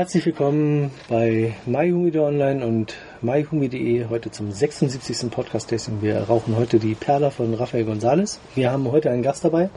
Herzlich 0.00 0.24
willkommen 0.24 0.92
bei 1.10 1.54
MyHumide 1.66 2.22
Online 2.22 2.66
und 2.66 2.96
myhumi.de 3.20 4.06
heute 4.08 4.30
zum 4.30 4.50
76. 4.50 5.30
Podcast-Tasting. 5.30 6.00
Wir 6.00 6.22
rauchen 6.22 6.56
heute 6.56 6.78
die 6.78 6.94
Perla 6.94 7.28
von 7.28 7.52
Rafael 7.52 7.84
González. 7.84 8.38
Wir 8.54 8.72
haben 8.72 8.90
heute 8.90 9.10
einen 9.10 9.22
Gast 9.22 9.44
dabei, 9.44 9.68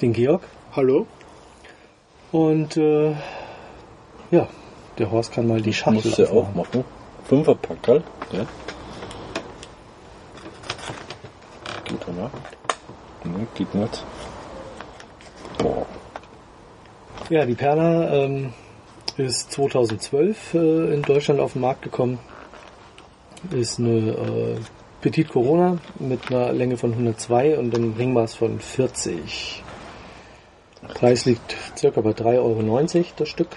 den 0.00 0.12
Georg. 0.12 0.42
Hallo. 0.76 1.08
Und 2.30 2.76
äh, 2.76 3.16
ja, 4.30 4.46
der 4.98 5.10
Horst 5.10 5.32
kann 5.32 5.48
mal 5.48 5.60
die 5.60 5.72
Schachtel 5.72 6.10
Muss 6.10 6.16
ja 6.16 6.30
auch 6.30 6.54
machen. 6.54 6.84
Fünfer 7.24 7.56
Packerl. 7.56 8.04
Ja. 8.30 8.46
Geht 11.86 12.06
oder? 12.06 12.30
Ne, 13.24 13.48
geht 13.56 13.74
nicht. 13.74 14.04
Boah. 15.58 15.86
Ja, 17.30 17.44
die 17.44 17.54
Perla 17.56 18.14
ähm, 18.14 18.52
ist 19.16 19.52
2012 19.52 20.54
äh, 20.54 20.94
in 20.94 21.02
Deutschland 21.02 21.40
auf 21.40 21.52
den 21.52 21.62
Markt 21.62 21.82
gekommen. 21.82 22.18
Ist 23.50 23.78
eine 23.78 24.10
äh, 24.10 24.56
Petit 25.00 25.28
Corona 25.28 25.78
mit 25.98 26.30
einer 26.30 26.52
Länge 26.52 26.76
von 26.76 26.92
102 26.92 27.58
und 27.58 27.74
einem 27.74 27.94
Ringmaß 27.94 28.34
von 28.34 28.58
40. 28.58 29.62
Preis 30.94 31.24
liegt 31.24 31.56
circa 31.76 32.00
bei 32.00 32.10
3,90 32.10 32.38
Euro 32.38 33.06
das 33.16 33.28
Stück. 33.28 33.48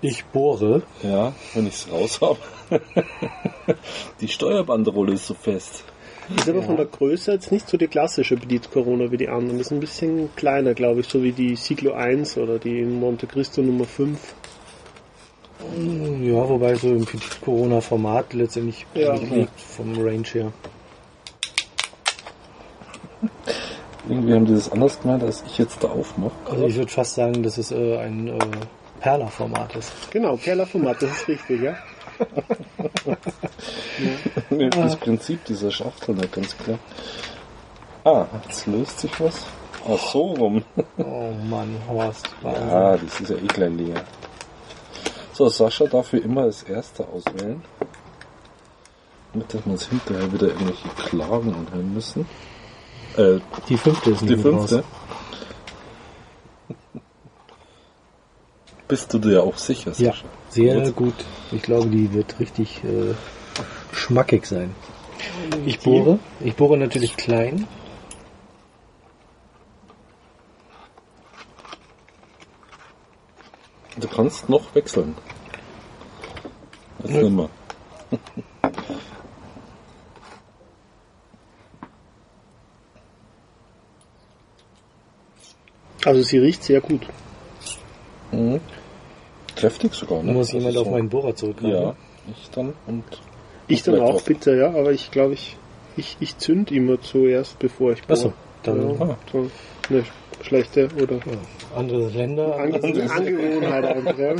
Ich 0.00 0.24
bohre. 0.24 0.82
Ja, 1.02 1.32
wenn 1.54 1.66
ich's 1.66 1.88
raus 1.90 2.20
habe. 2.20 2.38
Die 4.20 4.28
Steuerbanderole 4.28 5.12
ist 5.12 5.26
so 5.26 5.34
fest. 5.34 5.84
Ist 6.36 6.48
aber 6.48 6.62
von 6.62 6.76
der 6.76 6.86
Größe 6.86 7.32
jetzt 7.32 7.50
nicht 7.52 7.68
so 7.68 7.76
die 7.76 7.88
klassische 7.88 8.36
Petit 8.36 8.70
Corona 8.70 9.10
wie 9.10 9.16
die 9.16 9.28
anderen. 9.28 9.58
Das 9.58 9.66
ist 9.68 9.72
ein 9.72 9.80
bisschen 9.80 10.30
kleiner, 10.36 10.74
glaube 10.74 11.00
ich, 11.00 11.08
so 11.08 11.22
wie 11.22 11.32
die 11.32 11.56
Siglo 11.56 11.92
1 11.92 12.38
oder 12.38 12.58
die 12.58 12.82
Monte 12.84 13.26
Cristo 13.26 13.60
Nummer 13.62 13.84
5. 13.84 14.18
Ja, 16.22 16.48
wobei 16.48 16.74
so 16.74 16.88
im 16.88 17.04
Petit 17.04 17.40
Corona 17.40 17.80
Format 17.80 18.32
letztendlich 18.32 18.86
Ja. 18.94 19.14
liegt 19.14 19.60
vom 19.60 19.94
Range 19.98 20.26
her. 20.32 20.52
Irgendwie 24.08 24.34
haben 24.34 24.46
die 24.46 24.54
das 24.54 24.70
anders 24.72 25.00
gemeint, 25.00 25.22
als 25.22 25.44
ich 25.46 25.58
jetzt 25.58 25.82
da 25.82 25.88
aufmache. 25.88 26.32
Also 26.50 26.66
ich 26.66 26.76
würde 26.76 26.90
fast 26.90 27.14
sagen, 27.14 27.42
dass 27.42 27.56
es 27.58 27.70
äh, 27.70 27.98
ein 27.98 28.28
äh, 28.28 28.38
Perla-Format 29.00 29.76
ist. 29.76 29.92
Genau, 30.10 30.36
Perla-Format, 30.36 31.02
das 31.02 31.10
ist 31.12 31.28
richtig, 31.28 31.62
ja. 31.62 31.76
Ist 34.50 34.76
das 34.76 34.96
Prinzip 34.96 35.44
dieser 35.44 35.70
Schachtel 35.70 36.14
nicht 36.14 36.32
ganz 36.32 36.56
klar. 36.56 36.78
Ah, 38.04 38.26
jetzt 38.46 38.66
löst 38.66 39.00
sich 39.00 39.20
was. 39.20 39.44
Ach 39.88 39.98
so 39.98 40.32
rum. 40.34 40.64
Oh 40.98 41.30
Mann, 41.48 41.76
Horst. 41.88 42.28
Wahnsinn. 42.42 42.68
Ja, 42.68 42.96
das 42.96 43.20
ist 43.20 43.30
ja 43.30 43.36
eh 43.36 43.46
gleich 43.46 43.72
leer. 43.74 44.04
So, 45.32 45.48
Sascha 45.48 45.86
darf 45.86 46.12
wie 46.12 46.18
immer 46.18 46.42
als 46.42 46.62
erster 46.62 47.06
auswählen. 47.08 47.62
Damit 49.32 49.54
dass 49.54 49.64
wir 49.64 49.72
uns 49.72 49.88
hinterher 49.88 50.32
wieder 50.32 50.48
irgendwelche 50.48 50.88
Klagen 50.90 51.54
anhören 51.54 51.94
müssen. 51.94 52.26
Äh, 53.16 53.38
Die 53.68 53.76
fünfte 53.76 54.10
ist 54.10 54.20
die 54.22 54.36
fünfte. 54.36 54.76
raus. 54.76 54.84
Bist 58.88 59.12
du 59.14 59.18
dir 59.18 59.42
auch 59.42 59.56
sicher, 59.56 59.92
Ja, 59.96 60.10
Sascha? 60.12 60.26
Sehr 60.52 60.80
Gut. 60.82 60.96
gut. 60.96 61.14
Ich 61.50 61.62
glaube, 61.62 61.88
die 61.88 62.12
wird 62.12 62.38
richtig 62.38 62.84
äh, 62.84 63.14
schmackig 63.92 64.46
sein. 64.46 64.74
Ich 65.64 65.80
bohre. 65.80 66.18
Ich 66.40 66.54
bohre 66.54 66.76
natürlich 66.76 67.16
klein. 67.16 67.66
Du 73.96 74.08
kannst 74.08 74.48
noch 74.48 74.74
wechseln. 74.74 75.14
Nimm 77.04 77.36
mal. 77.36 77.48
Also 86.04 86.22
sie 86.22 86.38
riecht 86.38 86.64
sehr 86.64 86.80
gut. 86.80 87.06
Mhm. 88.32 88.60
Kräftig 89.56 89.94
sogar, 89.94 90.22
ne? 90.22 90.32
muss 90.32 90.52
jemand 90.52 90.68
Also 90.68 90.80
auf 90.80 90.86
so- 90.86 90.92
meinen 90.92 91.08
Bohrer 91.08 91.34
zurückgreifen. 91.36 91.82
Ja, 91.82 91.94
ich 92.30 92.50
dann 92.50 92.72
und 92.86 93.04
Ich 93.68 93.82
dann 93.82 94.00
auch 94.00 94.14
auch. 94.16 94.22
bitte, 94.22 94.54
ja, 94.56 94.68
aber 94.68 94.92
ich 94.92 95.10
glaube, 95.10 95.34
ich, 95.34 95.56
ich, 95.96 96.16
ich 96.20 96.38
zünd 96.38 96.70
immer 96.72 97.00
zuerst, 97.00 97.58
bevor 97.58 97.92
ich 97.92 98.02
bohre. 98.02 98.12
Achso, 98.12 98.32
dann 98.62 98.98
ja, 98.98 99.16
so 99.30 99.50
eine 99.90 100.04
schlechte 100.42 100.88
oder 101.00 101.16
ja, 101.16 101.22
andere 101.76 102.08
Länder. 102.08 102.56
Ange 102.56 102.80
Angewohnheit 103.10 103.84
einfach, 103.84 104.18
ja. 104.18 104.34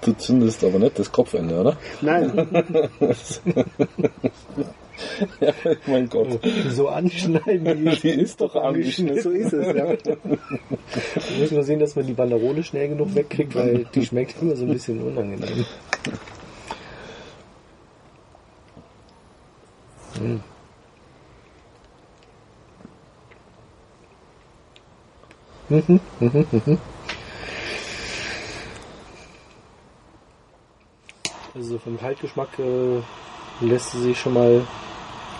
du 0.00 0.12
zündest 0.14 0.62
aber 0.64 0.78
nicht 0.78 0.98
das 0.98 1.10
Kopfende, 1.10 1.58
oder? 1.60 1.76
Nein, 2.00 2.32
Ja, 5.40 5.52
mein 5.86 6.08
Gott. 6.08 6.40
so 6.70 6.88
anschneiden. 6.88 7.84
Die, 7.84 7.96
Die 8.00 8.08
ist 8.08 8.40
doch 8.40 8.54
angeschnitten. 8.56 9.22
so 9.22 9.30
ist 9.30 9.52
es, 9.52 9.66
ja. 9.66 9.88
Wir 9.88 11.38
müssen 11.38 11.54
nur 11.54 11.64
sehen, 11.64 11.80
dass 11.80 11.96
man 11.96 12.06
die 12.06 12.12
Banderole 12.14 12.62
schnell 12.62 12.88
genug 12.88 13.14
wegkriegt, 13.14 13.54
weil 13.54 13.84
die 13.94 14.04
schmeckt 14.04 14.40
immer 14.40 14.56
so 14.56 14.64
ein 14.64 14.72
bisschen 14.72 15.02
unangenehm. 15.02 15.64
Hm. 20.18 20.40
Mhm, 25.68 26.00
mhm, 26.20 26.46
mhm. 26.52 26.78
Also 31.54 31.78
vom 31.78 31.98
Kaltgeschmack 31.98 32.58
äh, 32.58 33.00
lässt 33.60 33.92
sie 33.92 34.02
sich 34.02 34.20
schon 34.20 34.34
mal 34.34 34.66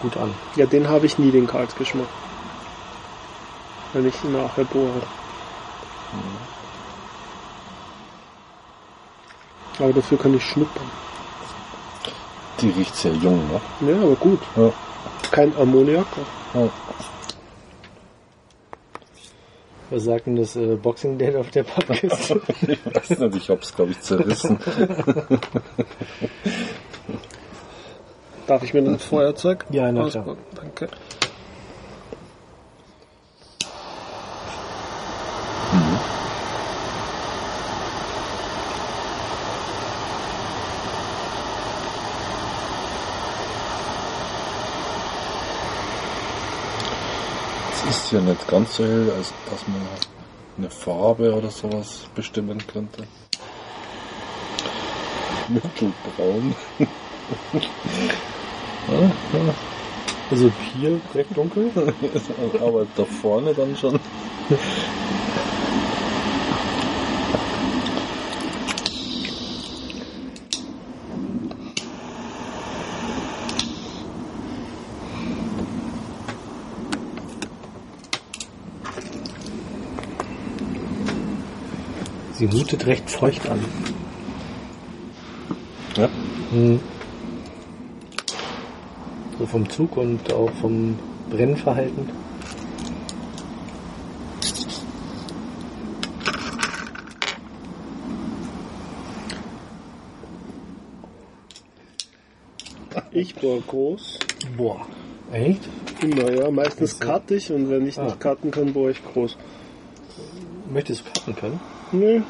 gut 0.00 0.16
an. 0.16 0.34
Ja, 0.56 0.66
den 0.66 0.88
habe 0.88 1.06
ich 1.06 1.18
nie, 1.18 1.30
den 1.30 1.46
Kaltgeschmack. 1.46 2.06
Wenn 3.92 4.06
ich 4.06 4.24
nachher 4.24 4.64
bohre. 4.64 5.02
Aber 9.78 9.92
dafür 9.92 10.18
kann 10.18 10.34
ich 10.34 10.44
schnuppern. 10.44 10.90
Die 12.60 12.70
riecht 12.70 12.96
sehr 12.96 13.12
jung, 13.12 13.46
ne? 13.48 13.60
Ja, 13.90 14.02
aber 14.02 14.16
gut. 14.16 14.40
Ja. 14.56 14.72
Kein 15.30 15.54
Ammoniak. 15.56 16.06
ja. 16.54 16.70
Was 19.88 20.02
sagt 20.02 20.26
denn 20.26 20.34
das 20.34 20.56
äh, 20.56 20.74
Boxing 20.74 21.16
Date 21.16 21.36
auf 21.36 21.50
der 21.50 21.62
Pappkiste? 21.62 22.40
Ich 22.66 22.86
weiß 22.86 23.18
nicht, 23.20 23.36
ich 23.36 23.48
hab's, 23.50 23.74
glaube 23.74 23.92
ich, 23.92 24.00
zerrissen. 24.00 24.58
Darf 28.46 28.62
ich 28.62 28.72
mir 28.72 28.82
das 28.82 29.02
Feuerzeug 29.02 29.64
Ja, 29.70 29.90
na 29.90 30.08
klar. 30.08 30.36
Danke. 30.54 30.88
Es 47.72 47.96
ist 47.96 48.12
ja 48.12 48.20
nicht 48.20 48.46
ganz 48.48 48.76
so 48.76 48.84
hell, 48.84 49.12
als 49.16 49.32
dass 49.50 49.66
man 49.66 49.82
eine 50.58 50.70
Farbe 50.70 51.34
oder 51.34 51.50
sowas 51.50 52.06
bestimmen 52.14 52.64
könnte. 52.66 53.04
Mittelbraun. 55.48 56.54
Also 60.30 60.50
hier 60.74 61.00
recht 61.14 61.36
dunkel. 61.36 61.70
Aber 62.60 62.86
da 62.96 63.04
vorne 63.04 63.54
dann 63.54 63.76
schon. 63.76 63.98
Sie 82.32 82.46
mutet 82.46 82.86
recht 82.86 83.08
feucht 83.08 83.48
an. 83.48 83.64
Ja. 85.96 86.08
Hm. 86.50 86.80
So 89.46 89.52
vom 89.52 89.70
Zug 89.70 89.96
und 89.96 90.32
auch 90.32 90.50
vom 90.60 90.98
Brennverhalten. 91.30 92.08
Ich 103.12 103.34
bohre 103.36 103.60
groß. 103.60 104.18
Boah. 104.56 104.84
Echt? 105.32 105.60
Immer, 106.02 106.32
ja. 106.32 106.50
Meistens 106.50 106.98
cutte 106.98 107.36
ich 107.36 107.52
und 107.52 107.70
wenn 107.70 107.86
ich 107.86 107.98
Ah. 107.98 108.04
nicht 108.04 108.18
cutten 108.20 108.50
kann, 108.50 108.72
bohre 108.72 108.90
ich 108.90 109.04
groß. 109.12 109.36
Möchtest 110.72 111.00
du 111.06 111.10
cutten 111.12 111.36
können? 111.36 111.60
Nee. 111.92 112.20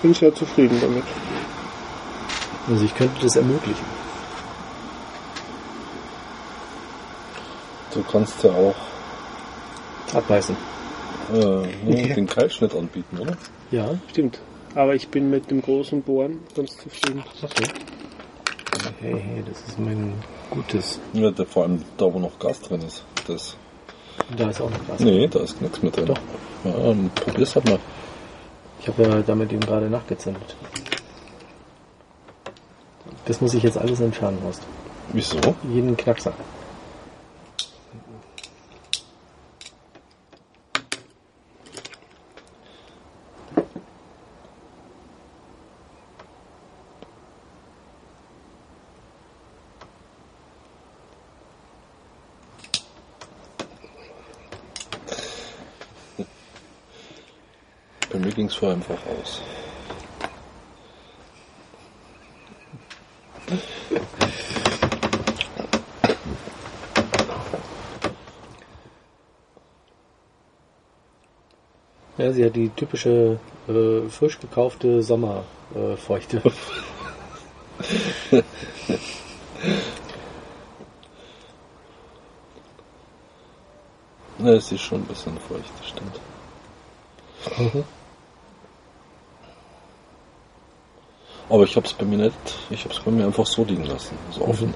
Bin 0.00 0.14
sehr 0.14 0.34
zufrieden 0.34 0.78
damit. 0.80 1.04
Also 2.68 2.84
ich 2.84 2.94
könnte 2.94 3.20
das 3.20 3.36
ermöglichen. 3.36 3.93
Du 7.94 8.02
kannst 8.02 8.42
ja 8.42 8.50
auch 8.50 8.74
Abbeißen. 10.14 10.56
äh, 11.34 11.66
nee, 11.84 12.12
den 12.14 12.26
Keilschnitt 12.26 12.74
anbieten, 12.74 13.18
oder? 13.18 13.36
Ja. 13.70 13.88
Stimmt. 14.10 14.40
Aber 14.74 14.94
ich 14.94 15.08
bin 15.08 15.30
mit 15.30 15.50
dem 15.50 15.62
großen 15.62 16.02
Bohren 16.02 16.40
ganz 16.56 16.76
zufrieden. 16.76 17.22
Okay. 17.42 17.64
Hey, 19.00 19.12
hey, 19.24 19.44
das 19.48 19.60
ist 19.68 19.78
mein 19.78 20.12
gutes. 20.50 20.98
Ja, 21.12 21.30
der, 21.30 21.46
vor 21.46 21.62
allem 21.62 21.82
da, 21.96 22.12
wo 22.12 22.18
noch 22.18 22.38
Gas 22.38 22.60
drin 22.60 22.82
ist. 22.82 23.04
Das, 23.26 23.56
Da 24.36 24.50
ist 24.50 24.60
auch 24.60 24.70
noch 24.70 24.80
was. 24.88 25.00
nee, 25.00 25.26
da 25.28 25.40
ist 25.40 25.60
nichts 25.62 25.80
mehr 25.82 25.92
drin. 25.92 26.06
Doch. 26.06 26.18
Ja, 26.64 26.72
dann 26.72 27.10
probier's 27.14 27.54
halt 27.54 27.66
mal. 27.66 27.78
Ich 28.80 28.88
habe 28.88 29.02
ja 29.04 29.22
damit 29.22 29.52
eben 29.52 29.60
gerade 29.60 29.88
nachgezündet. 29.88 30.56
Das 33.26 33.40
muss 33.40 33.54
ich 33.54 33.62
jetzt 33.62 33.78
alles 33.78 34.00
entfernen, 34.00 34.38
Horst. 34.44 34.62
Wieso? 35.12 35.38
Jeden 35.72 35.96
Knackser. 35.96 36.32
Mir 58.34 58.38
ging's 58.38 58.56
vorher 58.56 58.74
einfach 58.76 58.98
aus. 59.06 59.40
Ja, 72.18 72.32
sie 72.32 72.44
hat 72.44 72.56
die 72.56 72.70
typische 72.70 73.38
äh, 73.68 74.08
frisch 74.08 74.40
gekaufte 74.40 75.00
Sommerfeuchte. 75.00 76.42
Äh, 84.40 84.56
es 84.56 84.72
ist 84.72 84.80
schon 84.82 85.00
ein 85.00 85.06
bisschen 85.06 85.38
feucht, 85.38 85.72
stimmt. 85.86 86.20
Mhm. 87.56 87.84
Aber 91.48 91.64
ich 91.64 91.76
hab's 91.76 91.92
bei 91.92 92.04
mir 92.04 92.16
nicht, 92.16 92.34
ich 92.70 92.84
hab's 92.84 93.00
bei 93.00 93.10
mir 93.10 93.26
einfach 93.26 93.46
so 93.46 93.64
liegen 93.64 93.84
lassen, 93.84 94.16
so 94.30 94.46
offen. 94.46 94.68
Mhm. 94.68 94.74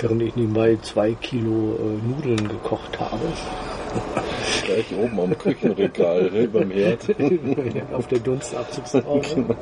Während 0.00 0.22
ich 0.22 0.34
nebenbei 0.34 0.78
zwei 0.80 1.12
Kilo 1.12 1.76
äh, 1.76 2.06
Nudeln 2.06 2.48
gekocht 2.48 2.98
habe. 2.98 3.18
Gleich 4.64 4.86
oben 4.98 5.20
am 5.20 5.36
Küchenregal, 5.36 6.30
hey, 6.32 6.46
beim 6.52 6.70
Herd. 6.70 7.00
Auf 7.92 8.06
der 8.06 8.20
Dunstabzugshaube. 8.20 9.56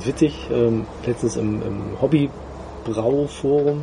Ganz 0.00 0.08
witzig, 0.08 0.34
ähm, 0.50 0.86
letztens 1.04 1.36
im, 1.36 1.60
im 1.60 2.00
Hobbybrauforum 2.00 3.82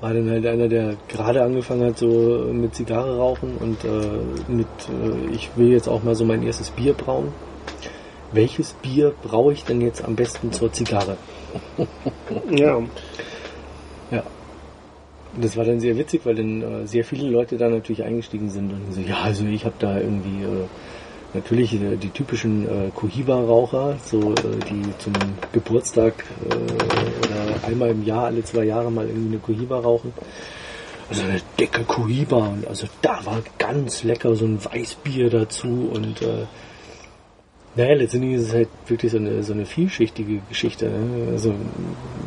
war 0.00 0.14
dann 0.14 0.30
halt 0.30 0.46
einer, 0.46 0.68
der 0.68 0.94
gerade 1.08 1.42
angefangen 1.42 1.84
hat, 1.84 1.98
so 1.98 2.48
mit 2.52 2.76
Zigarre 2.76 3.18
rauchen 3.18 3.56
und 3.56 3.82
äh, 3.82 4.52
mit, 4.52 4.68
äh, 4.88 5.34
ich 5.34 5.50
will 5.56 5.72
jetzt 5.72 5.88
auch 5.88 6.04
mal 6.04 6.14
so 6.14 6.24
mein 6.24 6.44
erstes 6.44 6.70
Bier 6.70 6.92
brauen. 6.92 7.32
Welches 8.30 8.74
Bier 8.74 9.12
braue 9.20 9.52
ich 9.52 9.64
denn 9.64 9.80
jetzt 9.80 10.04
am 10.04 10.14
besten 10.14 10.52
zur 10.52 10.72
Zigarre? 10.72 11.16
Ja. 12.50 12.80
Ja. 14.12 14.22
Das 15.40 15.56
war 15.56 15.64
dann 15.64 15.80
sehr 15.80 15.98
witzig, 15.98 16.20
weil 16.22 16.36
dann 16.36 16.62
äh, 16.62 16.86
sehr 16.86 17.04
viele 17.04 17.28
Leute 17.28 17.56
da 17.56 17.68
natürlich 17.68 18.04
eingestiegen 18.04 18.48
sind 18.48 18.72
und 18.72 18.92
so, 18.92 19.00
ja, 19.00 19.22
also 19.22 19.44
ich 19.44 19.64
habe 19.64 19.74
da 19.80 19.98
irgendwie 19.98 20.44
äh, 20.44 20.66
natürlich 21.34 21.74
äh, 21.74 21.96
die 21.96 22.10
typischen 22.10 22.66
äh, 22.66 22.90
Cohiba-Raucher, 22.94 23.96
so 24.04 24.32
äh, 24.32 24.34
die 24.68 24.82
zum 24.98 25.12
Geburtstag 25.52 26.24
äh, 26.48 26.54
oder 26.54 27.66
einmal 27.68 27.90
im 27.90 28.04
Jahr, 28.04 28.26
alle 28.26 28.42
zwei 28.44 28.64
Jahre 28.64 28.90
mal 28.90 29.06
irgendwie 29.06 29.28
eine 29.28 29.38
Cohiba 29.38 29.78
rauchen. 29.80 30.12
Also 31.08 31.22
eine 31.22 31.40
dicke 31.58 31.82
Cohiba 31.84 32.36
und 32.36 32.66
also 32.68 32.86
da 33.02 33.18
war 33.24 33.42
ganz 33.58 34.04
lecker 34.04 34.36
so 34.36 34.44
ein 34.44 34.64
Weißbier 34.64 35.28
dazu 35.28 35.90
und 35.92 36.22
äh, 36.22 36.46
naja, 37.76 37.94
letztendlich 37.94 38.34
ist 38.34 38.48
es 38.48 38.54
halt 38.54 38.68
wirklich 38.86 39.12
so 39.12 39.18
eine, 39.18 39.42
so 39.42 39.52
eine 39.52 39.64
vielschichtige 39.64 40.40
Geschichte. 40.48 40.86
Ne? 40.90 41.28
Also, 41.32 41.54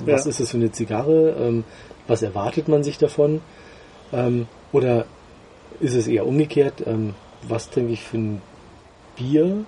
was 0.06 0.24
Ja. 0.24 0.30
ist 0.30 0.40
das 0.40 0.50
für 0.52 0.58
eine 0.58 0.72
Zigarre? 0.72 1.36
Ähm, 1.40 1.64
was 2.08 2.22
erwartet 2.22 2.68
man 2.70 2.84
sich 2.84 2.98
davon? 2.98 3.42
Ähm, 4.14 4.48
oder 4.72 5.06
ist 5.80 5.96
es 5.96 6.08
eher 6.08 6.26
umgekehrt? 6.26 6.84
Ähm, 6.86 7.14
was 7.48 7.70
trinke 7.70 7.92
ich 7.92 8.04
für 8.04 8.18
ein 8.18 8.42
Bier? 9.16 9.66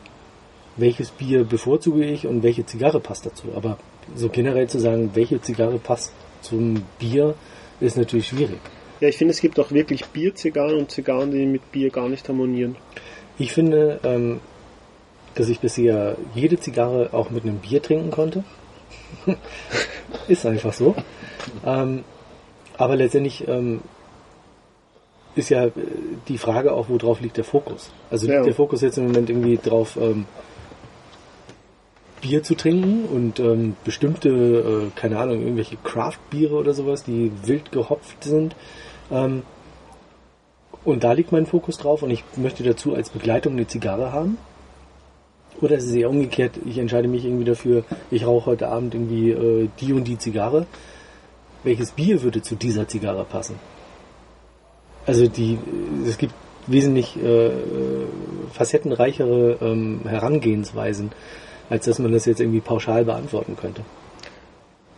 Welches 0.77 1.11
Bier 1.11 1.45
bevorzuge 1.45 2.03
ich 2.03 2.27
und 2.27 2.43
welche 2.43 2.65
Zigarre 2.65 2.99
passt 2.99 3.25
dazu? 3.25 3.47
Aber 3.55 3.77
so 4.15 4.29
generell 4.29 4.67
zu 4.67 4.79
sagen, 4.79 5.11
welche 5.13 5.41
Zigarre 5.41 5.79
passt 5.79 6.11
zum 6.41 6.83
Bier, 6.99 7.35
ist 7.79 7.97
natürlich 7.97 8.27
schwierig. 8.27 8.59
Ja, 8.99 9.09
ich 9.09 9.17
finde, 9.17 9.33
es 9.33 9.41
gibt 9.41 9.59
auch 9.59 9.71
wirklich 9.71 10.05
Bierzigarren 10.05 10.77
und 10.77 10.91
Zigarren, 10.91 11.31
die 11.31 11.45
mit 11.45 11.71
Bier 11.71 11.89
gar 11.89 12.07
nicht 12.07 12.27
harmonieren. 12.27 12.75
Ich 13.37 13.51
finde, 13.51 13.99
ähm, 14.03 14.39
dass 15.35 15.49
ich 15.49 15.59
bisher 15.59 16.17
jede 16.33 16.59
Zigarre 16.59 17.09
auch 17.11 17.29
mit 17.29 17.43
einem 17.43 17.57
Bier 17.57 17.81
trinken 17.81 18.11
konnte. 18.11 18.43
ist 20.27 20.45
einfach 20.45 20.73
so. 20.73 20.95
Ähm, 21.65 22.03
aber 22.77 22.95
letztendlich 22.95 23.47
ähm, 23.47 23.81
ist 25.35 25.49
ja 25.49 25.65
äh, 25.65 25.71
die 26.27 26.37
Frage 26.37 26.73
auch, 26.73 26.89
worauf 26.89 27.21
liegt 27.21 27.37
der 27.37 27.43
Fokus. 27.43 27.91
Also 28.09 28.27
liegt 28.27 28.39
Ja. 28.39 28.43
der 28.43 28.55
Fokus 28.55 28.81
jetzt 28.81 28.97
im 28.97 29.07
Moment 29.07 29.29
irgendwie 29.29 29.57
drauf, 29.57 29.97
ähm, 30.01 30.25
Bier 32.21 32.41
zu 32.41 32.55
trinken 32.55 33.05
und 33.05 33.39
ähm, 33.39 33.75
bestimmte, 33.83 34.29
äh, 34.29 34.99
keine 34.99 35.19
Ahnung, 35.19 35.41
irgendwelche 35.41 35.77
Craft-Biere 35.77 36.55
oder 36.55 36.73
sowas, 36.73 37.03
die 37.03 37.31
wild 37.43 37.71
gehopft 37.71 38.23
sind. 38.23 38.55
Ähm, 39.11 39.43
und 40.83 41.03
da 41.03 41.13
liegt 41.13 41.31
mein 41.31 41.45
Fokus 41.45 41.77
drauf 41.77 42.01
und 42.03 42.11
ich 42.11 42.23
möchte 42.37 42.63
dazu 42.63 42.95
als 42.95 43.09
Begleitung 43.09 43.53
eine 43.53 43.67
Zigarre 43.67 44.11
haben. 44.11 44.37
Oder 45.61 45.77
ist 45.77 45.85
es 45.85 45.93
eher 45.93 46.09
umgekehrt, 46.09 46.53
ich 46.65 46.77
entscheide 46.77 47.07
mich 47.07 47.25
irgendwie 47.25 47.45
dafür, 47.45 47.83
ich 48.11 48.25
rauche 48.25 48.47
heute 48.47 48.67
Abend 48.67 48.93
irgendwie 48.93 49.31
äh, 49.31 49.69
die 49.79 49.93
und 49.93 50.05
die 50.05 50.17
Zigarre. 50.17 50.65
Welches 51.63 51.91
Bier 51.91 52.21
würde 52.23 52.41
zu 52.41 52.55
dieser 52.55 52.87
Zigarre 52.87 53.23
passen? 53.25 53.55
Also 55.05 55.27
die, 55.27 55.59
es 56.07 56.17
gibt 56.17 56.33
wesentlich 56.67 57.15
äh, 57.21 57.51
facettenreichere 58.51 59.57
ähm, 59.61 60.01
Herangehensweisen, 60.07 61.11
als 61.69 61.85
dass 61.85 61.99
man 61.99 62.11
das 62.11 62.25
jetzt 62.25 62.39
irgendwie 62.39 62.61
pauschal 62.61 63.05
beantworten 63.05 63.55
könnte. 63.55 63.81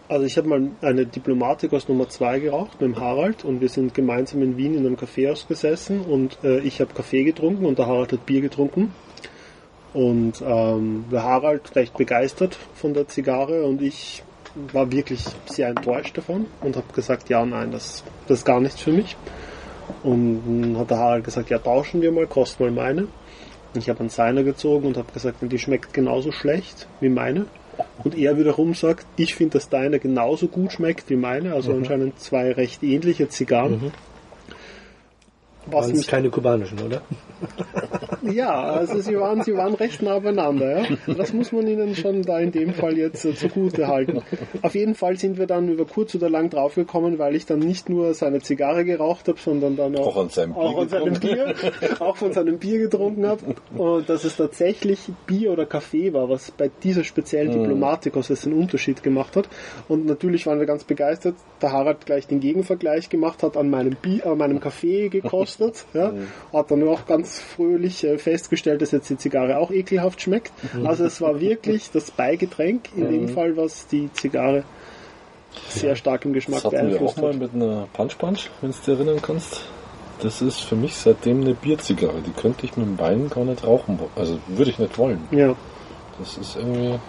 Also 0.10 0.26
ich 0.26 0.38
habe 0.38 0.48
mal 0.48 0.62
eine 0.82 1.06
Diplomatik 1.06 1.74
aus 1.74 1.90
Nummer 1.90 2.08
2 2.08 2.40
geraucht 2.40 2.80
mit 2.80 2.96
dem 2.96 3.00
Harald 3.00 3.44
und 3.44 3.60
wir 3.60 3.68
sind 3.68 3.94
gemeinsam 3.94 4.42
in 4.42 4.56
Wien 4.56 4.74
in 4.74 4.86
einem 4.86 4.96
Kaffeehaus 4.96 5.48
gesessen 5.48 6.00
und 6.00 6.38
äh, 6.46 6.60
ich 6.60 6.80
habe 6.80 6.94
Kaffee 6.94 7.26
getrunken 7.26 7.66
und 7.66 7.78
der 7.78 7.88
Harald 7.88 8.14
hat 8.14 8.26
Bier 8.26 8.40
getrunken. 8.40 8.94
Und 9.94 10.42
ähm, 10.46 11.06
der 11.12 11.24
Harald 11.24 11.76
recht 11.76 11.98
begeistert 11.98 12.58
von 12.76 12.94
der 12.94 13.08
Zigarre 13.08 13.64
und 13.64 13.82
ich 13.82 14.24
war 14.72 14.92
wirklich 14.92 15.26
sehr 15.46 15.70
enttäuscht 15.70 16.18
davon 16.18 16.46
und 16.62 16.78
habe 16.78 16.94
gesagt, 16.94 17.30
ja, 17.30 17.46
nein, 17.46 17.72
das, 17.72 18.04
das 18.28 18.40
ist 18.40 18.46
gar 18.46 18.62
nichts 18.62 18.82
für 18.82 18.92
mich. 18.92 19.18
Und 20.03 20.41
dann 20.46 20.77
hat 20.77 20.89
der 20.89 20.98
Harald 20.98 21.24
gesagt, 21.24 21.50
ja, 21.50 21.60
tauschen 21.60 22.01
wir 22.01 22.12
mal, 22.12 22.27
kost 22.27 22.60
mal 22.60 22.72
meine. 22.72 23.03
Und 23.74 23.82
ich 23.82 23.89
habe 23.89 24.00
einen 24.01 24.10
seiner 24.10 24.44
gezogen 24.44 24.88
und 24.88 24.98
habe 24.98 25.12
gesagt, 25.12 25.38
die 25.41 25.60
schmeckt 25.60 25.94
genauso 25.94 26.32
schlecht 26.32 26.88
wie 27.00 27.10
meine. 27.10 27.46
Und 28.03 28.17
er 28.17 28.38
wiederum 28.38 28.74
sagt, 28.74 29.06
ich 29.17 29.36
finde, 29.36 29.53
dass 29.53 29.70
deine 29.70 30.00
genauso 30.00 30.48
gut 30.48 30.74
schmeckt 30.74 31.10
wie 31.10 31.15
meine, 31.15 31.53
also 31.53 31.74
anscheinend 31.74 32.20
zwei 32.20 32.51
recht 32.51 32.82
ähnliche 32.84 33.29
Zigarren. 33.29 33.91
Was 35.67 35.88
Waren 35.88 35.96
es 35.96 36.08
keine 36.08 36.29
kubanischen, 36.29 36.79
oder? 36.79 37.01
Ja, 38.22 38.62
also 38.63 39.00
sie 39.00 39.17
waren, 39.17 39.41
sie 39.44 39.56
waren 39.56 39.74
recht 39.75 40.01
nah 40.01 40.20
beieinander. 40.20 40.82
Ja? 40.82 40.98
Das 41.15 41.34
muss 41.34 41.51
man 41.51 41.67
ihnen 41.67 41.96
schon 41.96 42.24
da 42.24 42.39
in 42.39 42.51
dem 42.51 42.74
Fall 42.74 42.98
jetzt 42.98 43.25
äh, 43.25 43.34
zugute 43.36 43.88
halten. 43.88 44.22
Auf 44.62 44.75
jeden 44.75 44.96
Fall 44.96 45.17
sind 45.17 45.38
wir 45.38 45.48
dann 45.48 45.70
über 45.70 45.86
kurz 45.86 46.15
oder 46.15 46.29
lang 46.29 46.50
draufgekommen, 46.50 47.20
weil 47.20 47.36
ich 47.36 47.46
dann 47.46 47.60
nicht 47.60 47.89
nur 47.89 48.13
seine 48.13 48.41
Zigarre 48.41 48.86
geraucht 48.86 49.27
habe, 49.27 49.39
sondern 49.39 49.75
dann 49.75 49.96
auch, 49.96 50.08
Auch 50.08 50.22
an 50.24 50.29
seinem 50.29 50.53
Bier 50.53 50.62
auch 50.62 50.82
an 50.82 50.89
seinem 50.89 51.20
Bier, 51.20 51.56
auch 52.00 52.17
von 52.17 52.34
seinem 52.34 52.58
Bier 52.58 52.79
getrunken 52.79 53.25
habe. 53.25 53.41
Und 53.75 54.10
dass 54.10 54.24
es 54.24 54.36
tatsächlich 54.36 55.00
Bier 55.25 55.51
oder 55.51 55.65
Kaffee 55.65 56.13
war, 56.13 56.29
was 56.29 56.51
bei 56.51 56.70
dieser 56.84 57.03
speziellen 57.03 57.51
Diplomatikos 57.51 58.29
jetzt 58.29 58.46
einen 58.46 58.58
Unterschied 58.58 59.03
gemacht 59.03 59.36
hat. 59.36 59.48
Und 59.88 60.06
natürlich 60.06 60.46
waren 60.46 60.60
wir 60.60 60.65
ganz 60.65 60.84
begeistert. 60.84 61.36
Der 61.62 61.72
Harald 61.72 62.06
gleich 62.06 62.27
den 62.27 62.39
Gegenvergleich 62.39 63.10
gemacht 63.10 63.44
hat, 63.44 63.58
an 63.58 63.70
meinem, 63.70 63.96
Bier, 63.96 64.25
an 64.25 64.38
meinem 64.38 64.60
Kaffee 64.60 65.10
gekostet. 65.10 65.86
Ja? 65.94 66.13
Hat 66.53 66.70
dann 66.70 66.88
auch 66.88 67.08
ganz 67.08 67.26
fröhlich 67.39 68.03
äh, 68.03 68.17
festgestellt, 68.17 68.81
dass 68.81 68.91
jetzt 68.91 69.10
die 69.10 69.17
Zigarre 69.17 69.57
auch 69.57 69.72
ekelhaft 69.72 70.22
schmeckt. 70.22 70.51
Also 70.84 71.05
es 71.05 71.22
war 71.22 71.39
wirklich 71.39 71.91
das 71.91 72.12
Beigetränk, 72.12 72.89
in 72.96 73.10
dem 73.10 73.29
Fall, 73.29 73.57
was 73.57 73.88
die 73.88 74.12
Zigarre 74.13 74.63
sehr 75.69 75.96
stark 75.96 76.25
im 76.25 76.34
Geschmack 76.34 76.63
Das 76.63 76.74
hatten 76.74 76.89
wir 76.91 77.01
auch 77.01 77.17
mal 77.17 77.34
mit 77.34 77.53
einer 77.53 77.88
Punch 77.93 78.17
Punch, 78.17 78.50
wenn 78.62 78.72
du 78.72 78.77
dich 78.77 78.88
erinnern 78.88 79.22
kannst. 79.22 79.62
Das 80.22 80.41
ist 80.41 80.62
für 80.62 80.75
mich 80.75 80.96
seitdem 80.96 81.41
eine 81.41 81.53
Bierzigarre. 81.53 82.22
Die 82.25 82.31
könnte 82.31 82.65
ich 82.65 82.75
mit 82.75 82.88
dem 82.88 83.00
Wein 83.00 83.29
gar 83.29 83.43
nicht 83.43 83.65
rauchen. 83.65 84.00
Also 84.15 84.39
würde 84.48 84.72
ich 84.72 84.79
nicht 84.79 84.98
wollen. 84.98 85.19
Ja. 85.31 85.55
Das 86.17 86.38
ist 86.38 86.55
irgendwie. 86.55 87.00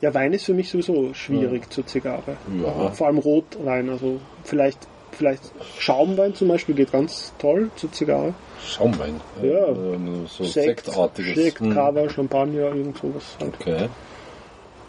ja, 0.00 0.12
Wein 0.12 0.32
ist 0.32 0.44
für 0.44 0.54
mich 0.54 0.70
sowieso 0.70 1.14
schwierig 1.14 1.70
zur 1.72 1.86
Zigarre. 1.86 2.36
Ja. 2.60 2.90
Vor 2.90 3.06
allem 3.06 3.18
Rotwein, 3.18 3.90
also 3.90 4.20
vielleicht, 4.42 4.88
vielleicht 5.14 5.42
Schaumwein 5.78 6.34
zum 6.34 6.48
Beispiel 6.48 6.74
geht 6.74 6.92
ganz 6.92 7.32
toll 7.38 7.70
zur 7.76 7.92
Zigarre. 7.92 8.34
Schaumwein. 8.66 9.20
Ja. 9.42 9.68
Äh, 9.68 10.26
so 10.28 10.44
sektartiges. 10.44 11.34
Sekt, 11.34 11.60
Hm. 11.60 11.74
Cava, 11.74 12.08
Champagner, 12.08 12.74
irgend 12.74 12.98
sowas 12.98 13.24
halt. 13.40 13.54
Okay. 13.60 13.88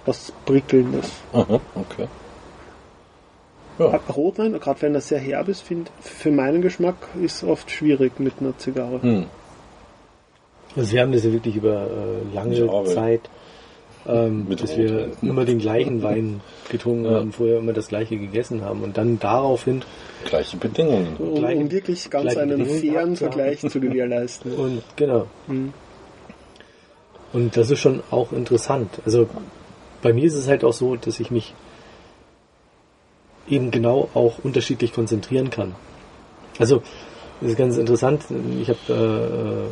Was 0.05 0.31
prickelndes. 0.45 1.11
Aha, 1.33 1.59
okay. 1.75 2.07
Ja. 3.77 3.99
Rotwein, 4.15 4.53
gerade 4.53 4.81
wenn 4.83 4.93
das 4.93 5.09
sehr 5.09 5.19
herb 5.19 5.49
ist, 5.49 5.61
finde 5.61 5.91
für 5.99 6.31
meinen 6.31 6.61
Geschmack 6.61 6.95
ist 7.21 7.43
oft 7.43 7.69
schwierig 7.69 8.19
mit 8.19 8.33
einer 8.39 8.57
Zigarre. 8.57 9.01
Hm. 9.01 9.25
Also 10.75 10.91
wir 10.91 11.01
haben 11.01 11.11
das 11.11 11.23
ja 11.23 11.31
wirklich 11.31 11.55
über 11.55 11.87
äh, 11.87 12.35
lange 12.35 12.85
Zeit, 12.85 13.21
ähm, 14.07 14.45
Mit 14.47 14.61
dass 14.61 14.77
wir 14.77 15.09
immer 15.21 15.45
den 15.45 15.59
gleichen 15.59 16.03
Wein 16.03 16.41
getrunken 16.69 17.05
Ja. 17.05 17.11
haben, 17.19 17.31
vorher 17.31 17.57
immer 17.57 17.73
das 17.73 17.87
gleiche 17.87 18.17
gegessen 18.17 18.61
haben 18.63 18.83
und 18.83 18.97
dann 18.97 19.19
daraufhin 19.19 19.81
Gleiche 20.25 20.57
Bedingungen. 20.57 21.15
Um, 21.17 21.35
Gleiche- 21.35 21.59
um 21.61 21.71
wirklich 21.71 22.09
ganz 22.09 22.23
gleiche 22.23 22.41
einen 22.41 22.57
Bedingungen 22.59 22.81
fairen. 22.81 23.15
Vergleich 23.15 23.59
zu 23.61 23.79
gewährleisten. 23.79 24.53
und 24.57 24.83
genau. 24.95 25.27
Mhm. 25.47 25.73
Und 27.33 27.57
das 27.57 27.69
ist 27.71 27.79
schon 27.79 28.01
auch 28.11 28.31
interessant. 28.31 28.89
Also 29.05 29.27
bei 30.01 30.13
mir 30.13 30.23
ist 30.25 30.35
es 30.35 30.47
halt 30.47 30.63
auch 30.63 30.73
so, 30.73 30.95
dass 30.95 31.19
ich 31.19 31.31
mich 31.31 31.53
eben 33.49 33.71
genau 33.71 34.09
auch 34.13 34.39
unterschiedlich 34.43 34.93
konzentrieren 34.93 35.49
kann. 35.49 35.75
Also 36.59 36.81
das 37.41 37.51
ist 37.51 37.57
ganz 37.57 37.77
interessant. 37.77 38.23
Ich 38.61 38.69
habe 38.69 39.69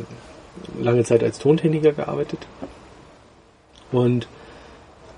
äh, 0.78 0.82
lange 0.82 1.04
Zeit 1.04 1.22
als 1.22 1.38
Tontechniker 1.38 1.92
gearbeitet 1.92 2.40
und 3.94 4.26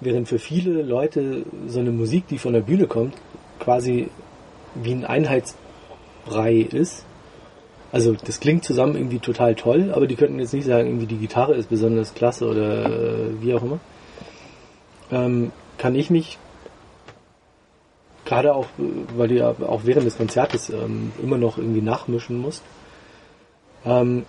während 0.01 0.29
für 0.29 0.39
viele 0.39 0.83
Leute 0.83 1.45
so 1.67 1.81
eine 1.81 1.91
Musik, 1.91 2.29
die 2.29 2.39
von 2.39 2.53
der 2.53 2.61
Bühne 2.61 2.87
kommt, 2.87 3.15
quasi 3.59 4.11
wie 4.75 4.93
ein 4.93 5.07
Einheitsbrei 5.07 6.57
ist, 6.71 7.07
also 7.91 8.13
das 8.13 8.41
klingt 8.41 8.65
zusammen 8.65 8.95
irgendwie 8.95 9.21
total 9.21 9.55
toll, 9.55 9.93
aber 9.95 10.07
die 10.07 10.17
könnten 10.17 10.39
jetzt 10.39 10.53
nicht 10.53 10.67
sagen, 10.67 10.89
irgendwie 10.89 11.07
die 11.07 11.17
Gitarre 11.17 11.55
ist 11.55 11.71
besonders 11.71 12.13
klasse 12.13 12.47
oder 12.47 12.85
äh, 12.85 13.41
wie 13.41 13.55
auch 13.55 13.63
immer. 13.63 13.81
Ähm, 15.11 15.53
kann 15.79 15.95
ich 15.95 16.11
mich 16.11 16.37
gerade 18.27 18.55
auch, 18.55 18.67
weil 19.17 19.29
du 19.29 19.37
ja 19.37 19.55
auch 19.67 19.83
während 19.85 20.05
des 20.05 20.19
Konzertes 20.19 20.69
ähm, 20.69 21.13
immer 21.23 21.39
noch 21.39 21.57
irgendwie 21.57 21.81
nachmischen 21.81 22.37
musst, 22.37 22.63
ähm, 23.87 24.27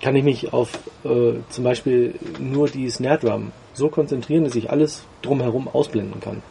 kann 0.00 0.16
ich 0.16 0.24
mich 0.24 0.54
auf 0.54 0.78
äh, 1.04 1.34
zum 1.50 1.64
Beispiel 1.64 2.14
nur 2.38 2.68
die 2.68 2.88
Snare 2.88 3.18
Drum 3.18 3.52
so 3.72 3.88
konzentrieren, 3.88 4.44
dass 4.44 4.54
ich 4.54 4.70
alles 4.70 5.04
drumherum 5.22 5.68
ausblenden 5.68 6.20
kann. 6.20 6.42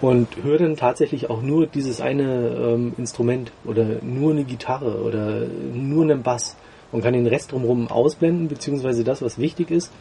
Und 0.00 0.28
höre 0.42 0.58
dann 0.58 0.76
tatsächlich 0.76 1.28
auch 1.28 1.42
nur 1.42 1.66
dieses 1.66 2.00
eine 2.00 2.50
ähm, 2.50 2.94
Instrument 2.98 3.50
oder 3.64 3.84
nur 4.02 4.30
eine 4.30 4.44
Gitarre 4.44 5.02
oder 5.02 5.46
nur 5.74 6.04
einen 6.04 6.22
Bass 6.22 6.56
und 6.92 7.02
kann 7.02 7.14
den 7.14 7.26
Rest 7.26 7.52
drumherum 7.52 7.88
ausblenden, 7.88 8.48
beziehungsweise 8.48 9.02
das, 9.02 9.22
was 9.22 9.38
wichtig 9.38 9.70
ist, 9.70 9.92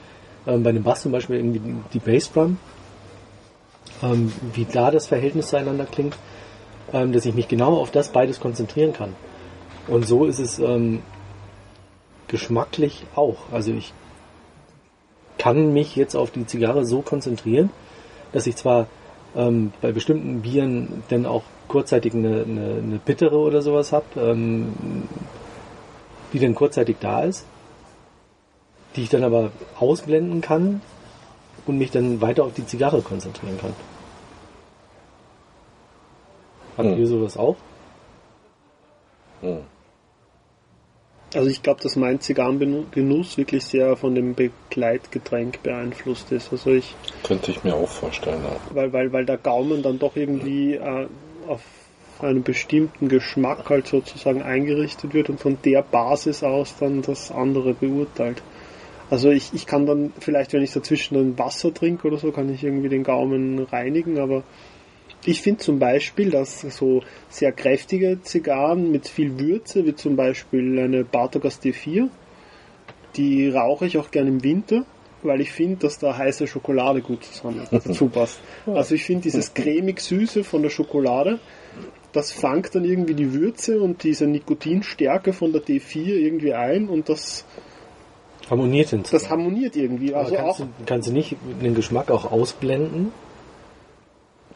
ähm, 0.45 0.63
bei 0.63 0.69
einem 0.69 0.83
Bass 0.83 1.01
zum 1.01 1.11
Beispiel 1.11 1.37
irgendwie 1.37 1.61
die 1.93 1.99
Bassdrum, 1.99 2.57
ähm, 4.03 4.31
wie 4.53 4.65
da 4.65 4.91
das 4.91 5.07
Verhältnis 5.07 5.49
zueinander 5.49 5.85
klingt, 5.85 6.15
ähm, 6.93 7.11
dass 7.11 7.25
ich 7.25 7.33
mich 7.33 7.47
genau 7.47 7.77
auf 7.77 7.89
das 7.91 8.09
beides 8.09 8.39
konzentrieren 8.39 8.93
kann. 8.93 9.15
Und 9.87 10.05
so 10.05 10.25
ist 10.25 10.39
es 10.39 10.59
ähm, 10.59 11.01
geschmacklich 12.27 13.05
auch. 13.15 13.37
Also 13.51 13.71
ich 13.71 13.93
kann 15.37 15.73
mich 15.73 15.95
jetzt 15.95 16.15
auf 16.15 16.31
die 16.31 16.45
Zigarre 16.45 16.85
so 16.85 17.01
konzentrieren, 17.01 17.69
dass 18.33 18.47
ich 18.47 18.55
zwar 18.55 18.87
ähm, 19.35 19.71
bei 19.81 19.91
bestimmten 19.91 20.41
Bieren 20.41 21.03
dann 21.09 21.25
auch 21.25 21.43
kurzzeitig 21.67 22.13
eine, 22.13 22.43
eine, 22.43 22.81
eine 22.83 22.99
bittere 23.03 23.37
oder 23.37 23.61
sowas 23.61 23.91
habe, 23.91 24.05
ähm, 24.17 24.73
die 26.33 26.39
dann 26.39 26.55
kurzzeitig 26.55 26.97
da 26.99 27.23
ist, 27.23 27.45
die 28.95 29.03
ich 29.03 29.09
dann 29.09 29.23
aber 29.23 29.51
ausblenden 29.79 30.41
kann 30.41 30.81
und 31.65 31.77
mich 31.77 31.91
dann 31.91 32.21
weiter 32.21 32.43
auf 32.43 32.53
die 32.53 32.65
Zigarre 32.65 33.01
konzentrieren 33.01 33.57
kann. 33.59 33.73
Habt 36.77 36.89
Hm. 36.89 36.97
ihr 36.97 37.07
sowas 37.07 37.37
auch? 37.37 37.55
Hm. 39.41 39.59
Also 41.33 41.49
ich 41.49 41.61
glaube, 41.61 41.81
dass 41.83 41.95
mein 41.97 42.21
Zigarrengenuss 42.21 43.37
wirklich 43.37 43.65
sehr 43.65 43.97
von 43.97 44.15
dem 44.15 44.33
Begleitgetränk 44.33 45.61
beeinflusst 45.61 46.31
ist. 46.31 46.51
Also 46.51 46.71
ich, 46.71 46.95
Könnte 47.23 47.51
ich 47.51 47.63
mir 47.63 47.75
auch 47.75 47.89
vorstellen. 47.89 48.41
Ja. 48.43 48.55
weil, 48.73 48.93
weil, 48.93 49.11
weil 49.11 49.25
der 49.25 49.37
Gaumen 49.37 49.83
dann 49.83 49.99
doch 49.99 50.15
irgendwie 50.15 50.75
äh, 50.75 51.07
auf 51.47 51.61
einen 52.19 52.43
bestimmten 52.43 53.09
Geschmack 53.09 53.69
halt 53.69 53.87
sozusagen 53.87 54.41
eingerichtet 54.41 55.13
wird 55.13 55.29
und 55.29 55.39
von 55.39 55.57
der 55.63 55.83
Basis 55.83 56.43
aus 56.43 56.75
dann 56.79 57.01
das 57.01 57.31
andere 57.31 57.73
beurteilt. 57.73 58.41
Also 59.09 59.29
ich, 59.29 59.53
ich 59.53 59.65
kann 59.65 59.85
dann 59.85 60.11
vielleicht, 60.19 60.53
wenn 60.53 60.63
ich 60.63 60.73
dazwischen 60.73 61.15
dann 61.15 61.37
Wasser 61.37 61.73
trinke 61.73 62.07
oder 62.07 62.17
so, 62.17 62.31
kann 62.31 62.53
ich 62.53 62.63
irgendwie 62.63 62.89
den 62.89 63.03
Gaumen 63.03 63.59
reinigen, 63.71 64.19
aber 64.19 64.43
ich 65.25 65.41
finde 65.41 65.59
zum 65.59 65.79
Beispiel, 65.79 66.29
dass 66.29 66.61
so 66.61 67.01
sehr 67.29 67.51
kräftige 67.51 68.19
Zigarren 68.21 68.91
mit 68.91 69.07
viel 69.07 69.39
Würze, 69.39 69.85
wie 69.85 69.95
zum 69.95 70.15
Beispiel 70.15 70.79
eine 70.79 71.03
Bartogas 71.03 71.61
D4, 71.61 72.09
die 73.15 73.49
rauche 73.49 73.87
ich 73.87 73.97
auch 73.97 74.11
gerne 74.11 74.29
im 74.29 74.43
Winter, 74.43 74.85
weil 75.23 75.41
ich 75.41 75.51
finde, 75.51 75.77
dass 75.77 75.99
da 75.99 76.15
heiße 76.15 76.47
Schokolade 76.47 77.01
gut 77.01 77.19
dazu 77.71 78.07
passt. 78.13 78.39
Also 78.67 78.95
ich 78.95 79.03
finde 79.03 79.23
dieses 79.23 79.53
cremig-süße 79.53 80.43
von 80.43 80.61
der 80.61 80.69
Schokolade, 80.69 81.39
das 82.13 82.31
fangt 82.31 82.73
dann 82.73 82.85
irgendwie 82.85 83.13
die 83.13 83.33
Würze 83.33 83.81
und 83.81 84.03
diese 84.03 84.27
Nikotinstärke 84.27 85.33
von 85.33 85.51
der 85.51 85.61
D4 85.61 86.15
irgendwie 86.15 86.53
ein 86.53 86.87
und 86.87 87.09
das, 87.09 87.45
Harmoniert 88.49 88.89
hin. 88.89 89.03
das 89.11 89.29
harmoniert 89.29 89.75
irgendwie. 89.75 90.13
Also 90.13 90.35
kannst, 90.35 90.61
auch, 90.61 90.65
du, 90.65 90.67
kannst 90.85 91.09
du 91.09 91.13
nicht 91.13 91.35
den 91.61 91.75
Geschmack 91.75 92.09
auch 92.09 92.31
ausblenden? 92.31 93.11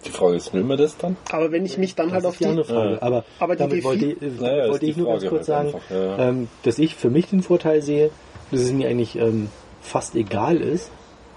Die 0.05 0.09
Frage 0.11 0.35
ist, 0.35 0.53
will 0.53 0.63
man 0.63 0.77
das 0.77 0.97
dann? 0.97 1.15
aber 1.31 1.51
wenn 1.51 1.65
ich 1.65 1.77
mich 1.77 1.93
dann 1.95 2.11
halt 2.11 2.23
Das 2.23 2.29
auf 2.29 2.33
ist 2.33 2.39
die 2.39 2.43
die, 2.45 2.49
andere 2.49 2.65
Frage. 2.65 2.91
Ja. 2.93 3.01
Aber, 3.01 3.23
Aber 3.39 3.55
die 3.55 3.59
damit 3.59 3.77
D4 3.79 3.83
wollte, 3.83 4.05
ich- 4.05 4.21
äh, 4.21 4.25
Naja, 4.39 4.69
wollte 4.69 4.85
die 4.85 4.91
ich 4.91 4.97
nur 4.97 5.07
ganz 5.07 5.23
Frage 5.23 5.35
kurz 5.35 5.49
halt 5.49 5.71
sagen, 5.71 5.75
einfach, 5.75 6.17
ja. 6.17 6.29
ähm, 6.29 6.47
dass 6.63 6.79
ich 6.79 6.95
für 6.95 7.09
mich 7.09 7.27
den 7.27 7.43
Vorteil 7.43 7.81
sehe, 7.81 8.09
dass 8.51 8.61
es 8.61 8.71
mir 8.71 8.87
eigentlich 8.89 9.15
ähm, 9.17 9.49
fast 9.81 10.15
egal 10.15 10.57
ist, 10.57 10.91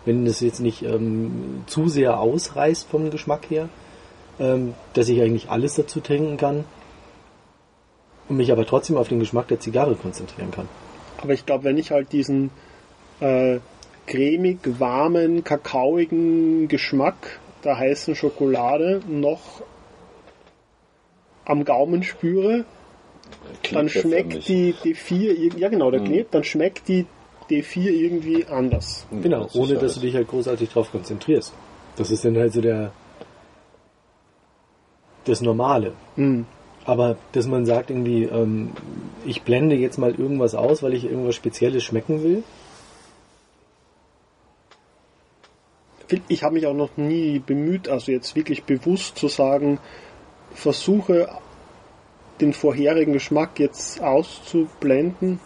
wenn 0.06 0.26
es 0.26 0.40
jetzt 0.40 0.60
nicht 0.60 0.82
ähm, 0.82 1.62
zu 1.66 1.88
sehr 1.88 2.18
ausreißt 2.20 2.88
vom 2.88 3.10
Geschmack 3.10 3.46
her, 3.50 3.68
ähm, 4.40 4.74
dass 4.94 5.08
ich 5.08 5.20
eigentlich 5.20 5.48
alles 5.50 5.74
dazu 5.76 6.00
trinken 6.00 6.36
kann 6.36 6.64
und 8.28 8.36
mich 8.36 8.50
aber 8.52 8.66
trotzdem 8.66 8.96
auf 8.96 9.08
den 9.08 9.18
Geschmack 9.20 9.48
der 9.48 9.60
Zigarre 9.60 9.94
konzentrieren 9.94 10.50
kann. 10.50 10.68
Aber 11.22 11.32
ich 11.32 11.46
glaube, 11.46 11.64
wenn 11.64 11.78
ich 11.78 11.90
halt 11.90 12.12
diesen 12.12 12.50
äh, 13.20 13.58
cremig, 14.06 14.58
warmen, 14.78 15.44
kakaoigen 15.44 16.68
Geschmack 16.68 17.38
der 17.64 17.78
heißen 17.78 18.14
Schokolade 18.14 19.00
noch 19.08 19.40
am 21.44 21.64
Gaumen 21.64 22.02
spüre, 22.02 22.64
dann 23.72 23.86
Klebt 23.86 23.90
schmeckt 24.06 24.48
die, 24.48 24.74
die 24.84 24.94
vier, 24.94 25.32
irg- 25.34 25.58
ja 25.58 25.68
genau, 25.68 25.90
der 25.90 26.00
Mhm. 26.00 26.06
klebt, 26.06 26.34
dann 26.34 26.44
schmeckt 26.44 26.88
die 26.88 27.06
D4 27.50 27.90
irgendwie 27.90 28.46
anders. 28.46 29.06
Genau, 29.10 29.44
das 29.44 29.54
ohne 29.54 29.74
dass 29.74 29.94
du 29.94 30.00
dich 30.00 30.14
halt 30.14 30.28
großartig 30.28 30.70
drauf 30.70 30.90
konzentrierst. 30.90 31.52
Das 31.96 32.10
ist 32.10 32.24
dann 32.24 32.36
halt 32.36 32.52
so 32.52 32.60
der 32.60 32.92
das 35.24 35.40
Normale. 35.40 35.92
Hm. 36.16 36.46
Aber 36.86 37.16
dass 37.32 37.46
man 37.46 37.64
sagt 37.64 37.90
irgendwie, 37.90 38.24
ähm, 38.24 38.70
ich 39.24 39.42
blende 39.42 39.74
jetzt 39.76 39.98
mal 39.98 40.14
irgendwas 40.14 40.54
aus, 40.54 40.82
weil 40.82 40.92
ich 40.94 41.04
irgendwas 41.04 41.34
Spezielles 41.34 41.82
schmecken 41.82 42.22
will. 42.22 42.42
Ich 46.28 46.42
habe 46.42 46.54
mich 46.54 46.66
auch 46.66 46.74
noch 46.74 46.96
nie 46.96 47.38
bemüht, 47.38 47.88
also 47.88 48.12
jetzt 48.12 48.36
wirklich 48.36 48.64
bewusst 48.64 49.16
zu 49.18 49.28
sagen, 49.28 49.78
versuche 50.54 51.28
den 52.40 52.52
vorherigen 52.52 53.12
Geschmack 53.12 53.58
jetzt 53.60 54.02
auszublenden. 54.02 55.38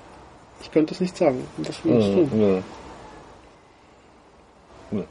Ich 0.61 0.71
könnte 0.71 0.95
es 0.95 1.01
nicht 1.01 1.17
sagen. 1.17 1.45
Was 1.59 1.85
will 1.85 1.99
ich 1.99 2.07
tun? 2.07 2.31
Ja. 2.41 2.63
Ja. 4.99 5.05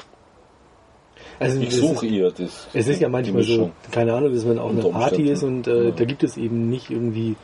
Also 1.39 1.59
Ich 1.59 1.69
das 1.69 1.77
suche 1.77 2.07
eher 2.07 2.31
das. 2.31 2.67
Es 2.73 2.87
ist 2.87 2.99
ja 2.99 3.09
manchmal 3.09 3.43
so, 3.43 3.69
keine 3.91 4.13
Ahnung, 4.13 4.33
dass 4.33 4.43
man 4.43 4.57
auf 4.57 4.71
einer 4.71 4.89
Party 4.89 5.29
ist 5.29 5.43
und 5.43 5.67
äh, 5.67 5.85
Ja. 5.85 5.91
da 5.91 6.05
gibt 6.05 6.23
es 6.23 6.35
eben 6.35 6.69
nicht 6.69 6.89
irgendwie 6.89 7.35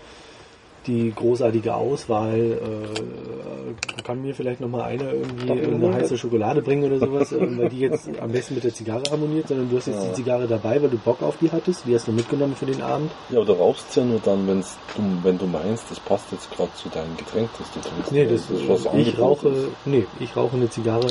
die 0.88 1.12
großartige 1.16 1.74
Auswahl. 1.76 2.38
Äh, 2.38 4.02
kann 4.04 4.22
mir 4.22 4.36
vielleicht 4.36 4.60
nochmal 4.60 4.82
einer 4.84 5.14
irgendwie 5.14 5.50
eine 5.52 5.94
heiße 5.94 6.18
Schokolade 6.18 6.62
bringen 6.62 6.84
oder 6.84 7.00
sowas, 7.00 7.32
äh, 7.32 7.58
weil 7.58 7.70
die 7.70 7.80
jetzt 7.80 8.10
am 8.20 8.32
besten 8.32 8.56
mit 8.56 8.64
der 8.66 8.74
Zigarre 8.74 9.04
harmoniert, 9.10 9.48
sondern 9.48 9.70
du 9.70 9.78
hast 9.78 9.88
jetzt 9.88 10.02
Ja. 10.04 10.10
die 10.10 10.14
Zigarre 10.16 10.48
dabei, 10.48 10.82
weil 10.82 10.90
du 10.90 10.98
Bock 10.98 11.22
auf 11.24 11.38
die 11.40 11.50
hattest. 11.52 11.86
Die 11.88 11.96
hast 11.96 12.08
du 12.08 12.12
mitgenommen 12.12 12.56
für 12.56 12.66
den 12.66 12.82
Abend. 12.82 13.12
Ja, 13.30 13.38
aber 13.38 13.46
du 13.46 13.54
rauchst 13.54 13.96
ja 13.96 14.04
nur 14.04 14.20
dann, 14.20 14.46
wenn's 14.48 14.78
du, 14.96 15.02
wenn 15.24 15.38
du 15.38 15.46
meinst, 15.48 15.86
das 15.90 16.00
passt 16.02 16.32
jetzt 16.32 16.52
gerade 16.52 16.72
zu 16.76 16.90
deinem 16.90 17.16
Getränk, 17.18 17.50
das 17.58 17.72
du 17.72 17.80
trinkst. 17.80 18.12
Nee, 18.12 18.26
das, 18.26 18.50
ist 18.50 18.68
was 18.68 18.86
ich 18.94 19.18
rauche, 19.18 19.50
ist. 19.50 19.68
nee, 19.86 20.06
ich 20.20 20.36
rauche 20.36 20.58
eine 20.58 20.70
Zigarre, 20.70 21.08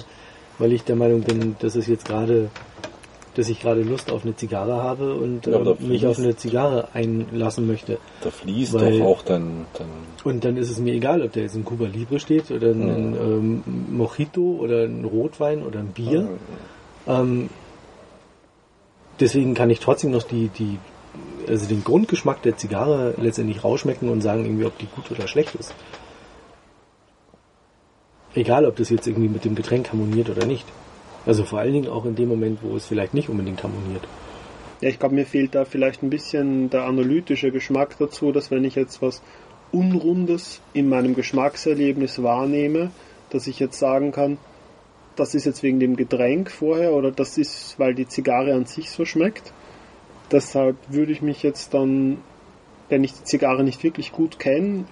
weil 0.59 0.73
ich 0.73 0.85
der 0.85 0.97
Meinung 0.97 1.23
bin, 1.23 1.57
dass 1.61 1.75
es 1.76 1.87
jetzt 1.87 2.05
gerade, 2.05 2.50
dass 3.35 3.49
ich 3.49 3.61
gerade 3.61 3.83
Lust 3.83 4.12
auf 4.12 4.25
eine 4.25 4.37
Zigarre 4.37 4.83
habe 4.83 5.15
und 5.15 5.47
Ja, 5.47 5.59
äh, 5.59 5.75
mich 5.83 6.07
auf 6.07 6.19
eine 6.19 6.37
Zigarre 6.37 6.89
einlassen 6.93 7.67
möchte. 7.67 7.99
Da 8.23 8.31
fließt 8.31 8.75
Weil- 8.75 8.99
doch 8.99 9.07
auch 9.07 9.23
dein, 9.23 9.67
dein 9.79 9.87
Und 10.25 10.45
dann 10.45 10.57
ist 10.57 10.71
es 10.71 10.79
mir 10.79 10.93
egal, 10.93 11.23
ob 11.23 11.33
der 11.33 11.45
jetzt 11.45 11.57
in 11.57 11.65
Cuba 11.65 11.87
Libre 11.87 12.21
steht 12.21 12.51
oder 12.51 12.69
ein 12.69 13.17
ähm, 13.17 13.62
Mojito 13.91 14.59
oder 14.61 14.85
ein 14.85 15.05
Rotwein 15.05 15.62
oder 15.62 15.79
ein 15.79 15.89
Bier. 15.89 16.29
Ähm, 17.07 17.49
deswegen 19.19 19.55
kann 19.55 19.71
ich 19.71 19.81
trotzdem 19.81 20.11
noch 20.11 20.25
die, 20.25 20.49
die, 20.49 20.79
also 21.49 21.67
den 21.67 21.85
Grundgeschmack 21.85 22.43
der 22.43 22.57
Zigarre 22.57 23.15
letztendlich 23.17 23.65
rausschmecken 23.65 24.11
und 24.11 24.21
sagen 24.21 24.45
irgendwie, 24.45 24.67
ob 24.67 24.77
die 24.79 24.87
gut 24.87 25.11
oder 25.11 25.27
schlecht 25.27 25.55
ist. 25.55 25.75
Egal, 28.35 28.67
ob 28.67 28.77
das 28.77 28.91
jetzt 28.91 29.07
irgendwie 29.07 29.29
mit 29.29 29.45
dem 29.45 29.55
Getränk 29.55 29.91
harmoniert 29.91 30.31
oder 30.31 30.47
nicht. 30.47 30.67
Also 31.25 31.45
vor 31.45 31.61
allen 31.61 31.73
Dingen 31.73 31.88
auch 31.88 32.05
in 32.05 32.17
dem 32.17 32.29
Moment, 32.29 32.61
wo 32.62 32.76
es 32.76 32.87
vielleicht 32.87 33.14
nicht 33.14 33.29
unbedingt 33.29 33.62
harmoniert. 33.62 34.07
Ja, 34.81 34.88
ich 34.88 34.99
glaube, 34.99 35.14
mir 35.14 35.26
fehlt 35.26 35.55
da 35.55 35.64
vielleicht 35.64 36.02
ein 36.02 36.11
bisschen 36.11 36.69
der 36.69 36.85
analytische 36.85 37.52
Geschmack 37.52 37.97
dazu, 37.99 38.33
dass 38.33 38.50
wenn 38.50 38.64
ich 38.64 38.75
jetzt 38.75 39.00
was 39.00 39.23
Unrundes 39.71 40.61
in 40.73 40.88
meinem 40.88 41.14
Geschmackserlebnis 41.14 42.23
wahrnehme, 42.23 42.91
dass 43.31 43.47
ich 43.47 43.61
jetzt 43.61 43.79
sagen 43.79 44.11
kann, 44.11 44.38
das 45.17 45.35
ist 45.35 45.45
jetzt 45.45 45.62
wegen 45.62 45.79
dem 45.79 45.97
Getränk 45.97 46.50
vorher 46.50 46.95
oder 46.95 47.12
das 47.12 47.38
ist, 47.38 47.79
weil 47.79 47.95
die 47.95 48.09
Zigarre 48.09 48.55
an 48.55 48.67
sich 48.67 48.91
so 48.91 49.05
schmeckt. 49.05 49.52
Deshalb 50.31 50.76
würde 50.88 51.12
ich 51.12 51.23
mich 51.23 51.43
jetzt 51.43 51.75
dann, 51.75 52.19
wenn 52.88 53.05
ich 53.05 53.12
die 53.12 53.25
Zigarre 53.25 53.62
nicht 53.62 53.83
wirklich 53.85 54.12
gut 54.12 54.38
kenne, 54.38 54.85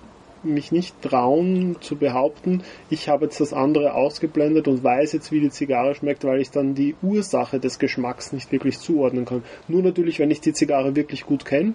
mich 0.42 0.72
nicht 0.72 1.00
trauen 1.02 1.76
zu 1.80 1.96
behaupten, 1.96 2.62
ich 2.88 3.08
habe 3.08 3.26
jetzt 3.26 3.40
das 3.40 3.52
andere 3.52 3.94
ausgeblendet 3.94 4.68
und 4.68 4.82
weiß 4.82 5.12
jetzt, 5.12 5.32
wie 5.32 5.40
die 5.40 5.50
Zigarre 5.50 5.94
schmeckt, 5.94 6.24
weil 6.24 6.40
ich 6.40 6.50
dann 6.50 6.74
die 6.74 6.94
Ursache 7.02 7.60
des 7.60 7.78
Geschmacks 7.78 8.32
nicht 8.32 8.50
wirklich 8.52 8.78
zuordnen 8.78 9.24
kann. 9.24 9.42
Nur 9.68 9.82
natürlich, 9.82 10.18
wenn 10.18 10.30
ich 10.30 10.40
die 10.40 10.52
Zigarre 10.52 10.96
wirklich 10.96 11.26
gut 11.26 11.44
kenne 11.44 11.74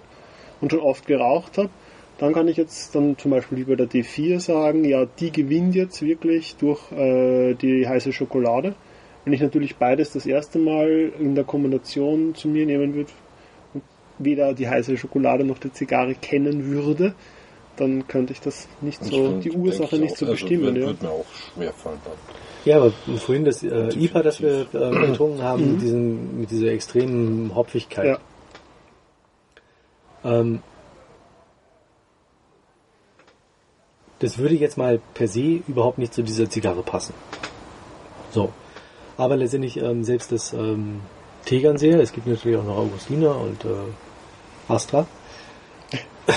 und 0.60 0.70
schon 0.70 0.80
oft 0.80 1.06
geraucht 1.06 1.58
habe, 1.58 1.70
dann 2.18 2.32
kann 2.32 2.48
ich 2.48 2.56
jetzt 2.56 2.94
dann 2.94 3.18
zum 3.18 3.30
Beispiel 3.30 3.64
bei 3.66 3.74
der 3.74 3.88
D4 3.88 4.40
sagen, 4.40 4.84
ja, 4.84 5.04
die 5.04 5.30
gewinnt 5.30 5.74
jetzt 5.74 6.00
wirklich 6.02 6.56
durch 6.56 6.90
äh, 6.92 7.54
die 7.54 7.86
heiße 7.86 8.12
Schokolade. 8.12 8.74
Wenn 9.24 9.32
ich 9.32 9.40
natürlich 9.40 9.76
beides 9.76 10.12
das 10.12 10.24
erste 10.24 10.58
Mal 10.58 11.12
in 11.18 11.34
der 11.34 11.44
Kombination 11.44 12.34
zu 12.34 12.48
mir 12.48 12.64
nehmen 12.64 12.94
würde 12.94 13.10
und 13.74 13.82
weder 14.18 14.54
die 14.54 14.68
heiße 14.68 14.96
Schokolade 14.96 15.44
noch 15.44 15.58
die 15.58 15.72
Zigarre 15.72 16.14
kennen 16.14 16.66
würde, 16.66 17.14
dann 17.76 18.06
könnte 18.08 18.32
ich 18.32 18.40
das 18.40 18.68
nicht 18.80 19.00
Ich 19.02 19.10
so, 19.10 19.28
find- 19.28 19.44
die 19.44 19.52
Ursache 19.52 19.96
ich 19.96 20.02
nicht 20.02 20.12
auch, 20.14 20.18
zu 20.18 20.24
also 20.26 20.32
bestimmen. 20.34 20.74
Wird, 20.74 20.76
ja. 20.76 20.86
wird 20.86 21.02
mir 21.02 21.10
auch 21.10 21.24
schwer 21.54 21.72
fallen 21.72 21.98
dann. 22.04 22.14
Ja, 22.64 22.76
aber 22.78 22.92
vorhin 23.18 23.44
das 23.44 23.62
äh, 23.62 23.88
IPA, 23.96 24.22
das 24.22 24.40
wir 24.40 24.66
äh, 24.72 25.06
getrunken 25.06 25.42
haben, 25.42 25.72
mit, 25.72 25.82
diesen, 25.82 26.40
mit 26.40 26.50
dieser 26.50 26.68
extremen 26.72 27.54
Hopfigkeit. 27.54 28.18
Ja. 30.24 30.38
Ähm, 30.40 30.60
das 34.18 34.38
würde 34.38 34.56
jetzt 34.56 34.76
mal 34.78 34.98
per 35.14 35.28
se 35.28 35.60
überhaupt 35.68 35.98
nicht 35.98 36.12
zu 36.14 36.22
dieser 36.22 36.50
Zigarre 36.50 36.82
passen. 36.82 37.14
So. 38.32 38.52
Aber 39.16 39.36
letztendlich 39.36 39.76
ähm, 39.78 40.02
selbst 40.04 40.32
das 40.32 40.52
ähm, 40.52 41.00
Tegernseher, 41.44 42.00
es 42.00 42.12
gibt 42.12 42.26
natürlich 42.26 42.56
auch 42.58 42.64
noch 42.64 42.78
Augustiner 42.78 43.40
und 43.40 43.64
äh, 43.64 43.68
Astra. 44.68 45.06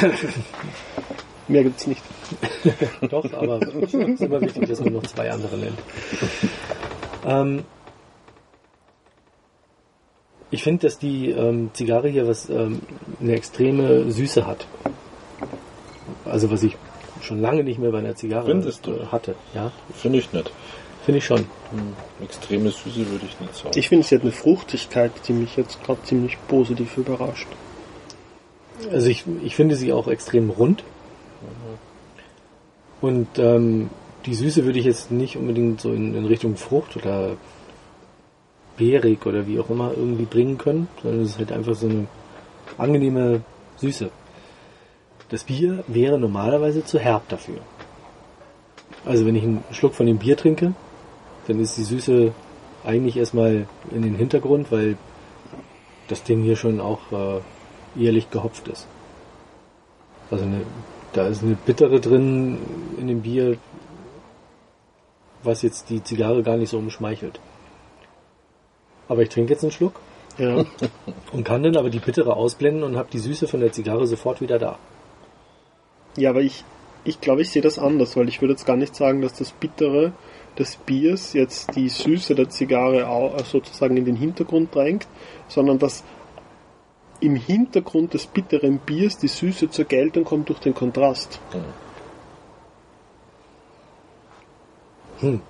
Mehr 1.50 1.64
gibt's 1.64 1.88
nicht. 1.88 2.02
Doch, 3.10 3.26
aber 3.34 3.60
es 3.62 3.94
ist 3.94 4.22
immer 4.22 4.40
wichtig, 4.40 4.70
dass 4.70 4.80
man 4.82 4.94
noch 4.94 5.04
zwei 5.04 5.32
andere 5.32 5.58
nennt. 5.58 5.80
Ähm, 7.26 7.64
ich 10.52 10.64
finde, 10.64 10.88
dass 10.88 11.00
die 11.00 11.32
ähm, 11.32 11.72
Zigarre 11.74 12.08
hier 12.10 12.28
was 12.28 12.50
ähm, 12.50 12.82
eine 13.20 13.34
extreme 13.34 14.12
Süße 14.12 14.46
hat. 14.46 14.68
Also 16.26 16.52
was 16.52 16.64
ich 16.64 16.78
schon 17.22 17.42
lange 17.42 17.64
nicht 17.64 17.80
mehr 17.80 17.92
bei 17.92 18.00
einer 18.00 18.16
Zigarre 18.16 18.46
Findest 18.48 18.86
du? 18.86 19.12
hatte. 19.12 19.36
Ja, 19.54 19.72
Finde 19.94 20.20
ich 20.20 20.32
nicht. 20.32 20.52
finde 21.04 21.18
ich 21.18 21.26
schon. 21.26 21.40
Hm, 21.40 21.96
Extreme 22.24 22.70
Süße 22.70 23.10
würde 23.10 23.26
ich 23.26 23.40
nicht 23.40 23.56
sagen. 23.56 23.72
Ich 23.76 23.90
finde, 23.90 24.06
sie 24.06 24.16
hat 24.16 24.22
eine 24.22 24.32
Fruchtigkeit, 24.32 25.12
die 25.28 25.34
mich 25.34 25.56
jetzt 25.58 25.84
gerade 25.84 26.02
ziemlich 26.04 26.38
positiv 26.48 26.98
überrascht. 26.98 27.48
Also 28.92 29.08
ich, 29.10 29.26
ich 29.44 29.56
finde 29.56 29.76
sie 29.76 29.92
auch 29.92 30.08
extrem 30.08 30.52
rund. 30.52 30.84
Und 33.02 33.28
ähm, 33.38 33.90
die 34.26 34.34
Süße 34.34 34.66
würde 34.66 34.80
ich 34.80 34.86
jetzt 34.86 35.12
nicht 35.12 35.38
unbedingt 35.38 35.82
so 35.82 35.94
in, 35.94 36.16
in 36.16 36.26
Richtung 36.26 36.56
Frucht 36.58 36.98
oder 36.98 37.38
beerig 38.78 39.26
oder 39.26 39.48
wie 39.48 39.60
auch 39.60 39.70
immer 39.70 39.92
irgendwie 39.96 40.26
bringen 40.26 40.58
können, 40.58 40.88
sondern 41.02 41.22
es 41.22 41.32
ist 41.32 41.38
halt 41.38 41.52
einfach 41.52 41.76
so 41.76 41.88
eine 41.88 42.08
angenehme 42.78 43.42
Süße. 43.78 44.10
Das 45.30 45.44
Bier 45.44 45.84
wäre 45.88 46.18
normalerweise 46.18 46.84
zu 46.84 47.00
herb 47.00 47.28
dafür. 47.30 47.60
Also 49.06 49.26
wenn 49.26 49.36
ich 49.36 49.44
einen 49.44 49.64
Schluck 49.72 49.94
von 49.94 50.06
dem 50.06 50.18
Bier 50.18 50.36
trinke, 50.36 50.74
dann 51.48 51.60
ist 51.60 51.78
die 51.78 51.84
Süße 51.84 52.32
eigentlich 52.84 53.18
erstmal 53.18 53.68
in 53.92 54.02
den 54.02 54.16
Hintergrund, 54.16 54.72
weil 54.72 54.98
das 56.08 56.24
Ding 56.24 56.44
hier 56.44 56.56
schon 56.56 56.80
auch 56.80 57.00
äh, 57.12 58.04
ehrlich 58.04 58.30
gehopft 58.30 58.68
ist. 58.68 58.88
Also 60.32 60.44
eine, 60.44 60.62
da 61.14 61.28
ist 61.28 61.44
eine 61.44 61.56
bittere 61.56 62.00
drin 62.00 62.58
in 62.98 63.08
dem 63.08 63.22
Bier, 63.22 63.58
was 65.44 65.62
jetzt 65.62 65.90
die 65.90 66.04
Zigarre 66.04 66.44
gar 66.44 66.58
nicht 66.58 66.70
so 66.70 66.78
umschmeichelt. 66.78 67.40
Aber 69.08 69.24
ich 69.24 69.30
trinke 69.30 69.54
jetzt 69.54 69.64
einen 69.64 69.72
Schluck 69.72 69.94
Ja. 70.38 70.66
und 71.32 71.44
kann 71.44 71.64
dann 71.64 71.78
aber 71.78 71.90
die 71.90 72.00
bittere 72.00 72.36
ausblenden 72.36 72.84
und 72.84 72.98
habe 72.98 73.10
die 73.12 73.20
Süße 73.20 73.48
von 73.48 73.60
der 73.60 73.72
Zigarre 73.72 74.06
sofort 74.06 74.42
wieder 74.42 74.60
da. 74.60 74.78
Ja, 76.16 76.32
aber 76.32 76.42
ich, 76.42 76.64
ich 77.04 77.22
glaube, 77.22 77.42
ich 77.42 77.50
sehe 77.50 77.62
das 77.62 77.80
anders, 77.80 78.16
weil 78.16 78.28
ich 78.28 78.42
würde 78.42 78.54
jetzt 78.54 78.66
gar 78.66 78.78
nicht 78.78 78.96
sagen, 78.96 79.22
dass 79.22 79.34
das 79.34 79.52
Bittere 79.52 80.12
des 80.58 80.76
Biers 80.76 81.34
jetzt 81.34 81.76
die 81.76 81.90
Süße 81.90 82.36
der 82.36 82.50
Zigarre 82.50 83.34
sozusagen 83.46 83.98
in 83.98 84.06
den 84.06 84.16
Hintergrund 84.16 84.76
drängt, 84.76 85.08
sondern 85.48 85.80
dass 85.80 86.04
im 87.22 87.36
Hintergrund 87.36 88.14
des 88.14 88.28
bitteren 88.28 88.80
Biers 88.80 89.18
die 89.18 89.28
Süße 89.28 89.70
zur 89.70 89.86
Geltung 89.86 90.24
kommt 90.24 90.50
durch 90.50 90.60
den 90.60 90.74
Kontrast. 90.74 91.40
Hm. 95.20 95.42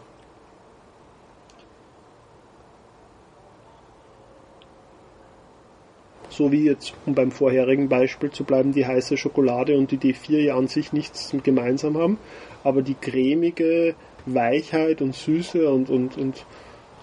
So 6.30 6.52
wie 6.52 6.64
jetzt, 6.64 6.94
um 7.06 7.14
beim 7.14 7.32
vorherigen 7.32 7.90
Beispiel 7.90 8.32
zu 8.32 8.46
bleiben, 8.46 8.72
die 8.72 8.86
heiße 8.86 9.18
Schokolade 9.18 9.78
und 9.78 9.92
die 9.92 9.98
D4 9.98 10.40
ja 10.40 10.56
an 10.56 10.68
sich 10.68 10.94
nichts 10.94 11.36
gemeinsam 11.44 11.98
haben, 11.98 12.18
aber 12.64 12.82
die 12.82 12.96
cremige 12.96 13.96
Weichheit 14.26 15.02
und 15.02 15.16
Süße 15.16 15.70
und, 15.70 15.90
und, 15.90 16.18
und 16.18 16.46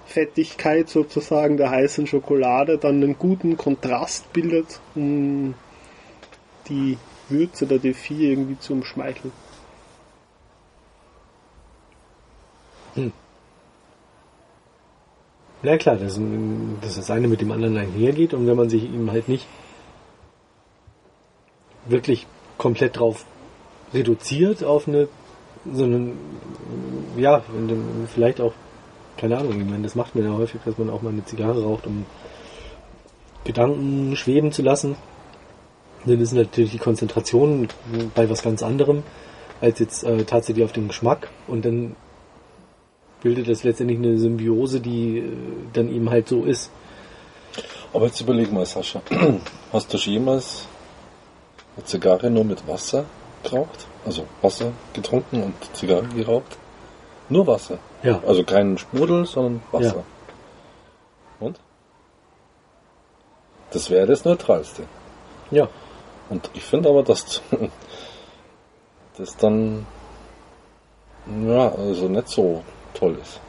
Fettigkeit 0.07 0.89
sozusagen 0.89 1.57
der 1.57 1.71
heißen 1.71 2.07
Schokolade 2.07 2.79
dann 2.79 3.03
einen 3.03 3.19
guten 3.19 3.57
Kontrast 3.57 4.33
bildet, 4.33 4.81
um 4.95 5.55
die 6.69 6.97
Würze 7.29 7.67
der 7.67 7.79
D4 7.79 8.13
irgendwie 8.13 8.59
zu 8.59 8.73
umschmeicheln. 8.73 9.33
Ja 15.63 15.77
klar, 15.79 15.97
dass, 15.97 16.21
das 16.81 17.11
eine 17.11 17.29
mit 17.29 17.41
dem 17.41 17.51
anderen 17.51 17.77
einhergeht 17.77 18.35
und 18.35 18.47
wenn 18.47 18.57
man 18.57 18.71
sich 18.71 18.85
eben 18.85 19.11
halt 19.11 19.29
nicht 19.29 19.47
wirklich 21.87 22.27
komplett 22.59 22.99
drauf 22.99 23.25
reduziert 23.93 24.63
auf 24.63 24.87
eine, 24.87 25.09
sondern 25.65 26.17
ja, 27.17 27.43
vielleicht 28.15 28.41
auch, 28.41 28.53
keine 29.17 29.39
Ahnung, 29.39 29.61
ich 29.61 29.67
meine, 29.67 29.83
das 29.83 29.95
macht 29.95 30.15
man 30.15 30.25
ja 30.25 30.33
häufig, 30.33 30.61
dass 30.65 30.79
man 30.79 30.91
auch 30.91 31.03
mal 31.03 31.11
eine 31.11 31.25
Zigarre 31.25 31.63
raucht, 31.63 31.87
um 31.87 32.05
Gedanken 33.45 34.17
schweben 34.17 34.53
zu 34.53 34.63
lassen. 34.63 34.97
Dann 36.05 36.21
ist 36.21 36.33
natürlich 36.33 36.73
die 36.73 36.79
Konzentration 36.79 37.69
bei 38.15 38.29
was 38.31 38.43
ganz 38.43 38.63
anderem 38.63 39.03
als 39.61 39.79
jetzt 39.79 40.05
äh, 40.05 40.25
tatsächlich 40.25 40.65
auf 40.65 40.73
den 40.73 40.89
Geschmack 40.89 41.29
und 41.47 41.65
dann 41.65 41.97
bildet 43.23 43.49
das 43.49 43.65
letztendlich 43.65 43.99
eine 43.99 44.19
Symbiose, 44.19 44.81
die 44.81 45.19
äh, 45.19 45.33
dann 45.73 45.89
eben 45.93 46.11
halt 46.11 46.29
so 46.29 46.45
ist. 46.45 46.71
Aber 47.93 48.07
jetzt 48.07 48.21
überleg 48.21 48.53
mal, 48.53 48.67
Sascha. 48.67 49.01
Hast 49.73 49.93
du 49.93 49.99
schon 49.99 50.13
jemals 50.13 50.67
eine 51.77 51.85
Zigarre 51.85 52.31
nur 52.31 52.45
mit 52.45 52.67
Wasser 52.69 53.07
geraucht? 53.43 53.87
Also 54.05 54.27
Wasser 54.43 54.73
getrunken 54.93 55.43
und 55.43 55.55
Zigarre 55.73 56.07
geraucht? 56.15 56.59
Nur 57.29 57.47
Wasser. 57.47 57.79
Ja. 58.03 58.21
Also 58.27 58.45
kein 58.45 58.79
Sprudel, 58.79 59.27
sondern 59.27 59.63
Wasser. 59.73 60.05
Und? 61.41 61.61
Das 63.71 63.91
wäre 63.91 64.07
das 64.07 64.25
Neutralste. 64.25 64.85
Ja. 65.51 65.69
Und 66.29 66.51
ich 66.55 66.65
finde 66.65 66.89
aber, 66.89 67.03
dass 67.03 67.43
das 69.17 69.37
dann 69.37 69.87
ja, 71.27 71.73
also 71.73 72.09
nicht 72.09 72.29
so 72.29 72.63
toll 72.95 73.19
ist. 73.21 73.41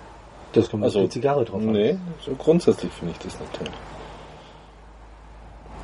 Das 0.54 0.70
kommt 0.70 0.84
Also, 0.84 1.02
die 1.02 1.10
Zigarre 1.10 1.46
drauf 1.46 1.62
an. 1.62 1.72
Nee, 1.72 1.98
so 2.26 2.34
grundsätzlich 2.34 2.92
finde 2.92 3.14
ich 3.14 3.20
das 3.20 3.40
nicht 3.40 3.54
toll. 3.54 3.68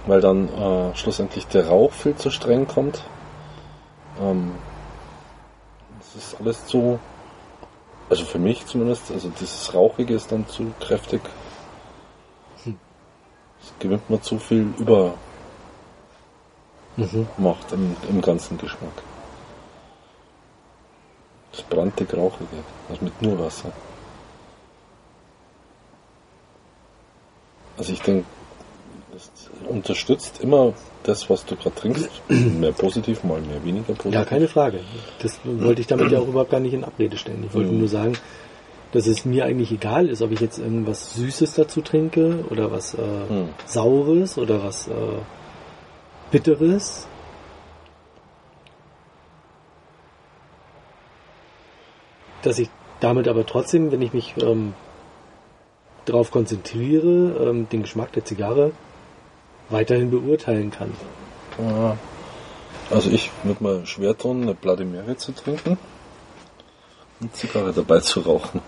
Weil 0.07 0.21
dann 0.21 0.49
äh, 0.49 0.95
schlussendlich 0.95 1.47
der 1.47 1.67
Rauch 1.67 1.91
viel 1.91 2.15
zu 2.15 2.31
streng 2.31 2.67
kommt. 2.67 3.03
Ähm, 4.19 4.53
das 5.99 6.15
ist 6.15 6.41
alles 6.41 6.65
zu, 6.65 6.99
also 8.13 8.25
für 8.25 8.37
mich 8.37 8.63
zumindest, 8.67 9.09
also 9.09 9.29
dieses 9.39 9.73
Rauchige 9.73 10.13
ist 10.13 10.31
dann 10.31 10.47
zu 10.47 10.71
kräftig. 10.79 11.21
Es 12.63 13.73
gewinnt 13.79 14.07
mir 14.07 14.21
zu 14.21 14.37
viel 14.37 14.71
Übermacht 14.77 15.17
Mhm. 16.95 17.27
im, 17.71 17.95
im 18.07 18.21
ganzen 18.21 18.55
Geschmack. 18.59 19.01
Das 21.51 21.63
brannte 21.63 22.03
Rauchige, 22.15 22.63
also 22.87 23.03
mit 23.03 23.19
nur 23.19 23.39
Wasser. 23.39 23.71
Also 27.79 27.93
ich 27.93 28.01
denke, 28.01 28.27
das 29.11 29.31
unterstützt 29.67 30.39
immer 30.39 30.73
das, 31.03 31.29
was 31.29 31.45
du 31.45 31.55
gerade 31.55 31.75
trinkst. 31.75 32.09
Mehr 32.29 32.71
positiv, 32.71 33.23
mal 33.23 33.41
mehr 33.41 33.63
weniger 33.63 33.93
positiv. 33.93 34.13
Ja, 34.13 34.25
keine 34.25 34.47
Frage. 34.47 34.79
Das 35.19 35.39
wollte 35.43 35.81
ich 35.81 35.87
damit 35.87 36.11
ja 36.11 36.19
auch 36.19 36.27
überhaupt 36.27 36.49
gar 36.51 36.59
nicht 36.59 36.73
in 36.73 36.83
Abrede 36.83 37.17
stellen. 37.17 37.43
Ich 37.47 37.53
wollte 37.53 37.71
Mhm. 37.71 37.79
nur 37.79 37.87
sagen, 37.89 38.13
dass 38.91 39.07
es 39.07 39.25
mir 39.25 39.45
eigentlich 39.45 39.71
egal 39.71 40.07
ist, 40.07 40.21
ob 40.21 40.31
ich 40.31 40.39
jetzt 40.39 40.59
irgendwas 40.59 41.15
Süßes 41.15 41.55
dazu 41.55 41.81
trinke 41.81 42.45
oder 42.49 42.71
was 42.71 42.93
äh, 42.93 42.97
Hm. 43.27 43.49
Saures 43.65 44.37
oder 44.37 44.63
was 44.63 44.87
äh, 44.87 44.91
Bitteres. 46.31 47.07
Dass 52.43 52.59
ich 52.59 52.69
damit 52.99 53.27
aber 53.27 53.45
trotzdem, 53.45 53.91
wenn 53.91 54.01
ich 54.01 54.13
mich 54.13 54.35
ähm, 54.41 54.73
darauf 56.05 56.31
konzentriere, 56.31 57.47
ähm, 57.49 57.67
den 57.69 57.81
Geschmack 57.83 58.11
der 58.13 58.25
Zigarre 58.25 58.71
weiterhin 59.69 60.11
beurteilen 60.11 60.71
kann. 60.71 60.91
Ja. 61.59 61.97
Also 62.89 63.09
ich 63.09 63.31
würde 63.43 63.63
mal 63.63 63.85
schwer 63.85 64.17
tun, 64.17 64.43
eine 64.43 64.85
Mary 64.85 65.17
zu 65.17 65.31
trinken 65.33 65.77
und 67.21 67.35
Zigarre 67.35 67.71
dabei 67.73 67.99
zu 67.99 68.19
rauchen. 68.21 68.61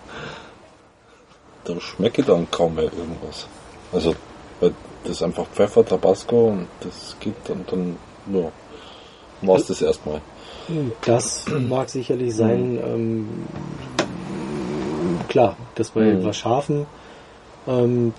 Da 1.65 1.79
schmecke 1.79 2.21
ich 2.21 2.27
dann 2.27 2.49
kaum 2.51 2.75
mehr 2.75 2.85
irgendwas. 2.85 3.47
Also, 3.91 4.15
weil 4.59 4.73
das 5.03 5.13
ist 5.13 5.23
einfach 5.23 5.45
Pfeffer, 5.47 5.85
Tabasco 5.85 6.49
und 6.49 6.67
das 6.79 7.15
geht 7.19 7.35
dann, 7.45 7.65
dann 7.69 7.97
nur. 8.25 8.51
War 9.41 9.57
es 9.57 9.67
das 9.67 9.81
erstmal. 9.81 10.21
Das 11.01 11.45
mag 11.49 11.89
sicherlich 11.89 12.35
sein. 12.35 12.79
Ähm, 12.83 13.27
klar, 15.27 15.57
dass 15.75 15.91
bei 15.91 16.01
Mhm. 16.13 16.33
Scharfen 16.33 16.85
ähm, 17.67 18.13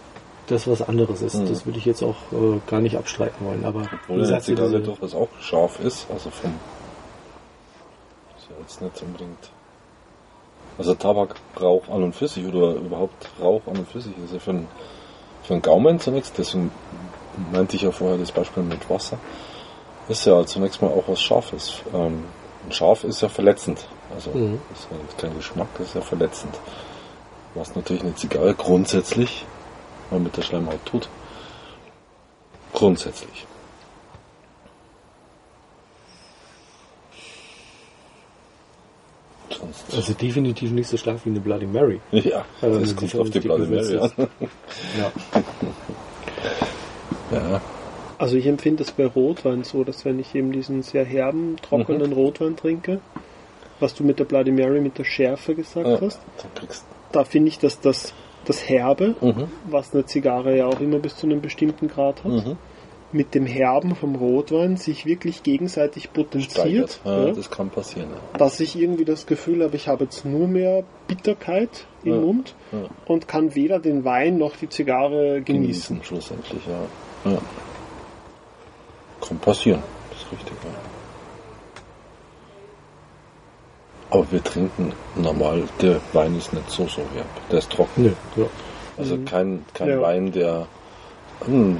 das 0.46 0.66
was 0.68 0.82
anderes 0.82 1.22
ist. 1.22 1.34
Mhm. 1.36 1.48
Das 1.48 1.66
würde 1.66 1.78
ich 1.78 1.84
jetzt 1.84 2.02
auch 2.02 2.16
äh, 2.32 2.60
gar 2.66 2.80
nicht 2.80 2.96
abstreiten 2.96 3.44
wollen. 3.46 3.64
Aber 3.64 3.82
Obwohl 4.02 4.18
eine 4.18 4.26
so 4.26 4.38
Zigarre 4.38 4.68
diese- 4.68 4.82
durchaus 4.82 5.14
auch 5.14 5.28
scharf 5.40 5.80
ist, 5.80 6.06
also 6.10 6.30
vom. 6.30 6.54
Ist 8.38 8.48
ja 8.50 8.56
jetzt 8.60 8.80
nicht 8.82 9.02
unbedingt. 9.02 9.50
Also 10.78 10.94
Tabakrauch 10.94 11.88
an 11.88 12.02
und 12.02 12.14
für 12.14 12.28
sich 12.28 12.44
oder 12.46 12.74
überhaupt 12.74 13.28
Rauch 13.40 13.62
an 13.66 13.78
und 13.78 13.88
für 13.90 14.00
sich 14.00 14.12
ist 14.24 14.32
ja 14.34 14.38
für 14.38 14.50
einen, 14.50 14.68
für 15.42 15.54
einen 15.54 15.62
Gaumen 15.62 15.98
zunächst, 16.00 16.36
deswegen 16.36 16.70
meinte 17.50 17.76
ich 17.76 17.82
ja 17.82 17.90
vorher 17.92 18.18
das 18.18 18.30
Beispiel 18.30 18.62
mit 18.62 18.88
Wasser, 18.90 19.18
ist 20.08 20.26
ja 20.26 20.44
zunächst 20.44 20.82
mal 20.82 20.88
auch 20.88 21.04
was 21.06 21.20
Scharfes. 21.22 21.80
Ähm, 21.94 22.24
scharf 22.70 23.04
ist 23.04 23.22
ja 23.22 23.28
verletzend. 23.28 23.86
Also 24.14 24.30
Mhm. 24.32 24.60
ist 24.74 24.86
ja 24.90 24.96
kein 25.16 25.34
Geschmack, 25.36 25.68
das 25.78 25.88
ist 25.88 25.94
ja 25.94 26.00
verletzend. 26.02 26.54
Was 27.54 27.74
natürlich 27.74 28.02
eine 28.02 28.14
Zigarre 28.14 28.54
grundsätzlich 28.54 29.46
mal 30.10 30.20
mit 30.20 30.36
der 30.36 30.42
Schleimhaut 30.42 30.84
tut. 30.84 31.08
Grundsätzlich. 32.72 33.46
Sonst. 39.50 39.94
also 39.94 40.12
definitiv 40.12 40.70
nicht 40.72 40.88
so 40.88 40.96
stark 40.96 41.24
wie 41.24 41.30
eine 41.30 41.40
Bloody 41.40 41.66
Mary. 41.66 42.00
Ja, 42.10 42.44
Also 42.60 42.80
das 42.80 42.94
kommt 42.94 43.14
auf 43.16 43.30
die 43.30 43.40
Bloody 43.40 43.66
Mary 43.66 43.98
an. 43.98 44.10
Ja. 44.98 45.12
Ja. 47.32 47.60
Also 48.18 48.36
ich 48.36 48.46
empfinde 48.46 48.82
es 48.82 48.92
bei 48.92 49.06
Rotwein 49.06 49.64
so, 49.64 49.84
dass 49.84 50.04
wenn 50.04 50.18
ich 50.18 50.34
eben 50.34 50.52
diesen 50.52 50.82
sehr 50.82 51.04
herben, 51.04 51.56
trockenen 51.60 52.12
Rotwein 52.12 52.56
trinke, 52.56 53.00
was 53.78 53.94
du 53.94 54.04
mit 54.04 54.18
der 54.18 54.24
Bloody 54.24 54.52
Mary 54.52 54.80
mit 54.80 54.98
der 54.98 55.04
Schärfe 55.04 55.54
gesagt 55.54 55.86
ja. 55.86 56.00
hast, 56.00 56.20
da 57.12 57.24
finde 57.24 57.48
ich, 57.48 57.58
dass 57.58 57.80
das, 57.80 58.14
das 58.48 58.68
Herbe, 58.68 59.14
mhm. 59.20 59.48
was 59.68 59.92
eine 59.94 60.04
Zigarre 60.06 60.56
ja 60.56 60.66
auch 60.66 60.80
immer 60.80 60.98
bis 60.98 61.16
zu 61.16 61.26
einem 61.26 61.40
bestimmten 61.40 61.88
Grad 61.88 62.24
hat, 62.24 62.32
Mhm. 62.32 62.56
mit 63.12 63.34
dem 63.34 63.46
Herben 63.46 63.94
vom 63.94 64.14
Rotwein 64.16 64.76
sich 64.76 65.06
wirklich 65.06 65.42
gegenseitig 65.42 66.12
potenziert. 66.12 67.00
Ja, 67.04 67.26
ja, 67.26 67.32
Das 67.32 67.50
kann 67.50 67.70
passieren. 67.70 68.08
Ja. 68.32 68.38
dass 68.38 68.58
ich 68.60 68.76
irgendwie 68.78 69.04
das 69.04 69.26
Gefühl 69.26 69.62
habe, 69.62 69.76
ich 69.76 69.88
habe 69.88 70.04
jetzt 70.04 70.24
nur 70.24 70.48
mehr 70.48 70.82
Bitterkeit 71.06 71.86
im. 72.02 72.20
Mund 72.20 72.54
und 73.06 73.26
kann 73.28 73.54
weder 73.54 73.78
den 73.80 74.04
Wein 74.04 74.38
noch 74.38 74.56
die 74.56 74.68
Zigarre 74.68 75.40
genießen. 75.42 75.96
Genießen 75.96 76.04
schlussendlich, 76.04 76.62
ja. 76.66 77.38
Kann 79.20 79.38
passieren. 79.38 79.82
Das 80.10 80.18
ist 80.22 80.32
richtig, 80.32 80.52
ja. 80.64 80.70
Aber 84.10 84.30
wir 84.30 84.42
trinken 84.42 84.92
normal, 85.16 85.64
der 85.80 86.00
Wein 86.12 86.36
ist 86.36 86.52
nicht 86.52 86.70
so 86.70 86.86
so 86.86 87.02
herb. 87.14 87.26
Der 87.50 87.58
ist 87.58 87.70
trocken. 87.70 88.04
Nö, 88.04 88.12
ja. 88.36 88.46
Also 88.98 89.18
kein, 89.24 89.64
kein 89.74 89.88
Ja. 89.88 90.00
Wein, 90.00 90.32
der, 90.32 90.66
hm, 91.44 91.76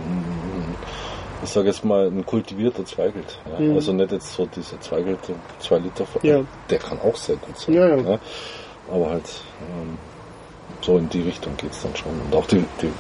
ich 1.42 1.50
sage 1.50 1.68
jetzt 1.68 1.84
mal, 1.84 2.06
ein 2.08 2.26
kultivierter 2.26 2.84
Zweigelt. 2.84 3.38
Ja? 3.52 3.60
Mhm. 3.60 3.74
Also 3.74 3.92
nicht 3.92 4.10
jetzt 4.12 4.32
so 4.34 4.46
diese 4.46 4.78
Zweigelte 4.80 5.34
2 5.60 5.78
Liter, 5.78 6.04
Ja. 6.22 6.40
der 6.68 6.78
kann 6.78 6.98
auch 7.00 7.16
sehr 7.16 7.36
gut 7.36 7.56
sein. 7.58 7.74
Ja. 7.74 8.18
Aber 8.92 9.10
halt 9.10 9.24
ähm, 9.60 9.96
so 10.82 10.98
in 10.98 11.08
die 11.08 11.22
Richtung 11.22 11.56
geht 11.56 11.72
es 11.72 11.82
dann 11.82 11.94
schon. 11.96 12.12
Und 12.20 12.34
auch 12.34 12.46
die, 12.46 12.64
die 12.82 12.90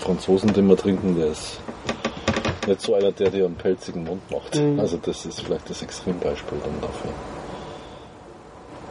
Franzosen, 0.00 0.52
den 0.52 0.66
wir 0.68 0.76
trinken, 0.76 1.16
der 1.16 1.28
ist 1.28 1.58
nicht 2.66 2.80
so 2.80 2.94
einer, 2.94 3.12
der 3.12 3.30
dir 3.30 3.44
einen 3.46 3.56
pelzigen 3.56 4.04
Mund 4.04 4.22
macht. 4.30 4.56
Mhm. 4.56 4.78
Also 4.80 4.98
das 4.98 5.26
ist 5.26 5.40
vielleicht 5.42 5.68
das 5.68 5.82
Extrembeispiel 5.82 6.58
dann 6.62 6.80
dafür. 6.80 7.10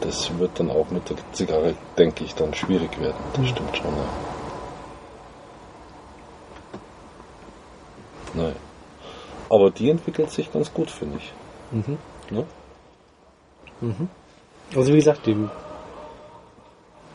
Das 0.04 0.38
wird 0.38 0.60
dann 0.60 0.70
auch 0.70 0.90
mit 0.90 1.08
der 1.08 1.16
Zigarre, 1.32 1.74
denke 1.96 2.24
ich, 2.24 2.34
dann 2.34 2.52
schwierig 2.52 3.00
werden. 3.00 3.16
Das 3.34 3.48
stimmt 3.48 3.74
schon, 3.74 3.86
ja. 3.96 4.04
Nein. 8.34 8.56
Aber 9.48 9.70
die 9.70 9.88
entwickelt 9.88 10.30
sich 10.30 10.52
ganz 10.52 10.72
gut, 10.74 10.90
finde 10.90 11.18
ich. 11.18 11.32
Mhm. 11.70 11.98
Ne? 12.30 12.46
Also 14.76 14.92
wie 14.92 14.96
gesagt, 14.96 15.26
die, 15.26 15.36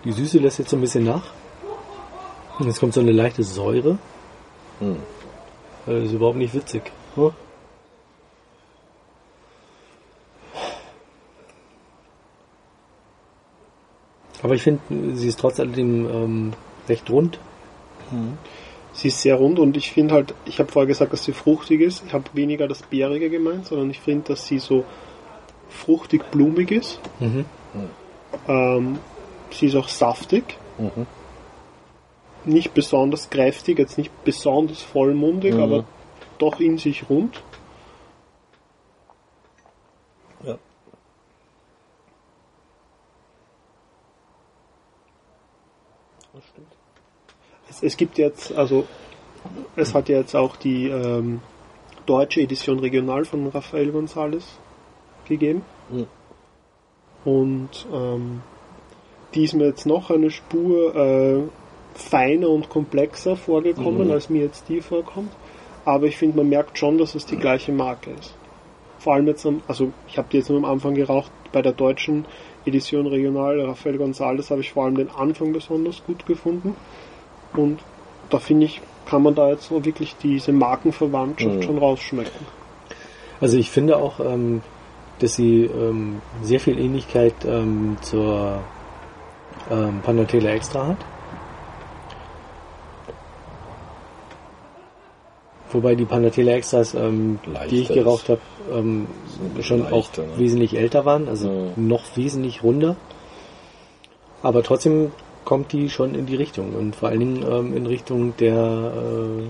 die 0.04 0.12
Süße 0.12 0.40
lässt 0.40 0.60
jetzt 0.60 0.70
so 0.70 0.78
ein 0.78 0.82
bisschen 0.82 1.04
nach. 1.04 1.24
Und 2.58 2.68
jetzt 2.68 2.80
kommt 2.80 2.94
so 2.94 3.02
eine 3.02 3.12
leichte 3.12 3.44
Säure. 3.44 3.98
Hm. 4.80 4.98
Äh, 5.88 5.94
Das 5.94 6.04
ist 6.06 6.14
überhaupt 6.14 6.38
nicht 6.38 6.54
witzig. 6.54 6.92
Hm? 7.16 7.32
Aber 14.42 14.56
ich 14.56 14.62
finde, 14.64 14.82
sie 15.16 15.28
ist 15.28 15.40
trotz 15.40 15.60
alledem 15.60 16.10
ähm, 16.10 16.54
recht 16.88 17.10
rund. 17.10 17.40
Sie 18.94 19.10
ist 19.10 19.22
sehr 19.22 19.36
rund 19.36 19.60
und 19.60 19.78
ich 19.78 19.92
finde 19.92 20.16
halt, 20.16 20.34
ich 20.46 20.60
habe 20.60 20.72
vorher 20.72 20.88
gesagt, 20.88 21.14
dass 21.14 21.24
sie 21.24 21.32
fruchtig 21.34 21.82
ist. 21.82 22.04
Ich 22.08 22.14
habe 22.14 22.26
weniger 22.34 22.68
das 22.68 22.82
Bärige 22.82 23.30
gemeint, 23.30 23.68
sondern 23.68 23.92
ich 23.92 24.00
finde, 24.00 24.30
dass 24.30 24.48
sie 24.48 24.58
so 24.58 24.84
fruchtig-blumig 25.70 26.72
ist. 26.72 27.00
Mhm. 27.20 27.46
Ähm, 28.48 29.00
sie 29.52 29.68
ist 29.68 29.76
auch 29.76 29.88
saftig. 29.88 30.58
Mhm. 30.80 31.06
Nicht 32.46 32.74
besonders 32.74 33.30
kräftig, 33.30 33.78
jetzt 33.78 33.98
nicht 33.98 34.12
besonders 34.24 34.82
vollmundig, 34.82 35.54
Mhm. 35.54 35.62
aber 35.62 35.84
doch 36.40 36.60
in 36.60 36.78
sich 36.80 37.10
rund. 37.10 37.44
Es, 47.82 47.98
gibt 47.98 48.18
jetzt, 48.18 48.54
also 48.54 48.86
es 49.76 49.94
hat 49.94 50.10
jetzt 50.10 50.36
auch 50.36 50.56
die 50.56 50.88
ähm, 50.88 51.42
deutsche 52.06 52.42
Edition 52.42 52.80
Regional 52.80 53.26
von 53.26 53.48
Rafael 53.48 53.90
González 53.90 54.44
gegeben. 55.28 55.62
Mhm. 55.90 56.08
Und 57.26 57.88
ähm, 57.94 58.42
die 59.34 59.44
ist 59.44 59.54
mir 59.54 59.68
jetzt 59.68 59.86
noch 59.86 60.10
eine 60.10 60.32
Spur 60.32 60.96
äh, 60.96 61.42
feiner 61.94 62.50
und 62.50 62.70
komplexer 62.70 63.36
vorgekommen, 63.36 64.08
Mhm. 64.08 64.12
als 64.12 64.30
mir 64.30 64.44
jetzt 64.44 64.70
die 64.70 64.82
vorkommt. 64.82 65.32
Aber 65.86 66.06
ich 66.06 66.18
finde, 66.18 66.38
man 66.38 66.50
merkt 66.50 66.78
schon, 66.78 66.98
dass 66.98 67.16
es 67.16 67.26
die 67.26 67.38
gleiche 67.38 67.72
Marke 67.72 68.12
ist. 68.12 68.36
Vor 69.00 69.14
allem 69.14 69.28
jetzt, 69.28 69.46
am, 69.46 69.62
also 69.68 69.92
ich 70.08 70.18
habe 70.18 70.28
die 70.32 70.38
jetzt 70.38 70.50
nur 70.50 70.58
am 70.60 70.66
Anfang 70.66 70.94
geraucht, 70.94 71.32
bei 71.52 71.62
der 71.62 71.72
deutschen 71.72 72.26
Edition 72.66 73.08
Regional 73.08 73.60
Rafael 73.62 73.96
González 73.96 74.50
habe 74.50 74.62
ich 74.62 74.72
vor 74.72 74.86
allem 74.86 74.96
den 74.96 75.10
Anfang 75.10 75.54
besonders 75.54 76.04
gut 76.06 76.26
gefunden. 76.26 76.76
Und 77.56 77.80
da 78.30 78.40
finde 78.40 78.66
ich, 78.68 78.82
kann 79.06 79.24
man 79.24 79.36
da 79.36 79.50
jetzt 79.50 79.68
so 79.68 79.84
wirklich 79.86 80.16
diese 80.22 80.52
Markenverwandtschaft 80.52 81.56
Mhm. 81.58 81.62
schon 81.64 81.78
rausschmecken. 81.78 82.46
Also 83.42 83.58
ich 83.58 83.70
finde 83.72 83.98
auch, 83.98 84.20
ähm, 84.20 84.62
dass 85.20 85.36
sie 85.36 85.64
ähm, 85.64 86.22
sehr 86.42 86.60
viel 86.60 86.78
Ähnlichkeit 86.80 87.34
ähm, 87.46 87.98
zur 88.02 88.60
ähm, 89.72 90.02
Panatela 90.04 90.52
Extra 90.52 90.88
hat. 90.88 90.98
Wobei 95.72 95.94
die 95.96 96.06
Panatela 96.06 96.54
Extras, 96.54 96.96
ähm, 96.96 97.40
Leichter 97.46 97.68
die 97.70 97.82
ich 97.82 97.88
geraucht 97.90 98.30
habe, 98.30 98.42
ähm, 98.74 99.06
schon 99.62 99.86
auch 99.86 100.10
ne? 100.18 100.24
wesentlich 100.38 100.76
älter 100.76 101.06
waren, 101.06 101.28
also 101.28 101.48
Ja. 101.48 101.72
noch 101.76 102.04
wesentlich 102.16 102.64
runder. 102.64 102.96
Aber 104.42 104.64
trotzdem 104.64 105.12
kommt 105.46 105.72
die 105.72 105.90
schon 105.90 106.16
in 106.16 106.26
die 106.26 106.36
Richtung 106.36 106.74
und 106.76 106.96
vor 106.96 107.10
allen 107.10 107.20
Dingen 107.20 107.44
ähm, 107.44 107.76
in 107.76 107.86
Richtung 107.86 108.36
der 108.38 108.54
äh, 108.54 109.44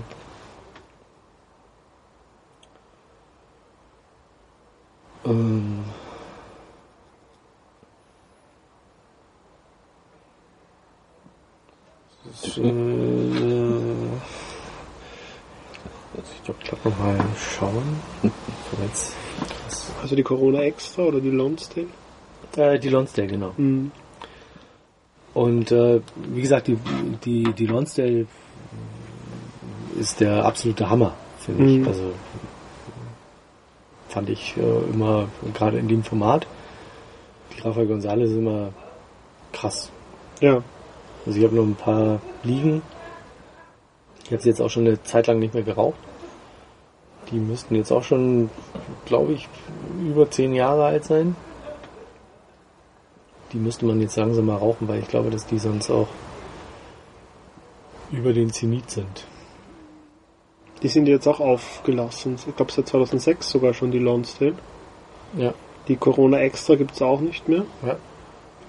ähm, 5.28 5.84
das, 12.24 12.58
äh, 12.58 12.62
ich 16.16 16.44
glaube, 16.44 16.60
ich 16.62 16.72
noch 16.84 16.98
mal 16.98 17.18
schauen. 17.36 18.00
Jetzt, 18.82 19.14
Also 20.02 20.16
die 20.16 20.22
Corona 20.22 20.60
Extra 20.62 21.02
oder 21.02 21.20
die 21.20 21.30
Lonsdale? 21.30 21.86
äh, 22.56 22.78
die 22.78 22.88
Lonsdale, 22.88 23.28
genau. 23.28 23.52
Mhm. 23.56 23.90
Und 25.40 25.72
äh, 25.72 26.02
wie 26.16 26.42
gesagt, 26.42 26.66
die, 26.66 26.76
die, 27.24 27.44
die 27.54 27.64
Lonsdale 27.64 28.26
ist 29.98 30.20
der 30.20 30.44
absolute 30.44 30.90
Hammer, 30.90 31.14
finde 31.38 31.64
ich. 31.64 31.78
Mhm. 31.78 31.88
Also 31.88 32.02
fand 34.10 34.28
ich 34.28 34.54
äh, 34.58 34.92
immer, 34.92 35.28
gerade 35.54 35.78
in 35.78 35.88
dem 35.88 36.04
Format, 36.04 36.46
die 37.56 37.60
Rafael 37.62 37.86
González 37.86 38.24
ist 38.24 38.36
immer 38.36 38.74
krass. 39.50 39.90
Ja. 40.42 40.62
Also 41.24 41.38
ich 41.38 41.44
habe 41.46 41.56
noch 41.56 41.64
ein 41.64 41.74
paar 41.74 42.20
liegen. 42.42 42.82
Ich 44.24 44.32
habe 44.32 44.42
sie 44.42 44.50
jetzt 44.50 44.60
auch 44.60 44.68
schon 44.68 44.86
eine 44.86 45.02
Zeit 45.04 45.26
lang 45.26 45.38
nicht 45.38 45.54
mehr 45.54 45.62
geraucht. 45.62 45.96
Die 47.30 47.38
müssten 47.38 47.76
jetzt 47.76 47.92
auch 47.92 48.04
schon, 48.04 48.50
glaube 49.06 49.32
ich, 49.32 49.48
über 50.02 50.30
zehn 50.30 50.52
Jahre 50.52 50.84
alt 50.84 51.04
sein. 51.04 51.34
Die 53.52 53.58
müsste 53.58 53.84
man 53.84 54.00
jetzt 54.00 54.16
langsam 54.16 54.46
mal 54.46 54.56
rauchen, 54.56 54.86
weil 54.88 55.00
ich 55.00 55.08
glaube, 55.08 55.30
dass 55.30 55.46
die 55.46 55.58
sonst 55.58 55.90
auch 55.90 56.08
über 58.12 58.32
den 58.32 58.52
Zenit 58.52 58.90
sind. 58.90 59.26
Die 60.82 60.88
sind 60.88 61.06
jetzt 61.06 61.26
auch 61.26 61.40
aufgelassen. 61.40 62.36
Ich 62.46 62.56
glaube 62.56 62.72
seit 62.72 62.88
2006 62.88 63.48
sogar 63.50 63.74
schon 63.74 63.90
die 63.90 63.98
Lonsdale. 63.98 64.54
Ja. 65.36 65.52
Die 65.88 65.96
Corona 65.96 66.38
Extra 66.38 66.76
gibt 66.76 66.92
es 66.92 67.02
auch 67.02 67.20
nicht 67.20 67.48
mehr. 67.48 67.64
Ja. 67.84 67.96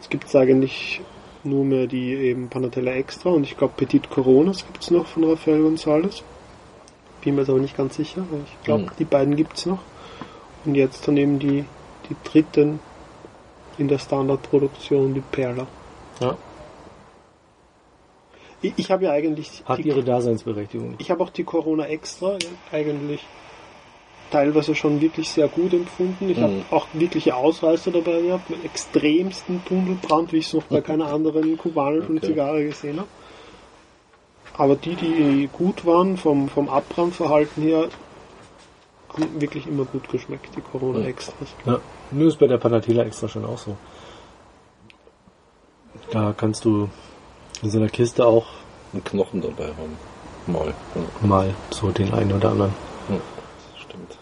Es 0.02 0.10
gibt 0.10 0.34
eigentlich 0.36 1.02
nur 1.44 1.64
mehr 1.64 1.88
die 1.88 2.14
eben 2.14 2.50
Panatella 2.50 2.92
Extra 2.92 3.30
und 3.32 3.44
ich 3.44 3.58
glaube 3.58 3.74
Petit 3.78 4.10
Coronas 4.10 4.66
gibt 4.66 4.84
es 4.84 4.92
noch 4.92 5.08
von 5.08 5.24
Rafael 5.24 5.62
González. 5.62 6.22
Bin 7.24 7.36
mir 7.36 7.42
jetzt 7.42 7.50
aber 7.50 7.60
nicht 7.60 7.78
ganz 7.78 7.96
sicher, 7.96 8.24
ich 8.46 8.64
glaube, 8.64 8.84
Mhm. 8.84 8.92
die 9.00 9.06
beiden 9.06 9.36
gibt 9.36 9.58
es 9.58 9.66
noch. 9.66 9.80
Und 10.66 10.76
jetzt 10.76 11.08
dann 11.08 11.18
eben 11.18 11.40
die, 11.40 11.66
die 12.10 12.16
dritten 12.24 12.80
in 13.78 13.88
der 13.88 13.98
Standardproduktion, 14.00 15.14
die 15.14 15.22
Perla. 15.22 15.68
ja. 16.20 16.38
Ich, 18.64 18.74
ich 18.78 18.92
habe 18.92 19.06
ja 19.06 19.12
eigentlich 19.12 19.64
Hat 19.66 19.80
die, 19.80 19.88
ihre 19.88 20.04
Daseinsberechtigung. 20.04 20.94
ich 21.00 21.10
habe 21.10 21.24
auch 21.24 21.32
die 21.32 21.44
Corona 21.44 21.86
Extra 21.88 22.34
ja, 22.34 22.38
eigentlich 22.72 23.26
teilweise 24.30 24.76
schon 24.76 25.02
wirklich 25.02 25.30
sehr 25.32 25.48
gut 25.48 25.74
empfunden. 25.74 26.30
Ich 26.30 26.38
habe 26.40 26.54
Mhm. 26.54 26.64
auch 26.70 26.86
wirkliche 26.94 27.36
Ausreißer 27.36 27.90
dabei 27.92 28.22
gehabt, 28.22 28.50
mit 28.52 28.64
extremsten 28.64 29.66
Tunnelbrand, 29.66 30.32
wie 30.32 30.38
ich 30.38 30.46
es 30.48 30.54
noch 30.54 30.64
bei 30.66 30.80
keiner 30.90 31.08
anderen 31.12 31.58
kubanischen 31.58 32.18
Okay. 32.18 32.28
Zigarre 32.28 32.64
gesehen 32.64 32.98
habe. 33.00 33.08
Aber 34.58 34.76
die, 34.76 34.96
die 34.96 35.50
gut 35.52 35.84
waren, 35.86 36.18
vom, 36.18 36.48
vom 36.48 36.70
Abbrandverhalten 36.70 37.64
her, 37.64 37.88
wirklich 39.18 39.68
immer 39.68 39.86
gut 39.86 40.08
geschmeckt, 40.10 40.56
die 40.56 40.62
Corona 40.62 41.00
Mhm. 41.00 41.06
Extras. 41.06 41.50
Ja. 41.66 41.80
Nur 42.12 42.28
ist 42.28 42.40
bei 42.40 42.48
der 42.48 42.58
Panatela 42.58 43.04
extra 43.04 43.28
schon 43.28 43.46
auch 43.46 43.58
so. 43.58 43.76
Da 46.12 46.34
kannst 46.36 46.66
du 46.66 46.90
in 47.62 47.70
so 47.70 47.78
einer 47.78 47.90
Kiste 47.90 48.26
auch 48.26 48.46
Einen 48.94 49.04
Knochen 49.04 49.42
dabei 49.42 49.68
haben. 49.68 49.98
Mal. 50.48 50.74
Ja, 50.96 51.28
mal 51.28 51.54
so 51.70 51.92
den 51.92 52.14
einen 52.14 52.34
oder 52.34 52.50
anderen. 52.52 52.74
ja, 53.10 53.16
das 53.74 53.82
stimmt. 53.84 54.18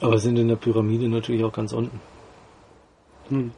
Aber 0.00 0.18
sind 0.18 0.38
in 0.38 0.48
der 0.48 0.56
Pyramide 0.56 1.08
natürlich 1.08 1.44
auch 1.44 1.52
ganz 1.52 1.72
unten. 1.72 2.00
Hm. 3.28 3.52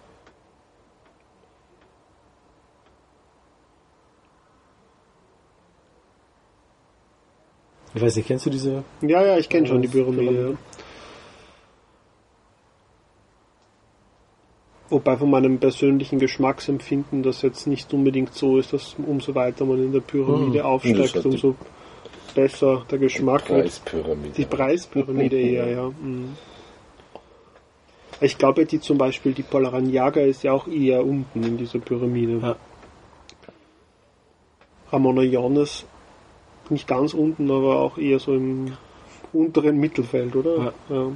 Ich 7.95 8.01
weiß 8.03 8.17
nicht, 8.17 8.27
kennst 8.29 8.47
du 8.47 8.51
diese? 8.51 8.85
Ja, 9.03 9.25
ja, 9.25 9.37
ich 9.39 9.49
kenne 9.49 9.67
schon 9.67 9.83
die 9.83 9.89
Das 9.89 9.95
Pyramide. 9.97 10.57
Wobei 14.89 15.17
von 15.17 15.31
meinem 15.31 15.59
persönlichen 15.59 16.19
Geschmacksempfinden 16.19 17.23
das 17.23 17.43
jetzt 17.43 17.67
nicht 17.67 17.93
unbedingt 17.95 18.35
so 18.35 18.59
ist, 18.59 18.73
dass 18.73 18.97
umso 19.07 19.35
weiter 19.37 19.65
man 19.65 19.79
in 19.85 19.93
der 19.93 20.01
Pyramide 20.01 20.61
Hm. 20.61 20.67
aufsteigt, 20.67 21.15
die- 21.25 21.29
umso 21.29 21.55
besser 22.35 22.85
der 22.91 22.99
Geschmack 22.99 23.49
wird. 23.49 23.63
Preispyramide. 23.63 24.35
Die 24.37 24.45
Preispyramide 24.45 25.41
eher, 25.41 25.69
ja. 25.71 25.89
Mhm. 25.91 26.37
Ich 28.21 28.37
glaube, 28.37 28.67
die 28.67 28.81
zum 28.81 28.99
Beispiel, 28.99 29.33
die 29.33 29.43
Polaranjaga 29.45 30.21
ist 30.21 30.43
ja 30.43 30.53
auch 30.53 30.67
eher 30.67 31.05
unten 31.07 31.43
in 31.43 31.57
dieser 31.57 31.79
Pyramide. 31.79 32.39
Ja. 32.43 32.57
Ramona 34.93 35.23
Jonas 35.23 35.87
nicht 36.71 36.89
ganz 36.89 37.15
unten, 37.15 37.51
aber 37.51 37.81
auch 37.81 37.99
eher 37.99 38.19
so 38.19 38.35
im 38.35 38.77
unteren 39.33 39.79
Mittelfeld, 39.79 40.35
oder? 40.37 40.73
Ja. 40.89 41.13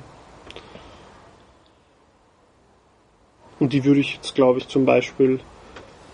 Und 3.61 3.73
die 3.73 3.85
würde 3.85 4.01
ich 4.01 4.15
jetzt, 4.15 4.35
glaube 4.35 4.59
ich, 4.59 4.69
zum 4.69 4.85
Beispiel 4.85 5.41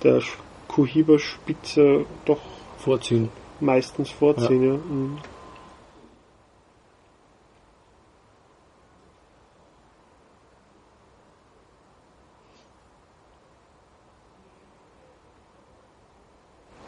der 0.03 0.23
Cohiba-Spitze 0.69 2.07
doch 2.25 2.41
Vorziehen. 2.79 3.29
meistens 3.61 4.11
vorziehen. 4.11 4.63
Ja. 4.63 4.75
Mhm. 4.75 5.19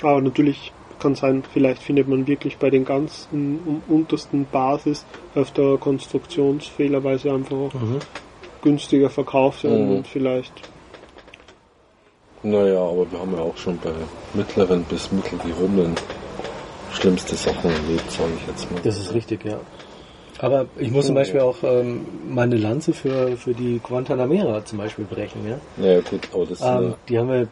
Aber 0.03 0.21
natürlich 0.21 0.73
kann 1.03 1.15
sein, 1.17 1.43
vielleicht 1.53 1.83
findet 1.83 2.09
man 2.09 2.27
wirklich 2.27 2.57
bei 2.59 2.71
den 2.71 2.85
ganzen 2.85 3.59
um, 3.67 3.83
untersten 3.95 4.47
Basis 4.47 5.05
öfter 5.35 5.77
Konstruktionsfehlerweise 5.79 7.33
einfach 7.33 7.57
auch 7.57 7.75
Mhm. 7.75 7.99
günstiger 8.63 9.11
verkauft 9.11 9.65
werden 9.65 9.89
Mhm. 9.89 9.97
und 9.97 10.07
vielleicht. 10.07 10.53
Naja, 12.45 12.81
aber 12.81 13.11
wir 13.11 13.19
haben 13.21 13.33
ja 13.37 13.43
auch 13.43 13.57
schon 13.57 13.79
bei 13.79 13.93
mittleren 14.35 14.85
bis 14.85 15.13
mittel 15.13 15.39
die 15.45 15.53
Rummeln 15.53 15.95
schlimmste 16.93 17.35
Sachen 17.37 17.71
erlebt, 17.71 18.11
sage 18.11 18.31
ich 18.37 18.47
jetzt 18.47 18.71
mal. 18.71 18.81
Das 18.83 18.99
ist 18.99 19.15
richtig, 19.15 19.45
ja. 19.45 19.59
Aber 20.39 20.67
ich 20.77 20.91
muss 20.91 21.07
zum 21.07 21.15
Beispiel 21.15 21.41
auch 21.41 21.59
ähm, 21.63 22.05
meine 22.29 22.57
Lanze 22.57 22.93
für, 22.93 23.37
für 23.37 23.55
die 23.55 23.79
Guantanamera 23.81 24.65
zum 24.65 24.79
Beispiel 24.79 25.05
brechen, 25.05 25.49
ja. 25.49 25.59
Naja 25.77 26.01
gut, 26.01 26.21
aber 26.33 26.47
das 26.47 26.61
Ähm, 26.61 26.91
äh, 26.91 26.95
die 27.09 27.19
haben 27.19 27.29
wir 27.29 27.49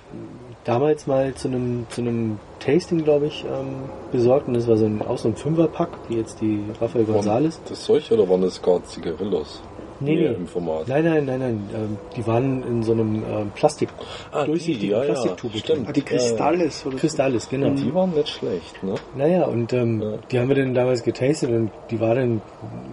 damals 0.64 1.06
mal 1.06 1.34
zu 1.34 1.48
einem 1.48 1.86
zu 1.90 2.00
einem 2.02 2.38
Tasting, 2.58 3.04
glaube 3.04 3.26
ich, 3.26 3.44
ähm, 3.44 3.88
besorgt 4.12 4.48
und 4.48 4.54
das 4.54 4.68
war 4.68 4.76
so 4.76 4.84
ein, 4.86 5.00
auch 5.02 5.18
so 5.18 5.28
ein 5.28 5.36
Fünferpack, 5.36 5.88
wie 6.08 6.16
jetzt 6.16 6.40
die 6.40 6.62
Rafael 6.80 7.04
González. 7.04 7.58
das 7.68 7.84
solche 7.84 8.14
oder 8.14 8.28
waren 8.28 8.42
das 8.42 8.60
gar 8.60 8.82
Zigarillos? 8.84 9.62
Nee, 10.02 10.14
nee. 10.16 10.26
Im 10.28 10.46
Format. 10.46 10.88
Nein, 10.88 11.04
nein, 11.04 11.26
nein, 11.26 11.38
nein. 11.40 11.70
Ähm, 11.74 11.98
die 12.16 12.26
waren 12.26 12.62
in 12.62 12.82
so 12.82 12.92
einem 12.92 13.22
ähm, 13.22 13.50
Plastik, 13.54 13.90
Ah, 14.32 14.46
durchsichtigen 14.46 14.80
die, 14.80 14.86
ja, 14.92 14.98
ja, 15.04 15.12
Plastiktube. 15.12 15.58
stimmt. 15.58 15.88
Ah, 15.88 15.92
die 15.92 16.00
Kristalles 16.00 16.86
oder. 16.86 16.96
Kristallis, 16.96 17.48
genau. 17.50 17.70
Die 17.70 17.94
waren 17.94 18.10
nicht 18.14 18.28
schlecht, 18.30 18.82
ne? 18.82 18.94
Naja, 19.14 19.44
und 19.44 19.74
ähm, 19.74 20.00
Ja. 20.00 20.12
die 20.30 20.38
haben 20.38 20.48
wir 20.48 20.56
dann 20.56 20.72
damals 20.72 21.02
getastet 21.02 21.50
und 21.50 21.70
die 21.90 22.00
war 22.00 22.14
dann 22.14 22.40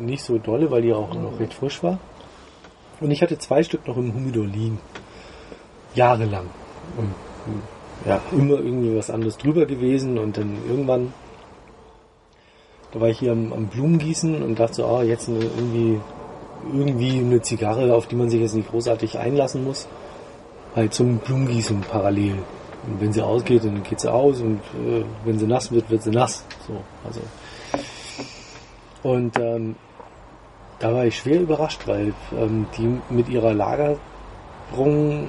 nicht 0.02 0.22
so 0.22 0.38
dolle, 0.38 0.70
weil 0.70 0.82
die 0.82 0.92
auch 0.94 1.14
noch 1.14 1.40
recht 1.40 1.54
frisch 1.54 1.82
war. 1.82 1.98
Und 3.00 3.12
ich 3.12 3.22
hatte 3.22 3.38
zwei 3.38 3.64
Stück 3.64 3.88
noch 3.88 3.96
im 3.96 4.14
Humidor 4.14 4.46
liegen. 4.46 4.80
Jahrelang. 5.96 6.48
Und 6.98 7.14
ja, 8.06 8.22
immer 8.32 8.60
irgendwie 8.60 8.96
was 8.96 9.10
anderes 9.10 9.38
drüber 9.38 9.66
gewesen 9.66 10.18
und 10.18 10.38
dann 10.38 10.58
irgendwann, 10.70 11.14
da 12.92 13.02
war 13.02 13.10
ich 13.10 13.20
hier 13.20 13.32
am, 13.32 13.52
am 13.54 13.68
Blumengießen 13.68 14.42
und 14.42 14.60
dachte 14.60 14.76
so, 14.76 14.86
ah, 14.86 15.04
jetzt 15.04 15.28
eine, 15.28 15.40
irgendwie, 15.40 16.00
irgendwie 16.72 17.20
eine 17.20 17.42
Zigarre, 17.42 17.94
auf 17.94 18.08
die 18.08 18.16
man 18.16 18.30
sich 18.30 18.42
jetzt 18.42 18.56
nicht 18.56 18.70
großartig 18.70 19.18
einlassen 19.18 19.64
muss. 19.64 19.88
Halt 20.76 20.94
zum 20.94 21.18
Blumengießen 21.18 21.82
parallel. 21.82 22.36
Und 22.86 23.02
wenn 23.02 23.12
sie 23.12 23.22
ausgeht, 23.22 23.66
dann 23.66 23.84
geht 23.84 24.00
sie 24.00 24.12
aus 24.12 24.40
und 24.40 24.60
äh, 24.76 25.04
wenn 25.26 25.40
sie 25.40 25.48
nass 25.48 25.72
wird, 25.72 25.90
wird 25.90 26.04
sie 26.04 26.12
nass. 26.12 26.46
So, 26.68 26.76
also. 27.04 27.22
Und 29.04 29.38
ähm, 29.40 29.76
da 30.80 30.94
war 30.94 31.06
ich 31.06 31.18
schwer 31.18 31.42
überrascht, 31.42 31.88
weil 31.88 32.14
ähm, 32.38 32.68
die 32.78 33.00
mit 33.14 33.30
ihrer 33.30 33.54
Lagerung 33.54 35.28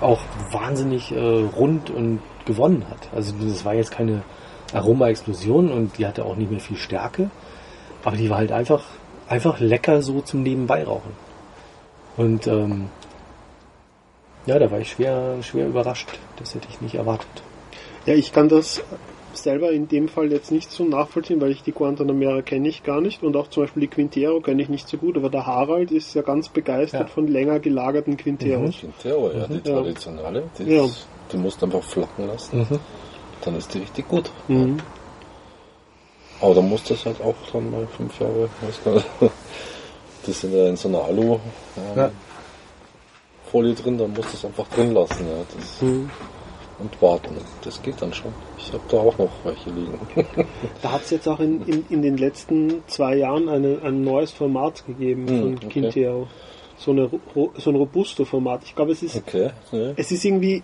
auch 0.00 0.20
wahnsinnig 0.50 1.12
äh, 1.12 1.18
rund 1.18 1.90
und 1.90 2.20
gewonnen 2.46 2.84
hat. 2.88 3.08
Also 3.14 3.34
das 3.40 3.64
war 3.64 3.74
jetzt 3.74 3.90
keine 3.90 4.22
Aroma-Explosion 4.72 5.70
und 5.70 5.98
die 5.98 6.06
hatte 6.06 6.24
auch 6.24 6.36
nicht 6.36 6.50
mehr 6.50 6.60
viel 6.60 6.76
Stärke, 6.76 7.30
aber 8.04 8.16
die 8.16 8.30
war 8.30 8.38
halt 8.38 8.52
einfach 8.52 8.82
einfach 9.28 9.60
lecker 9.60 10.02
so 10.02 10.20
zum 10.20 10.42
Nebenbeirauchen. 10.42 11.12
Und 12.16 12.46
ähm, 12.46 12.88
ja, 14.46 14.58
da 14.58 14.70
war 14.70 14.80
ich 14.80 14.90
schwer 14.90 15.42
schwer 15.42 15.66
überrascht. 15.66 16.08
Das 16.36 16.54
hätte 16.54 16.68
ich 16.70 16.80
nicht 16.80 16.94
erwartet. 16.94 17.28
Ja, 18.06 18.14
ich 18.14 18.32
kann 18.32 18.48
das 18.48 18.82
selber 19.42 19.70
in 19.72 19.88
dem 19.88 20.08
Fall 20.08 20.30
jetzt 20.32 20.50
nicht 20.52 20.70
so 20.70 20.84
nachvollziehen, 20.84 21.40
weil 21.40 21.50
ich 21.50 21.62
die 21.62 21.72
Guantanamera 21.72 22.42
kenne 22.42 22.68
ich 22.68 22.82
gar 22.82 23.00
nicht 23.00 23.22
und 23.22 23.36
auch 23.36 23.48
zum 23.48 23.64
Beispiel 23.64 23.82
die 23.82 23.88
Quintero 23.88 24.40
kenne 24.40 24.62
ich 24.62 24.68
nicht 24.68 24.88
so 24.88 24.96
gut, 24.96 25.16
aber 25.16 25.30
der 25.30 25.46
Harald 25.46 25.90
ist 25.90 26.14
ja 26.14 26.22
ganz 26.22 26.48
begeistert 26.48 27.08
Ja. 27.08 27.14
von 27.14 27.26
länger 27.28 27.58
gelagerten 27.60 28.16
Quinteros. 28.16 28.76
Quintero, 28.80 29.30
ja, 29.32 29.46
die 29.46 29.54
Ja. 29.68 29.74
traditionelle, 29.76 30.42
die, 30.58 30.64
Ja. 30.64 30.84
ist, 30.84 31.06
die 31.32 31.36
musst 31.36 31.60
du 31.62 31.66
einfach 31.66 31.82
flacken 31.82 32.26
lassen. 32.26 32.58
Mhm. 32.60 32.78
Dann 33.44 33.56
ist 33.56 33.72
die 33.74 33.78
richtig 33.78 34.08
gut. 34.08 34.30
Mhm. 34.48 34.78
Aber 36.40 36.54
dann 36.54 36.68
muss 36.68 36.84
das 36.84 37.04
halt 37.04 37.20
auch 37.20 37.34
dann 37.52 37.70
mal 37.70 37.86
fünf 37.96 38.18
Jahre, 38.20 38.48
weiß 38.60 38.84
gar 38.84 38.94
nicht. 38.94 39.06
Die 40.26 40.32
sind 40.32 40.52
ja 40.52 40.66
in 40.68 40.76
so 40.76 40.88
einer 40.88 41.02
Alu 41.04 41.34
ähm, 41.34 41.40
Ja. 41.96 42.10
Folie 43.50 43.72
drin, 43.74 43.96
dann 43.96 44.12
musst 44.12 44.32
du 44.32 44.36
es 44.36 44.44
einfach 44.44 44.68
drin 44.68 44.92
lassen, 44.92 45.26
ja. 45.26 45.44
Das, 45.56 45.80
Mhm. 45.82 46.10
Und 46.78 47.00
warten. 47.02 47.36
Das 47.62 47.82
geht 47.82 48.00
dann 48.00 48.12
schon. 48.12 48.32
Ich 48.56 48.72
habe 48.72 48.82
da 48.88 48.98
auch 48.98 49.16
noch 49.18 49.30
welche 49.44 49.70
liegen. 49.70 49.98
Da 50.82 50.92
hat 50.92 51.02
es 51.02 51.10
jetzt 51.10 51.28
auch 51.28 51.40
in, 51.40 51.62
in, 51.66 51.84
in 51.90 52.02
den 52.02 52.16
letzten 52.16 52.82
zwei 52.86 53.16
Jahren 53.16 53.48
eine, 53.48 53.80
ein 53.82 54.02
neues 54.02 54.32
Format 54.32 54.84
gegeben 54.86 55.24
Mhm, 55.24 55.40
von 55.40 55.54
okay. 55.56 55.68
Quintero. 55.68 56.28
So, 56.76 56.92
eine, 56.92 57.10
so 57.56 57.70
ein 57.70 57.76
Robusto-Format. 57.76 58.62
Ich 58.64 58.74
glaube, 58.76 58.92
es 58.92 59.02
ist, 59.02 59.16
Okay, 59.16 59.50
es 59.96 60.12
ist 60.12 60.24
irgendwie, 60.24 60.62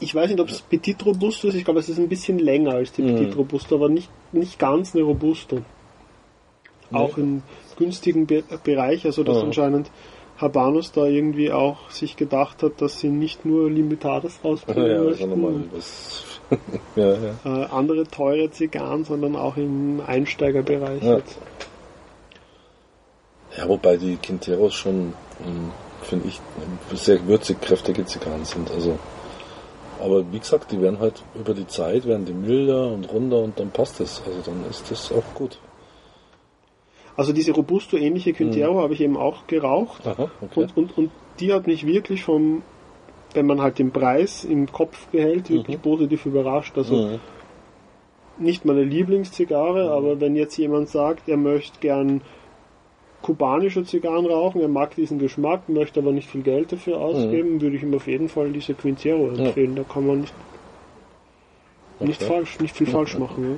ich 0.00 0.14
weiß 0.14 0.30
nicht, 0.30 0.40
ob 0.40 0.48
es 0.48 0.62
Petit 0.62 1.04
Robusto 1.04 1.48
ist, 1.48 1.54
ich 1.54 1.64
glaube, 1.64 1.80
es 1.80 1.88
ist 1.90 1.98
ein 1.98 2.08
bisschen 2.08 2.38
länger 2.38 2.72
als 2.72 2.92
die 2.92 3.02
Mhm. 3.02 3.16
Petit 3.18 3.36
Robusto, 3.36 3.74
aber 3.74 3.88
nicht, 3.90 4.08
nicht 4.32 4.58
ganz 4.58 4.94
eine 4.94 5.04
Robusto. 5.04 5.58
Auch 6.90 7.16
im 7.16 7.42
günstigen 7.76 8.26
Be 8.26 8.42
Bereich, 8.64 9.04
also 9.06 9.22
dass 9.24 9.36
Ja. 9.38 9.42
anscheinend 9.44 9.90
Habanus 10.42 10.92
da 10.92 11.06
irgendwie 11.06 11.52
auch 11.52 11.90
sich 11.90 12.16
gedacht 12.16 12.62
hat, 12.62 12.82
dass 12.82 13.00
sie 13.00 13.08
nicht 13.08 13.44
nur 13.44 13.70
Limitades 13.70 14.40
rausbringen 14.44 14.90
Ja, 14.90 15.02
möchten, 15.02 15.70
ja, 16.96 17.14
ja. 17.14 17.34
äh, 17.44 17.64
andere 17.70 18.04
teure 18.04 18.50
Zigarren, 18.50 19.04
sondern 19.04 19.36
auch 19.36 19.56
im 19.56 20.02
Einsteigerbereich 20.06 21.02
Ja. 21.02 21.16
jetzt. 21.16 21.38
Ja, 23.56 23.68
wobei 23.68 23.96
die 23.96 24.16
Quinteros 24.16 24.74
schon, 24.74 25.14
ähm, 25.46 25.70
finde 26.02 26.28
ich, 26.28 26.40
sehr 26.94 27.26
würzig 27.26 27.60
kräftige 27.60 28.04
Zigarren 28.04 28.44
sind. 28.44 28.70
Also, 28.70 28.98
aber 30.00 30.24
wie 30.32 30.38
gesagt, 30.38 30.72
die 30.72 30.80
werden 30.80 30.98
halt 30.98 31.22
über 31.34 31.54
die 31.54 31.66
Zeit, 31.66 32.06
werden 32.06 32.24
die 32.26 32.32
milder 32.32 32.88
und 32.88 33.10
runder 33.12 33.38
und 33.38 33.60
dann 33.60 33.70
passt 33.70 34.00
es. 34.00 34.22
Also 34.26 34.40
dann 34.50 34.64
ist 34.68 34.90
das 34.90 35.12
auch 35.12 35.34
gut. 35.34 35.58
Also 37.16 37.32
diese 37.32 37.52
Robusto-ähnliche 37.52 38.32
Quintero 38.32 38.80
habe 38.80 38.94
ich 38.94 39.00
eben 39.00 39.16
auch 39.16 39.46
geraucht 39.46 40.06
Aha, 40.06 40.30
okay. 40.40 40.60
und, 40.60 40.76
und, 40.76 40.96
und 40.98 41.10
die 41.40 41.52
hat 41.52 41.66
mich 41.66 41.86
wirklich 41.86 42.22
vom, 42.22 42.62
wenn 43.34 43.46
man 43.46 43.60
halt 43.60 43.78
den 43.78 43.90
Preis 43.90 44.44
im 44.44 44.70
Kopf 44.72 45.06
behält, 45.08 45.50
wirklich 45.50 45.76
Mhm. 45.78 45.82
positiv 45.82 46.24
überrascht. 46.26 46.76
Also 46.78 46.96
Mhm. 46.96 47.20
nicht 48.38 48.64
meine 48.64 48.82
Lieblingszigarre, 48.82 49.90
aber 49.90 50.20
wenn 50.20 50.36
jetzt 50.36 50.56
jemand 50.56 50.88
sagt, 50.88 51.28
er 51.28 51.36
möchte 51.36 51.78
gern 51.80 52.22
kubanische 53.20 53.84
Zigarren 53.84 54.26
rauchen, 54.26 54.60
er 54.62 54.68
mag 54.68 54.94
diesen 54.96 55.18
Geschmack, 55.18 55.68
möchte 55.68 56.00
aber 56.00 56.12
nicht 56.12 56.28
viel 56.28 56.42
Geld 56.42 56.72
dafür 56.72 56.98
ausgeben, 56.98 57.60
würde 57.60 57.76
ich 57.76 57.82
ihm 57.82 57.94
auf 57.94 58.06
jeden 58.08 58.28
Fall 58.28 58.50
diese 58.52 58.74
Quintero 58.74 59.28
empfehlen. 59.28 59.76
Da 59.76 59.84
kann 59.84 60.06
man 60.06 60.20
nicht, 60.22 60.34
nicht 62.00 62.22
Okay. 62.22 62.32
falsch, 62.32 62.58
nicht 62.58 62.76
viel 62.76 62.86
Ja, 62.88 62.92
falsch 62.94 63.18
machen. 63.18 63.44
Ja. 63.44 63.56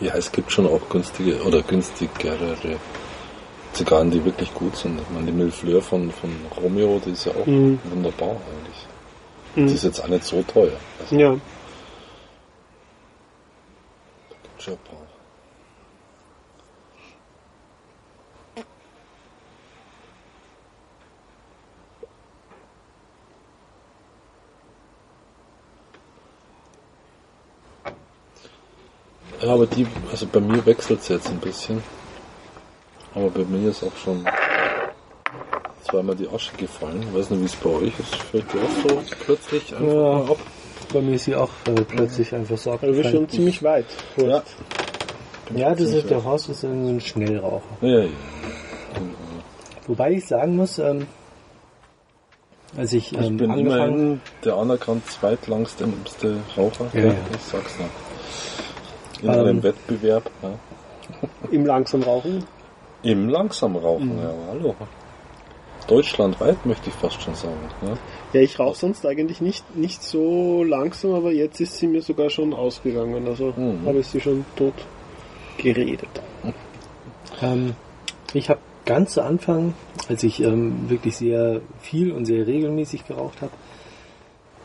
Ja, 0.00 0.14
es 0.14 0.30
gibt 0.32 0.50
schon 0.52 0.66
auch 0.66 0.88
günstige 0.88 1.42
oder 1.42 1.62
günstigere 1.62 2.56
Zigarren, 3.72 4.10
die 4.10 4.24
wirklich 4.24 4.52
gut 4.54 4.76
sind. 4.76 5.00
Ich 5.00 5.10
meine, 5.10 5.26
die 5.26 5.32
Millefleur 5.32 5.80
von, 5.82 6.10
von 6.12 6.30
Romeo, 6.62 7.00
die 7.04 7.10
ist 7.10 7.26
ja 7.26 7.32
auch 7.32 7.46
Mhm. 7.46 7.78
wunderbar 7.84 8.30
eigentlich. 8.30 8.86
Mhm. 9.56 9.66
Die 9.68 9.74
ist 9.74 9.84
jetzt 9.84 10.00
auch 10.02 10.08
nicht 10.08 10.24
so 10.24 10.42
teuer. 10.42 10.72
Also, 11.00 11.16
Ja. 11.16 11.36
gibt's 14.42 14.66
aber 29.42 29.66
die, 29.66 29.86
also 30.10 30.26
bei 30.26 30.40
mir 30.40 30.64
wechselt 30.66 31.00
es 31.00 31.08
jetzt 31.08 31.28
ein 31.28 31.38
bisschen. 31.38 31.82
Aber 33.14 33.30
bei 33.30 33.44
mir 33.44 33.70
ist 33.70 33.82
auch 33.84 33.96
schon 33.96 34.24
zweimal 35.88 36.16
die 36.16 36.28
Asche 36.28 36.52
gefallen. 36.56 37.02
Ich 37.08 37.14
weiß 37.18 37.30
nicht, 37.30 37.40
wie 37.42 37.44
es 37.46 37.56
bei 37.56 37.70
euch 37.70 37.92
ist. 38.00 38.14
Fällt 38.16 38.44
die 38.52 38.58
auch 38.58 38.88
so 38.88 39.02
plötzlich 39.24 39.74
einfach 39.74 39.86
Ja. 39.86 40.02
mal 40.18 40.30
ab? 40.32 40.38
Bei 40.92 41.00
mir 41.00 41.14
ist 41.14 41.24
sie 41.24 41.34
auch 41.34 41.50
äh, 41.66 41.72
plötzlich 41.82 42.34
einfach 42.34 42.58
so 42.58 42.72
Also 42.72 42.86
wir 42.86 42.94
sind 42.94 43.02
schon 43.04 43.08
abgefallen. 43.24 43.28
ziemlich 43.30 43.62
weit. 43.62 43.86
Ja. 44.16 44.42
Ja, 45.54 45.74
das 45.74 45.90
ist, 45.90 46.08
der 46.10 46.24
Horst 46.24 46.48
ist 46.48 46.64
ein 46.64 47.00
Schnellraucher. 47.00 47.62
Ja, 47.82 48.00
ja. 48.00 48.08
Wobei 49.86 50.12
ich 50.12 50.26
sagen 50.26 50.56
muss, 50.56 50.78
ähm, 50.78 51.06
als 52.76 52.92
ich, 52.94 53.12
Ich 53.12 53.18
ähm, 53.18 53.36
bin 53.36 53.50
angefangen 53.50 53.92
immerhin 53.92 54.20
der 54.44 54.54
anerkannt 54.56 55.06
zweitlangste 55.10 55.86
Raucher. 56.56 56.86
Ja, 56.94 57.00
Ja, 57.00 57.06
ja. 57.08 57.14
Ich 57.36 57.42
sag's 57.42 57.78
noch. 57.78 57.86
In 59.22 59.28
Ähm. 59.28 59.34
einem 59.40 59.62
Wettbewerb. 59.62 60.30
Ja. 60.42 60.50
Im 61.50 61.66
langsam 61.66 62.02
Rauchen. 62.02 62.44
Im 63.02 63.28
Langsamrauchen, 63.28 64.16
ja, 64.18 64.32
hallo. 64.48 64.74
Deutschlandweit 65.86 66.64
möchte 66.64 66.88
ich 66.88 66.94
fast 66.94 67.20
schon 67.20 67.34
sagen. 67.34 67.58
Ja. 67.82 67.98
Ja, 68.32 68.40
ich 68.40 68.58
rauche 68.58 68.74
sonst 68.76 69.04
eigentlich 69.04 69.42
nicht, 69.42 69.76
nicht 69.76 70.02
so 70.02 70.64
langsam, 70.64 71.12
aber 71.12 71.30
jetzt 71.30 71.60
ist 71.60 71.76
sie 71.76 71.86
mir 71.86 72.00
sogar 72.00 72.30
schon 72.30 72.54
ausgegangen. 72.54 73.26
Also 73.28 73.52
Mhm. 73.54 73.86
habe 73.86 73.98
ich 73.98 74.06
sie 74.06 74.20
schon 74.20 74.46
tot 74.56 74.72
geredet. 75.58 76.08
Ähm, 77.42 77.74
ich 78.32 78.48
habe 78.48 78.60
ganz 78.86 79.12
zu 79.12 79.22
Anfang, 79.22 79.74
als 80.08 80.22
ich 80.22 80.40
ähm, 80.42 80.88
wirklich 80.88 81.16
sehr 81.16 81.60
viel 81.80 82.12
und 82.12 82.24
sehr 82.24 82.46
regelmäßig 82.46 83.06
geraucht 83.06 83.42
habe, 83.42 83.52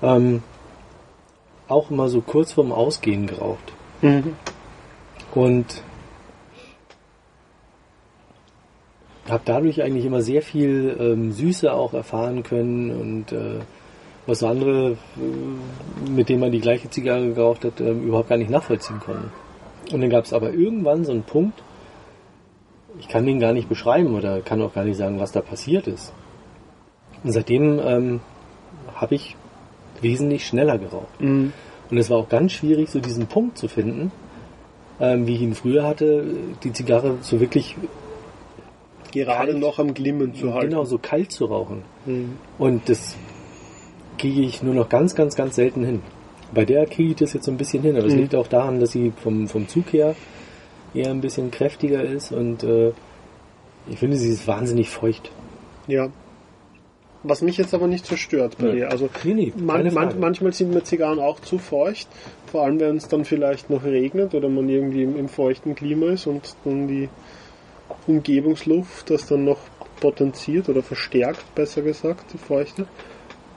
ähm, 0.02 0.44
auch 1.68 1.92
immer 1.92 2.08
so 2.08 2.22
kurz 2.22 2.54
vorm 2.54 2.72
Ausgehen 2.72 3.28
geraucht. 3.28 3.74
Und 5.34 5.84
habe 9.30 9.44
dadurch 9.46 9.82
eigentlich 9.84 10.06
immer 10.06 10.22
sehr 10.22 10.42
viel 10.42 10.96
ähm, 11.00 11.32
Süße 11.32 11.72
auch 11.72 11.94
erfahren 11.94 12.44
können 12.44 12.92
und 12.92 13.32
äh, 13.32 13.60
was 14.26 14.44
andere, 14.44 14.92
äh, 14.92 16.10
mit 16.10 16.30
denen 16.30 16.40
man 16.40 16.52
die 16.52 16.62
gleiche 16.62 16.90
Zigarre 16.90 17.34
geraucht 17.34 17.66
hat, 17.66 17.80
äh, 17.80 17.92
überhaupt 17.92 18.30
gar 18.30 18.38
nicht 18.38 18.50
nachvollziehen 18.50 19.00
konnten. 19.00 19.32
Und 19.92 20.02
dann 20.02 20.10
gab 20.10 20.26
es 20.26 20.34
aber 20.34 20.54
irgendwann 20.54 21.06
so 21.06 21.12
einen 21.12 21.24
Punkt, 21.24 21.62
ich 23.00 23.08
kann 23.08 23.26
den 23.26 23.40
gar 23.40 23.54
nicht 23.54 23.70
beschreiben 23.70 24.16
oder 24.16 24.42
kann 24.42 24.62
auch 24.62 24.74
gar 24.74 24.84
nicht 24.84 24.98
sagen, 24.98 25.20
was 25.20 25.32
da 25.32 25.42
passiert 25.42 25.88
ist. 25.88 26.14
Und 27.24 27.32
seitdem 27.32 27.80
ähm, 27.80 28.20
habe 28.96 29.16
ich 29.16 29.36
wesentlich 30.02 30.46
schneller 30.46 30.78
geraucht. 30.78 31.20
Mhm. 31.20 31.54
Und 31.92 31.98
es 31.98 32.10
war 32.10 32.18
auch 32.18 32.30
ganz 32.30 32.52
schwierig, 32.52 32.90
so 32.90 33.00
diesen 33.00 33.28
Punkt 33.28 33.58
zu 33.58 33.68
finden, 33.68 34.12
ähm, 35.00 35.26
wie 35.28 35.36
ich 35.36 35.42
ihn 35.42 35.56
früher 35.56 35.84
hatte, 35.88 36.24
die 36.64 36.72
Zigarre 36.74 37.18
so 37.22 37.40
wirklich 37.40 37.76
Gerade 39.12 39.52
Kalt. 39.54 39.60
noch 39.60 39.80
am 39.80 39.94
Glimmen 39.96 40.36
zu 40.36 40.54
halten. 40.54 40.70
genau 40.70 40.84
so 40.86 41.00
kalt 41.00 41.32
zu 41.32 41.46
rauchen. 41.46 41.82
Mhm. 42.06 42.34
Und 42.60 42.90
das 42.90 43.16
kriege 44.20 44.42
ich 44.42 44.62
nur 44.62 44.76
noch 44.76 44.88
ganz, 44.90 45.16
ganz, 45.16 45.36
ganz 45.36 45.56
selten 45.56 45.84
hin. 45.84 46.02
Bei 46.54 46.66
der 46.66 46.86
kriege 46.86 47.12
ich 47.12 47.16
das 47.16 47.34
jetzt 47.34 47.46
so 47.46 47.52
ein 47.52 47.58
bisschen 47.58 47.82
hin, 47.84 47.96
aber 47.98 48.06
es 48.08 48.14
Mhm. 48.14 48.20
liegt 48.20 48.36
auch 48.36 48.48
daran, 48.48 48.80
dass 48.80 48.92
sie 48.92 49.12
vom, 49.24 49.48
vom 49.48 49.68
Zug 49.68 49.94
her 49.94 50.16
eher 50.94 51.10
ein 51.10 51.22
bisschen 51.22 51.50
kräftiger 51.52 52.04
ist 52.04 52.32
und 52.32 52.64
äh, 52.64 52.92
ich 53.90 53.98
finde, 53.98 54.18
sie 54.18 54.30
ist 54.30 54.48
wahnsinnig 54.48 54.90
feucht. 54.90 55.32
Ja. 55.88 56.10
Was 57.24 57.42
mich 57.42 57.58
jetzt 57.58 57.74
aber 57.74 57.88
nicht 57.88 58.06
so 58.06 58.16
stört 58.16 58.58
bei 58.58 58.66
Nee. 58.68 58.72
dir. 58.78 58.92
Also 58.92 59.10
Nee, 59.26 59.34
nee, 59.34 59.54
man, 59.58 59.94
man, 59.94 60.20
manchmal 60.20 60.54
sind 60.54 60.74
mir 60.74 60.84
Zigarren 60.84 61.20
auch 61.20 61.40
zu 61.42 61.58
feucht. 61.58 62.08
Vor 62.50 62.64
allem, 62.64 62.80
wenn 62.80 62.96
es 62.96 63.08
dann 63.10 63.26
vielleicht 63.26 63.70
noch 63.70 63.84
regnet 63.84 64.34
oder 64.34 64.48
man 64.48 64.70
irgendwie 64.70 65.04
im, 65.04 65.18
im 65.18 65.28
feuchten 65.28 65.76
Klima 65.76 66.12
ist 66.14 66.28
und 66.28 66.56
dann 66.64 66.88
die 66.88 67.10
Umgebungsluft 68.08 69.10
das 69.10 69.26
dann 69.28 69.44
noch 69.46 69.60
potenziert 70.00 70.70
oder 70.70 70.82
verstärkt, 70.82 71.44
besser 71.56 71.82
gesagt, 71.82 72.26
die 72.34 72.38
Feuchte. 72.38 72.88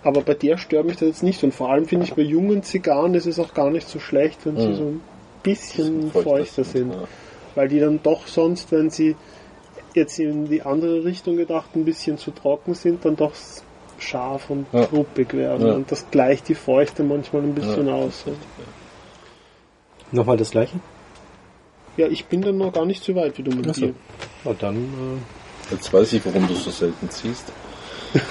Aber 0.03 0.23
bei 0.23 0.35
der 0.35 0.59
stört 0.59 0.87
mich 0.87 0.97
das 0.97 1.09
jetzt 1.09 1.23
nicht. 1.23 1.43
Und 1.45 1.55
vor 1.55 1.71
allem 1.71 1.87
finde 1.87 2.05
ich 2.07 2.15
bei 2.15 2.23
jungen 2.23 2.63
Zigarren 2.65 3.15
ist 3.15 3.27
es 3.27 3.39
auch 3.39 3.55
gar 3.55 3.71
nicht 3.71 3.89
so 3.89 4.01
schlecht, 4.01 4.45
wenn 4.45 4.57
sie 4.59 4.69
Mhm. 4.69 4.75
so 4.75 4.83
ein 4.85 5.01
bisschen 5.45 6.11
Feuchter 6.11 6.31
feuchter 6.31 6.65
sind. 6.65 6.93
Ja. 6.93 7.05
Weil 7.55 7.69
die 7.69 7.79
dann 7.79 8.01
doch 8.03 8.27
sonst, 8.27 8.73
wenn 8.73 8.91
sie 8.91 9.15
jetzt 9.97 10.19
in 10.19 10.49
die 10.49 10.63
andere 10.63 11.05
Richtung 11.05 11.37
gedacht 11.37 11.71
ein 11.75 11.85
bisschen 11.85 12.19
zu 12.19 12.31
trocken 12.31 12.75
sind, 12.75 13.05
dann 13.05 13.17
doch 13.17 13.33
scharf 13.99 14.51
und 14.51 14.67
Ja. 14.73 14.85
ruppig 14.85 15.33
werden. 15.35 15.67
Ja. 15.67 15.75
Und 15.75 15.91
das 15.93 16.07
gleicht 16.11 16.49
die 16.49 16.55
Feuchte 16.55 17.03
manchmal 17.05 17.43
ein 17.43 17.55
bisschen 17.55 17.87
Ja. 17.87 17.95
aus. 17.95 18.25
Nochmal 20.11 20.37
das 20.37 20.51
gleiche? 20.51 20.79
Ja, 21.97 22.07
ich 22.09 22.25
bin 22.27 22.43
dann 22.43 22.59
noch 22.59 22.73
gar 22.73 22.85
nicht 22.87 23.03
so 23.05 23.15
weit 23.15 23.37
wie 23.39 23.43
du 23.43 23.51
mit 23.53 23.69
Ach 23.69 23.75
so. 23.75 23.87
dir. 23.87 23.95
Na 24.45 24.53
dann, 24.55 24.77
äh, 24.77 25.73
Jetzt 25.75 25.93
weiß 25.93 26.13
ich, 26.15 26.27
warum 26.27 26.47
du 26.49 26.55
so 26.55 26.71
selten 26.71 27.09
ziehst. 27.09 27.53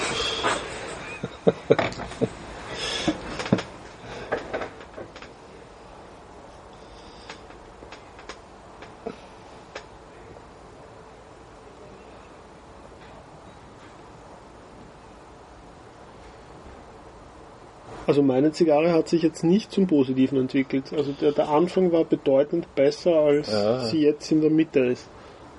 Also 18.07 18.21
meine 18.23 18.51
Zigarre 18.51 18.91
hat 18.93 19.07
sich 19.09 19.21
jetzt 19.21 19.43
nicht 19.43 19.71
zum 19.71 19.87
Positiven 19.87 20.39
entwickelt. 20.39 20.91
Also 20.95 21.11
der, 21.13 21.31
der 21.33 21.49
Anfang 21.49 21.91
war 21.91 22.03
bedeutend 22.03 22.73
besser, 22.75 23.15
als 23.15 23.51
Ja. 23.51 23.79
sie 23.85 24.01
jetzt 24.01 24.31
in 24.31 24.41
der 24.41 24.49
Mitte 24.49 24.79
ist. 24.79 25.07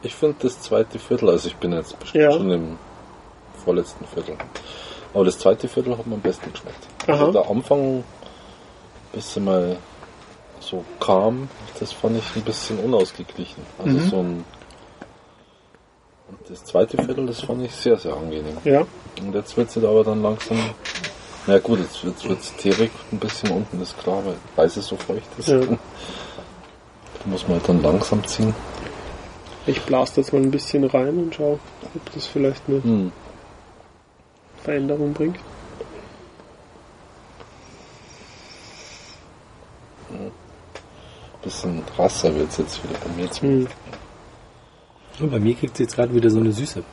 Ich 0.02 0.14
finde 0.14 0.36
das 0.40 0.60
zweite 0.60 0.98
Viertel, 0.98 1.28
also 1.30 1.46
ich 1.48 1.56
bin 1.56 1.72
jetzt 1.72 1.98
bestimmt 2.00 2.24
Ja. 2.24 2.32
schon 2.32 2.50
im 2.50 2.78
vorletzten 3.64 4.04
Viertel. 4.06 4.36
Aber 5.14 5.24
das 5.24 5.38
zweite 5.38 5.68
Viertel 5.68 5.96
hat 5.96 6.06
mir 6.06 6.14
am 6.16 6.20
besten 6.20 6.50
geschmeckt. 6.52 6.86
Aha. 7.06 7.12
Also 7.26 7.32
der 7.32 7.48
Anfang, 7.48 8.02
bisschen 9.12 9.44
mal 9.44 9.76
so 10.58 10.84
kam, 10.98 11.48
das 11.78 11.92
fand 11.92 12.16
ich 12.16 12.24
ein 12.36 12.42
bisschen 12.42 12.78
unausgeglichen. 12.80 13.62
Also 13.78 13.90
Mhm. 13.98 14.00
so 14.08 14.16
ein. 14.18 14.44
Und 16.28 16.38
das 16.48 16.64
zweite 16.64 16.96
Viertel, 16.96 17.26
das 17.26 17.40
fand 17.42 17.62
ich 17.62 17.72
sehr, 17.72 17.96
sehr 17.98 18.14
angenehm. 18.14 18.56
Ja, 18.64 18.86
Und 19.20 19.34
jetzt 19.34 19.56
wird 19.56 19.68
es 19.68 19.76
aber 19.84 20.02
dann 20.02 20.22
langsam. 20.22 20.58
Na 21.46 21.58
gut, 21.58 21.80
jetzt 21.80 22.04
wird 22.04 22.40
es 22.40 22.54
teerig 22.56 22.90
ein 23.10 23.18
bisschen 23.18 23.50
unten, 23.50 23.80
ist 23.82 23.98
klar, 23.98 24.22
weil, 24.56 24.66
es 24.66 24.74
so 24.74 24.96
feucht 24.96 25.26
ist. 25.38 25.48
Ja. 25.48 25.58
Da 25.58 25.76
muss 27.24 27.42
man 27.48 27.58
halt 27.58 27.68
dann 27.68 27.82
langsam 27.82 28.24
ziehen. 28.26 28.54
ich 29.66 29.80
blase 29.82 30.20
jetzt 30.20 30.32
mal 30.32 30.40
ein 30.42 30.50
bisschen 30.50 30.84
rein 30.84 31.18
und 31.18 31.34
schau, 31.34 31.58
ob 31.94 32.12
das 32.14 32.26
vielleicht 32.26 32.62
eine 32.68 32.82
Hm. 32.82 33.12
Veränderung 34.62 35.12
bringt. 35.12 35.38
Bisschen 41.42 41.82
rasser 41.98 42.32
wird 42.36 42.50
es 42.50 42.58
jetzt 42.58 42.84
wieder 42.84 42.94
bei 43.00 43.20
mir 43.20 43.28
zu. 43.30 43.42
Hm. 43.42 43.66
und 45.18 45.30
bei 45.30 45.40
mir 45.40 45.56
kriegt 45.56 45.76
sie 45.76 45.82
jetzt 45.82 45.96
gerade 45.96 46.14
wieder 46.14 46.30
so 46.30 46.38
eine 46.38 46.52
Süße. 46.52 46.84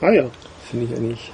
Ah 0.00 0.10
ja, 0.10 0.24
Finde 0.70 0.86
ich 0.86 0.92
eigentlich. 0.98 1.20
Ich 1.20 1.32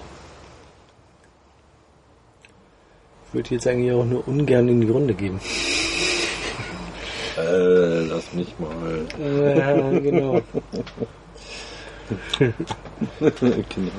würde 3.32 3.50
jetzt 3.54 3.66
eigentlich 3.66 3.92
auch 3.92 4.04
nur 4.04 4.26
ungern 4.26 4.68
in 4.68 4.80
die 4.80 4.88
Runde 4.88 5.14
geben. 5.14 5.40
Äh, 7.36 8.04
lass 8.06 8.32
mich 8.32 8.54
mal. 8.58 9.06
Ja, 9.18 9.98
genau. 9.98 10.40
genau. 13.20 13.92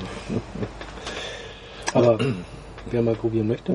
Aber 1.94 2.18
wer 2.90 3.02
mal 3.02 3.14
probieren 3.14 3.48
möchte. 3.48 3.72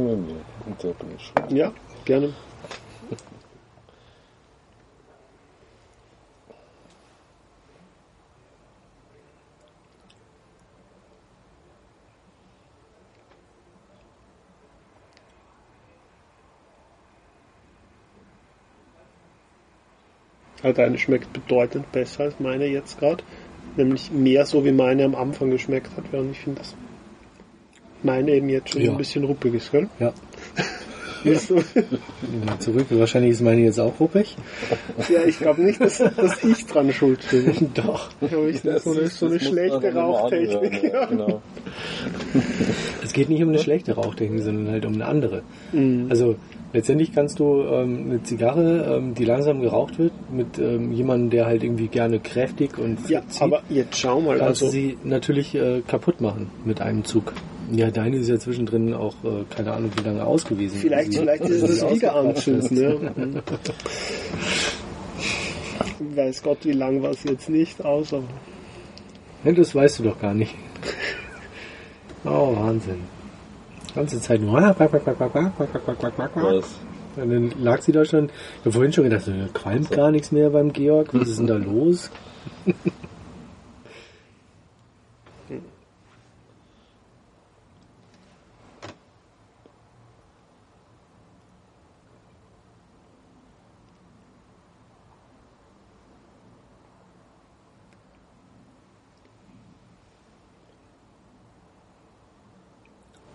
Ja, 1.50 1.72
gerne. 2.06 2.34
Also 20.64 20.78
deine 20.78 20.98
schmeckt 20.98 21.32
bedeutend 21.34 21.92
besser 21.92 22.24
als 22.24 22.40
meine 22.40 22.66
jetzt 22.66 23.00
gerade. 23.00 23.24
Nämlich 23.76 24.12
mehr 24.12 24.46
so 24.46 24.66
wie 24.66 24.72
meine 24.72 25.04
am 25.04 25.16
Anfang 25.16 25.50
geschmeckt 25.52 25.96
hat, 25.98 26.06
während 26.12 26.32
ich 26.32 26.40
finde, 26.40 26.60
dass 26.60 26.76
meine 28.02 28.32
eben 28.32 28.50
jetzt 28.50 28.70
schon 28.72 28.82
Ja. 28.82 28.92
ein 28.92 28.98
bisschen 28.98 29.24
ruppig 29.24 29.54
ist, 29.56 29.72
gell? 29.72 29.90
Ja. 30.00 30.14
Ist 31.24 31.48
so- 31.48 31.56
Mal 31.56 32.60
zurück. 32.60 32.86
Wahrscheinlich 32.90 33.32
ist 33.32 33.42
meine 33.42 33.62
jetzt 33.62 33.80
auch 33.80 34.00
ruppig. 34.00 34.36
ja, 35.10 35.24
ich 35.26 35.38
glaube 35.40 35.62
nicht, 35.62 35.80
dass, 35.82 35.98
dass 35.98 36.44
ich 36.44 36.66
dran 36.66 36.92
schuld 36.92 37.20
bin. 37.32 37.72
Doch. 37.74 38.10
Habe 38.22 38.50
ich 38.50 38.62
so 38.62 38.70
eine, 38.70 38.80
so 38.80 38.92
eine 38.92 39.02
Das 39.04 39.22
muss 39.22 39.30
man 39.32 39.40
schlechte 39.40 39.94
Rauchtechnik. 39.94 40.84
Ja, 40.84 41.06
genau. 41.06 41.42
Es 43.04 43.14
geht 43.14 43.30
nicht 43.30 43.42
um 43.44 43.50
eine 43.50 43.60
schlechte 43.60 43.94
Rauchtechnik, 43.94 44.42
sondern 44.42 44.72
halt 44.72 44.86
um 44.86 44.94
eine 44.94 45.06
andere. 45.06 45.42
Mhm. 45.72 46.08
Also 46.10 46.36
letztendlich 46.74 47.14
kannst 47.14 47.40
du 47.40 47.62
ähm, 47.64 48.06
eine 48.10 48.24
Zigarre, 48.24 48.98
ähm, 48.98 49.14
die 49.14 49.26
langsam 49.26 49.62
geraucht 49.62 50.00
wird, 50.00 50.12
mit 50.32 50.58
ähm, 50.58 50.92
jemandem, 50.92 51.30
der 51.30 51.46
halt 51.46 51.64
irgendwie 51.64 51.88
gerne 51.88 52.20
kräftig 52.20 52.78
und 52.78 53.10
Ja, 53.10 53.22
zieht, 53.28 53.42
aber 53.44 53.62
jetzt 53.70 53.98
schau 54.00 54.20
mal, 54.22 54.38
kannst 54.40 54.64
also 54.64 54.66
du 54.66 54.72
sie 54.72 54.98
natürlich 55.04 55.54
äh, 55.56 55.82
kaputt 55.88 56.22
machen 56.22 56.50
mit 56.66 56.82
einem 56.82 57.04
Zug. 57.06 57.34
Ja, 57.72 57.90
deine 57.92 58.18
ist 58.18 58.28
ja 58.30 58.38
zwischendrin 58.38 58.94
auch, 58.94 59.16
äh, 59.24 59.44
keine 59.50 59.74
Ahnung, 59.74 59.92
wie 59.98 60.04
lange 60.04 60.24
ausgewiesen. 60.26 60.80
vielleicht, 60.80 61.08
Also, 61.10 61.22
vielleicht 61.22 61.44
ist 61.46 61.64
dass 61.64 61.70
es 61.70 61.80
das 61.80 61.96
wieder 61.96 62.16
ausgequatscht 62.16 62.48
anzünden. 62.50 63.36
ist. 63.38 63.44
Ja. 66.10 66.16
Weiß 66.24 66.44
Gott, 66.44 66.58
wie 66.64 66.72
lang 66.74 67.02
war 67.02 67.12
es 67.12 67.24
jetzt 67.24 67.50
nicht 67.50 67.84
aus, 67.84 68.14
aber 68.14 68.24
Ja, 69.44 69.52
das 69.54 69.74
weißt 69.74 70.00
du 70.00 70.04
doch 70.04 70.20
gar 70.20 70.34
nicht. 70.34 70.54
Oh, 72.26 72.56
Wahnsinn. 72.56 73.02
Die 73.90 73.94
ganze 73.96 74.20
Zeit 74.22 74.42
nur. 74.42 74.58
Und 74.58 74.66
Was? 76.36 76.76
dann 77.16 77.54
lag 77.62 77.82
sie 77.82 77.92
da 77.92 78.04
schon. 78.06 78.26
Ich 78.26 78.60
habe 78.62 78.72
vorhin 78.72 78.94
schon 78.94 79.04
gedacht, 79.06 79.28
äh, 79.28 79.48
qualmt 79.54 79.92
gar 79.92 80.12
nichts 80.12 80.32
mehr 80.32 80.50
beim 80.50 80.72
Georg. 80.74 81.10
Was 81.14 81.30
ist 81.30 81.40
denn 81.40 81.48
da 81.48 81.56
los? 81.58 82.10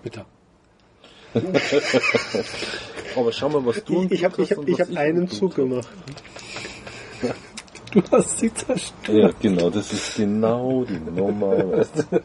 Bitte. 0.03 0.25
Aber 3.17 3.33
schau 3.33 3.49
mal, 3.49 3.65
was 3.67 3.85
du 3.85 4.05
ich, 4.05 4.13
ich 4.13 4.25
habe 4.25 4.43
ich 4.43 4.53
hab, 4.53 4.69
ich 4.69 4.81
hab 4.81 4.97
einen 4.97 5.29
Zug 5.29 5.55
gemacht. 5.55 5.89
Du 7.91 8.03
hast 8.13 8.39
sie 8.39 8.53
zerstört. 8.53 9.09
Ja, 9.09 9.31
genau, 9.41 9.71
das 9.71 9.93
ist 9.93 10.17
genau 10.17 10.85
die 10.85 10.99
Nummer. 10.99 11.73
Weißt 11.73 12.07
du? 12.11 12.23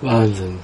Wahnsinn. 0.00 0.58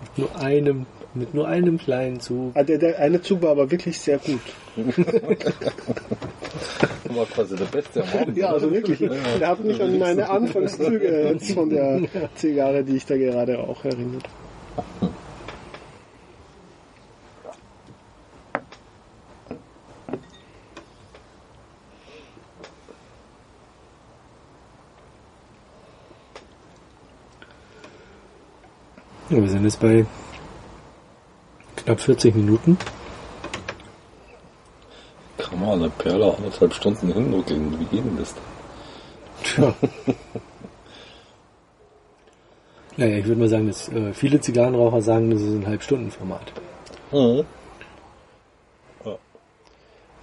Mit 0.00 0.18
nur 0.18 0.36
einem, 0.40 0.86
mit 1.18 1.34
nur 1.34 1.48
einem 1.48 1.78
kleinen 1.78 2.20
Zug. 2.20 2.52
Ah, 2.54 2.62
der, 2.62 2.78
der 2.78 2.98
eine 2.98 3.20
Zug 3.20 3.42
war 3.42 3.50
aber 3.50 3.70
wirklich 3.70 3.98
sehr 3.98 4.18
gut. 4.18 4.40
Das 4.76 4.96
war 7.16 7.26
quasi 7.26 7.56
der 7.56 7.64
Beste 7.66 8.02
am 8.02 8.20
Abend. 8.20 8.36
Ja, 8.36 8.50
also 8.50 8.70
wirklich. 8.70 8.98
Der 8.98 9.48
hat 9.48 9.64
mich 9.64 9.82
an 9.82 9.98
meine 9.98 10.30
Anfangszüge 10.30 11.30
jetzt 11.32 11.52
von 11.52 11.70
der 11.70 12.02
Zigarre, 12.36 12.84
die 12.84 12.96
ich 12.96 13.06
da 13.06 13.16
gerade 13.16 13.58
auch 13.58 13.84
erinnert. 13.84 14.28
Ja, 29.30 29.42
wir 29.42 29.48
sind 29.50 29.64
jetzt 29.64 29.78
bei 29.78 30.06
knapp 31.88 32.00
40 32.00 32.34
Minuten. 32.34 32.76
Kann 35.38 35.58
man 35.58 35.80
eine 35.80 35.88
Perle 35.88 36.34
anderthalb 36.36 36.74
Stunden 36.74 37.10
hinnuckeln. 37.10 37.80
Wie 37.80 37.84
geht 37.86 38.04
denn 38.04 38.18
das? 38.18 38.34
Tja. 39.42 39.74
Naja, 43.00 43.18
ich 43.18 43.26
würde 43.26 43.38
mal 43.38 43.48
sagen, 43.48 43.68
dass 43.68 43.88
äh, 43.90 44.12
viele 44.12 44.40
Zigarrenraucher 44.40 45.00
sagen, 45.02 45.30
das 45.30 45.40
ist 45.40 45.54
ein 45.54 45.68
Halbstundenformat. 45.68 46.52
Mhm. 47.12 47.44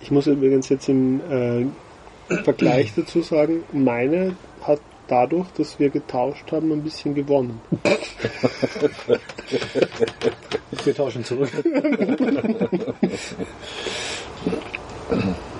Ich 0.01 0.11
muss 0.11 0.28
übrigens 0.28 0.68
jetzt 0.68 0.89
im 0.89 1.22
äh, 1.32 1.68
Vergleich 2.43 2.91
dazu 2.93 3.22
sagen, 3.22 3.63
meine 3.72 4.36
dadurch, 5.08 5.47
dass 5.58 5.80
wir 5.80 5.89
getauscht 5.89 6.51
haben, 6.51 6.72
ein 6.72 6.84
bisschen 6.84 7.16
gewonnen. 7.16 7.60
Wir 10.84 10.95
tauschen 10.95 11.24
zurück. 11.24 11.51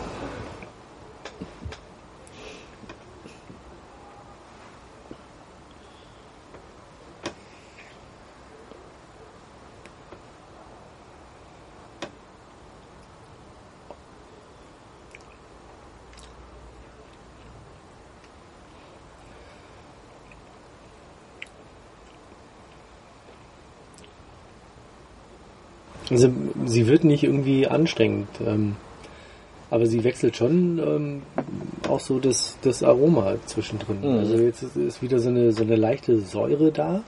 Also 26.10 26.32
sie 26.66 26.88
wird 26.88 27.04
nicht 27.04 27.24
irgendwie 27.24 27.68
anstrengend, 27.68 28.28
ähm, 28.46 28.76
aber 29.72 29.88
sie 29.88 30.04
wechselt 30.04 30.38
schon 30.38 30.78
ähm, 30.78 31.22
auch 31.90 32.00
so 32.00 32.20
das, 32.20 32.58
das 32.62 32.84
Aroma 32.84 33.36
zwischendrin. 33.46 34.02
Mhm. 34.02 34.20
Also 34.20 34.38
jetzt 34.38 34.62
ist, 34.62 34.76
ist 34.76 35.02
wieder 35.02 35.20
so 35.20 35.30
eine, 35.30 35.52
so 35.52 35.64
eine 35.64 35.76
leichte 35.76 36.20
Säure 36.20 36.72
da. 36.72 37.04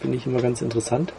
Finde 0.00 0.18
ich 0.18 0.26
immer 0.26 0.40
ganz 0.40 0.62
interessant. 0.62 1.12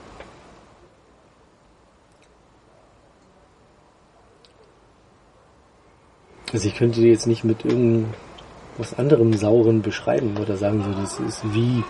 Also 6.53 6.69
ich 6.69 6.75
könnte 6.75 7.01
die 7.01 7.09
jetzt 7.09 7.27
nicht 7.27 7.43
mit 7.43 7.65
irgendwas 7.65 8.93
anderem 8.97 9.33
Sauren 9.33 9.81
beschreiben 9.81 10.37
oder 10.37 10.55
sagen 10.55 10.81
so, 10.81 11.01
das 11.01 11.19
ist 11.19 11.53
wie 11.53 11.83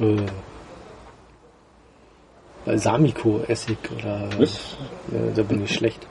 äh, 0.00 0.26
Balsamico-Essig 2.64 3.78
oder 3.98 4.28
Was? 4.38 4.76
ja, 5.12 5.20
da 5.34 5.42
bin 5.42 5.62
ich 5.64 5.74
schlecht. 5.74 6.06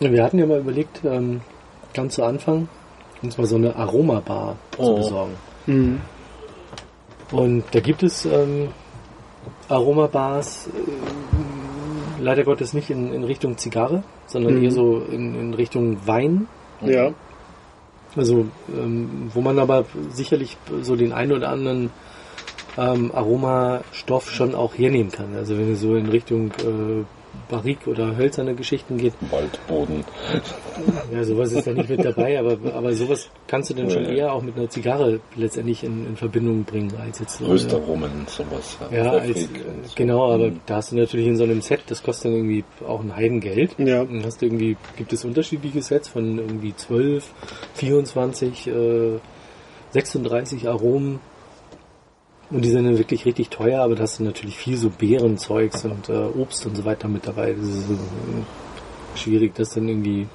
Wir 0.00 0.22
hatten 0.24 0.38
ja 0.38 0.46
mal 0.46 0.58
überlegt, 0.60 1.00
ähm, 1.04 1.40
ganz 1.94 2.16
zu 2.16 2.24
Anfang, 2.24 2.68
uns 3.22 3.38
mal 3.38 3.46
so 3.46 3.56
eine 3.56 3.74
Aromabar 3.76 4.56
zu 4.72 4.82
Oh. 4.82 4.96
besorgen. 4.96 5.34
Mhm. 5.66 6.00
Und 7.30 7.64
da 7.72 7.80
gibt 7.80 8.02
es 8.02 8.24
ähm, 8.26 8.68
Aromabars, 9.68 10.66
äh, 10.68 12.22
leider 12.22 12.44
Gottes 12.44 12.74
nicht 12.74 12.90
in, 12.90 13.12
in 13.12 13.24
Richtung 13.24 13.56
Zigarre, 13.56 14.02
sondern 14.26 14.56
Mhm. 14.56 14.64
eher 14.64 14.70
so 14.72 14.98
in, 15.10 15.34
in 15.40 15.54
Richtung 15.54 16.06
Wein. 16.06 16.48
Ja. 16.82 17.10
Also, 18.16 18.46
ähm, 18.72 19.30
wo 19.32 19.40
man 19.40 19.58
aber 19.58 19.86
sicherlich 20.12 20.56
so 20.82 20.96
den 20.96 21.12
einen 21.12 21.32
oder 21.32 21.48
anderen 21.48 21.90
ähm, 22.76 23.10
Aromastoff 23.14 24.30
schon 24.30 24.54
auch 24.54 24.76
hernehmen 24.76 25.10
kann. 25.10 25.34
Also 25.34 25.56
wenn 25.58 25.72
es 25.72 25.80
so 25.80 25.96
in 25.96 26.08
Richtung 26.08 26.50
äh, 26.52 27.04
Barrik 27.48 27.86
oder 27.86 28.16
hölzerne 28.16 28.54
Geschichten 28.54 28.96
geht, 28.96 29.12
Waldboden. 29.30 30.04
ja, 31.12 31.22
sowas 31.24 31.52
ist 31.52 31.66
da 31.66 31.72
nicht 31.72 31.88
mit 31.88 32.04
dabei, 32.04 32.38
aber, 32.38 32.56
aber 32.74 32.92
sowas 32.94 33.28
kannst 33.46 33.70
du 33.70 33.74
dann 33.74 33.90
schon 33.90 34.04
Ja. 34.04 34.10
eher 34.10 34.32
auch 34.32 34.42
mit 34.42 34.56
einer 34.56 34.68
Zigarre 34.70 35.20
letztendlich 35.36 35.84
in, 35.84 36.06
in 36.06 36.16
Verbindung 36.16 36.64
bringen, 36.64 36.92
als 37.00 37.18
jetzt 37.20 37.40
Röstaromen, 37.40 38.10
sowas. 38.26 38.78
Ja, 38.90 39.10
als, 39.12 39.48
genau, 39.94 40.32
aber 40.32 40.48
Mhm. 40.50 40.60
da 40.66 40.76
hast 40.76 40.92
du 40.92 40.96
natürlich 40.96 41.26
in 41.26 41.36
so 41.36 41.44
einem 41.44 41.60
Set, 41.60 41.80
das 41.88 42.02
kostet 42.02 42.26
dann 42.26 42.32
irgendwie 42.34 42.64
auch 42.86 43.00
ein 43.00 43.14
Heidengeld. 43.14 43.76
Ja. 43.78 44.04
Dann 44.04 44.24
hast 44.24 44.40
du 44.42 44.46
irgendwie, 44.46 44.76
gibt 44.96 45.12
es 45.12 45.24
unterschiedliche 45.24 45.82
Sets 45.82 46.08
von 46.08 46.38
irgendwie 46.38 46.74
12, 46.74 47.30
24, 47.74 48.66
äh, 48.68 49.18
36 49.90 50.68
Aromen. 50.68 51.20
Und 52.50 52.62
die 52.64 52.68
sind 52.70 52.84
dann 52.84 52.98
wirklich 52.98 53.24
richtig 53.26 53.48
teuer, 53.50 53.82
aber 53.82 53.94
da 53.94 54.02
hast 54.02 54.18
du 54.18 54.24
natürlich 54.24 54.56
viel 54.56 54.76
so 54.76 54.90
Beerenzeugs 54.90 55.84
und 55.84 56.08
äh, 56.08 56.12
Obst 56.38 56.66
und 56.66 56.76
so 56.76 56.84
weiter 56.84 57.08
mit 57.08 57.26
dabei. 57.26 57.52
Das 57.52 57.66
ist 57.66 57.90
äh, 57.90 59.18
schwierig, 59.18 59.54
das 59.54 59.70
dann 59.70 59.88
irgendwie 59.88 60.26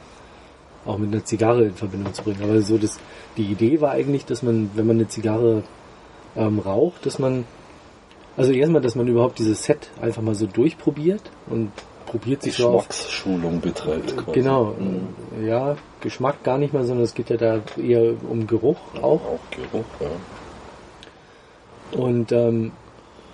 auch 0.85 0.97
mit 0.97 1.13
einer 1.13 1.23
Zigarre 1.23 1.65
in 1.65 1.75
Verbindung 1.75 2.13
zu 2.13 2.23
bringen. 2.23 2.41
Aber 2.43 2.61
so 2.61 2.77
das, 2.77 2.99
die 3.37 3.43
Idee 3.43 3.79
war 3.81 3.91
eigentlich, 3.91 4.25
dass 4.25 4.41
man, 4.43 4.71
wenn 4.73 4.87
man 4.87 4.97
eine 4.97 5.07
Zigarre 5.07 5.63
ähm, 6.35 6.59
raucht, 6.59 7.05
dass 7.05 7.19
man 7.19 7.45
also 8.37 8.53
erstmal, 8.53 8.81
dass 8.81 8.95
man 8.95 9.07
überhaupt 9.07 9.37
dieses 9.39 9.63
Set 9.63 9.89
einfach 10.01 10.21
mal 10.21 10.33
so 10.35 10.45
durchprobiert 10.45 11.21
und 11.47 11.71
probiert 12.05 12.41
sich 12.41 12.55
so. 12.55 12.71
Geschmacksschulung 12.77 13.59
betreibt 13.59 14.15
quasi. 14.15 14.31
Genau, 14.39 14.75
Mhm. 14.79 15.43
äh, 15.43 15.47
ja, 15.47 15.75
Geschmack 15.99 16.41
gar 16.43 16.57
nicht 16.57 16.73
mal, 16.73 16.85
sondern 16.85 17.03
es 17.03 17.13
geht 17.13 17.29
ja 17.29 17.37
da 17.37 17.59
eher 17.77 18.13
um 18.29 18.47
Geruch 18.47 18.77
auch. 19.01 19.21
Auch 19.21 19.39
Geruch, 19.51 19.85
ja. 19.99 20.07
Und 21.91 22.31
ähm, 22.31 22.71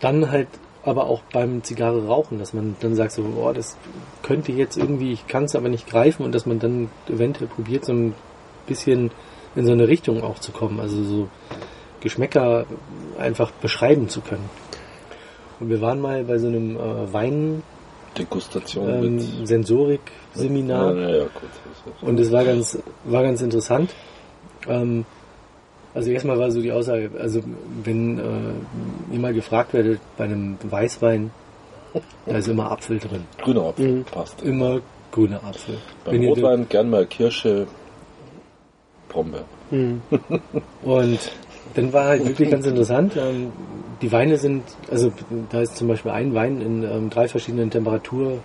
dann 0.02 0.32
halt 0.32 0.48
aber 0.84 1.08
auch 1.08 1.22
beim 1.34 1.64
Zigarre 1.64 2.06
rauchen, 2.06 2.38
dass 2.38 2.54
man 2.54 2.76
dann 2.80 2.96
sagt 2.96 3.14
so, 3.14 3.24
oh, 3.24 3.52
das 3.52 3.76
könnte 4.22 4.52
jetzt 4.52 4.78
irgendwie, 4.78 5.14
ich 5.14 5.28
kann 5.28 5.46
es 5.46 5.56
aber 5.56 5.68
nicht 5.68 5.88
greifen 5.88 6.24
und 6.24 6.34
dass 6.34 6.46
man 6.46 6.60
dann 6.60 6.90
eventuell 7.10 7.48
probiert, 7.48 7.86
so 7.86 7.94
ein 7.94 8.14
bisschen 8.68 9.12
in 9.56 9.66
so 9.66 9.72
eine 9.72 9.88
Richtung 9.88 10.24
auch 10.24 10.40
zu 10.40 10.52
kommen, 10.52 10.80
also 10.80 11.04
so 11.04 11.28
Geschmäcker 12.02 12.66
einfach 13.18 13.50
beschreiben 13.52 14.10
zu 14.10 14.22
können. 14.22 14.48
Und 15.60 15.70
wir 15.70 15.82
waren 15.82 16.00
mal 16.02 16.24
bei 16.24 16.38
so 16.38 16.48
einem 16.48 16.76
äh, 16.76 17.14
Wein 17.14 17.64
Degustation 18.18 18.90
ähm, 18.90 19.16
mit. 19.16 19.48
Sensorik-Seminar 19.48 20.96
Ja, 20.96 21.10
ja, 21.10 21.24
gut. 21.24 21.50
und 22.02 22.20
es 22.20 22.32
war 22.32 22.44
ganz, 22.44 22.78
war 23.06 23.24
ganz 23.24 23.42
interessant. 23.42 23.92
Ähm, 24.68 25.06
also 25.96 26.12
erstmal 26.12 26.38
war 26.38 26.52
so 26.52 26.62
die 26.62 26.72
Aussage, 26.72 27.10
also 27.20 27.42
wenn 27.84 28.20
äh, 28.20 29.14
ihr 29.14 29.20
mal 29.20 29.34
gefragt 29.34 29.74
werdet 29.74 30.00
bei 30.18 30.26
einem 30.26 30.58
Weißwein, 30.70 31.32
da 32.26 32.38
ist 32.38 32.48
immer 32.50 32.70
Apfel 32.72 33.00
drin. 33.00 33.24
Grüner 33.42 33.64
Apfel, 33.64 33.88
Mhm. 33.92 34.04
passt. 34.04 34.42
Immer 34.44 34.82
grüner 35.12 35.42
Apfel. 35.44 35.78
Beim 36.04 36.14
Wenn 36.16 36.26
Rotwein 36.28 36.68
gern 36.70 36.90
mal 36.90 37.06
Kirsche, 37.06 37.66
Brombeer. 39.10 39.46
Mhm. 39.72 40.02
Und 40.84 41.20
dann 41.76 41.94
war 41.94 42.06
halt 42.06 42.26
wirklich 42.28 42.50
ganz 42.52 42.66
interessant. 42.68 43.16
Ähm, 43.18 43.52
die 44.02 44.12
Weine 44.12 44.38
sind, 44.38 44.64
also 44.92 45.12
da 45.50 45.62
ist 45.62 45.78
zum 45.78 45.88
Beispiel 45.88 46.12
ein 46.12 46.34
Wein 46.34 46.60
in 46.62 46.84
ähm, 46.84 47.10
drei 47.10 47.28
verschiedenen 47.30 47.70
Temperatur, 47.70 48.40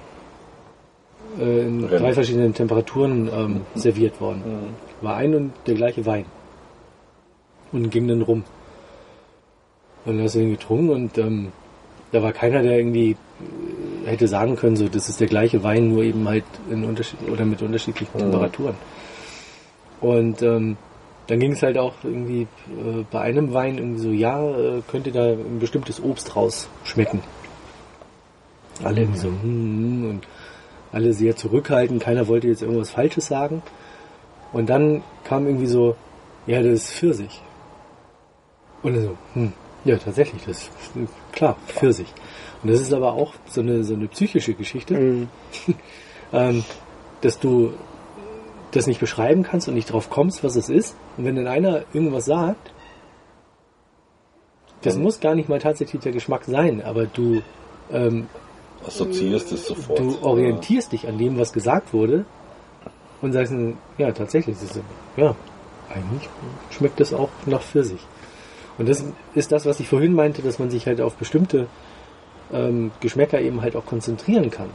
äh, 1.41 1.61
in 1.67 1.85
Rennen. 1.85 2.03
drei 2.03 2.13
verschiedenen 2.13 2.55
Temperaturen 2.55 3.29
ähm, 3.35 3.61
serviert 3.75 4.21
worden. 4.21 4.43
War 5.01 5.17
ein 5.17 5.35
und 5.35 5.53
der 5.67 5.75
gleiche 5.75 6.07
Wein. 6.07 6.25
Und 7.73 7.91
ging 7.91 8.09
dann 8.09 8.23
rum. 8.23 8.45
Und 10.05 10.17
dann 10.17 10.25
hast 10.25 10.35
du 10.35 10.41
den 10.41 10.51
getrunken 10.53 10.91
und 10.91 11.19
ähm, 11.19 11.53
da 12.13 12.23
war 12.23 12.33
keiner, 12.33 12.63
der 12.63 12.79
irgendwie 12.79 13.11
äh, 13.11 14.07
hätte 14.07 14.27
sagen 14.29 14.57
können, 14.57 14.77
so 14.77 14.89
das 14.89 15.09
ist 15.09 15.21
der 15.21 15.29
gleiche 15.29 15.63
Wein, 15.63 15.89
nur 15.89 16.03
eben 16.03 16.27
halt 16.27 16.45
in 16.71 16.85
Unterschied 16.85 17.19
oder 17.31 17.45
mit 17.45 17.63
unterschiedlichen 17.63 18.17
Mhm. 18.17 18.23
Temperaturen. 18.23 18.75
Und 20.01 20.43
ähm, 20.43 20.77
dann 21.27 21.39
ging 21.39 21.53
es 21.53 21.63
halt 21.63 21.79
auch 21.79 21.95
irgendwie 22.03 22.43
äh, 22.43 23.05
bei 23.11 23.21
einem 23.21 23.53
Wein 23.53 23.79
irgendwie 23.79 24.01
so, 24.01 24.11
ja, 24.11 24.41
äh, 24.51 24.83
könnte 24.89 25.13
da 25.13 25.27
ein 25.27 25.59
bestimmtes 25.61 26.03
Obst 26.03 26.35
rausschmecken. 26.35 27.21
Alle 28.83 29.03
irgendwie 29.03 29.19
so, 29.19 29.29
hm, 29.29 29.43
hm, 29.43 30.11
und 30.11 30.27
alle 30.93 31.13
sehr 31.13 31.37
zurückhaltend, 31.37 32.03
keiner 32.03 32.27
wollte 32.27 32.49
jetzt 32.49 32.63
irgendwas 32.63 32.91
Falsches 32.91 33.27
sagen. 33.27 33.63
Und 34.53 34.71
dann 34.71 35.03
kam 35.23 35.47
irgendwie 35.47 35.67
so, 35.67 35.95
ja, 36.47 36.63
das 36.63 36.73
ist 36.73 36.93
Pfirsich. 36.95 37.43
Und 38.83 38.97
so, 39.01 39.17
hm, 39.35 39.53
ja, 39.85 39.97
tatsächlich, 39.97 40.43
das 40.47 40.63
ist 40.63 40.71
klar, 41.33 41.57
Pfirsich. 41.69 42.13
Und 42.63 42.71
das 42.71 42.81
ist 42.81 42.93
aber 42.93 43.13
auch 43.15 43.35
so 43.47 43.61
eine, 43.61 43.85
so 43.85 43.95
eine 43.95 44.09
psychische 44.09 44.55
Geschichte, 44.55 44.95
Mhm. 44.95 45.29
ähm, 46.33 46.65
dass 47.23 47.39
du 47.39 47.73
das 48.73 48.87
nicht 48.87 49.01
beschreiben 49.01 49.43
kannst 49.43 49.69
und 49.69 49.75
nicht 49.75 49.93
drauf 49.93 50.11
kommst, 50.11 50.45
was 50.45 50.57
es 50.57 50.69
ist. 50.69 50.97
Und 51.17 51.25
wenn 51.25 51.37
dann 51.37 51.47
einer 51.49 51.83
irgendwas 51.93 52.25
sagt, 52.27 52.73
das 54.83 54.95
Dann- 54.95 55.03
muss 55.03 55.21
gar 55.21 55.35
nicht 55.35 55.49
mal 55.49 55.59
tatsächlich 55.59 56.01
der 56.03 56.13
Geschmack 56.13 56.45
sein, 56.45 56.83
aber 56.83 57.07
du, 57.07 57.43
ähm, 57.93 58.29
Assoziierst 58.87 59.53
es 59.53 59.67
sofort. 59.67 59.99
du 59.99 60.17
orientierst 60.23 60.93
dich 60.93 61.07
an 61.07 61.19
dem, 61.19 61.39
was 61.39 61.53
gesagt 61.53 61.93
wurde 61.93 62.25
und 63.21 63.33
sagst, 63.33 63.53
ja, 63.99 64.11
tatsächlich, 64.13 64.57
ist, 64.63 64.81
ja, 65.19 65.37
eigentlich 65.95 66.31
schmeckt 66.71 66.99
das 67.01 67.13
auch 67.13 67.29
nach 67.45 67.61
Pfirsich. 67.61 68.01
Und 68.81 68.89
das 68.89 69.05
ist 69.35 69.53
das, 69.53 69.67
was 69.67 69.79
ich 69.79 69.89
vorhin 69.89 70.15
meinte, 70.15 70.41
dass 70.41 70.59
man 70.59 70.71
sich 70.71 70.87
halt 70.87 71.03
auf 71.03 71.17
bestimmte 71.17 71.67
ähm, 72.51 72.93
Geschmäcker 73.01 73.39
eben 73.39 73.61
halt 73.61 73.77
auch 73.77 73.85
konzentrieren 73.85 74.51
kann. 74.51 74.71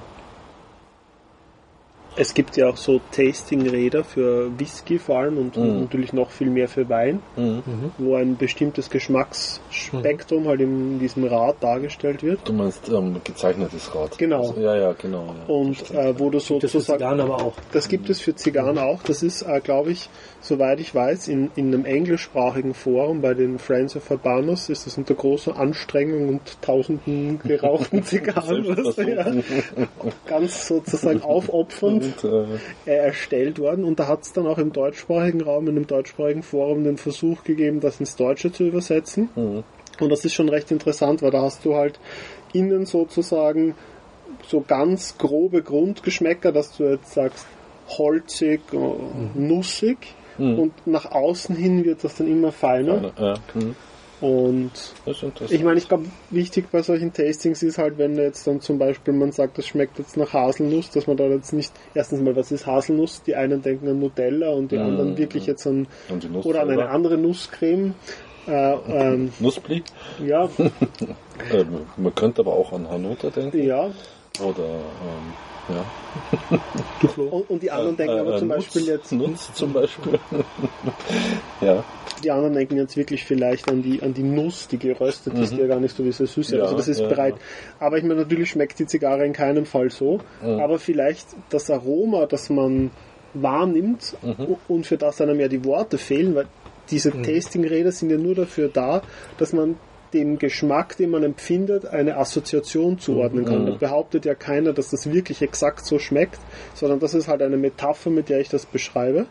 Es 2.18 2.34
gibt 2.34 2.56
ja 2.56 2.70
auch 2.70 2.78
so 2.78 3.02
Tasting-Räder 3.12 4.04
für 4.06 4.50
Whisky 4.58 5.00
vor 5.00 5.20
allem 5.20 5.38
und 5.38 5.58
Mhm. 5.58 5.82
natürlich 5.82 6.14
noch 6.14 6.30
viel 6.30 6.50
mehr 6.50 6.70
für 6.70 6.88
Wein, 6.88 7.22
Mhm. 7.36 7.62
wo 7.98 8.16
ein 8.16 8.38
bestimmtes 8.38 8.90
Geschmacksspektrum 8.90 10.48
halt 10.48 10.62
in 10.62 11.00
diesem 11.00 11.26
Rad 11.26 11.58
dargestellt 11.62 12.24
wird. 12.24 12.40
Du 12.48 12.54
meinst 12.54 12.88
ähm, 12.90 13.20
gezeichnetes 13.24 13.94
Rad. 13.94 14.18
Genau. 14.18 14.48
Also, 14.50 14.62
ja, 14.62 14.76
ja, 14.78 14.94
genau. 14.94 15.26
Ja, 15.26 15.54
Und 15.54 15.92
äh, 15.92 16.18
wo 16.18 16.30
du 16.30 16.38
Das 16.38 16.48
für 16.48 16.54
sozusagen 16.62 17.00
Zigarren 17.00 17.20
aber 17.20 17.42
auch. 17.42 17.54
Das 17.72 17.88
gibt 17.90 18.10
es 18.10 18.22
für 18.22 18.34
Zigarren 18.36 18.78
auch. 18.78 19.04
Das 19.04 19.22
ist, 19.22 19.42
äh, 19.42 19.60
glaube 19.60 19.92
ich, 19.92 20.10
soweit 20.42 20.80
ich 20.80 20.94
weiß, 20.96 21.28
in, 21.28 21.52
in 21.56 21.68
einem 21.74 21.86
englischsprachigen 21.86 22.74
Forum 22.74 23.22
bei 23.22 23.34
den 23.34 23.60
Friends 23.60 23.96
of 23.96 24.10
Habanos 24.10 24.70
ist 24.70 24.86
das 24.86 24.98
unter 24.98 25.16
großer 25.16 25.58
Anstrengung 25.58 26.30
und 26.30 26.62
tausenden 26.62 27.40
gerauchten 27.44 28.04
Zigarren 28.06 28.66
was, 28.68 28.96
ja, 28.98 29.26
ganz 30.26 30.68
sozusagen 30.68 31.22
aufopfernd 31.22 32.05
Und, 32.22 32.60
äh, 32.86 32.96
erstellt 32.96 33.60
worden. 33.60 33.84
Und 33.84 34.00
da 34.00 34.08
hat 34.08 34.24
es 34.24 34.34
dann 34.34 34.48
auch 34.48 34.58
im 34.58 34.72
deutschsprachigen 34.72 35.42
Raum, 35.42 35.68
in 35.68 35.76
einem 35.76 35.88
deutschsprachigen 35.88 36.44
Forum 36.44 36.84
den 36.84 36.98
Versuch 36.98 37.44
gegeben, 37.44 37.80
das 37.80 38.00
ins 38.00 38.16
Deutsche 38.16 38.52
zu 38.52 38.64
übersetzen. 38.66 39.30
mhm. 39.36 39.64
Und 40.00 40.10
das 40.10 40.26
ist 40.26 40.34
schon 40.34 40.50
recht 40.50 40.72
interessant, 40.72 41.22
weil 41.22 41.32
da 41.32 41.42
hast 41.42 41.64
du 41.64 41.76
halt 41.76 42.00
innen 42.52 42.86
sozusagen 42.86 43.76
so 44.46 44.62
ganz 44.62 45.18
grobe 45.18 45.62
Grundgeschmäcker, 45.62 46.52
dass 46.52 46.76
du 46.76 46.84
jetzt 46.84 47.14
sagst, 47.14 47.46
holzig, 47.88 48.62
äh, 48.74 49.40
nussig. 49.40 49.98
Mhm. 50.38 50.60
Und 50.60 50.88
nach 50.88 51.12
außen 51.12 51.56
hin 51.56 51.86
wird 51.86 52.04
das 52.04 52.16
dann 52.16 52.28
immer 52.28 52.52
feiner. 52.52 53.14
ja, 53.18 53.36
mhm. 53.54 53.76
Und 54.22 54.72
ich 55.50 55.64
meine, 55.64 55.78
ich 55.78 55.88
glaube, 55.90 56.06
wichtig 56.30 56.68
bei 56.72 56.82
solchen 56.82 57.12
Tastings 57.12 57.62
ist 57.64 57.78
halt, 57.78 57.98
wenn 57.98 58.16
jetzt 58.16 58.48
dann 58.48 58.62
zum 58.62 58.78
Beispiel 58.80 59.14
man 59.14 59.32
sagt, 59.34 59.58
das 59.58 59.68
schmeckt 59.68 60.00
jetzt 60.00 60.16
nach 60.16 60.32
Haselnuss, 60.34 60.90
dass 60.90 61.06
man 61.06 61.18
da 61.18 61.26
jetzt 61.26 61.52
nicht, 61.52 61.74
erstens 61.94 62.22
mal, 62.22 62.36
was 62.36 62.52
ist 62.52 62.66
Haselnuss? 62.66 63.24
Die 63.24 63.36
einen 63.36 63.62
denken 63.62 63.90
an 63.90 64.00
Nutella 64.00 64.50
und 64.52 64.72
die 64.72 64.78
Mhm. 64.78 64.84
anderen 64.86 65.18
wirklich 65.18 65.46
jetzt 65.48 65.68
an, 65.68 65.88
oder 66.44 66.62
an 66.62 66.70
eine 66.72 66.90
andere 66.90 67.18
Nusscreme. 67.18 67.94
Äh, 68.48 68.74
ähm, 68.88 69.32
Nussbli. 69.40 69.84
ja, 70.26 70.48
Äh, 71.52 71.66
man 71.98 72.16
könnte 72.16 72.42
aber 72.42 72.54
auch 72.54 72.72
an 72.74 72.90
Hanuta 72.90 73.30
denken. 73.30 73.62
ja. 73.62 73.90
Oder 74.42 74.64
ähm, 74.66 75.34
ja. 75.70 76.60
Und, 77.18 77.50
und 77.50 77.64
die 77.64 77.72
anderen 77.72 77.98
denken 77.98 78.16
Äh, 78.16 78.20
aber 78.20 78.36
äh, 78.36 78.40
zum 78.40 78.48
Nutz, 78.48 78.58
Beispiel 78.58 78.86
jetzt, 78.88 79.12
Nutz 79.12 79.54
zum 79.54 79.74
Beispiel. 79.74 80.20
ja. 81.62 81.84
die 82.24 82.32
anderen 82.32 82.54
denken 82.54 82.78
jetzt 82.78 82.96
wirklich 82.96 83.26
vielleicht 83.26 83.70
an 83.70 83.82
die, 83.82 84.02
an 84.02 84.14
die 84.14 84.24
Nuss, 84.24 84.68
die 84.68 84.78
geröstet 84.78 85.38
ist, 85.38 85.54
die 85.54 85.58
ja 85.58 85.68
gar 85.68 85.80
nicht 85.80 85.96
so 85.96 86.04
diese 86.04 86.26
Süße. 86.26 86.56
Mhm. 86.56 86.60
Ja, 86.60 86.64
also 86.66 86.78
das 86.78 86.88
ist 86.88 87.02
ja, 87.02 87.08
bereit. 87.08 87.36
ja. 87.36 87.86
Aber 87.86 87.98
ich 87.98 88.04
meine, 88.04 88.22
natürlich 88.22 88.50
schmeckt 88.52 88.80
die 88.80 88.86
Zigarre 88.86 89.26
in 89.26 89.34
keinem 89.34 89.66
Fall 89.66 89.90
so. 89.90 90.22
Mhm. 90.42 90.60
Aber 90.60 90.80
vielleicht 90.80 91.28
das 91.50 91.70
Aroma, 91.70 92.26
das 92.26 92.50
man 92.50 92.92
wahrnimmt 93.34 94.16
Mhm. 94.22 94.56
und 94.68 94.88
für 94.88 94.98
das 94.98 95.20
einem 95.20 95.40
ja 95.40 95.48
die 95.48 95.66
Worte 95.66 95.98
fehlen, 95.98 96.36
weil 96.36 96.48
diese 96.90 97.12
Tasting-Räder 97.12 97.92
sind 97.92 98.10
ja 98.12 98.18
nur 98.18 98.36
dafür 98.36 98.70
da, 98.70 99.02
dass 99.38 99.52
man 99.54 99.78
dem 100.16 100.40
Geschmack, 100.40 100.98
den 100.98 101.12
man 101.12 101.24
empfindet, 101.24 101.86
eine 101.86 102.18
Assoziation 102.18 103.00
zuordnen 103.00 103.46
kann. 103.46 103.64
Mhm. 103.64 103.66
Da 103.66 103.72
behauptet 103.76 104.26
ja 104.26 104.34
keiner, 104.34 104.74
dass 104.74 104.90
das 104.90 105.12
wirklich 105.12 105.42
exakt 105.42 105.86
so 105.86 106.00
schmeckt, 106.00 106.40
sondern 106.74 107.00
das 107.00 107.14
ist 107.14 107.28
halt 107.28 107.42
eine 107.42 107.58
Metapher, 107.58 108.10
mit 108.10 108.30
der 108.30 108.40
ich 108.40 108.50
das 108.50 108.66
beschreibe. 108.66 109.28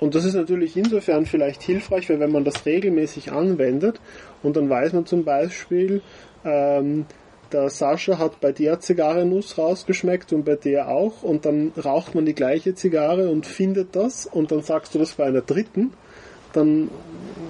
Und 0.00 0.14
das 0.14 0.24
ist 0.24 0.34
natürlich 0.34 0.76
insofern 0.76 1.26
vielleicht 1.26 1.62
hilfreich, 1.62 2.10
weil 2.10 2.20
wenn 2.20 2.32
man 2.32 2.44
das 2.44 2.66
regelmäßig 2.66 3.32
anwendet 3.32 4.00
und 4.42 4.56
dann 4.56 4.68
weiß 4.68 4.92
man 4.92 5.06
zum 5.06 5.24
Beispiel, 5.24 6.02
ähm, 6.44 7.06
der 7.52 7.70
Sascha 7.70 8.18
hat 8.18 8.40
bei 8.40 8.52
der 8.52 8.80
Zigarre 8.80 9.24
Nuss 9.24 9.56
rausgeschmeckt 9.56 10.32
und 10.32 10.44
bei 10.44 10.56
der 10.56 10.88
auch 10.88 11.22
und 11.22 11.46
dann 11.46 11.72
raucht 11.82 12.14
man 12.14 12.26
die 12.26 12.34
gleiche 12.34 12.74
Zigarre 12.74 13.30
und 13.30 13.46
findet 13.46 13.94
das 13.94 14.26
und 14.26 14.50
dann 14.50 14.62
sagst 14.62 14.94
du 14.94 14.98
das 14.98 15.14
bei 15.14 15.24
einer 15.24 15.40
dritten, 15.40 15.92
dann 16.56 16.90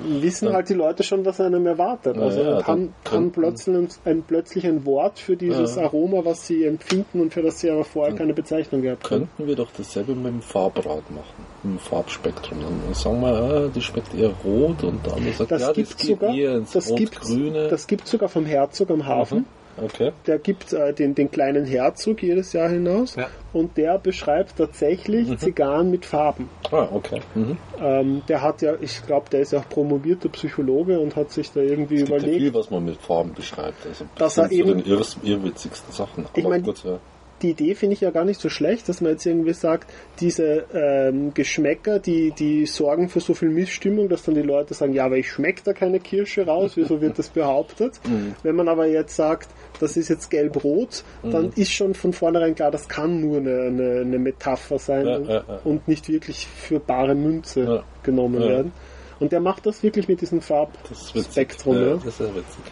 wissen 0.07 0.47
Dann- 0.47 0.55
halt 0.57 0.69
die 0.69 0.75
Leute 0.75 1.03
schon, 1.03 1.25
was 1.25 1.41
einem 1.41 1.67
erwartet. 1.67 2.19
Also 2.19 2.41
ja, 2.43 2.51
dann 2.57 2.63
kann 2.63 2.93
könnten- 3.05 3.33
plötzlich 3.33 3.75
ein, 3.77 3.89
ein, 4.05 4.23
plötzlich 4.23 4.67
ein 4.67 4.85
Wort 4.85 5.19
für 5.19 5.35
dieses 5.37 5.77
Ja. 5.77 5.85
Aroma, 5.85 6.23
was 6.25 6.47
sie 6.47 6.65
empfinden 6.65 7.21
und 7.23 7.33
für 7.33 7.41
das 7.43 7.61
sie 7.61 7.71
aber 7.71 7.85
vorher 7.85 8.15
keine 8.15 8.35
Bezeichnung 8.35 8.83
gehabt 8.83 9.05
haben. 9.05 9.21
Könnten 9.37 9.47
wir 9.47 9.57
doch 9.57 9.71
dasselbe 9.77 10.15
mit 10.15 10.27
dem 10.27 10.43
Farbrad 10.43 11.11
machen, 11.11 11.47
mit 11.63 11.75
dem 11.75 11.79
Farbspektrum. 11.79 12.59
Dann 12.61 12.95
sagen 12.95 13.21
wir, 13.23 13.29
ah, 13.29 13.69
die 13.75 13.81
schmeckt 13.81 14.15
eher 14.15 14.33
rot 14.45 14.85
und 14.85 15.07
der 15.07 15.15
andere 15.15 15.33
sagt, 15.33 15.51
Das 15.53 15.63
ja, 15.63 15.73
gibt 15.73 15.95
das 15.95 16.07
sogar, 16.07 16.35
das 16.73 16.95
gibt, 16.95 17.21
Rot-Grüne. 17.23 17.69
das 17.69 17.87
gibt 17.87 18.07
sogar 18.07 18.29
vom 18.29 18.45
Herzog 18.45 18.91
am 18.91 19.07
Hafen. 19.07 19.47
Okay. 19.83 20.13
Der 20.27 20.39
gibt 20.39 20.73
äh, 20.73 20.93
den, 20.93 21.15
den 21.15 21.31
kleinen 21.31 21.65
Herzog 21.65 22.23
jedes 22.23 22.53
Jahr 22.53 22.69
hinaus 22.69 23.17
Ja. 23.17 23.29
und 23.53 23.77
der 23.77 23.99
beschreibt 23.99 24.57
tatsächlich 24.57 25.29
Mhm. 25.29 25.39
Zigarren 25.39 25.91
mit 25.91 26.05
Farben. 26.07 26.49
Ah, 26.71 26.89
okay. 26.93 27.21
Mhm. 27.35 27.57
Ähm, 27.81 28.23
der 28.29 28.43
hat 28.43 28.63
ja, 28.63 28.75
ich 28.81 29.05
glaube, 29.07 29.31
der 29.31 29.41
ist 29.41 29.53
ja 29.53 29.61
auch 29.61 29.69
promovierter 29.69 30.29
Psychologe 30.29 30.99
und 31.01 31.17
hat 31.17 31.31
sich 31.33 31.51
da 31.53 31.61
irgendwie 31.61 31.97
Es 31.97 32.01
gibt 32.03 32.11
ja 32.11 32.17
überlegt, 32.19 32.39
viel, 32.41 32.55
was 32.55 32.71
man 32.71 32.85
mit 32.85 32.97
Farben 33.01 33.33
beschreibt. 33.35 33.87
Also 33.87 34.05
Dass 34.17 34.39
er 34.39 34.51
eben- 34.53 34.79
den 34.79 34.87
irrs, 34.87 35.17
irrwitzigsten 35.23 35.93
Sachen. 35.93 36.27
Ich 36.35 36.45
Aber 36.45 36.51
mein, 36.55 36.63
gut, 36.63 36.83
ja. 36.85 36.99
die 37.43 37.51
Idee 37.51 37.75
finde 37.75 37.95
ich 37.95 38.01
ja 38.01 38.11
gar 38.11 38.25
nicht 38.25 38.41
so 38.41 38.49
schlecht, 38.49 38.89
dass 38.89 39.01
man 39.01 39.13
jetzt 39.13 39.27
irgendwie 39.27 39.53
sagt, 39.53 39.91
diese 40.21 40.65
ähm, 40.73 41.35
Geschmäcker, 41.35 41.99
die, 41.99 42.31
die 42.31 42.65
sorgen 42.67 43.09
für 43.09 43.21
so 43.21 43.35
viel 43.35 43.51
Missstimmung, 43.51 44.09
dass 44.09 44.23
dann 44.23 44.35
die 44.35 44.43
Leute 44.43 44.73
sagen, 44.75 44.93
ja, 44.95 45.05
aber 45.05 45.17
ich 45.19 45.31
schmecke 45.31 45.63
da 45.65 45.73
keine 45.73 46.01
Kirsche 46.01 46.47
raus, 46.47 46.73
wieso 46.77 47.01
wird 47.01 47.19
das 47.19 47.29
behauptet? 47.31 48.01
Mhm. 48.09 48.35
Wenn 48.43 48.57
man 48.57 48.69
aber 48.69 48.87
jetzt 48.87 49.17
sagt, 49.17 49.49
das 49.81 49.97
ist 49.97 50.09
jetzt 50.09 50.31
gelb-rot, 50.31 51.05
dann 51.23 51.51
ist 51.57 51.73
schon 51.73 51.95
von 51.95 52.13
vornherein 52.13 52.55
klar, 52.55 52.71
das 52.71 52.89
kann 52.89 53.21
nur 53.21 53.39
eine, 53.39 53.63
eine, 53.63 54.01
eine 54.01 54.19
Metapher 54.19 54.79
sein 54.79 55.07
Ja, 55.07 55.17
und, 55.17 55.29
ja, 55.29 55.45
ja. 55.49 55.61
und 55.65 55.89
nicht 55.89 56.09
wirklich 56.09 56.47
für 56.47 56.79
bare 56.81 57.15
Münze 57.15 57.65
Ja. 57.65 57.83
genommen 58.03 58.43
Ja. 58.43 58.49
werden. 58.49 58.73
Und 59.21 59.33
der 59.33 59.41
macht 59.41 59.67
das 59.67 59.83
wirklich 59.83 60.09
mit 60.09 60.21
diesem 60.21 60.41
Das 60.41 60.51
ist 60.51 61.15
witzig. 61.15 61.23
Farbspektrum. 61.25 61.77
ja, 61.77 61.87
Ja. 61.87 61.95
Das 61.95 62.05
ist 62.07 62.19
sehr 62.19 62.35
witzig. 62.35 62.65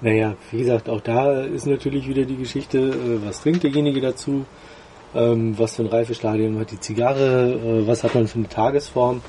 Naja, 0.00 0.34
wie 0.50 0.58
gesagt, 0.58 0.88
auch 0.88 1.00
da 1.00 1.40
ist 1.42 1.66
natürlich 1.66 2.06
wieder 2.08 2.24
die 2.24 2.36
Geschichte, 2.36 2.78
äh, 2.78 3.26
was 3.26 3.40
trinkt 3.40 3.62
derjenige 3.62 4.00
dazu, 4.00 4.44
ähm, 5.14 5.58
was 5.58 5.76
für 5.76 5.82
ein 5.82 5.88
Reifestadium 5.88 6.58
hat 6.58 6.70
die 6.70 6.80
Zigarre, 6.80 7.52
äh, 7.54 7.86
was 7.86 8.04
hat 8.04 8.14
man 8.14 8.26
für 8.26 8.38
eine 8.38 8.48
Tagesform 8.48 9.22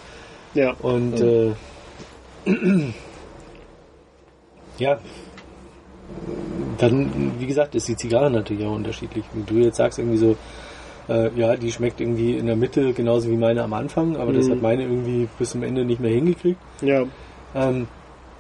Ja. 0.58 0.74
und 0.82 1.20
äh, 1.22 1.52
ja, 4.80 5.00
dann, 6.78 7.34
wie 7.40 7.46
gesagt, 7.48 7.76
ist 7.76 7.88
die 7.88 7.96
Zigarre 7.96 8.30
natürlich 8.30 8.66
auch 8.66 8.76
unterschiedlich. 8.76 9.24
Wenn 9.34 9.46
du 9.46 9.64
jetzt 9.64 9.78
sagst 9.78 10.00
irgendwie 10.00 10.18
so, 10.18 10.36
äh, 11.10 11.30
ja, 11.36 11.56
die 11.56 11.72
schmeckt 11.72 12.00
irgendwie 12.02 12.38
in 12.38 12.46
der 12.48 12.56
Mitte 12.56 12.94
genauso 12.94 13.30
wie 13.30 13.38
meine 13.38 13.64
am 13.64 13.74
Anfang, 13.74 14.18
aber 14.18 14.34
das 14.34 14.48
Mhm. 14.48 14.52
hat 14.54 14.62
meine 14.62 14.84
irgendwie 14.84 15.28
bis 15.40 15.52
zum 15.52 15.64
Ende 15.64 15.86
nicht 15.86 16.00
mehr 16.02 16.12
hingekriegt. 16.12 16.60
ja. 16.82 17.04
Ähm, 17.56 17.88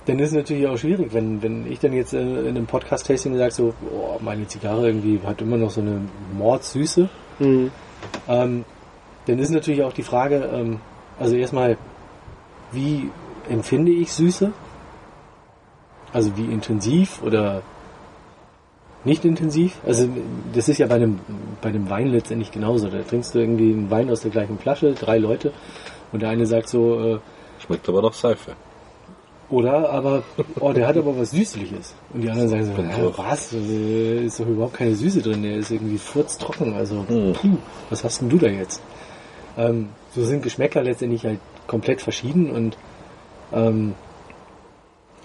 dann 0.05 0.19
ist 0.19 0.29
es 0.29 0.35
natürlich 0.35 0.65
auch 0.67 0.77
schwierig, 0.77 1.13
wenn, 1.13 1.41
wenn 1.43 1.69
ich 1.69 1.79
dann 1.79 1.91
jetzt 1.91 2.13
äh, 2.13 2.21
in 2.21 2.47
einem 2.49 2.65
Podcast-Tasting 2.65 3.35
sage, 3.37 3.51
so, 3.51 3.73
oh, 3.91 4.17
meine 4.21 4.47
Zigarre 4.47 4.87
irgendwie 4.87 5.19
hat 5.25 5.41
immer 5.41 5.57
noch 5.57 5.69
so 5.69 5.81
eine 5.81 5.99
Mordsüße. 6.37 7.09
Mhm. 7.39 7.71
Ähm, 8.29 8.63
dann 9.25 9.39
ist 9.39 9.49
natürlich 9.49 9.83
auch 9.83 9.91
die 9.91 10.03
Frage, 10.03 10.49
ähm, 10.53 10.79
also 11.19 11.35
erstmal, 11.35 11.77
wie 12.71 13.09
empfinde 13.49 13.91
ich 13.91 14.11
Süße? 14.11 14.51
Also 16.13 16.35
wie 16.37 16.45
intensiv 16.45 17.21
oder 17.21 17.61
nicht 19.03 19.23
intensiv. 19.25 19.77
Also 19.85 20.07
das 20.53 20.69
ist 20.69 20.77
ja 20.79 20.87
bei 20.87 20.95
einem, 20.95 21.19
bei 21.61 21.69
einem 21.69 21.89
Wein 21.89 22.07
letztendlich 22.07 22.51
genauso. 22.51 22.89
Da 22.89 23.01
trinkst 23.03 23.35
du 23.35 23.39
irgendwie 23.39 23.71
einen 23.71 23.89
Wein 23.91 24.09
aus 24.09 24.21
der 24.21 24.31
gleichen 24.31 24.57
Flasche, 24.57 24.93
drei 24.93 25.17
Leute, 25.17 25.53
und 26.11 26.21
der 26.21 26.29
eine 26.29 26.45
sagt 26.45 26.69
so, 26.69 26.99
äh, 27.15 27.19
Schmeckt 27.59 27.87
aber 27.89 28.01
nach 28.01 28.13
Seife. 28.13 28.53
oder 29.49 29.89
aber, 29.89 30.23
oh, 30.59 30.71
der 30.73 30.87
hat 30.87 30.97
aber 30.97 31.17
was 31.17 31.31
Süßliches. 31.31 31.95
Und 32.13 32.21
die 32.21 32.29
anderen 32.29 32.49
sagen 32.49 32.65
so, 32.65 32.81
ja, 32.81 33.17
was? 33.17 33.53
Äh, 33.53 34.25
Ist 34.25 34.39
doch 34.39 34.47
überhaupt 34.47 34.75
keine 34.75 34.93
Süße 34.95 35.21
drin, 35.21 35.43
der 35.43 35.57
ist 35.57 35.71
irgendwie 35.71 35.97
furztrocken. 35.97 36.73
Also, 36.73 37.05
Hm. 37.07 37.33
puh, 37.33 37.57
was 37.89 38.03
hast 38.03 38.21
denn 38.21 38.29
du 38.29 38.37
da 38.37 38.47
jetzt? 38.47 38.81
Ähm, 39.57 39.89
so 40.15 40.23
sind 40.23 40.43
Geschmäcker 40.43 40.83
letztendlich 40.83 41.25
halt 41.25 41.39
komplett 41.67 42.01
verschieden 42.01 42.49
und 42.49 42.77
ähm, 43.53 43.93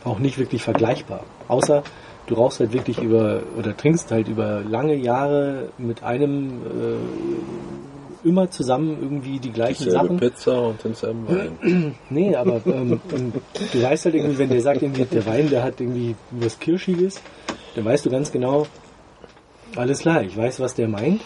auch 0.04 0.18
nicht 0.18 0.38
wirklich 0.38 0.62
vergleichbar. 0.62 1.24
Außer 1.48 1.82
du 2.26 2.34
rauchst 2.34 2.60
halt 2.60 2.72
wirklich 2.72 2.98
über 2.98 3.42
oder 3.58 3.76
trinkst 3.76 4.10
halt 4.10 4.28
über 4.28 4.62
lange 4.62 4.94
Jahre 4.94 5.70
mit 5.78 6.02
einem 6.02 6.50
äh, 6.62 8.28
immer 8.28 8.50
zusammen 8.50 8.98
irgendwie 9.00 9.38
die 9.38 9.50
gleichen 9.50 9.84
Dieselbe 9.84 10.06
Sachen. 10.06 10.16
Pizza 10.18 10.62
und 10.62 10.84
denselben 10.84 11.28
Wein. 11.28 11.94
Nee, 12.10 12.34
aber 12.36 12.60
ähm, 12.66 13.00
du 13.72 13.82
weißt 13.82 14.04
halt 14.04 14.14
irgendwie, 14.14 14.38
wenn 14.38 14.48
der 14.48 14.60
sagt, 14.60 14.82
irgendwie, 14.82 15.04
der 15.04 15.26
Wein, 15.26 15.50
der 15.50 15.64
hat 15.64 15.80
irgendwie 15.80 16.14
was 16.30 16.58
Kirschiges, 16.58 17.20
dann 17.74 17.84
weißt 17.84 18.06
du 18.06 18.10
ganz 18.10 18.30
genau, 18.30 18.66
alles 19.76 20.00
klar, 20.00 20.22
ich 20.22 20.36
weiß, 20.36 20.60
was 20.60 20.74
der 20.74 20.88
meint, 20.88 21.22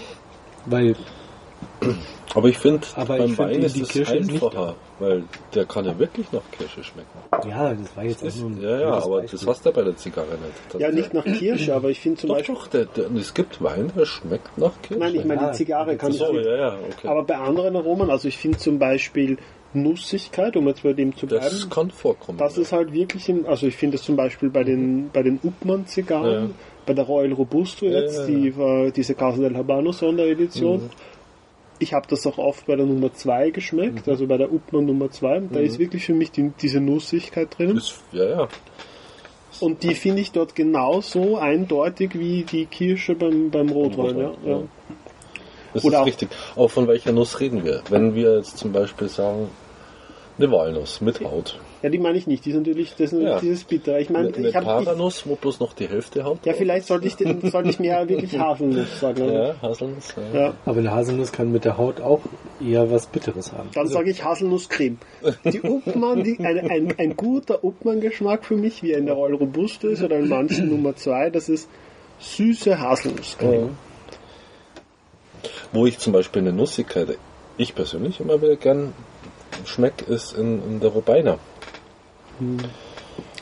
weil, 0.64 0.96
Aber 2.34 2.48
ich 2.48 2.58
finde, 2.58 2.86
Aber 2.96 3.16
beim 3.16 3.26
ich 3.30 3.36
find, 3.36 3.38
Wein 3.38 3.62
ist 3.62 3.76
die 3.76 3.82
es 3.82 3.88
Kirsche 3.88 4.16
nicht 4.16 4.30
einfacher, 4.32 4.74
weil 4.98 5.22
der 5.54 5.64
kann 5.64 5.84
ja 5.84 5.98
wirklich 5.98 6.30
nach 6.32 6.42
Kirsche 6.50 6.82
schmecken. 6.84 7.08
ja, 7.48 7.72
das 7.72 7.96
war 7.96 8.04
jetzt 8.04 8.22
Ist, 8.22 8.38
auch 8.38 8.48
nur 8.48 8.50
ein 8.58 8.62
ja, 8.62 8.80
ja, 8.80 8.88
aber 8.92 9.20
Beispiel. 9.22 9.38
das 9.38 9.46
hast 9.48 9.64
du 9.66 9.72
bei 9.72 9.82
der 9.82 9.96
Zigarre 9.96 10.28
nicht. 10.32 10.80
Ja, 10.82 10.90
nicht 10.90 11.14
nach 11.14 11.24
Kirsche, 11.24 11.74
aber 11.74 11.88
ich 11.90 12.00
finde 12.00 12.20
zum 12.20 12.28
Doch, 12.28 12.36
Beispiel. 12.36 12.54
doch, 12.54 12.66
der, 12.66 12.84
der, 12.86 13.10
es 13.16 13.32
gibt 13.32 13.62
Wein, 13.62 13.90
der 13.96 14.04
schmeckt 14.04 14.58
nach 14.58 14.72
Kirsche. 14.82 15.00
Nein, 15.00 15.14
ich 15.14 15.24
meine, 15.24 15.40
Ja, 15.42 15.50
die 15.50 15.56
Zigarre 15.56 15.96
kann 15.96 16.10
ich. 16.10 16.18
so, 16.18 16.34
ja, 16.38 16.56
ja, 16.56 16.76
okay. 16.90 17.08
Aber 17.08 17.22
bei 17.24 17.36
anderen 17.36 17.76
Aromen, 17.76 18.10
also 18.10 18.28
ich 18.28 18.36
finde 18.36 18.58
zum 18.58 18.78
Beispiel 18.78 19.38
Nussigkeit, 19.72 20.56
um 20.56 20.66
jetzt 20.68 20.82
bei 20.82 20.92
dem 20.94 21.16
zu 21.16 21.26
bleiben, 21.26 21.44
das 21.44 21.68
kann 21.70 21.90
vorkommen. 21.90 22.38
das 22.38 22.56
ja. 22.56 22.62
ist 22.62 22.72
halt 22.72 22.92
wirklich, 22.92 23.28
im, 23.28 23.46
also 23.46 23.66
ich 23.66 23.76
finde 23.76 23.96
es 23.96 24.02
zum 24.02 24.16
Beispiel 24.16 24.50
bei 24.50 24.64
den, 24.64 25.10
bei 25.12 25.22
den 25.22 25.38
Uppmann-Zigarren, 25.42 26.32
Ja. 26.48 26.50
bei 26.86 26.94
der 26.94 27.04
Royal 27.04 27.32
Robusto 27.32 27.86
Ja, 27.86 28.00
jetzt, 28.00 28.18
ja, 28.20 28.26
die 28.26 28.92
diese 28.94 29.14
Casa 29.14 29.38
del 29.42 29.56
Habano 29.56 29.92
Sonderedition. 29.92 30.90
Ich 31.78 31.92
habe 31.92 32.06
das 32.08 32.26
auch 32.26 32.38
oft 32.38 32.66
bei 32.66 32.76
der 32.76 32.86
Nummer 32.86 33.12
2 33.12 33.50
geschmeckt, 33.50 34.08
also 34.08 34.26
bei 34.26 34.38
der 34.38 34.52
Uppmann 34.52 34.86
Nummer 34.86 35.10
2. 35.10 35.40
Da 35.52 35.60
ist 35.60 35.78
wirklich 35.78 36.06
für 36.06 36.14
mich 36.14 36.30
die, 36.30 36.52
diese 36.60 36.80
Nussigkeit 36.80 37.58
drin. 37.58 37.76
Ist, 37.76 38.02
ja, 38.12 38.24
ja. 38.24 38.48
Und 39.60 39.82
die 39.82 39.94
finde 39.94 40.22
ich 40.22 40.32
dort 40.32 40.54
genauso 40.54 41.36
eindeutig 41.36 42.18
wie 42.18 42.44
die 42.44 42.66
Kirsche 42.66 43.14
beim, 43.14 43.50
beim 43.50 43.68
Rotwein. 43.70 44.18
Ja, 44.18 44.26
Rotwein, 44.28 44.46
ja. 44.46 44.56
ja. 44.58 44.62
Das 45.74 45.84
Oder 45.84 45.96
ist 45.96 46.00
auch- 46.02 46.06
richtig. 46.06 46.28
Auch 46.56 46.68
von 46.70 46.88
welcher 46.88 47.12
Nuss 47.12 47.40
reden 47.40 47.64
wir? 47.64 47.82
Wenn 47.90 48.14
wir 48.14 48.36
jetzt 48.36 48.56
zum 48.58 48.72
Beispiel 48.72 49.08
sagen, 49.08 49.50
eine 50.38 50.50
Walnuss 50.50 51.00
mit 51.00 51.20
Haut. 51.22 51.58
Ja, 51.86 51.90
die 51.90 51.98
meine 51.98 52.18
ich 52.18 52.26
nicht. 52.26 52.44
Die 52.44 52.50
ist 52.50 52.56
natürlich, 52.56 52.90
das 52.96 53.00
ist 53.00 53.12
natürlich 53.12 53.32
Ja. 53.34 53.40
dieses 53.40 53.62
Bitter. 53.62 54.00
Ich 54.00 54.10
meine, 54.10 54.26
Eine, 54.26 54.36
eine 54.38 54.48
ich 54.48 54.56
habe 54.56 54.66
Paranuss, 54.66 55.24
wo 55.24 55.36
bloß 55.36 55.60
noch 55.60 55.72
die 55.72 55.86
Hälfte 55.88 56.24
Haut 56.24 56.44
Ja, 56.44 56.52
vielleicht 56.52 56.88
sollte 56.88 57.06
ich, 57.06 57.14
den, 57.14 57.48
sollte 57.48 57.68
ich 57.70 57.78
mehr 57.78 58.08
wirklich 58.08 58.36
Haselnuss 58.40 58.98
sagen. 58.98 59.22
Also, 59.22 59.34
Ja, 59.34 59.54
Haselnuss. 59.62 60.14
Ja. 60.34 60.40
ja. 60.40 60.54
aber 60.64 60.78
eine 60.80 60.90
Haselnuss 60.90 61.30
kann 61.30 61.52
mit 61.52 61.64
der 61.64 61.78
Haut 61.78 62.00
auch 62.00 62.22
eher 62.60 62.90
was 62.90 63.06
Bitteres 63.06 63.52
haben. 63.52 63.68
Dann 63.72 63.86
sage 63.86 64.10
ich 64.10 64.24
Haselnusscreme. 64.24 64.98
Die 65.44 65.60
Uppmann, 65.62 66.24
die, 66.24 66.40
ein, 66.40 66.58
ein, 66.68 66.94
ein 66.98 67.16
guter 67.16 67.62
Uppmann-Geschmack 67.62 68.44
für 68.44 68.56
mich, 68.56 68.82
wie 68.82 68.90
er 68.90 68.98
in 68.98 69.06
der 69.06 69.14
Royal 69.14 69.36
Robusto 69.36 69.86
ist 69.86 70.02
oder 70.02 70.18
in 70.18 70.28
manchen 70.28 70.68
Nummer 70.70 70.96
2, 70.96 71.30
das 71.30 71.48
ist 71.48 71.68
süße 72.18 72.80
Haselnusscreme. 72.80 73.76
Wo 75.72 75.86
ich 75.86 76.00
zum 76.00 76.12
Beispiel 76.12 76.42
eine 76.42 76.52
Nussigkeit, 76.52 77.16
ich 77.58 77.76
persönlich 77.76 78.18
immer 78.18 78.42
wieder 78.42 78.56
gern 78.56 78.92
schmeck, 79.64 80.04
ist 80.08 80.32
in, 80.36 80.60
in 80.64 80.80
der 80.80 80.94
Robina. 82.40 82.68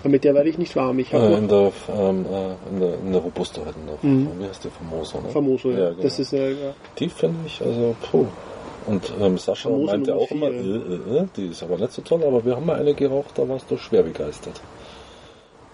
Aber 0.00 0.08
Mit 0.10 0.24
der 0.24 0.34
werde 0.34 0.48
ich 0.50 0.58
nicht 0.58 0.76
warm. 0.76 0.98
Ich 0.98 1.12
Äh, 1.12 1.16
habe 1.16 1.32
in, 1.34 1.48
der, 1.48 1.72
ähm, 1.96 2.26
äh, 2.26 2.70
in 2.70 2.80
der 2.80 2.94
in 2.98 3.12
der 3.12 3.20
Robusto 3.22 3.64
halt. 3.64 3.74
In 3.76 3.86
der, 3.86 3.96
Mhm. 4.02 4.28
Wie 4.38 4.46
heißt 4.46 4.64
die? 4.64 4.68
Famoso, 4.70 5.20
ne? 5.20 5.28
Famoso, 5.30 5.70
ja. 5.70 5.90
genau. 5.90 6.02
Das 6.02 6.18
ist 6.18 6.32
äh, 6.32 6.50
ja, 6.52 6.74
Die 6.98 7.08
finde 7.08 7.38
ich, 7.46 7.60
also, 7.62 7.94
puh. 8.10 8.26
Und 8.86 9.10
ähm, 9.18 9.38
Sascha 9.38 9.68
Famoso 9.70 9.86
meinte 9.92 10.10
Nummer 10.10 10.22
auch 10.22 10.30
immer, 10.30 10.50
vier. 10.50 10.60
äh, 10.60 11.16
äh, 11.16 11.18
äh, 11.20 11.26
die 11.36 11.46
ist 11.46 11.62
aber 11.62 11.78
nicht 11.78 11.92
so 11.92 12.02
toll, 12.02 12.22
aber 12.22 12.44
wir 12.44 12.54
haben 12.54 12.66
mal 12.66 12.78
eine 12.78 12.92
geraucht, 12.92 13.30
da 13.36 13.48
warst 13.48 13.70
du 13.70 13.78
schwer 13.78 14.02
begeistert. 14.02 14.60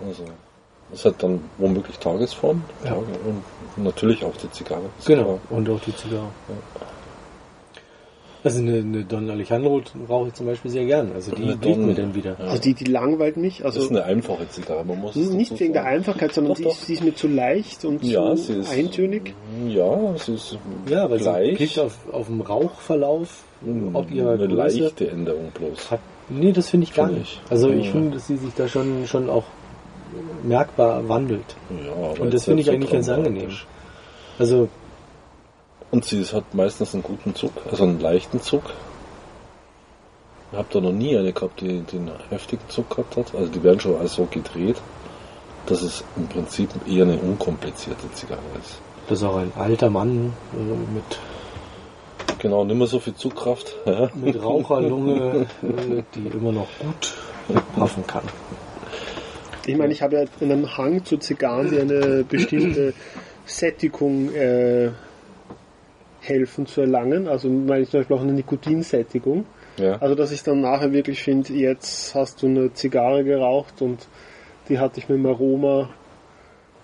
Also, 0.06 0.22
das 0.92 1.04
hat 1.04 1.20
dann 1.22 1.40
womöglich 1.58 1.98
Tagesform 1.98 2.62
Ja. 2.84 2.90
Tage, 2.90 3.02
und 3.76 3.84
natürlich 3.84 4.24
auch 4.24 4.36
die 4.36 4.50
Zigarre. 4.52 4.90
Genau, 5.04 5.40
und 5.50 5.68
auch 5.68 5.80
die 5.80 5.94
Zigarre. 5.96 6.28
Also 8.42 8.60
eine, 8.60 8.78
eine 8.78 9.04
Don 9.04 9.28
Alejandro 9.28 9.82
rauche 10.08 10.28
ich 10.28 10.34
zum 10.34 10.46
Beispiel 10.46 10.70
sehr 10.70 10.86
gern. 10.86 11.12
Also 11.14 11.30
die 11.34 11.42
liegt 11.42 11.64
mir 11.78 11.94
dann 11.94 12.14
wieder. 12.14 12.36
Ja. 12.38 12.46
also 12.46 12.62
die, 12.62 12.72
die 12.74 12.84
langweilt 12.84 13.36
mich. 13.36 13.58
Das 13.58 13.66
Also 13.76 13.80
ist 13.82 13.90
eine 13.90 14.04
einfache 14.04 14.48
Zigarre, 14.48 14.82
man 14.84 14.98
muss 14.98 15.14
nicht 15.14 15.60
wegen 15.60 15.74
der. 15.74 15.84
Einfachkeit, 15.84 16.32
sondern 16.32 16.52
Doch, 16.52 16.56
sie, 16.58 16.64
doch. 16.64 16.70
ist, 16.72 16.86
sie 16.86 16.94
ist 16.94 17.04
mir 17.04 17.14
zu 17.14 17.28
leicht 17.28 17.84
und 17.84 18.02
Ja, 18.02 18.34
zu 18.36 18.42
sie 18.44 18.52
ist 18.60 18.70
eintönig. 18.72 19.34
Ja, 19.68 20.14
sie 20.16 20.34
ist 20.34 20.56
Ja, 20.88 21.10
weil 21.10 21.18
sie 21.18 21.24
gleich. 21.24 21.56
klickt 21.56 21.78
auf, 21.78 21.98
auf 22.12 22.26
dem 22.28 22.40
Rauchverlauf, 22.40 23.42
ob 23.92 24.10
ihrer 24.10 24.30
eine 24.32 24.48
Größe. 24.48 24.78
leichte 24.80 25.10
Änderung 25.10 25.50
bloß. 25.52 25.90
Hat, 25.90 26.00
nee, 26.30 26.52
das 26.52 26.70
finde 26.70 26.84
ich 26.84 26.94
gar 26.94 27.06
Finde 27.08 27.20
nicht. 27.20 27.40
ich. 27.44 27.50
Also 27.52 27.68
ich 27.70 27.86
Ja. 27.86 27.92
finde, 27.92 28.12
dass 28.12 28.26
sie 28.26 28.36
sich 28.36 28.54
da 28.54 28.68
schon, 28.68 29.06
schon 29.06 29.28
auch 29.28 29.44
merkbar 30.42 31.06
wandelt. 31.08 31.44
Ja, 31.84 31.92
aber 31.92 32.22
Und 32.22 32.32
das 32.34 32.44
finde 32.46 32.62
ich 32.62 32.70
eigentlich 32.70 32.90
ganz 32.90 33.08
angenehm. 33.08 33.50
Also 34.38 34.68
Und 35.90 36.04
sie 36.04 36.24
hat 36.24 36.54
meistens 36.54 36.94
einen 36.94 37.02
guten 37.02 37.34
Zug, 37.34 37.52
also 37.70 37.84
einen 37.84 38.00
leichten 38.00 38.40
Zug. 38.40 38.62
Ich 40.52 40.58
habe 40.58 40.68
da 40.72 40.80
noch 40.80 40.92
nie 40.92 41.16
eine 41.16 41.32
gehabt, 41.32 41.60
die, 41.60 41.80
die 41.80 41.96
einen 41.96 42.12
heftigen 42.28 42.68
Zug 42.68 42.90
gehabt 42.90 43.16
hat. 43.16 43.34
Also 43.34 43.50
die 43.50 43.62
werden 43.62 43.80
schon 43.80 43.96
alles 43.96 44.14
so 44.14 44.26
gedreht, 44.26 44.76
dass 45.66 45.82
es 45.82 46.04
im 46.16 46.26
Prinzip 46.28 46.70
eher 46.88 47.04
eine 47.04 47.16
unkomplizierte 47.18 48.12
Zigarre 48.12 48.40
ist. 48.60 48.80
das 49.08 49.18
ist 49.18 49.24
auch 49.24 49.36
ein 49.36 49.52
alter 49.56 49.90
Mann 49.90 50.32
äh, 50.52 50.94
mit, 50.94 51.18
Genau, 52.38 52.64
nicht 52.64 52.76
mehr 52.76 52.86
so 52.86 53.00
viel 53.00 53.14
Zugkraft. 53.14 53.76
Ja. 53.86 54.08
mit 54.14 54.40
Raucherlunge, 54.42 55.46
äh, 55.62 56.02
die 56.14 56.26
immer 56.28 56.52
noch 56.52 56.68
gut 56.78 57.14
puffen 57.74 58.06
kann. 58.06 58.22
Ich 59.66 59.76
meine, 59.76 59.92
ich 59.92 60.00
habe 60.00 60.16
ja 60.16 60.24
einen 60.40 60.76
Hang 60.76 61.04
zu 61.04 61.18
Zigarren, 61.18 61.70
die 61.70 61.80
eine 61.80 62.24
bestimmte 62.24 62.94
Sättigung 63.44 64.32
äh, 64.32 64.90
helfen 66.20 66.66
zu 66.66 66.80
erlangen. 66.82 67.28
Also 67.28 67.48
meine 67.48 67.82
ich 67.82 67.90
zum 67.90 68.00
Beispiel 68.00 68.16
auch 68.16 68.22
eine 68.22 68.32
Nikotinsättigung. 68.32 69.44
Ja. 69.78 69.96
Also 70.00 70.14
dass 70.14 70.32
ich 70.32 70.42
dann 70.42 70.60
nachher 70.60 70.92
wirklich 70.92 71.22
finde, 71.22 71.52
jetzt 71.54 72.14
hast 72.14 72.42
du 72.42 72.46
eine 72.46 72.72
Zigarre 72.74 73.24
geraucht 73.24 73.80
und 73.82 74.06
die 74.68 74.78
hat 74.78 74.96
dich 74.96 75.08
mit 75.08 75.18
dem 75.18 75.26
Aroma 75.26 75.88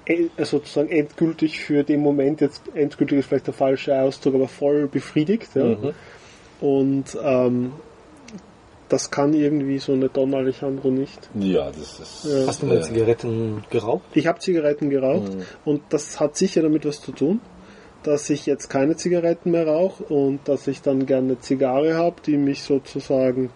äh, 0.07 0.28
sozusagen 0.45 0.89
endgültig 0.89 1.61
für 1.61 1.82
den 1.84 2.01
Moment, 2.01 2.41
jetzt 2.41 2.62
endgültig 2.74 3.18
ist 3.18 3.26
vielleicht 3.26 3.47
der 3.49 3.55
falsche 3.55 4.01
Ausdruck, 4.01 4.34
aber 4.37 4.49
voll 4.49 4.87
befriedigt. 4.89 5.51
Ja? 5.55 5.64
Mhm. 5.64 5.93
Und 6.61 7.18
ähm, 7.22 7.72
das 8.89 9.11
kann 9.11 9.34
irgendwie 9.34 9.78
so 9.78 9.93
eine 9.93 10.09
Don 10.09 10.32
Alejandro 10.34 10.91
nicht. 10.91 11.28
ja, 11.34 11.66
das 11.70 11.99
ist. 12.01 12.24
Ja. 12.24 12.47
Hast 12.47 12.62
du 12.62 12.66
mal 12.66 12.78
äh, 12.78 12.82
Zigaretten 12.82 13.64
geraucht? 13.68 14.05
Ich 14.14 14.26
habe 14.26 14.39
Zigaretten 14.39 14.91
geraucht 14.91 15.34
Mhm. 15.34 15.43
und 15.64 15.82
das 15.91 16.20
hat 16.20 16.37
sicher 16.37 16.62
damit 16.62 16.87
was 16.87 17.01
zu 17.01 17.11
tun, 17.12 17.41
dass 18.07 18.30
ich 18.30 18.46
jetzt 18.46 18.68
keine 18.68 18.96
Zigaretten 18.96 19.50
mehr 19.50 19.66
rauche 19.66 20.04
und 20.04 20.40
dass 20.46 20.66
ich 20.68 20.82
dann 20.82 21.07
gerne 21.07 21.32
eine 21.32 21.40
Zigarre 21.40 21.94
habe, 21.94 22.16
die 22.24 22.36
mich 22.36 22.62
sozusagen. 22.62 23.50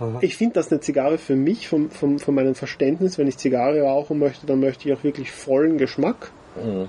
Aha. 0.00 0.18
Ich 0.20 0.36
finde, 0.36 0.54
dass 0.54 0.72
eine 0.72 0.80
Zigarre 0.80 1.18
für 1.18 1.36
mich, 1.36 1.68
vom, 1.68 1.90
vom, 1.90 2.18
von 2.18 2.34
meinem 2.34 2.54
Verständnis, 2.54 3.18
wenn 3.18 3.28
ich 3.28 3.38
Zigarre 3.38 3.82
rauchen 3.82 4.18
möchte, 4.18 4.46
dann 4.46 4.60
möchte 4.60 4.88
ich 4.88 4.94
auch 4.96 5.04
wirklich 5.04 5.30
vollen 5.30 5.78
Geschmack 5.78 6.32
Mhm. 6.54 6.88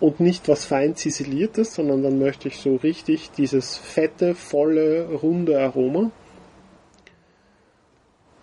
und 0.00 0.18
nicht 0.18 0.48
was 0.48 0.64
fein 0.64 0.96
ziseliertes, 0.96 1.74
sondern 1.74 2.02
dann 2.02 2.18
möchte 2.18 2.48
ich 2.48 2.58
so 2.58 2.74
richtig 2.74 3.30
dieses 3.30 3.76
fette, 3.76 4.34
volle, 4.34 5.06
runde 5.22 5.60
Aroma. 5.60 6.10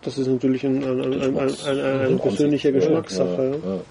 Das 0.03 0.17
ist 0.17 0.27
natürlich 0.27 0.63
ein, 0.63 0.83
ein, 0.83 1.01
ein, 1.01 1.21
ein, 1.21 1.37
ein, 1.37 1.49
ein, 1.65 1.79
eine 1.79 2.17
persönliche 2.17 2.71
Geschmackssache. 2.71 3.59
Ja, 3.61 3.69
ja. 3.73 3.81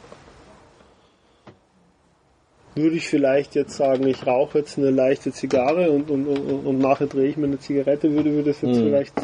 Würde 2.77 2.97
ich 2.97 3.07
vielleicht 3.09 3.55
jetzt 3.55 3.77
sagen, 3.77 4.07
ich 4.07 4.27
rauche 4.27 4.59
jetzt 4.59 4.79
eine 4.79 4.91
leichte 4.91 5.33
Zigarre 5.33 5.91
und, 5.91 6.11
und, 6.11 6.27
und, 6.27 6.67
und 6.67 6.79
nachher 6.81 7.07
drehe 7.07 7.29
ich 7.29 7.37
mir 7.37 7.47
eine 7.47 7.59
Zigarette, 7.59 8.11
würde, 8.11 8.33
würde 8.33 8.51
das 8.51 8.63
jetzt 8.63 8.79
Mhm. 8.79 8.89
vielleicht, 8.89 9.15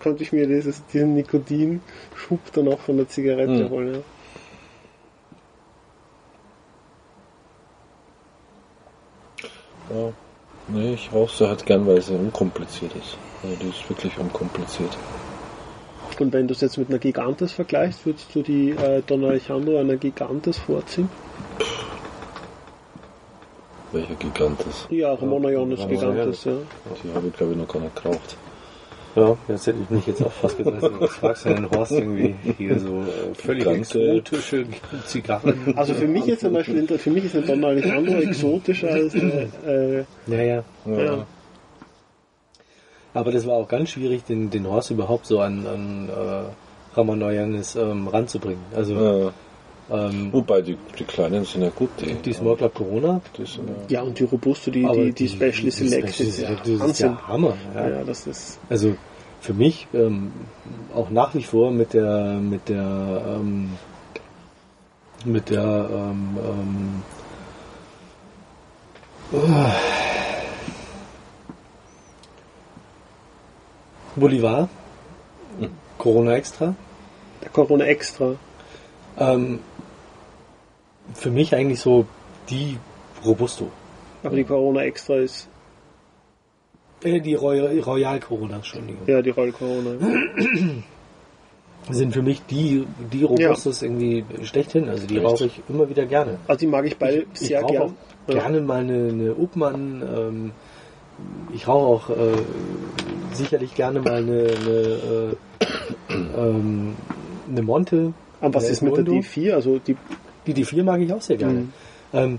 könnte 0.00 0.22
ich 0.22 0.32
mir 0.32 0.46
dieses, 0.46 0.84
diesen 0.86 1.14
Nikotin-Schub 1.14 2.52
dann 2.52 2.68
auch 2.68 2.80
von 2.80 2.98
der 2.98 3.08
Zigarette 3.08 3.64
Mhm. 3.64 3.70
holen. 3.70 3.94
Ja. 9.88 9.96
Ja. 9.96 10.12
Nee, 10.70 10.92
ich 10.94 11.10
rauche 11.12 11.34
sie 11.34 11.48
halt 11.48 11.64
gern, 11.64 11.86
weil 11.86 12.02
sie 12.02 12.14
unkompliziert 12.14 12.94
ist. 12.94 13.16
Also 13.42 13.56
die 13.56 13.70
ist 13.70 13.88
wirklich 13.88 14.18
unkompliziert. 14.18 14.98
Und 16.20 16.32
wenn 16.32 16.46
du 16.46 16.52
es 16.52 16.60
jetzt 16.60 16.76
mit 16.76 16.90
einer 16.90 16.98
Gigantes 16.98 17.52
vergleichst, 17.52 18.04
würdest 18.04 18.34
du 18.34 18.42
die 18.42 18.70
äh, 18.70 19.02
Don 19.06 19.24
Alejandro 19.24 19.78
einer 19.78 19.96
Gigantes 19.96 20.58
vorziehen? 20.58 21.08
Welcher 23.92 24.14
Gigantes. 24.14 24.86
Ja, 24.90 25.12
Ramona 25.14 25.48
Ramona 25.48 25.86
Gigantes, 25.86 26.44
ja. 26.44 26.52
Die 27.04 27.14
habe 27.14 27.26
ich 27.28 27.32
glaube 27.34 27.52
ich 27.52 27.58
noch 27.58 27.68
gar 27.68 27.80
nicht 27.80 28.02
geraucht. 28.02 28.36
Ja, 29.16 29.36
jetzt 29.48 29.66
hätte 29.66 29.78
ich 29.82 29.90
mich 29.90 30.06
jetzt 30.06 30.22
auch 30.22 30.30
fast 30.30 30.58
gesagt, 30.58 30.82
was 31.00 31.10
fragst 31.10 31.44
du 31.46 31.48
denn 31.48 31.70
Horst 31.70 31.92
irgendwie 31.92 32.36
hier 32.56 32.78
so 32.78 33.00
äh, 33.00 33.34
völlig 33.34 33.64
Ganze- 33.64 34.00
exotische 34.10 34.66
Zigarren? 35.06 35.72
Also 35.76 35.94
für 35.94 36.06
mich 36.06 36.28
ist 36.28 36.40
zum 36.40 36.52
Beispiel, 36.52 36.86
für 36.86 37.10
mich 37.10 37.24
ist 37.24 37.34
ein 37.34 37.46
Don 37.46 37.64
Alejandro 37.64 38.14
exotischer 38.18 38.90
als 38.90 39.14
äh, 39.14 40.04
Ja, 40.26 40.36
ja. 40.42 40.62
Ja. 40.86 41.02
Ja. 41.02 41.26
Aber 43.14 43.32
das 43.32 43.46
war 43.46 43.54
auch 43.54 43.66
ganz 43.68 43.90
schwierig, 43.90 44.24
den, 44.24 44.50
den 44.50 44.66
Horst 44.68 44.90
überhaupt 44.90 45.26
so 45.26 45.40
an, 45.40 45.66
an 45.66 46.08
äh, 46.08 46.96
Ramanoyanis 46.96 47.74
ähm, 47.74 48.06
ranzubringen. 48.08 48.62
Also 48.76 48.94
Ja. 48.94 49.32
Ähm, 49.90 50.32
Wobei 50.32 50.60
die, 50.60 50.76
die 50.98 51.04
kleinen 51.04 51.44
sind 51.44 51.62
ja 51.62 51.70
gut, 51.70 51.88
die, 52.00 52.12
die 52.14 52.32
Small 52.34 52.56
Club 52.56 52.74
Corona, 52.74 53.22
die 53.38 53.46
sind 53.46 53.68
ja, 53.88 54.00
ja 54.00 54.02
und 54.02 54.18
die 54.18 54.24
Robusto, 54.24 54.70
die, 54.70 54.84
aber 54.84 54.96
die, 54.96 55.12
die 55.12 55.28
Special 55.28 55.70
Select 55.70 56.14
Special 56.14 56.28
ist 56.28 56.38
ja 56.40 56.50
das 56.54 56.90
ist 56.90 56.98
ja 57.00 57.26
Hammer. 57.26 57.56
Ja. 57.74 57.88
Ja, 57.88 58.04
das 58.04 58.26
ist 58.26 58.58
Also 58.68 58.96
für 59.40 59.54
mich 59.54 59.86
ähm, 59.94 60.32
auch 60.94 61.08
nach 61.08 61.34
wie 61.34 61.42
vor 61.42 61.70
mit 61.70 61.94
der 61.94 62.34
mit 62.34 62.68
der 62.68 63.38
ähm, 63.40 63.70
mit 65.24 65.48
der 65.48 65.88
ähm, 65.90 66.38
ähm, 66.44 67.02
oh, 69.32 69.38
Bolivar 74.20 74.68
Corona 75.96 76.34
Extra 76.34 76.74
der 77.42 77.50
Corona 77.50 77.86
Extra. 77.86 78.34
ähm, 79.18 79.60
für 81.14 81.30
mich 81.30 81.54
eigentlich 81.54 81.80
so 81.80 82.06
die 82.50 82.78
Robusto 83.24 83.70
Aber 84.22 84.36
die 84.36 84.44
Corona 84.44 84.82
Extra 84.82 85.16
ist, 85.16 85.48
äh, 87.02 87.20
die 87.20 87.34
Royal, 87.34 87.78
Royal 87.80 88.20
Corona 88.20 88.56
Entschuldigung 88.56 89.02
ja, 89.06 89.22
die 89.22 89.30
Royal 89.30 89.52
Corona. 89.52 89.90
sind 91.90 92.12
für 92.12 92.22
mich 92.22 92.42
die 92.46 92.84
die 93.12 93.22
Robustos 93.24 93.82
irgendwie 93.82 94.24
schlechthin 94.42 94.88
also 94.88 95.06
die 95.06 95.18
rauche 95.18 95.46
ich 95.46 95.62
immer 95.68 95.88
wieder 95.88 96.04
gerne 96.06 96.38
Also 96.46 96.60
die 96.60 96.66
mag 96.66 96.84
ich 96.86 96.96
beide 96.98 97.24
ich 97.32 97.38
sehr 97.40 97.62
rauche 97.62 97.72
gern. 97.72 97.82
auch 97.82 98.32
gerne 98.32 98.60
mal 98.60 98.80
eine, 98.80 99.08
eine 99.08 99.30
Upmann. 99.32 100.02
Ähm, 100.02 100.50
ich 101.54 101.66
rauche 101.66 101.86
auch 101.86 102.10
äh, 102.16 102.32
sicherlich 103.32 103.74
gerne 103.74 104.00
mal 104.00 104.16
eine, 104.16 104.50
eine, 104.60 105.36
äh, 106.10 106.14
ähm, 106.36 106.94
eine 107.50 107.62
Monte. 107.62 108.12
Aber 108.40 108.54
was 108.54 108.64
Ja, 108.64 108.70
ist 108.72 108.82
mit 108.82 108.96
der 108.98 109.04
Mundo. 109.04 109.20
D4? 109.20 109.52
Also 109.54 109.78
die, 109.78 109.96
Die 110.48 110.64
D4 110.64 110.82
mag 110.82 111.00
ich 111.00 111.12
auch 111.12 111.22
sehr 111.22 111.36
gerne. 111.36 111.60
Mhm. 111.60 111.72
Ähm, 112.12 112.38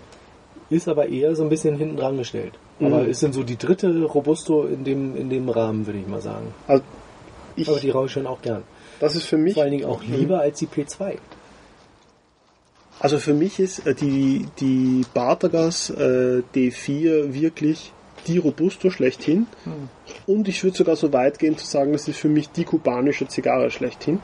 ist 0.70 0.88
aber 0.88 1.08
eher 1.08 1.36
so 1.36 1.44
ein 1.44 1.50
bisschen 1.50 1.78
hinten 1.78 1.96
dran 1.98 2.18
gestellt. 2.18 2.54
Aber 2.82 3.04
Mhm. 3.04 3.10
ist 3.10 3.24
dann 3.24 3.34
so 3.34 3.44
die 3.44 3.58
dritte 3.58 4.04
Robusto 4.04 4.66
in 4.66 4.84
dem, 4.84 5.16
in 5.16 5.30
dem 5.30 5.48
Rahmen, 5.50 5.86
würde 5.88 6.00
ich 6.00 6.08
mal 6.08 6.22
sagen. 6.22 6.54
also 6.68 6.84
ich, 7.56 7.68
Aber 7.70 7.80
die 7.80 7.90
rauche 7.90 8.06
ich 8.08 8.12
schon 8.12 8.28
auch 8.28 8.42
gern. 8.42 8.64
das 9.00 9.16
ist 9.16 9.26
für 9.26 9.38
mich, 9.38 9.54
Vor 9.56 9.64
allen 9.64 9.72
Dingen 9.72 9.86
auch 9.86 10.04
lieber 10.04 10.40
als 10.42 10.60
die 10.60 10.68
P2. 10.68 11.16
also 13.00 13.18
für 13.20 13.34
mich 13.34 13.60
ist 13.60 13.86
äh, 13.88 13.94
die, 13.96 14.46
die 14.60 15.06
Bartagas 15.14 15.90
äh, 15.90 16.42
D4 16.56 17.34
wirklich 17.34 17.92
die 18.28 18.38
Robusto 18.38 18.90
schlechthin. 18.90 19.48
Und 20.28 20.48
ich 20.50 20.64
würde 20.64 20.76
sogar 20.78 20.96
so 20.98 21.14
weit 21.14 21.40
gehen 21.40 21.58
zu 21.58 21.66
sagen, 21.66 21.94
das 21.94 22.08
ist 22.10 22.18
für 22.18 22.28
mich 22.28 22.50
die 22.50 22.66
kubanische 22.66 23.28
Zigarre 23.28 23.72
schlechthin. 23.72 24.20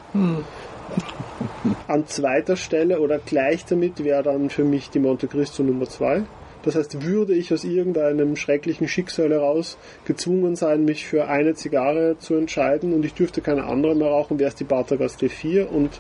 An 1.88 2.08
zweiter 2.08 2.56
Stelle 2.58 3.00
oder 3.00 3.20
gleich 3.20 3.66
damit 3.66 4.04
wäre 4.04 4.24
dann 4.24 4.50
für 4.50 4.64
mich 4.64 4.90
die 4.90 5.00
Monte 5.00 5.28
Cristo 5.28 5.64
Nummer 5.64 5.86
2. 5.86 6.24
Das 6.64 6.76
heißt, 6.76 7.04
würde 7.04 7.36
ich 7.36 7.54
aus 7.54 7.64
irgendeinem 7.64 8.36
schrecklichen 8.36 8.88
Schicksal 8.88 9.30
heraus 9.30 9.78
gezwungen 10.04 10.56
sein, 10.56 10.84
mich 10.84 11.06
für 11.06 11.28
eine 11.28 11.54
Zigarre 11.54 12.18
zu 12.18 12.34
entscheiden 12.34 12.92
und 12.92 13.06
ich 13.06 13.14
dürfte 13.14 13.42
keine 13.42 13.66
andere 13.66 13.96
mehr 13.96 14.08
rauchen, 14.08 14.40
wäre 14.40 14.50
es 14.50 14.56
die 14.56 14.64
Bartagas 14.64 15.20
D4 15.20 15.68
und 15.68 16.00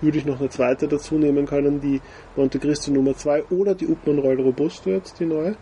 würde 0.00 0.16
ich 0.16 0.24
noch 0.24 0.40
eine 0.40 0.48
zweite 0.48 0.88
dazu 0.88 1.16
nehmen 1.16 1.44
können, 1.44 1.82
die 1.82 2.00
Monte 2.34 2.58
Cristo 2.58 2.90
Nummer 2.90 3.14
2 3.14 3.44
oder 3.50 3.74
die 3.74 3.86
Upmann 3.86 4.18
Royal 4.18 4.40
Robusto 4.40 4.88
jetzt, 4.88 5.20
die 5.20 5.26
neue. 5.26 5.56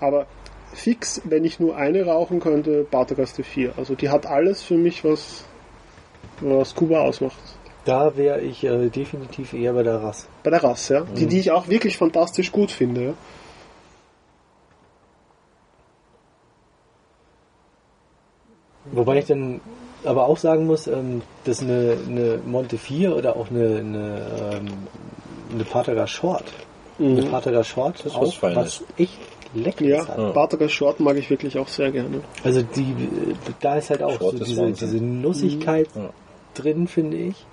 Aber 0.00 0.26
fix, 0.72 1.20
wenn 1.24 1.44
ich 1.44 1.60
nur 1.60 1.76
eine 1.76 2.04
rauchen 2.06 2.40
könnte, 2.40 2.86
Bartagas 2.90 3.38
D4. 3.38 3.72
Also 3.76 3.94
die 3.94 4.08
hat 4.08 4.24
alles 4.24 4.62
für 4.62 4.76
mich, 4.76 5.04
was, 5.04 5.44
was 6.40 6.74
Kuba 6.74 7.00
ausmacht. 7.00 7.57
Da 7.88 8.16
wäre 8.18 8.40
ich 8.42 8.64
äh, 8.64 8.90
definitiv 8.90 9.54
eher 9.54 9.72
bei 9.72 9.82
der 9.82 10.02
Rasse. 10.02 10.26
Bei 10.42 10.50
der 10.50 10.62
Rasse, 10.62 10.94
ja. 10.94 11.00
Die, 11.16 11.24
die 11.26 11.38
ich 11.40 11.50
auch 11.52 11.68
wirklich 11.68 11.96
fantastisch 11.96 12.52
gut 12.52 12.70
finde. 12.70 13.02
Ja. 13.02 13.14
Wobei 18.92 19.18
ich 19.18 19.26
dann 19.26 19.60
aber 20.04 20.26
auch 20.26 20.36
sagen 20.38 20.66
muss, 20.66 20.86
ähm, 20.86 21.22
dass 21.44 21.60
eine, 21.62 21.96
eine 22.06 22.38
Monte 22.46 22.78
4 22.78 23.16
oder 23.16 23.36
auch 23.36 23.50
eine, 23.50 23.78
eine, 23.78 24.20
ähm, 24.58 24.66
eine 25.52 25.64
Pataga 25.64 26.06
Short, 26.06 26.44
eine 26.98 27.22
Mhm. 27.22 27.30
Pataga 27.30 27.62
Short 27.64 27.96
ist 28.04 28.06
was 28.06 28.14
auch 28.16 28.34
Feines. 28.34 28.56
was 28.56 28.84
echt 28.98 29.18
Leckeres 29.54 29.90
Ja, 29.90 30.08
hat. 30.08 30.34
Bartagas 30.34 30.72
Short 30.72 31.00
mag 31.00 31.16
ich 31.16 31.30
wirklich 31.30 31.58
auch 31.58 31.68
sehr 31.68 31.90
gerne. 31.90 32.20
Also 32.44 32.60
die, 32.62 32.94
da 33.60 33.76
ist 33.76 33.88
halt 33.88 34.02
auch 34.02 34.18
Short 34.18 34.36
so 34.36 34.42
ist 34.42 34.46
diese, 34.48 34.60
Wahnsinn. 34.62 34.90
diese 34.90 35.04
Nussigkeit 35.04 35.88
Ja. 35.94 36.10
drin, 36.54 36.86
finde 36.86 37.16
ich. 37.16 37.46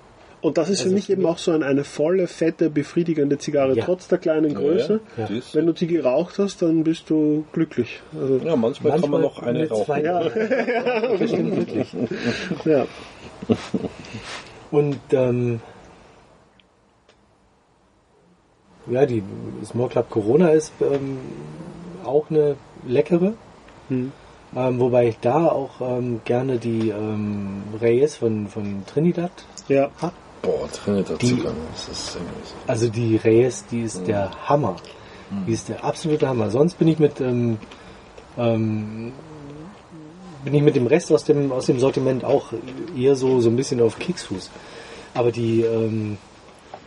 Und 0.46 0.58
das 0.58 0.70
ist 0.70 0.78
für 0.82 0.84
Also 0.84 0.94
mich 0.94 1.06
für 1.06 1.12
eben 1.14 1.22
mich- 1.22 1.30
auch 1.32 1.38
so 1.38 1.50
ein, 1.50 1.64
eine 1.64 1.82
volle, 1.82 2.28
fette, 2.28 2.70
befriedigende 2.70 3.36
Zigarre, 3.38 3.74
Ja. 3.74 3.84
trotz 3.84 4.06
der 4.06 4.18
kleinen 4.18 4.54
Größe. 4.54 5.00
Ja, 5.16 5.24
Ja. 5.28 5.40
Wenn 5.54 5.66
du 5.66 5.72
die 5.72 5.88
geraucht 5.88 6.38
hast, 6.38 6.62
dann 6.62 6.84
bist 6.84 7.10
du 7.10 7.44
glücklich. 7.52 8.00
Also, 8.16 8.36
ja, 8.36 8.54
manchmal, 8.54 8.92
kann 9.00 9.10
man 9.10 9.22
Manchmal 9.22 9.22
noch 9.22 9.42
eine 9.42 9.68
rauchen. 9.68 9.84
zwei- 9.86 10.02
ja. 12.70 12.86
Und 14.70 14.98
ähm, 15.10 15.60
ja, 18.88 19.04
die 19.04 19.24
Small 19.64 19.88
Club 19.88 20.10
Corona 20.10 20.50
ist 20.50 20.72
ähm, 20.80 21.18
auch 22.04 22.30
eine 22.30 22.54
leckere. 22.86 23.34
Hm. 23.88 24.12
Ähm, 24.54 24.78
wobei 24.78 25.08
ich 25.08 25.18
da 25.20 25.46
auch 25.48 25.80
ähm, 25.80 26.20
gerne 26.24 26.58
die 26.58 26.90
ähm, 26.90 27.64
Reyes 27.80 28.16
von, 28.16 28.46
von 28.46 28.84
Trinidad 28.86 29.32
ja. 29.68 29.90
hab. 30.00 30.12
Boah, 30.46 30.68
Trinidad 30.72 31.20
Die- 31.20 31.26
Zigarren, 31.26 31.56
das 31.72 31.88
ist 31.88 32.14
irgendwie 32.16 32.46
so. 32.46 32.54
Also 32.66 32.88
die 32.88 33.16
Reyes, 33.16 33.64
die 33.70 33.82
ist 33.82 34.06
der 34.06 34.30
Hammer. 34.48 34.76
Die 35.46 35.52
ist 35.52 35.68
der 35.68 35.84
absolute 35.84 36.28
Hammer. 36.28 36.50
Sonst 36.50 36.78
bin 36.78 36.86
ich 36.88 36.98
mit 37.00 37.20
ähm, 37.20 37.58
ähm, 38.38 39.12
bin 40.44 40.54
ich 40.54 40.62
mit 40.62 40.76
dem 40.76 40.86
Rest 40.86 41.10
aus 41.10 41.24
dem 41.24 41.50
aus 41.50 41.66
dem 41.66 41.80
Sortiment 41.80 42.24
auch 42.24 42.52
eher 42.96 43.16
so 43.16 43.40
so 43.40 43.50
ein 43.50 43.56
bisschen 43.56 43.80
auf 43.82 43.98
Keksfuß. 43.98 44.50
Aber 45.14 45.32
die 45.32 45.62
ähm, 45.62 46.18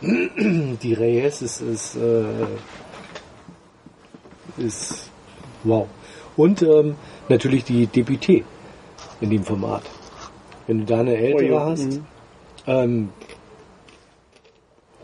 die 0.00 0.94
Reyes 0.94 1.42
ist 1.42 1.60
ist, 1.60 1.96
äh, 1.96 2.24
ist 4.56 5.10
wow. 5.64 5.86
Und 6.36 6.62
ähm, 6.62 6.94
natürlich 7.28 7.64
die 7.64 7.86
Deputé 7.86 8.44
in 9.20 9.30
dem 9.30 9.44
Format. 9.44 9.82
Wenn 10.66 10.78
du 10.78 10.84
da 10.86 11.00
eine 11.00 11.16
ältere 11.16 11.52
Oh 11.52 11.54
ja, 11.58 11.66
hast, 11.66 11.84
mhm. 11.84 12.04
ähm, 12.66 13.08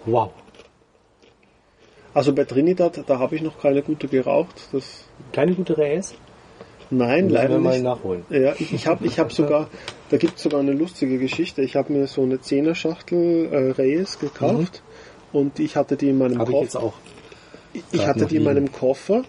wow. 0.07 0.31
Also 2.15 2.33
bei 2.33 2.45
Trinidad, 2.45 3.05
da 3.07 3.19
habe 3.19 3.37
ich 3.37 3.43
noch 3.43 3.61
keine 3.61 3.83
gute 3.83 4.09
geraucht. 4.09 4.69
Das, 4.73 5.05
Keine 5.33 5.55
gute 5.55 5.77
Reyes? 5.77 6.15
nein, 6.89 7.29
leider 7.29 7.59
nicht. 7.59 7.83
nachholen. 7.83 8.25
Ja, 8.31 8.55
ich, 8.59 8.73
ich 8.73 8.87
habe 8.87 9.05
ich 9.07 9.19
hab 9.19 9.33
sogar, 9.33 9.69
da 10.11 10.17
gibt 10.17 10.37
es 10.37 10.45
sogar 10.45 10.61
eine 10.61 10.73
lustige 10.73 11.19
Geschichte. 11.19 11.61
Ich 11.63 11.77
habe 11.77 11.93
mir 11.93 12.07
so 12.07 12.23
eine 12.23 12.41
Zehner-Schachtel 12.41 13.49
äh, 13.53 13.71
Reyes 13.73 14.19
gekauft 14.19 14.83
und 15.33 15.59
ich 15.59 15.77
hatte 15.77 15.97
die 15.97 16.09
in 16.11 16.19
meinem 16.19 16.39
Habe 16.39 16.53
ich 16.53 16.61
jetzt 16.61 16.73
Koffer. 16.73 16.87
auch. 16.87 16.95
Ich, 17.75 17.85
grad 17.93 18.07
hatte 18.07 18.27
die 18.27 18.37
in 18.37 18.45
meinem 18.45 18.73
Koffer 18.73 19.25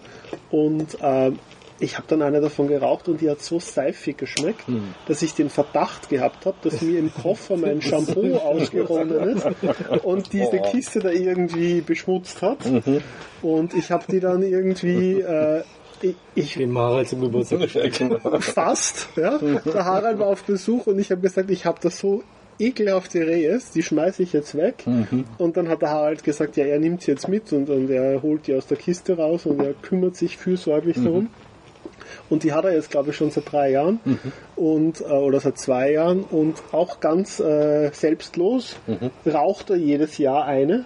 und 0.50 0.96
ähm, 1.02 1.38
ich 1.80 1.96
habe 1.96 2.06
dann 2.08 2.22
eine 2.22 2.40
davon 2.40 2.68
geraucht 2.68 3.08
und 3.08 3.20
die 3.20 3.30
hat 3.30 3.40
so 3.40 3.60
seifig 3.60 4.18
geschmeckt, 4.18 4.64
dass 5.06 5.22
ich 5.22 5.34
den 5.34 5.48
Verdacht 5.50 6.08
gehabt 6.08 6.44
habe, 6.46 6.56
dass 6.62 6.82
mir 6.82 6.98
im 6.98 7.12
Koffer 7.12 7.56
mein 7.56 7.80
Shampoo 7.88 8.34
ausgeronnen 8.36 9.36
ist 9.36 9.46
und 10.02 10.32
diese 10.32 10.58
Oh. 10.58 10.70
Kiste 10.70 11.00
da 11.00 11.10
irgendwie 11.10 11.80
beschmutzt 11.80 12.42
hat. 12.42 12.58
Und 13.42 13.74
ich 13.74 13.90
habe 13.90 14.04
die 14.10 14.20
dann 14.20 14.42
irgendwie, 14.42 15.20
äh, 15.20 15.62
ich, 16.00 16.14
ich 16.34 16.54
Dem 16.54 16.76
Harald 16.78 17.08
zum 17.08 17.20
Geburtstag 17.20 17.60
geschenkt. 17.72 18.20
fast, 18.40 19.08
ja. 19.16 19.38
Der 19.38 19.84
Harald 19.84 20.18
war 20.18 20.28
auf 20.28 20.44
Besuch 20.44 20.86
und 20.86 20.98
ich 20.98 21.10
habe 21.10 21.20
gesagt, 21.20 21.50
ich 21.50 21.64
habe 21.66 21.78
das 21.80 21.98
so 21.98 22.22
ekelhafte 22.60 23.20
Reyes, 23.20 23.70
die 23.70 23.82
schmeiße 23.84 24.22
ich 24.22 24.32
jetzt 24.32 24.56
weg. 24.56 24.84
Und 25.38 25.56
dann 25.56 25.68
hat 25.68 25.82
der 25.82 25.90
Harald 25.90 26.24
gesagt, 26.24 26.56
ja, 26.56 26.64
er 26.64 26.80
nimmt 26.80 27.02
sie 27.02 27.12
jetzt 27.12 27.28
mit 27.28 27.52
und, 27.52 27.70
und 27.70 27.88
er 27.88 28.20
holt 28.22 28.46
die 28.48 28.54
aus 28.56 28.66
der 28.66 28.76
Kiste 28.78 29.16
raus 29.16 29.46
und 29.46 29.60
er 29.60 29.74
kümmert 29.74 30.16
sich 30.16 30.36
fürsorglich 30.36 30.96
darum. 30.96 31.28
Und 32.28 32.42
die 32.42 32.52
hat 32.52 32.64
er 32.64 32.74
jetzt, 32.74 32.90
glaube 32.90 33.10
ich, 33.10 33.16
schon 33.16 33.30
seit 33.30 33.50
drei 33.50 33.70
Jahren 33.70 34.00
und, 34.56 35.00
äh, 35.00 35.04
oder 35.04 35.40
seit 35.40 35.58
zwei 35.58 35.92
Jahren 35.92 36.22
und 36.22 36.62
auch 36.72 37.00
ganz 37.00 37.40
äh, 37.40 37.90
selbstlos 37.92 38.76
raucht 39.26 39.70
er 39.70 39.76
jedes 39.76 40.18
Jahr 40.18 40.44
eine, 40.44 40.84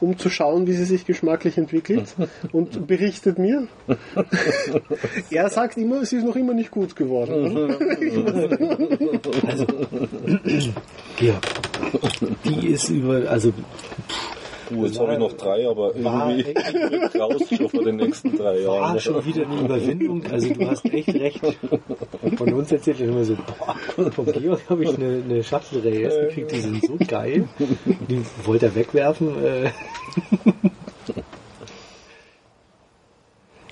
um 0.00 0.18
zu 0.18 0.28
schauen, 0.28 0.66
wie 0.66 0.72
sie 0.72 0.84
sich 0.84 1.06
geschmacklich 1.06 1.56
entwickelt 1.56 2.14
und 2.52 2.86
berichtet 2.86 3.38
mir. 3.38 3.68
er 5.30 5.48
sagt 5.48 5.78
immer, 5.78 6.04
sie 6.04 6.16
ist 6.16 6.24
noch 6.24 6.36
immer 6.36 6.54
nicht 6.54 6.70
gut 6.70 6.94
geworden. 6.94 7.74
Georg, 11.16 11.42
die 12.44 12.68
ist 12.68 12.90
über, 12.90 13.30
also 13.30 13.52
Du, 14.68 14.84
jetzt 14.84 14.98
habe 14.98 15.12
ich 15.12 15.18
noch 15.18 15.32
drei, 15.34 15.68
aber 15.68 15.94
irgendwie 15.94 17.18
raus 17.18 17.42
schon 17.56 17.68
vor 17.68 17.84
den 17.84 17.96
nächsten 17.96 18.36
drei 18.36 18.60
Jahren. 18.60 18.94
war 18.94 18.98
schon 18.98 19.24
wieder 19.24 19.46
eine 19.46 19.60
Überwindung. 19.60 20.22
Also 20.30 20.52
du 20.52 20.68
hast 20.68 20.84
echt 20.86 21.14
recht. 21.14 21.40
Von 22.36 22.52
uns 22.52 22.72
erzählt 22.72 23.00
er 23.00 23.08
immer 23.08 23.24
so, 23.24 23.36
boah, 23.36 24.10
vom 24.10 24.26
Georg 24.26 24.60
habe 24.68 24.84
ich 24.84 24.96
eine, 24.96 25.22
eine 25.24 25.42
Reyes 25.84 26.14
gekriegt, 26.14 26.52
die 26.52 26.60
sind 26.60 26.84
so 26.84 26.96
geil. 27.06 27.48
Die 28.08 28.22
wollte 28.44 28.66
er 28.66 28.74
wegwerfen. 28.74 29.44
Äh. 29.44 29.70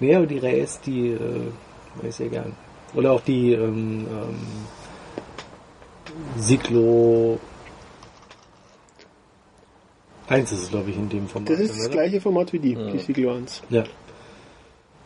nee, 0.01 0.15
aber 0.15 0.27
die 0.27 0.39
Reyes, 0.39 0.81
die 0.81 1.09
äh, 1.09 1.19
mag 1.97 2.07
ich 2.09 2.15
sehr 2.15 2.29
gern. 2.29 2.55
Oder 2.95 3.13
auch 3.13 3.21
die 3.21 3.53
ähm, 3.53 4.07
ähm, 4.09 4.37
Siglo 6.39 7.41
1 10.29 10.53
ist 10.53 10.63
es, 10.63 10.71
glaube 10.71 10.91
ich, 10.91 10.97
in 10.97 11.09
dem 11.09 11.29
Format. 11.29 11.51
Das 11.51 11.61
ist 11.61 11.71
das 11.77 11.81
oder? 11.87 11.91
gleiche 11.91 12.21
Format 12.21 12.53
wie 12.53 12.59
die, 12.59 12.75
die 12.75 12.99
Siglo 12.99 13.35
1. 13.35 13.63
Ja. 13.71 13.85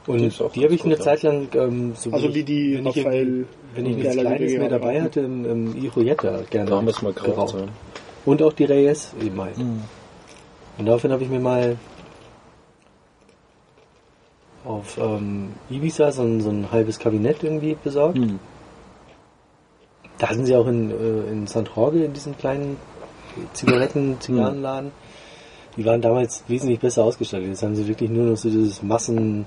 Und 0.06 0.20
Die 0.54 0.64
habe 0.64 0.74
ich 0.74 0.84
eine 0.84 0.98
Zeit 0.98 1.22
lang, 1.22 1.48
ähm, 1.54 1.92
so 1.94 2.10
Also 2.12 2.28
ich- 2.28 2.34
wie 2.36 2.42
die 2.44 2.76
wenn 2.78 2.86
ich, 2.86 2.98
Raphael 2.98 3.26
irgendwie- 3.26 3.46
wenn 3.74 3.86
ich 3.86 3.96
nichts 3.96 4.16
Kleines 4.16 4.52
mehr 4.58 4.68
dabei 4.68 5.02
hatte, 5.02 5.20
im, 5.20 5.44
im 5.44 5.84
Iroyetta 5.84 6.42
gerne 6.48 6.70
Da 6.70 6.76
haben 6.76 6.86
wir 6.86 6.92
es 6.94 7.02
mal 7.02 7.12
geraucht. 7.12 7.54
Ja. 7.58 7.66
Und 8.24 8.42
auch 8.42 8.52
die 8.54 8.64
Reyes 8.64 9.12
eben 9.20 9.38
halt. 9.40 9.58
Und 9.58 10.86
daraufhin 10.86 11.12
habe 11.12 11.22
ich 11.24 11.28
mir 11.28 11.40
mal 11.40 11.76
auf 14.64 14.98
ähm, 14.98 15.50
Ibiza 15.70 16.12
so 16.12 16.22
ein, 16.22 16.40
so 16.40 16.50
ein 16.50 16.70
halbes 16.72 16.98
Kabinett 16.98 17.42
irgendwie 17.42 17.76
besorgt. 17.82 18.18
Hm. 18.18 18.38
Da 20.18 20.32
sind 20.34 20.46
sie 20.46 20.56
auch 20.56 20.66
in, 20.66 20.90
äh, 20.90 21.30
in 21.30 21.46
St. 21.46 21.68
Jorge, 21.74 22.04
in 22.04 22.12
diesem 22.12 22.36
kleinen 22.36 22.76
Zigaretten, 23.52 24.20
Zigarrenladen. 24.20 24.90
Die 25.78 25.84
waren 25.84 26.02
damals 26.02 26.42
wesentlich 26.48 26.80
besser 26.80 27.04
ausgestattet. 27.04 27.46
Jetzt 27.48 27.62
haben 27.62 27.76
sie 27.76 27.86
wirklich 27.86 28.10
nur 28.10 28.26
noch 28.26 28.36
so 28.36 28.50
dieses 28.50 28.82
Massen 28.82 29.46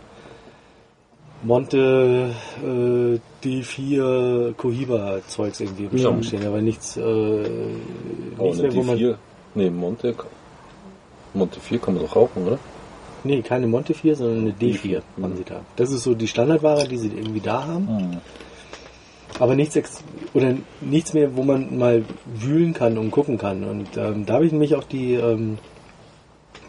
Monte 1.43 2.29
äh, 2.63 3.19
D4 3.45 4.53
Cohiba 4.53 5.19
Zeugs 5.27 5.59
irgendwie 5.59 5.85
im 5.85 5.97
Ja. 5.97 6.03
Schrank 6.03 6.25
stehen, 6.25 6.45
aber 6.45 6.61
nichts, 6.61 6.97
äh, 6.97 7.01
Oh, 7.01 8.43
nichts 8.45 8.61
mehr, 8.61 8.75
wo 8.75 8.83
man. 8.83 8.97
D4. 8.97 9.15
Nee, 9.55 9.69
Monte. 9.69 10.15
Monte 11.33 11.59
4 11.59 11.79
kann 11.79 11.95
man 11.95 12.03
doch 12.03 12.15
rauchen, 12.15 12.45
oder? 12.45 12.59
Nee, 13.23 13.41
keine 13.41 13.67
Monte 13.67 13.93
4, 13.93 14.15
sondern 14.15 14.39
eine 14.41 14.51
D4 14.53 15.01
Mhm. 15.17 15.23
haben 15.23 15.35
sie 15.35 15.43
da. 15.43 15.61
Das 15.75 15.91
ist 15.91 16.03
so 16.03 16.13
die 16.13 16.27
Standardware, 16.27 16.87
die 16.87 16.97
sie 16.97 17.07
irgendwie 17.09 17.41
da 17.41 17.65
haben. 17.67 18.17
Aber 19.39 19.55
nichts 19.55 19.77
oder 20.33 20.53
nichts 20.81 21.13
mehr, 21.13 21.35
wo 21.35 21.43
man 21.43 21.77
mal 21.77 22.05
wühlen 22.35 22.73
kann 22.73 22.97
und 22.97 23.09
gucken 23.11 23.37
kann. 23.37 23.63
Und 23.63 23.97
ähm, 23.97 24.25
da 24.25 24.35
habe 24.35 24.45
ich 24.45 24.51
nämlich 24.51 24.75
auch 24.75 24.83
die, 24.83 25.13
ähm, 25.15 25.57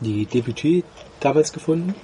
die 0.03 0.27
Deputy 0.27 0.85
damals 1.21 1.53
gefunden. 1.53 1.95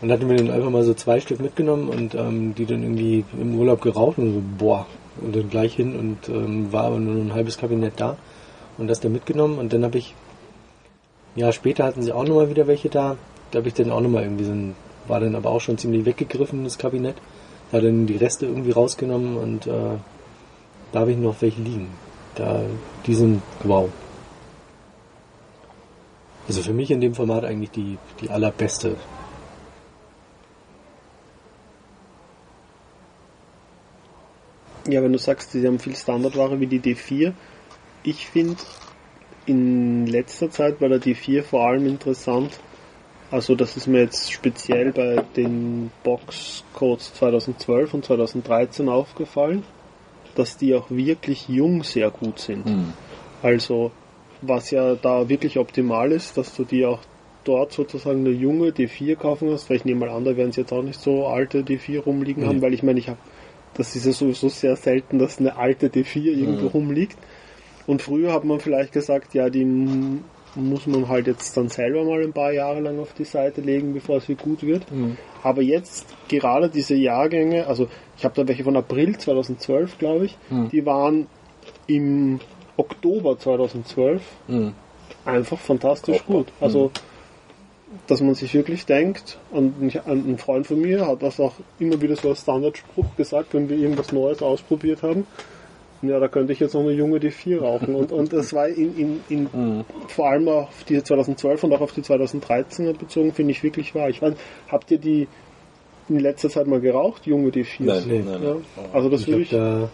Und 0.00 0.12
hatte 0.12 0.26
mir 0.26 0.36
dann 0.36 0.50
einfach 0.50 0.70
mal 0.70 0.84
so 0.84 0.92
zwei 0.92 1.20
Stück 1.20 1.40
mitgenommen 1.40 1.88
und 1.88 2.14
ähm, 2.14 2.54
die 2.54 2.66
dann 2.66 2.82
irgendwie 2.82 3.24
im 3.40 3.58
Urlaub 3.58 3.80
geraucht 3.80 4.18
und 4.18 4.34
so, 4.34 4.42
boah, 4.58 4.86
und 5.20 5.34
dann 5.34 5.48
gleich 5.48 5.74
hin 5.74 5.96
und 5.96 6.28
ähm, 6.28 6.72
war 6.72 6.84
aber 6.84 6.98
nur 6.98 7.14
ein 7.14 7.32
halbes 7.32 7.58
Kabinett 7.58 7.94
da 7.96 8.16
und 8.78 8.88
das 8.88 9.00
dann 9.00 9.12
mitgenommen 9.12 9.58
und 9.58 9.72
dann 9.72 9.84
habe 9.84 9.98
ich, 9.98 10.14
ja 11.34 11.52
später 11.52 11.84
hatten 11.84 12.02
sie 12.02 12.12
auch 12.12 12.24
nochmal 12.24 12.50
wieder 12.50 12.66
welche 12.66 12.88
da, 12.88 13.16
da 13.50 13.58
habe 13.58 13.68
ich 13.68 13.74
dann 13.74 13.90
auch 13.90 14.00
nochmal 14.00 14.24
irgendwie 14.24 14.44
so 14.44 14.52
ein, 14.52 14.74
war 15.08 15.20
dann 15.20 15.34
aber 15.34 15.50
auch 15.50 15.60
schon 15.60 15.78
ziemlich 15.78 16.04
weggegriffen, 16.04 16.64
das 16.64 16.78
Kabinett, 16.78 17.16
da 17.72 17.80
dann 17.80 18.06
die 18.06 18.16
Reste 18.16 18.46
irgendwie 18.46 18.72
rausgenommen 18.72 19.36
und 19.36 19.66
äh, 19.66 19.96
da 20.92 21.00
habe 21.00 21.12
ich 21.12 21.18
noch 21.18 21.40
welche 21.40 21.62
liegen. 21.62 21.88
Da, 22.34 22.60
die 23.06 23.14
sind 23.14 23.42
wow. 23.64 23.88
Also 26.46 26.62
für 26.62 26.72
mich 26.72 26.90
in 26.90 27.00
dem 27.00 27.14
Format 27.14 27.44
eigentlich 27.44 27.70
die, 27.70 27.98
die 28.20 28.30
allerbeste 28.30 28.96
Ja, 34.88 35.02
wenn 35.02 35.12
du 35.12 35.18
sagst, 35.18 35.50
sie 35.50 35.66
haben 35.66 35.80
viel 35.80 35.96
Standardware 35.96 36.60
wie 36.60 36.66
die 36.66 36.80
D4. 36.80 37.32
Ich 38.04 38.28
finde 38.28 38.56
in 39.44 40.06
letzter 40.06 40.50
Zeit 40.50 40.78
bei 40.78 40.86
der 40.86 41.00
D4 41.00 41.42
vor 41.42 41.66
allem 41.66 41.86
interessant, 41.86 42.52
also 43.30 43.56
das 43.56 43.76
ist 43.76 43.88
mir 43.88 44.02
jetzt 44.02 44.32
speziell 44.32 44.92
bei 44.92 45.24
den 45.36 45.90
Boxcodes 46.04 47.14
2012 47.14 47.94
und 47.94 48.04
2013 48.04 48.88
aufgefallen, 48.88 49.64
dass 50.36 50.56
die 50.56 50.74
auch 50.74 50.90
wirklich 50.90 51.48
jung 51.48 51.82
sehr 51.82 52.10
gut 52.10 52.38
sind. 52.38 52.66
Hm. 52.66 52.92
Also 53.42 53.90
was 54.42 54.70
ja 54.70 54.94
da 54.94 55.28
wirklich 55.28 55.58
optimal 55.58 56.12
ist, 56.12 56.36
dass 56.36 56.54
du 56.54 56.64
die 56.64 56.84
auch 56.84 57.00
dort 57.44 57.72
sozusagen 57.72 58.20
eine 58.20 58.30
junge 58.30 58.70
D4 58.70 59.16
kaufen 59.16 59.50
hast, 59.50 59.70
weil 59.70 59.76
ich 59.76 59.84
nehme 59.84 60.00
mal 60.06 60.10
an, 60.10 60.24
da 60.24 60.36
werden 60.36 60.52
sie 60.52 60.62
jetzt 60.62 60.72
auch 60.72 60.82
nicht 60.82 61.00
so 61.00 61.26
alte 61.26 61.60
D4 61.60 62.00
rumliegen 62.00 62.42
Nee. 62.42 62.48
haben, 62.48 62.62
weil 62.62 62.74
ich 62.74 62.82
meine, 62.82 62.98
ich 62.98 63.08
habe, 63.08 63.18
das 63.74 63.94
ist 63.94 64.04
ja 64.06 64.12
sowieso 64.12 64.48
sehr 64.48 64.74
selten, 64.76 65.18
dass 65.18 65.38
eine 65.38 65.56
alte 65.56 65.88
D4 65.88 66.16
irgendwo 66.32 66.66
rumliegt. 66.68 67.16
Und 67.86 68.02
früher 68.02 68.32
hat 68.32 68.44
man 68.44 68.58
vielleicht 68.58 68.92
gesagt, 68.92 69.32
ja, 69.34 69.48
die 69.48 69.64
muss 70.56 70.86
man 70.88 71.08
halt 71.08 71.26
jetzt 71.28 71.56
dann 71.56 71.68
selber 71.68 72.02
mal 72.04 72.22
ein 72.22 72.32
paar 72.32 72.50
Jahre 72.52 72.80
lang 72.80 72.98
auf 72.98 73.12
die 73.12 73.24
Seite 73.24 73.60
legen, 73.60 73.92
bevor 73.94 74.20
sie 74.20 74.34
gut 74.34 74.62
wird. 74.64 74.84
Aber 75.44 75.62
jetzt 75.62 76.06
gerade 76.28 76.68
diese 76.68 76.94
Jahrgänge, 76.96 77.66
also 77.68 77.86
ich 78.16 78.24
habe 78.24 78.34
da 78.34 78.48
welche 78.48 78.64
von 78.64 78.76
April 78.76 79.16
2012, 79.16 79.98
glaube 79.98 80.24
ich, 80.24 80.36
die 80.72 80.84
waren 80.84 81.26
im 81.86 82.40
Oktober 82.76 83.38
2012 83.38 84.22
Hm. 84.48 84.72
einfach 85.24 85.58
fantastisch 85.58 86.20
Auch 86.20 86.26
gut. 86.26 86.46
Also, 86.60 86.90
dass 88.06 88.20
man 88.20 88.34
sich 88.34 88.52
wirklich 88.54 88.84
denkt, 88.86 89.38
und 89.50 89.94
ein 90.06 90.38
Freund 90.38 90.66
von 90.66 90.80
mir 90.80 91.06
hat 91.06 91.22
das 91.22 91.40
auch 91.40 91.54
immer 91.78 92.00
wieder 92.02 92.16
so 92.16 92.28
als 92.30 92.42
Standardspruch 92.42 93.16
gesagt, 93.16 93.54
wenn 93.54 93.68
wir 93.68 93.76
irgendwas 93.78 94.12
Neues 94.12 94.42
ausprobiert 94.42 95.02
haben. 95.02 95.26
Ja, 96.02 96.20
da 96.20 96.28
könnte 96.28 96.52
ich 96.52 96.60
jetzt 96.60 96.74
noch 96.74 96.82
eine 96.82 96.92
junge 96.92 97.18
D4 97.18 97.60
rauchen. 97.60 97.94
Und, 97.94 98.12
und 98.12 98.32
das 98.32 98.52
war 98.52 98.68
in, 98.68 98.96
in, 98.98 99.20
in 99.30 99.84
vor 100.08 100.28
allem 100.28 100.46
auf 100.48 100.84
die 100.88 101.02
2012 101.02 101.64
und 101.64 101.72
auch 101.72 101.80
auf 101.80 101.92
die 101.92 102.02
2013er 102.02 102.92
bezogen, 102.92 103.32
finde 103.32 103.52
ich 103.52 103.62
wirklich 103.62 103.94
wahr. 103.94 104.10
Ich 104.10 104.20
meine, 104.20 104.36
habt 104.68 104.90
ihr 104.90 104.98
die 104.98 105.26
in 106.08 106.20
letzter 106.20 106.50
Zeit 106.50 106.66
mal 106.66 106.80
geraucht, 106.80 107.26
junge 107.26 107.48
D4? 107.50 107.66
Nein, 107.84 108.02
Nee. 108.06 108.22
nein, 108.26 108.42
Ja. 108.42 108.48
nein. 108.54 108.64
Also 108.92 109.08
das 109.08 109.22
Ich 109.22 109.26
würde 109.28 109.34
habe 109.36 109.42
ich. 109.42 109.50
da 109.50 109.88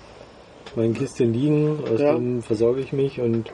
mein 0.77 0.95
Kistchen 0.95 1.33
liegen, 1.33 1.79
aus 1.93 2.01
Ja. 2.01 2.15
dem 2.15 2.43
versorge 2.43 2.81
ich 2.81 2.93
mich 2.93 3.21
und 3.21 3.51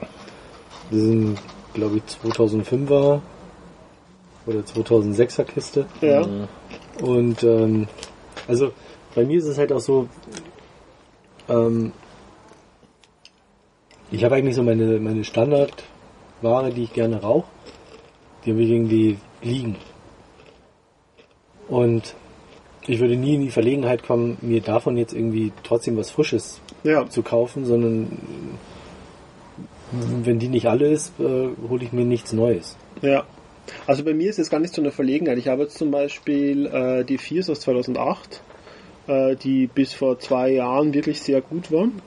das 0.91 1.01
sind, 1.01 1.39
glaube 1.75 1.97
ich, 1.99 2.03
2005er 2.31 3.21
oder 4.47 4.61
2006er 4.61 5.45
Kiste. 5.45 5.87
Ja. 6.01 6.27
Und 7.03 7.43
ähm, 7.43 7.87
also 8.47 8.73
bei 9.15 9.25
mir 9.25 9.39
ist 9.39 9.47
es 9.47 9.59
halt 9.59 9.73
auch 9.73 9.81
so, 9.81 10.09
ähm, 11.49 11.93
ich 14.11 14.25
habe 14.25 14.37
eigentlich 14.37 14.55
so 14.55 14.63
meine, 14.63 14.99
meine 15.01 15.25
Standardware, 15.25 16.71
die 16.75 16.85
ich 16.85 16.93
gerne 16.93 17.21
rauche, 17.21 17.49
die 18.45 18.53
habe 18.53 18.63
ich 18.63 18.71
irgendwie 18.71 19.19
liegen. 19.43 19.77
Und 21.69 22.15
ich 22.89 22.99
würde 22.99 23.17
nie 23.17 23.35
in 23.35 23.43
die 23.43 23.51
Verlegenheit 23.51 24.03
kommen, 24.03 24.37
mir 24.41 24.61
davon 24.61 24.97
jetzt 24.97 25.13
irgendwie 25.13 25.53
trotzdem 25.63 25.97
was 25.97 26.11
Frisches 26.11 26.61
Ja. 26.83 27.09
zu 27.09 27.23
kaufen, 27.23 27.65
sondern 27.65 28.09
wenn 29.93 30.39
die 30.39 30.49
nicht 30.49 30.67
alle 30.67 30.89
ist, 30.89 31.13
äh, 31.19 31.49
hole 31.69 31.83
ich 31.85 31.93
mir 31.93 32.05
nichts 32.05 32.33
Neues. 32.33 32.77
Ja. 33.03 33.25
Also 33.87 34.03
bei 34.05 34.15
mir 34.15 34.31
ist 34.31 34.39
es 34.39 34.51
gar 34.51 34.61
nicht 34.61 34.75
so 34.75 34.81
eine 34.83 34.91
Verlegenheit. 34.91 35.39
Ich 35.39 35.49
habe 35.49 35.63
jetzt 35.63 35.77
zum 35.79 35.91
Beispiel 35.91 36.67
äh, 36.67 37.05
die 37.05 37.19
Viers 37.19 37.51
aus 37.51 37.61
2008, 37.61 38.41
äh, 39.07 39.37
die 39.37 39.67
bis 39.67 39.93
vor 39.95 40.19
zwei 40.19 40.51
Jahren 40.53 40.95
wirklich 40.95 41.21
sehr 41.21 41.41
gut 41.43 41.71
waren 41.71 42.01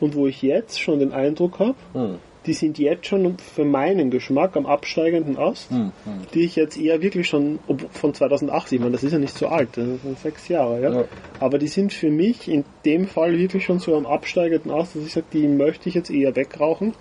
und 0.00 0.14
wo 0.14 0.26
ich 0.26 0.42
jetzt 0.42 0.80
schon 0.80 0.98
den 0.98 1.12
Eindruck 1.12 1.58
habe, 1.58 1.74
Hm. 1.94 2.16
Die 2.46 2.52
sind 2.52 2.78
jetzt 2.78 3.06
schon 3.06 3.36
für 3.38 3.64
meinen 3.64 4.10
Geschmack 4.10 4.56
am 4.56 4.66
absteigenden 4.66 5.36
Ast, 5.38 5.70
Hm. 5.70 5.92
die 6.34 6.44
ich 6.44 6.56
jetzt 6.56 6.78
eher 6.78 7.02
wirklich 7.02 7.26
schon 7.28 7.58
ob- 7.66 7.90
von 7.92 8.14
2008, 8.14 8.72
ich 8.72 8.80
meine, 8.80 8.92
das 8.92 9.02
ist 9.04 9.12
ja 9.12 9.18
nicht 9.18 9.36
so 9.36 9.48
alt, 9.48 9.70
das 9.76 9.84
sind 10.02 10.18
sechs 10.18 10.48
Jahre, 10.48 10.80
ja? 10.80 10.92
Ja. 10.92 11.04
aber 11.40 11.58
die 11.58 11.68
sind 11.68 11.92
für 11.92 12.10
mich 12.10 12.48
in 12.48 12.64
dem 12.84 13.06
Fall 13.06 13.36
wirklich 13.38 13.64
schon 13.64 13.78
so 13.80 13.96
am 13.96 14.06
absteigenden 14.06 14.70
Ast, 14.70 14.94
dass 14.96 15.02
ich 15.04 15.12
sage, 15.12 15.26
die 15.32 15.48
möchte 15.48 15.88
ich 15.88 15.94
jetzt 15.94 16.10
eher 16.10 16.34
wegrauchen 16.36 16.94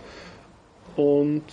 und 0.96 1.44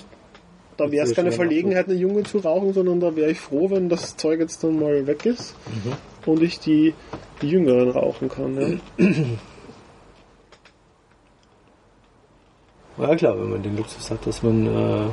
da 0.79 0.91
wäre 0.91 1.05
es 1.05 1.15
keine 1.15 1.33
Verlegenheit, 1.33 1.87
eine 1.89 1.99
Junge 1.99 2.23
zu 2.23 2.39
rauchen, 2.39 2.73
sondern 2.73 2.99
da 2.99 3.15
wäre 3.15 3.31
ich 3.31 3.39
froh, 3.41 3.71
wenn 3.71 3.89
das 3.89 4.17
Zeug 4.17 4.41
jetzt 4.41 4.65
dann 4.65 4.81
mal 4.81 5.07
weg 5.07 5.27
ist 5.27 5.55
und 6.27 6.43
ich 6.43 6.59
die, 6.61 6.95
die 7.43 7.49
Jüngeren 7.51 7.91
rauchen 7.91 8.29
kann. 8.29 8.81
Ja. 8.99 9.07
Ja 13.03 13.17
klar, 13.17 13.39
wenn 13.39 13.51
man 13.51 13.63
den 13.63 13.77
Luxus 13.77 14.11
hat, 14.11 14.27
dass 14.27 14.43
man 14.43 14.67
äh, 14.67 15.11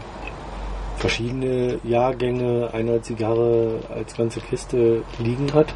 verschiedene 0.97 1.79
Jahrgänge 1.83 2.69
einer 2.73 3.01
Zigarre 3.01 3.79
als 3.89 4.15
ganze 4.15 4.41
Kiste 4.41 5.03
liegen 5.17 5.53
hat. 5.53 5.73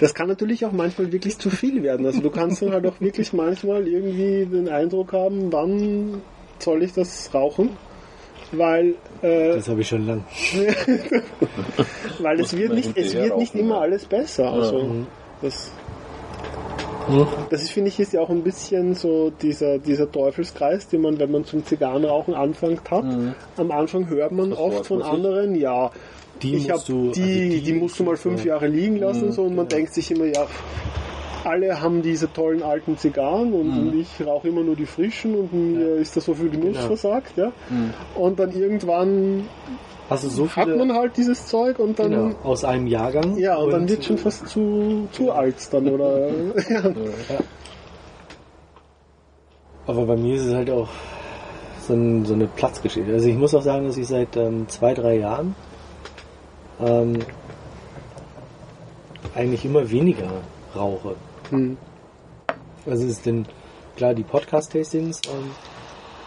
Das 0.00 0.14
kann 0.14 0.28
natürlich 0.28 0.64
auch 0.64 0.72
manchmal 0.72 1.12
wirklich 1.12 1.38
zu 1.38 1.50
viel 1.50 1.82
werden. 1.82 2.04
Also 2.06 2.20
du 2.20 2.30
kannst 2.30 2.62
dann 2.62 2.72
halt 2.72 2.86
auch 2.86 3.00
wirklich 3.00 3.32
manchmal 3.32 3.86
irgendwie 3.86 4.46
den 4.46 4.68
Eindruck 4.68 5.12
haben, 5.12 5.52
wann 5.52 6.22
soll 6.58 6.82
ich 6.82 6.92
das 6.92 7.32
rauchen? 7.32 7.70
Weil, 8.52 8.94
äh, 9.22 9.54
Das 9.54 9.68
habe 9.68 9.80
ich 9.80 9.88
schon 9.88 10.06
lang. 10.06 10.24
weil 12.18 12.40
es 12.40 12.56
wird 12.56 12.74
nicht, 12.74 12.96
es 12.96 13.14
wird 13.14 13.36
nicht 13.38 13.54
immer 13.54 13.80
alles 13.80 14.04
besser. 14.04 14.52
Also 14.52 15.06
das, 15.42 15.72
Hm? 17.06 17.26
das 17.50 17.62
ist, 17.62 17.70
finde 17.70 17.88
ich, 17.88 18.00
ist 18.00 18.12
ja 18.12 18.20
auch 18.20 18.30
ein 18.30 18.42
bisschen 18.42 18.94
so 18.94 19.30
dieser, 19.30 19.78
dieser 19.78 20.10
Teufelskreis, 20.10 20.88
den 20.88 21.02
man, 21.02 21.18
wenn 21.18 21.30
man 21.30 21.44
zum 21.44 21.64
Zigarrenrauchen 21.64 22.34
anfängt 22.34 22.90
hat. 22.90 23.04
Am 23.56 23.70
Anfang 23.70 24.08
hört 24.08 24.32
man 24.32 24.50
Das 24.50 24.58
oft 24.58 24.86
von 24.86 25.02
anderen, 25.02 25.54
ja, 25.54 25.90
Die 26.42 26.56
ich 26.56 26.70
hab 26.70 26.76
musst 26.76 26.88
du, 26.88 27.10
die, 27.12 27.22
also 27.22 27.64
die, 27.64 27.72
musst 27.74 27.98
du 27.98 28.04
mal 28.04 28.16
fünf 28.16 28.44
ja. 28.44 28.54
Jahre 28.54 28.68
liegen 28.68 28.96
lassen, 28.96 29.26
Mhm, 29.26 29.32
so, 29.32 29.42
und 29.44 29.54
man 29.54 29.68
denkt 29.68 29.94
sich 29.94 30.10
immer, 30.10 30.24
ja, 30.24 30.46
alle 31.46 31.80
haben 31.80 32.02
diese 32.02 32.32
tollen 32.32 32.62
alten 32.62 32.96
Zigarren 32.96 33.52
und, 33.52 33.68
Mhm. 33.68 33.88
und 33.88 34.00
ich 34.00 34.26
rauche 34.26 34.48
immer 34.48 34.62
nur 34.62 34.76
die 34.76 34.86
frischen 34.86 35.34
und 35.34 35.52
mir 35.52 35.96
ist 35.96 36.16
da 36.16 36.20
so 36.20 36.34
viel 36.34 36.50
Genuss 36.50 36.74
Genau. 36.76 36.86
versagt, 36.86 37.36
ja. 37.36 37.52
Und 38.14 38.38
dann 38.38 38.52
irgendwann 38.52 39.44
du 40.10 40.16
so 40.16 40.48
hat 40.50 40.68
man 40.68 40.92
halt 40.92 41.16
dieses 41.16 41.46
Zeug 41.46 41.78
und 41.78 41.98
dann, 41.98 42.10
genau, 42.10 42.34
aus 42.42 42.64
einem 42.64 42.86
Jahrgang? 42.86 43.36
ja, 43.38 43.56
und, 43.56 43.70
dann 43.72 43.88
wird 43.88 44.04
schon 44.04 44.18
fast 44.18 44.46
zu, 44.48 45.08
zu 45.12 45.32
alt 45.32 45.56
dann, 45.72 45.88
oder, 45.88 46.28
ja. 46.68 46.82
Aber 49.86 50.06
bei 50.06 50.16
mir 50.16 50.36
ist 50.36 50.46
es 50.46 50.54
halt 50.54 50.70
auch 50.70 50.88
so, 51.86 51.94
ein, 51.94 52.24
so 52.24 52.34
eine 52.34 52.46
Platzgeschichte. 52.46 53.12
Also 53.12 53.28
ich 53.28 53.36
muss 53.36 53.54
auch 53.54 53.62
sagen, 53.62 53.86
dass 53.86 53.96
ich 53.96 54.06
seit 54.06 54.36
ähm, 54.36 54.66
zwei, 54.68 54.94
drei 54.94 55.16
Jahren 55.18 55.54
ähm, 56.80 57.18
eigentlich 59.34 59.64
immer 59.64 59.90
weniger 59.90 60.30
rauche. 60.74 61.16
Hm. 61.50 61.76
Also 62.86 63.06
ist 63.06 63.24
denn 63.26 63.46
klar, 63.96 64.14
die 64.14 64.22
Podcast-Tastings 64.24 65.20
ähm, 65.28 65.50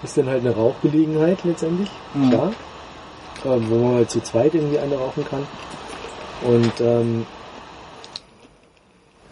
ist 0.03 0.17
dann 0.17 0.27
halt 0.27 0.41
eine 0.41 0.55
Rauchgelegenheit 0.55 1.39
letztendlich, 1.43 1.89
Mhm. 2.13 2.29
klar, 2.29 2.51
ähm, 3.45 3.69
wo 3.69 3.75
man 3.75 3.95
halt 3.95 4.09
zu 4.09 4.21
zweit 4.21 4.55
irgendwie 4.55 4.79
eine 4.79 4.95
rauchen 4.95 5.25
kann. 5.25 5.45
Und 6.43 6.81
ähm, 6.81 7.25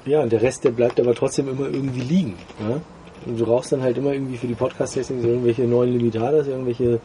ja, 0.05 0.21
und 0.21 0.31
der 0.31 0.41
Rest, 0.41 0.63
der 0.63 0.71
bleibt 0.71 0.99
aber 0.99 1.15
trotzdem 1.15 1.47
immer 1.49 1.65
irgendwie 1.67 2.01
liegen. 2.01 2.35
Ja? 2.59 2.79
Und 3.25 3.39
du 3.39 3.43
rauchst 3.45 3.71
dann 3.71 3.81
halt 3.81 3.97
immer 3.97 4.13
irgendwie 4.13 4.37
für 4.37 4.47
die 4.47 4.53
Podcast-Tastings 4.53 5.23
irgendwelche 5.23 5.63
neuen 5.63 5.93
Limitadas, 5.93 6.47
irgendwelche 6.47 6.99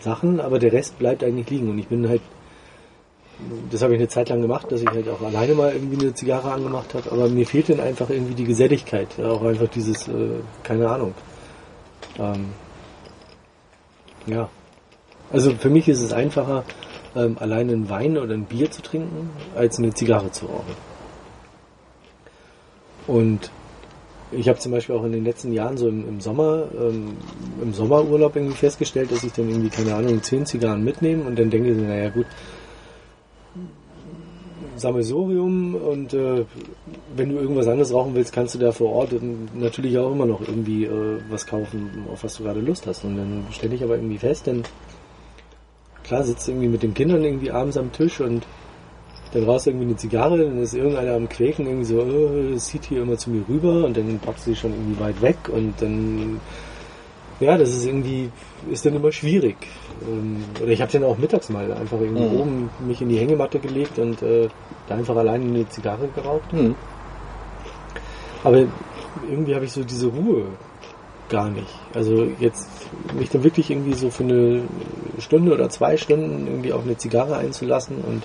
Sachen, 0.00 0.40
aber 0.40 0.58
der 0.60 0.72
Rest 0.72 0.98
bleibt 0.98 1.24
eigentlich 1.24 1.50
liegen. 1.50 1.68
Und 1.70 1.78
ich 1.78 1.88
bin 1.88 2.08
halt, 2.08 2.20
das 3.70 3.82
habe 3.82 3.94
ich 3.94 4.00
eine 4.00 4.08
Zeit 4.08 4.28
lang 4.28 4.40
gemacht, 4.40 4.70
dass 4.70 4.80
ich 4.80 4.88
halt 4.88 5.08
auch 5.08 5.20
alleine 5.22 5.54
mal 5.54 5.72
irgendwie 5.72 6.00
eine 6.00 6.14
Zigarre 6.14 6.52
angemacht 6.52 6.94
habe, 6.94 7.10
aber 7.10 7.28
mir 7.28 7.46
fehlt 7.46 7.68
dann 7.68 7.80
einfach 7.80 8.10
irgendwie 8.10 8.34
die 8.34 8.44
Geselligkeit. 8.44 9.18
Auch 9.20 9.42
einfach 9.42 9.68
dieses, 9.68 10.08
äh, 10.08 10.40
keine 10.62 10.88
Ahnung. 10.88 11.14
Ähm, 12.18 12.46
ja. 14.26 14.48
Also 15.32 15.52
für 15.54 15.70
mich 15.70 15.88
ist 15.88 16.00
es 16.00 16.12
einfacher, 16.12 16.64
ähm, 17.16 17.36
alleine 17.38 17.72
einen 17.72 17.88
Wein 17.88 18.18
oder 18.18 18.34
ein 18.34 18.44
Bier 18.44 18.70
zu 18.70 18.82
trinken, 18.82 19.30
als 19.56 19.78
eine 19.78 19.92
Zigarre 19.92 20.30
zu 20.30 20.46
rauchen. 20.46 20.74
Und 23.06 23.50
ich 24.30 24.48
habe 24.48 24.58
zum 24.58 24.72
Beispiel 24.72 24.94
auch 24.94 25.04
in 25.04 25.12
den 25.12 25.24
letzten 25.24 25.52
Jahren 25.52 25.76
so 25.76 25.88
im, 25.88 26.08
im 26.08 26.20
Sommer, 26.20 26.68
ähm, 26.78 27.16
im 27.60 27.72
Sommerurlaub 27.72 28.36
irgendwie 28.36 28.56
festgestellt, 28.56 29.12
dass 29.12 29.24
ich 29.24 29.32
dann 29.32 29.48
irgendwie, 29.48 29.68
keine 29.68 29.94
Ahnung, 29.94 30.22
zehn 30.22 30.46
Zigarren 30.46 30.84
mitnehme 30.84 31.24
und 31.24 31.38
dann 31.38 31.50
denke 31.50 31.70
ich, 31.70 31.76
naja 31.76 32.10
gut, 32.10 32.26
Sammelsurium 34.76 35.74
und 35.74 36.14
äh, 36.14 36.44
wenn 37.16 37.30
du 37.30 37.36
irgendwas 37.36 37.66
anderes 37.66 37.92
rauchen 37.92 38.14
willst, 38.14 38.32
kannst 38.32 38.54
du 38.54 38.58
da 38.58 38.72
vor 38.72 38.92
Ort 38.92 39.10
natürlich 39.54 39.96
auch 39.98 40.12
immer 40.12 40.26
noch 40.26 40.40
irgendwie 40.40 40.84
äh, 40.84 41.20
was 41.30 41.46
kaufen, 41.46 42.06
auf 42.12 42.24
was 42.24 42.36
du 42.36 42.44
gerade 42.44 42.60
Lust 42.60 42.86
hast. 42.86 43.04
Und 43.04 43.16
dann 43.16 43.46
stelle 43.50 43.74
ich 43.74 43.82
aber 43.82 43.96
irgendwie 43.96 44.18
fest, 44.18 44.46
denn 44.46 44.62
klar 46.02 46.24
sitzt 46.24 46.46
du 46.46 46.52
irgendwie 46.52 46.68
mit 46.68 46.82
den 46.82 46.94
Kindern 46.94 47.24
irgendwie 47.24 47.50
abends 47.50 47.76
am 47.76 47.92
Tisch 47.92 48.20
und 48.20 48.46
dann 49.32 49.44
rauchst 49.44 49.66
du 49.66 49.70
irgendwie 49.70 49.86
eine 49.86 49.96
Zigarre, 49.96 50.38
dann 50.38 50.62
ist 50.62 50.74
irgendeiner 50.74 51.14
am 51.14 51.28
Quäken 51.28 51.66
irgendwie 51.66 51.86
so, 51.86 52.00
äh, 52.00 52.54
es 52.54 52.66
zieht 52.66 52.84
hier 52.84 53.02
immer 53.02 53.16
zu 53.16 53.30
mir 53.30 53.42
rüber 53.48 53.84
und 53.84 53.96
dann 53.96 54.18
packst 54.20 54.46
du 54.46 54.50
sie 54.50 54.56
schon 54.56 54.72
irgendwie 54.72 55.00
weit 55.00 55.20
weg 55.22 55.36
und 55.48 55.74
dann 55.80 56.40
ja, 57.40 57.58
das 57.58 57.70
ist 57.70 57.84
irgendwie, 57.86 58.30
ist 58.70 58.86
dann 58.86 58.94
immer 58.94 59.12
schwierig. 59.12 59.56
Ähm, 60.06 60.44
Oder 60.62 60.72
ich 60.72 60.80
habe 60.80 60.92
dann 60.92 61.04
auch 61.04 61.18
mittags 61.18 61.48
mal 61.48 61.72
einfach 61.72 62.00
irgendwie 62.00 62.28
Mhm. 62.28 62.40
oben 62.40 62.70
mich 62.86 63.00
in 63.00 63.08
die 63.08 63.18
Hängematte 63.18 63.58
gelegt 63.58 63.98
und 63.98 64.22
äh, 64.22 64.48
da 64.88 64.94
einfach 64.94 65.16
alleine 65.16 65.44
eine 65.44 65.68
Zigarre 65.68 66.08
geraucht. 66.14 66.52
Hm. 66.52 66.74
Aber 68.42 68.64
irgendwie 69.28 69.54
habe 69.54 69.64
ich 69.64 69.72
so 69.72 69.82
diese 69.82 70.08
Ruhe 70.08 70.44
gar 71.28 71.48
nicht. 71.50 71.74
Also 71.94 72.26
jetzt 72.38 72.68
mich 73.18 73.30
dann 73.30 73.42
wirklich 73.42 73.70
irgendwie 73.70 73.94
so 73.94 74.10
für 74.10 74.24
eine 74.24 74.62
Stunde 75.18 75.52
oder 75.54 75.70
zwei 75.70 75.96
Stunden 75.96 76.46
irgendwie 76.46 76.72
auf 76.72 76.82
eine 76.84 76.96
Zigarre 76.96 77.36
einzulassen 77.36 77.96
und 77.98 78.24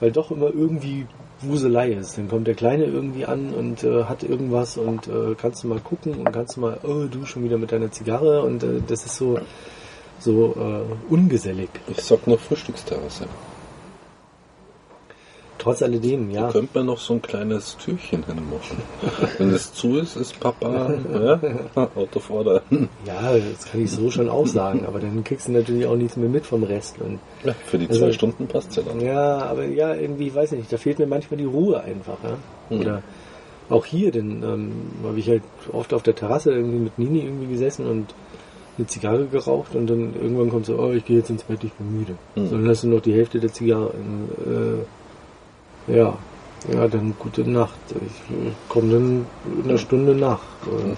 weil 0.00 0.10
doch 0.10 0.30
immer 0.30 0.46
irgendwie 0.46 1.06
Wuselei 1.48 1.92
ist. 1.92 2.18
Dann 2.18 2.28
kommt 2.28 2.46
der 2.46 2.54
Kleine 2.54 2.84
irgendwie 2.84 3.26
an 3.26 3.54
und 3.54 3.84
äh, 3.84 4.04
hat 4.04 4.22
irgendwas 4.22 4.76
und 4.76 5.08
äh, 5.08 5.34
kannst 5.36 5.64
du 5.64 5.68
mal 5.68 5.80
gucken 5.80 6.14
und 6.14 6.32
kannst 6.32 6.56
du 6.56 6.60
mal, 6.60 6.78
oh, 6.82 7.04
du 7.10 7.24
schon 7.24 7.44
wieder 7.44 7.58
mit 7.58 7.72
deiner 7.72 7.90
Zigarre 7.90 8.42
und 8.42 8.62
äh, 8.62 8.80
das 8.86 9.06
ist 9.06 9.16
so 9.16 9.38
so 10.18 10.54
äh, 10.56 11.12
ungesellig. 11.12 11.68
Ich 11.88 12.02
sag 12.02 12.26
noch 12.26 12.40
Frühstücksterrasse. 12.40 13.26
Trotz 15.58 15.82
alledem, 15.82 16.32
Da 16.32 16.40
ja. 16.40 16.50
könnte 16.50 16.70
man 16.74 16.86
noch 16.86 16.98
so 16.98 17.14
ein 17.14 17.22
kleines 17.22 17.76
Türchen 17.78 18.24
hinmachen. 18.24 18.78
Wenn 19.38 19.50
es 19.50 19.72
zu 19.72 19.98
ist, 19.98 20.16
ist 20.16 20.38
Papa 20.40 20.92
ja, 21.12 21.40
Auto 21.94 22.18
vorder. 22.20 22.62
Ja, 23.06 23.32
das 23.38 23.64
kann 23.70 23.82
ich 23.82 23.90
so 23.92 24.10
schon 24.10 24.28
auch 24.28 24.46
sagen, 24.46 24.84
aber 24.86 24.98
dann 24.98 25.22
kriegst 25.24 25.46
du 25.48 25.52
natürlich 25.52 25.86
auch 25.86 25.96
nichts 25.96 26.16
mehr 26.16 26.28
mit 26.28 26.44
vom 26.44 26.64
Rest. 26.64 26.96
Und 27.00 27.20
Ja, 27.44 27.54
für 27.66 27.78
die 27.78 27.88
Also- 27.88 28.00
zwei 28.00 28.12
Stunden 28.12 28.46
passt 28.48 28.76
ja 28.76 28.82
dann. 28.82 29.00
Ja, 29.00 29.38
aber 29.44 29.64
ja, 29.64 29.94
irgendwie, 29.94 30.34
weiß 30.34 30.52
ich 30.52 30.58
nicht, 30.58 30.72
da 30.72 30.76
fehlt 30.76 30.98
mir 30.98 31.06
manchmal 31.06 31.38
die 31.38 31.44
Ruhe 31.44 31.80
einfach. 31.80 32.18
Ja? 32.24 32.36
Mhm. 32.74 32.80
Oder 32.82 33.02
auch 33.70 33.86
hier, 33.86 34.10
denn 34.10 34.42
ähm, 34.42 34.72
habe 35.04 35.18
ich 35.18 35.28
halt 35.28 35.42
oft 35.72 35.94
auf 35.94 36.02
der 36.02 36.14
Terrasse 36.16 36.52
irgendwie 36.52 36.78
mit 36.80 36.98
Nini 36.98 37.20
irgendwie 37.20 37.46
gesessen 37.46 37.86
und 37.86 38.12
eine 38.76 38.86
Zigarre 38.88 39.26
geraucht 39.26 39.74
und 39.76 39.86
dann 39.88 40.14
irgendwann 40.20 40.50
kommt 40.50 40.66
so, 40.66 40.76
oh, 40.78 40.90
ich 40.90 41.04
gehe 41.04 41.18
jetzt 41.18 41.30
ins 41.30 41.44
Bett, 41.44 41.62
ich 41.62 41.72
bin 41.74 41.96
müde. 41.96 42.14
Mhm. 42.34 42.48
So, 42.48 42.56
dann 42.56 42.68
hast 42.68 42.82
du 42.82 42.88
noch 42.88 43.00
die 43.00 43.14
Hälfte 43.14 43.38
der 43.38 43.52
Zigarre. 43.52 43.92
Äh, 44.44 44.82
ja, 45.86 46.18
ja, 46.72 46.88
dann 46.88 47.14
gute 47.18 47.48
Nacht. 47.48 47.78
Ich 47.90 48.34
äh, 48.34 48.50
komme 48.68 48.92
dann 48.92 49.26
in 49.58 49.68
einer 49.68 49.78
Stunde 49.78 50.14
nach. 50.14 50.40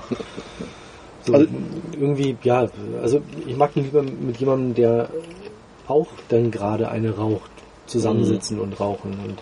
So, 1.25 1.33
Also- 1.35 1.49
irgendwie, 1.99 2.37
ja, 2.45 2.69
also 3.03 3.21
ich 3.49 3.57
mag 3.57 3.75
lieber 3.75 4.01
mit 4.03 4.39
jemandem, 4.39 4.75
der 4.75 5.09
auch 5.89 6.07
dann 6.29 6.53
gerade 6.53 6.89
eine 6.89 7.17
raucht, 7.17 7.51
zusammensitzen 7.87 8.61
und 8.61 8.79
rauchen. 8.79 9.19
Und 9.25 9.39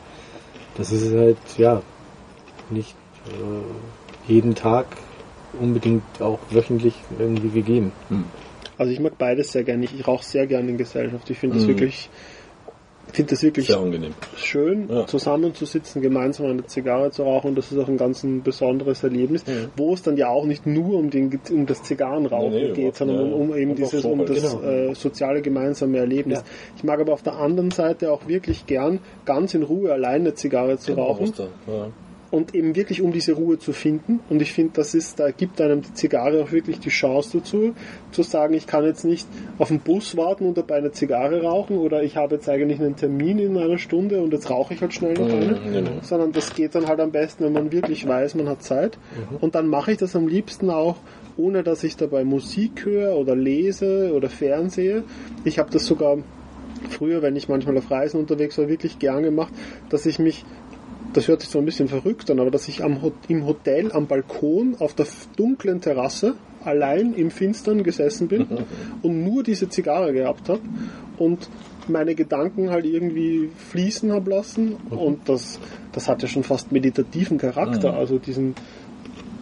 das 0.79 0.93
ist 0.93 1.15
halt, 1.15 1.37
ja, 1.59 1.83
nicht 2.71 2.95
äh, 3.27 4.33
jeden 4.33 4.55
Tag 4.55 4.87
unbedingt 5.61 6.03
auch 6.21 6.39
wöchentlich 6.49 6.95
irgendwie 7.19 7.51
gegeben. 7.51 7.93
Also 8.79 8.91
ich 8.91 9.01
mag 9.01 9.19
beides 9.19 9.53
sehr 9.53 9.65
gerne. 9.65 9.85
Ich, 9.85 9.95
ich 9.95 10.07
rauche 10.09 10.25
sehr 10.25 10.47
gerne 10.47 10.71
in 10.71 10.79
Gesellschaft. 10.79 11.29
Ich 11.29 11.39
finde 11.39 11.57
das 11.57 11.65
Mhm. 11.67 11.73
wirklich, 11.73 12.09
finde 13.15 13.31
das 13.31 13.43
wirklich 13.43 13.67
Sehr 13.69 13.79
angenehm. 13.79 14.13
schön, 14.37 14.89
Ja. 14.89 15.07
zusammenzusitzen, 15.07 16.03
gemeinsam 16.03 16.47
eine 16.47 16.67
Zigarre 16.67 17.11
zu 17.11 17.23
rauchen. 17.23 17.49
Und 17.51 17.55
das 17.59 17.71
ist 17.73 17.79
auch 17.79 17.89
ein 17.89 17.97
ganz 17.97 18.23
ein 18.25 18.43
besonderes 18.43 19.03
Erlebnis, 19.05 19.47
Mhm. 19.47 19.71
wo 19.77 19.95
es 19.95 20.03
dann 20.03 20.17
ja 20.17 20.29
auch 20.29 20.45
nicht 20.47 20.67
nur 20.67 20.99
um, 20.99 21.11
den, 21.11 21.41
um 21.51 21.67
das 21.67 21.83
Zigarrenrauchen 21.83 22.51
Nee, 22.53 22.69
nee, 22.69 22.73
geht, 22.73 22.97
sondern 22.97 23.25
nicht. 23.25 23.35
um, 23.35 23.51
um 23.51 23.57
eben 23.57 23.75
dieses, 23.75 24.03
so 24.03 24.09
um 24.11 24.19
halt. 24.21 24.31
das 24.31 24.59
Genau. 24.59 24.63
äh, 24.69 24.95
soziale 24.95 25.43
gemeinsame 25.43 25.99
Erlebnis. 25.99 26.39
Ja. 26.41 26.45
Ich 26.77 26.85
mag 26.85 27.01
aber 27.01 27.13
auf 27.13 27.23
der 27.23 27.35
anderen 27.37 27.71
Seite 27.71 28.13
auch 28.13 28.27
wirklich 28.27 28.67
gern 28.67 29.01
ganz 29.25 29.55
in 29.55 29.63
Ruhe 29.63 29.93
alleine 29.93 30.15
eine 30.25 30.35
Zigarre 30.35 30.79
zu 30.79 30.93
rauchen. 30.95 31.33
ja. 31.67 31.89
Und 32.35 32.53
eben 32.53 32.75
wirklich 32.75 33.01
um 33.01 33.13
diese 33.13 33.35
Ruhe 33.35 33.61
zu 33.61 33.73
finden. 33.73 34.19
Und 34.29 34.43
ich 34.43 34.53
finde, 34.53 34.73
das 34.75 34.93
ist, 34.95 35.21
da 35.21 35.31
gibt 35.31 35.61
einem 35.61 35.83
die 35.83 35.95
Zigarre 35.95 36.43
auch 36.43 36.51
wirklich 36.51 36.81
die 36.81 36.89
Chance 36.89 37.39
dazu, 37.39 37.75
zu 38.11 38.23
sagen, 38.25 38.55
ich 38.55 38.67
kann 38.67 38.85
jetzt 38.85 39.05
nicht 39.05 39.29
auf 39.59 39.69
den 39.69 39.79
Bus 39.79 40.17
warten 40.17 40.45
und 40.47 40.59
dabei 40.59 40.77
eine 40.77 40.91
Zigarre 40.91 41.43
rauchen 41.43 41.79
oder 41.79 42.03
ich 42.03 42.17
habe 42.17 42.35
jetzt 42.35 42.49
eigentlich 42.49 42.81
einen 42.81 42.97
Termin 42.97 43.39
in 43.39 43.57
einer 43.57 43.79
Stunde 43.79 44.21
und 44.21 44.33
jetzt 44.33 44.51
rauche 44.51 44.75
ich 44.75 44.81
halt 44.81 44.93
schnell 44.93 45.15
noch 45.15 45.29
eine, 45.33 45.61
Mhm, 45.61 45.73
genau. 45.73 45.91
sondern 46.03 46.33
das 46.33 46.53
geht 46.55 46.75
dann 46.75 46.89
halt 46.89 46.99
am 46.99 47.13
besten, 47.13 47.45
wenn 47.45 47.53
man 47.53 47.71
wirklich 47.71 48.07
weiß, 48.07 48.35
man 48.35 48.49
hat 48.49 48.63
Zeit. 48.65 48.99
Und 49.41 49.55
dann 49.55 49.69
mache 49.69 49.93
ich 49.93 49.99
das 49.99 50.17
am 50.17 50.27
liebsten 50.27 50.71
auch, 50.71 50.97
ohne 51.37 51.63
dass 51.63 51.85
ich 51.85 51.97
dabei 51.97 52.25
Musik 52.25 52.85
höre 52.85 53.17
oder 53.17 53.37
lese 53.37 54.13
oder 54.13 54.29
fernsehe. 54.29 55.05
Ich 55.45 55.61
habe 55.61 55.71
das 55.71 55.87
sogar 55.87 56.19
früher, 56.91 57.23
wenn 57.23 57.37
ich 57.37 57.49
manchmal 57.49 57.77
auf 57.79 57.91
Reisen 57.91 58.21
unterwegs 58.21 58.59
war, 58.59 58.69
wirklich 58.69 58.99
gern 58.99 59.23
gemacht, 59.23 59.53
dass 59.89 60.07
ich 60.07 60.19
mich, 60.19 60.45
das 61.15 61.29
hört 61.29 61.41
sich 61.41 61.51
so 61.51 61.59
ein 61.59 61.65
bisschen 61.65 61.89
verrückt 61.89 62.31
an, 62.31 62.41
aber 62.41 62.51
dass 62.51 62.69
ich 62.69 62.83
am, 62.85 62.99
im 63.29 63.47
Hotel 63.47 63.91
am 63.93 64.07
Balkon 64.07 64.77
auf 64.79 64.95
der 64.95 65.07
dunklen 65.37 65.81
Terrasse 65.81 66.35
allein 66.65 67.15
im 67.15 67.31
Finstern 67.31 67.83
gesessen 67.83 68.29
bin 68.29 68.47
und 69.03 69.25
nur 69.25 69.43
diese 69.43 69.69
Zigarre 69.69 70.13
gehabt 70.13 70.49
habe 70.49 70.61
und 71.19 71.49
meine 71.87 72.15
Gedanken 72.15 72.71
halt 72.71 72.87
irgendwie 72.87 73.51
fließen 73.71 74.11
habe 74.11 74.31
lassen 74.31 74.77
und 74.89 75.29
das, 75.29 75.61
das 75.93 76.09
hatte 76.09 76.29
schon 76.29 76.43
fast 76.43 76.73
meditativen 76.73 77.37
Charakter, 77.39 77.93
Mhm. 77.93 77.99
also 77.99 78.19
diesen 78.19 78.55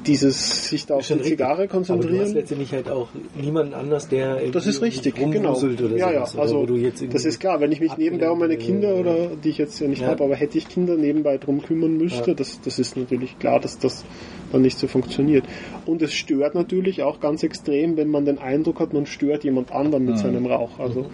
dieses 0.07 0.69
sich 0.69 0.87
da 0.87 0.95
auf 0.97 1.07
die 1.07 1.13
richtig. 1.15 1.31
Zigarre 1.33 1.53
Aber 1.53 1.67
du 1.67 1.73
hast 1.79 1.89
konzentrieren. 1.89 2.35
letztendlich 2.35 2.73
halt 2.73 2.91
auch 2.91 3.09
niemanden 3.41 3.75
anders, 3.75 4.09
der 4.09 4.41
Das 4.51 4.67
ist 4.67 4.83
richtig, 4.83 5.15
genau. 5.15 5.57
Oder 5.57 5.97
ja, 5.97 6.11
ja, 6.13 6.25
oder 6.29 6.39
also 6.43 6.67
das 7.11 7.25
ist 7.25 7.39
klar, 7.41 7.61
wenn 7.61 7.73
ich 7.73 7.81
mich 7.81 7.97
nebenbei 7.97 8.31
um 8.31 8.39
meine 8.39 8.57
Kinder 8.57 8.97
oder 8.97 9.29
die 9.43 9.51
ich 9.51 9.59
jetzt 9.59 9.79
ja 9.81 9.89
nicht 9.89 10.03
Ja. 10.03 10.09
habe, 10.09 10.25
aber 10.25 10.35
hätte 10.37 10.59
ich 10.59 10.69
Kinder 10.69 10.97
nebenbei 10.97 11.39
drum 11.39 11.63
kümmern 11.63 11.97
müsste, 11.97 12.31
Ja. 12.31 12.35
das, 12.35 12.61
das 12.63 12.79
ist 12.79 12.97
natürlich 12.97 13.39
klar, 13.39 13.61
dass 13.61 13.79
das 13.79 14.05
dann 14.51 14.63
nicht 14.63 14.79
so 14.79 14.87
funktioniert. 14.87 15.45
Und 15.87 16.03
es 16.03 16.13
stört 16.13 16.55
natürlich 16.55 17.03
auch 17.03 17.21
ganz 17.21 17.43
extrem, 17.43 17.97
wenn 17.97 18.09
man 18.09 18.25
den 18.25 18.39
Eindruck 18.39 18.81
hat, 18.81 18.93
man 18.93 19.07
stört 19.07 19.45
jemand 19.45 19.73
anderen 19.73 20.05
mit 20.05 20.15
Mhm. 20.17 20.19
seinem 20.21 20.47
Rauch. 20.47 20.79
Also 20.79 21.07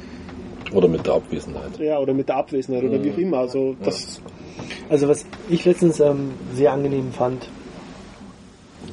Oder 0.72 0.88
mit 0.88 1.06
der 1.06 1.14
Abwesenheit. 1.14 1.78
ja, 1.78 1.98
oder 1.98 2.14
mit 2.14 2.28
der 2.28 2.36
Abwesenheit 2.36 2.84
oder 2.84 3.02
wie 3.02 3.10
auch 3.12 3.18
immer. 3.18 3.38
Also 3.38 3.76
das 3.82 4.20
Also 4.90 5.08
was 5.08 5.24
ich 5.48 5.64
letztens 5.64 6.00
ähm, 6.00 6.30
sehr 6.54 6.72
angenehm 6.72 7.12
fand, 7.12 7.48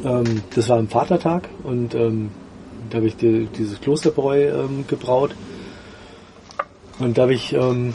ähm, 0.03 0.41
das 0.55 0.69
war 0.69 0.77
am 0.77 0.87
Vatertag 0.87 1.49
und 1.63 1.95
ähm, 1.95 2.29
da 2.89 2.97
habe 2.97 3.07
ich 3.07 3.15
die, 3.15 3.47
dieses 3.57 3.79
Klosterbräu 3.81 4.49
ähm, 4.49 4.85
gebraut 4.87 5.35
und 6.99 7.17
da 7.17 7.23
habe 7.23 7.33
ich 7.33 7.53
ähm, 7.53 7.93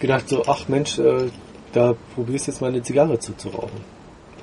gedacht 0.00 0.28
so, 0.28 0.42
ach 0.46 0.68
Mensch, 0.68 0.98
äh, 0.98 1.28
da 1.72 1.94
probierst 2.14 2.46
du 2.46 2.50
jetzt 2.52 2.60
mal 2.60 2.68
eine 2.68 2.82
Zigarre 2.82 3.18
zu, 3.18 3.34
zu 3.36 3.48
rauchen. 3.48 3.80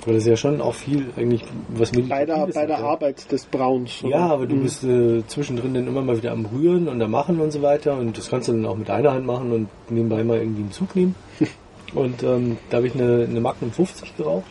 Weil 0.06 0.14
das 0.14 0.24
ist 0.24 0.30
ja 0.30 0.38
schon 0.38 0.62
auch 0.62 0.74
viel 0.76 1.08
eigentlich 1.18 1.44
was 1.68 1.92
bei 1.92 2.26
der, 2.26 2.48
bei 2.48 2.66
der 2.66 2.78
hat. 2.78 2.86
Arbeit 2.86 3.30
des 3.32 3.46
Brauns. 3.46 4.02
oder? 4.02 4.12
Ja, 4.16 4.28
aber 4.28 4.48
du 4.48 4.56
Mhm. 4.56 4.62
bist 4.64 4.84
äh, 4.86 5.28
zwischendrin 5.28 5.74
dann 5.74 5.88
immer 5.88 6.02
mal 6.02 6.16
wieder 6.18 6.32
am 6.32 6.46
Rühren 6.46 6.88
und 6.88 7.02
am 7.02 7.12
Machen 7.12 7.42
und 7.42 7.52
so 7.52 7.62
weiter. 7.62 7.98
Und 7.98 8.18
das 8.18 8.30
kannst 8.30 8.48
du 8.48 8.54
dann 8.54 8.66
auch 8.66 8.78
mit 8.78 8.90
einer 8.90 9.12
Hand 9.12 9.26
machen 9.26 9.52
und 9.52 9.68
nebenbei 9.90 10.24
mal 10.24 10.38
irgendwie 10.38 10.62
einen 10.62 10.72
Zug 10.72 10.96
nehmen. 10.96 11.16
Und 11.94 12.24
ähm, 12.24 12.58
da 12.70 12.78
habe 12.78 12.88
ich 12.88 12.96
eine, 12.96 13.26
eine 13.30 13.42
Magnum 13.42 13.72
50 13.72 14.18
geraucht. 14.18 14.46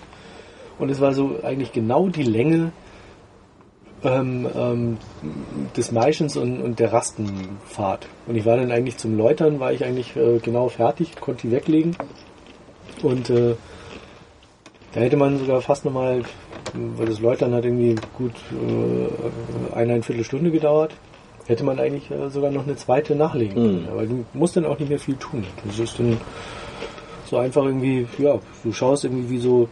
Und 0.79 0.91
es 0.91 1.01
war 1.01 1.13
so 1.13 1.41
eigentlich 1.43 1.73
genau 1.73 2.09
die 2.09 2.23
Länge 2.23 2.73
ähm, 4.05 4.47
ähm, 4.57 4.99
des 5.77 5.93
Maischens 5.93 6.37
und, 6.37 6.61
und 6.61 6.79
der 6.79 6.93
Rastenfahrt. 6.93 8.07
Und 8.27 8.37
ich 8.37 8.45
war 8.45 8.57
dann 8.57 8.71
eigentlich 8.71 8.97
zum 8.97 9.17
Läutern, 9.17 9.61
war 9.61 9.73
ich 9.73 9.85
eigentlich 9.85 10.17
äh, 10.17 10.39
genau 10.39 10.69
fertig, 10.69 11.17
konnte 11.21 11.49
die 11.49 11.53
weglegen. 11.53 11.97
Und 13.03 13.31
äh, 13.31 13.55
da 14.93 15.01
hätte 15.01 15.17
man 15.17 15.39
sogar 15.39 15.61
fast 15.61 15.85
nochmal, 15.85 16.23
weil 16.75 17.07
das 17.07 17.21
Läutern 17.21 17.55
hat 17.55 17.65
irgendwie 17.65 17.97
gut 18.17 18.35
äh, 18.53 19.77
eineinviertel 19.77 20.25
Stunde 20.25 20.51
gedauert, 20.51 20.95
hätte 21.47 21.65
man 21.65 21.79
eigentlich 21.79 22.11
äh, 22.11 22.31
sogar 22.31 22.51
noch 22.51 22.65
eine 22.65 22.77
zweite 22.77 23.15
nachlegen 23.15 23.55
können. 23.55 23.83
Mhm. 23.83 23.97
Weil 23.97 24.07
du 24.09 24.25
musst 24.33 24.57
dann 24.57 24.65
auch 24.65 24.79
nicht 24.79 24.89
mehr 24.89 24.99
viel 24.99 25.17
tun. 25.17 25.45
Das 25.65 25.79
ist 25.79 25.99
dann 25.99 26.19
so 27.29 27.37
einfach 27.37 27.65
irgendwie, 27.65 28.07
ja, 28.19 28.39
du 28.65 28.73
schaust 28.73 29.05
irgendwie 29.05 29.31
wie 29.31 29.39
so 29.39 29.69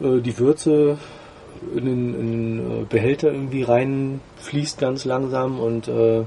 äh, 0.00 0.20
die 0.20 0.38
Würze 0.38 0.98
in 1.74 1.84
den, 1.84 2.14
in 2.14 2.30
den 2.30 2.82
äh, 2.82 2.84
Behälter 2.88 3.32
irgendwie 3.32 3.62
reinfließt 3.62 4.78
ganz 4.78 5.04
langsam 5.04 5.60
und 5.60 5.88
äh, 5.88 6.24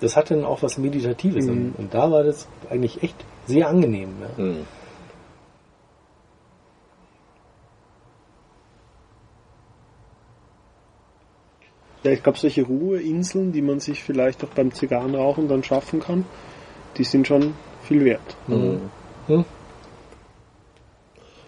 das 0.00 0.16
hat 0.16 0.30
dann 0.30 0.44
auch 0.44 0.62
was 0.62 0.78
Meditatives. 0.78 1.46
Mhm. 1.46 1.50
Und, 1.50 1.74
und 1.78 1.94
da 1.94 2.10
war 2.10 2.22
das 2.22 2.46
eigentlich 2.70 3.02
echt 3.02 3.16
sehr 3.46 3.68
angenehm. 3.68 4.10
Ja. 4.20 4.36
Hm. 4.36 4.56
Ja, 12.04 12.12
ich 12.12 12.22
glaube, 12.22 12.38
solche 12.38 12.62
Ruheinseln, 12.62 13.50
die 13.50 13.62
man 13.62 13.80
sich 13.80 14.04
vielleicht 14.04 14.44
auch 14.44 14.50
beim 14.50 14.70
Zigarrenrauchen 14.70 15.48
dann 15.48 15.64
schaffen 15.64 15.98
kann, 15.98 16.24
die 16.98 17.04
sind 17.04 17.26
schon 17.26 17.54
viel 17.82 18.04
wert. 18.04 18.36
Mhm. 18.46 18.90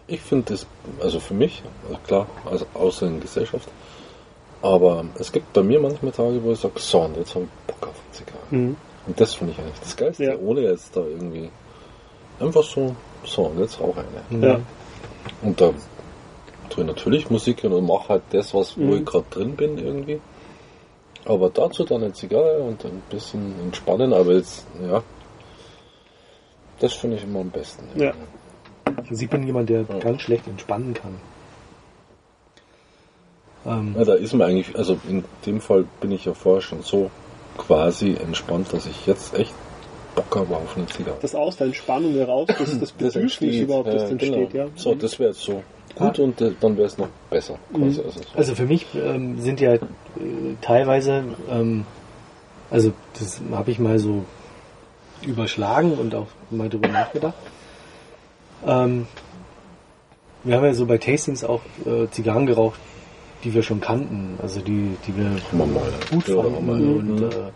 Ich 0.09 0.21
finde 0.23 0.53
das, 0.53 0.67
also 1.01 1.21
für 1.21 1.35
mich, 1.35 1.63
also 1.87 1.99
klar, 2.07 2.27
also 2.51 2.67
außer 2.75 3.07
in 3.07 3.21
Gesellschaft, 3.21 3.69
aber 4.63 5.05
es 5.19 5.31
gibt 5.31 5.53
bei 5.53 5.63
mir 5.63 5.79
manchmal 5.81 6.13
Tage, 6.13 6.43
wo 6.43 6.53
ich 6.53 6.59
sage, 6.59 6.79
so, 6.79 7.01
und 7.03 7.17
jetzt 7.17 7.35
habe 7.35 7.45
ich 7.45 7.51
Bock 7.75 7.89
auf 7.89 7.95
eine 8.03 8.13
Zigarre. 8.13 8.39
Mhm. 8.51 8.77
Und 9.07 9.21
das 9.21 9.35
finde 9.35 9.53
ich 9.53 9.59
eigentlich 9.59 9.81
das 9.81 9.97
Geilste, 9.97 10.25
Ja. 10.25 10.37
ohne 10.39 10.63
jetzt 10.63 10.97
da 10.97 11.01
irgendwie 11.01 11.51
einfach 12.41 12.63
so, 12.63 12.97
so, 13.25 13.43
und 13.43 13.59
jetzt 13.61 13.79
rauche 13.81 14.01
ich 14.31 14.35
eine. 14.37 14.47
Ja. 14.49 14.61
Und 15.43 15.61
da 15.61 15.73
tue 16.71 16.85
ich 16.85 16.87
natürlich 16.89 17.31
Musik 17.31 17.65
und 17.65 17.87
mache 17.87 18.09
halt 18.09 18.23
das, 18.31 18.55
was, 18.55 18.77
wo 18.79 18.83
Mhm. 18.83 18.97
ich 18.99 19.05
gerade 19.05 19.27
drin 19.31 19.57
bin 19.57 19.79
irgendwie. 19.79 20.21
Aber 21.27 21.51
dazu 21.51 21.85
dann 21.85 22.03
eine 22.03 22.13
Zigarre 22.15 22.59
und 22.61 22.83
ein 22.87 23.03
bisschen 23.11 23.55
entspannen, 23.63 24.15
aber 24.15 24.33
jetzt, 24.33 24.67
ja, 24.83 25.03
das 26.81 26.95
finde 26.95 27.17
ich 27.17 27.25
immer 27.25 27.41
am 27.41 27.51
besten. 27.51 27.87
Ja. 28.01 28.15
Also 28.97 29.23
ich 29.23 29.31
bin 29.31 29.47
jemand, 29.47 29.69
der 29.69 29.83
Ja. 29.83 29.99
ganz 30.01 30.23
schlecht 30.23 30.47
entspannen 30.47 30.95
kann. 30.95 31.15
Ähm, 33.67 33.95
Ja, 33.99 34.05
da 34.05 34.15
ist 34.15 34.33
mir 34.35 34.45
eigentlich, 34.45 34.77
also 34.77 34.99
in 35.09 35.25
dem 35.47 35.61
Fall 35.61 35.85
bin 36.01 36.13
ich 36.13 36.25
ja 36.25 36.35
vorher 36.35 36.63
schon 36.63 36.83
so 36.83 37.11
quasi 37.57 38.15
entspannt, 38.15 38.73
dass 38.73 38.87
ich 38.87 39.07
jetzt 39.07 39.35
echt 39.35 39.53
Bock 40.15 40.35
habe 40.37 40.57
auf 40.57 40.77
eine 40.77 40.87
Zigarre. 40.87 41.19
Das 41.21 41.35
aus 41.35 41.57
der 41.57 41.69
Entspannung 41.69 42.15
heraus, 42.15 42.49
das, 42.49 42.79
das 42.79 42.93
Bedürfnis 42.99 43.57
überhaupt, 43.57 43.89
das 43.89 44.03
ja, 44.03 44.09
entsteht, 44.09 44.51
genau. 44.51 44.65
ja. 44.65 44.71
So, 44.77 44.95
das 44.95 45.19
wäre 45.19 45.31
jetzt 45.31 45.41
so 45.43 45.63
gut 45.95 46.19
und 46.19 46.41
äh, 46.41 46.53
dann 46.61 46.77
wäre 46.77 46.87
es 46.87 46.99
noch 46.99 47.09
besser. 47.31 47.59
Quasi. 47.73 47.85
Also, 47.85 48.03
so. 48.11 48.21
Also 48.35 48.55
für 48.55 48.67
mich 48.67 48.87
ähm, 48.95 49.41
sind 49.41 49.61
ja 49.61 49.75
äh, 49.75 49.81
teilweise, 50.61 51.25
ähm, 51.51 51.85
also 52.71 52.93
das 53.19 53.41
habe 53.53 53.71
ich 53.71 53.79
mal 53.79 53.99
so 53.99 54.25
überschlagen 55.23 55.93
und 55.93 56.15
auch 56.15 56.29
mal 56.51 56.69
drüber 56.69 56.89
nachgedacht. 56.89 57.35
Ähm, 58.67 59.07
wir 60.45 60.57
haben 60.57 60.65
ja 60.65 60.75
so 60.75 60.87
bei 60.87 60.99
Tastings 60.99 61.45
auch 61.45 61.63
äh, 61.85 62.09
Zigarren 62.11 62.47
geraucht, 62.47 62.79
die 63.45 63.55
wir 63.55 63.63
schon 63.63 63.81
kannten, 63.81 64.39
also 64.43 64.61
die, 64.61 64.97
die 65.07 65.17
wir 65.17 65.31
mal. 65.53 65.69
gut 66.11 66.25
fanden 66.25 66.67
wir. 66.67 66.97
und 66.97 67.21
Mhm. 67.21 67.23
äh, 67.25 67.53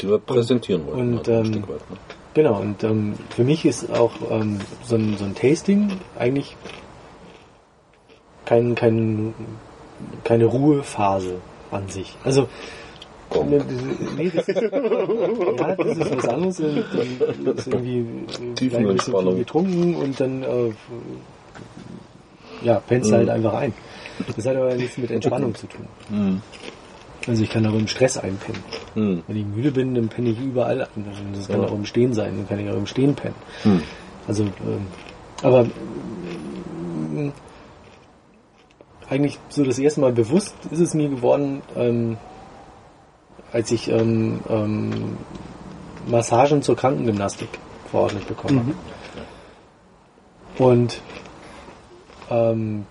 die 0.00 0.08
wir 0.08 0.18
präsentieren 0.18 0.86
wollten. 0.86 1.00
und, 1.00 1.16
halt, 1.16 1.28
ein 1.28 1.34
ähm, 1.34 1.44
Stück 1.46 1.68
weit, 1.68 1.90
ne? 1.90 1.96
Genau, 2.34 2.60
und 2.60 2.84
ähm, 2.84 3.14
für 3.30 3.44
mich 3.44 3.64
ist 3.64 3.90
auch 3.90 4.12
ähm, 4.30 4.58
so, 4.84 4.96
ein, 4.96 5.16
so 5.16 5.24
ein 5.24 5.34
Tasting 5.34 5.90
eigentlich 6.18 6.54
kein, 8.44 8.74
kein, 8.74 9.34
keine 10.22 10.44
Ruhephase 10.44 11.36
an 11.70 11.88
sich. 11.88 12.14
Also, 12.24 12.48
Diese- 13.32 14.14
nee, 14.16 14.30
das 14.34 14.48
ist, 14.48 14.60
ja, 14.62 15.74
das 15.74 15.96
ist 15.98 16.16
was 16.16 16.28
anderes. 16.28 16.60
Und 16.60 16.84
dann 17.44 17.56
ist 17.56 17.66
irgendwie 17.66 17.98
äh, 17.98 18.04
vielleicht 18.04 18.08
ein 18.08 18.26
bisschen 18.26 18.36
viel 18.46 18.54
Tiefenentspannung. 18.54 19.36
getrunken 19.36 19.94
und 19.96 20.20
dann 20.20 20.42
äh, 20.42 20.70
ja, 22.62 22.80
pennst 22.86 23.12
halt 23.12 23.26
Mhm. 23.26 23.32
einfach 23.34 23.54
ein. 23.54 23.72
Das 24.34 24.46
hat 24.46 24.56
aber 24.56 24.74
nichts 24.74 24.96
mit 24.96 25.10
Entspannung 25.10 25.54
zu 25.54 25.66
tun. 25.66 25.86
Mhm. 26.08 26.40
Also 27.26 27.42
ich 27.42 27.50
kann 27.50 27.66
auch 27.66 27.74
im 27.74 27.88
Stress 27.88 28.16
einpennen. 28.16 28.62
Mhm. 28.94 29.22
Wenn 29.26 29.36
ich 29.36 29.44
müde 29.44 29.72
bin, 29.72 29.94
dann 29.94 30.08
penne 30.08 30.30
ich 30.30 30.40
überall 30.40 30.82
ein. 30.82 31.04
Das 31.34 31.48
kann 31.48 31.60
Ja. 31.60 31.66
auch 31.68 31.72
im 31.74 31.84
Stehen 31.84 32.14
sein, 32.14 32.32
dann 32.36 32.48
kann 32.48 32.58
ich 32.64 32.70
auch 32.72 32.76
im 32.76 32.86
Stehen 32.86 33.14
pennen. 33.14 33.34
Mhm. 33.64 33.82
Also, 34.28 34.44
ähm, 34.44 34.86
aber 35.42 35.66
ähm, 37.14 37.32
eigentlich 39.08 39.38
so 39.48 39.64
das 39.64 39.78
erste 39.78 40.00
Mal 40.00 40.12
bewusst 40.12 40.54
ist 40.70 40.80
es 40.80 40.94
mir 40.94 41.08
geworden, 41.08 41.62
ähm, 41.76 42.16
als 43.52 43.70
ich 43.70 43.88
ähm, 43.88 44.40
ähm, 44.48 45.16
Massagen 46.06 46.62
zur 46.62 46.76
Krankengymnastik 46.76 47.48
verordnet 47.90 48.26
bekommen 48.26 48.74
habe. 50.58 50.64
Und 50.64 51.00
ähm, 52.30 52.86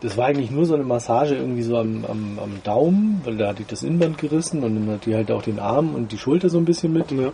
das 0.00 0.16
war 0.16 0.26
eigentlich 0.26 0.50
nur 0.50 0.64
so 0.64 0.74
eine 0.74 0.84
Massage 0.84 1.34
irgendwie 1.34 1.62
so 1.62 1.76
am, 1.76 2.04
am, 2.06 2.38
am 2.38 2.62
Daumen, 2.64 3.20
weil 3.24 3.36
da 3.36 3.48
hatte 3.48 3.62
ich 3.62 3.68
das 3.68 3.82
Innenband 3.82 4.18
gerissen 4.18 4.62
und 4.62 4.74
dann 4.74 4.94
hatte 4.94 5.10
ich 5.10 5.16
halt 5.16 5.30
auch 5.30 5.42
den 5.42 5.58
Arm 5.58 5.94
und 5.94 6.12
die 6.12 6.18
Schulter 6.18 6.48
so 6.48 6.58
ein 6.58 6.64
bisschen 6.64 6.92
mit. 6.92 7.10
Ja. 7.10 7.32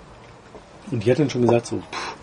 Und 0.91 1.05
die 1.05 1.11
hat 1.11 1.19
dann 1.19 1.31
schon 1.31 1.43
gesagt, 1.43 1.67
so, 1.67 1.77
pff, 1.79 2.15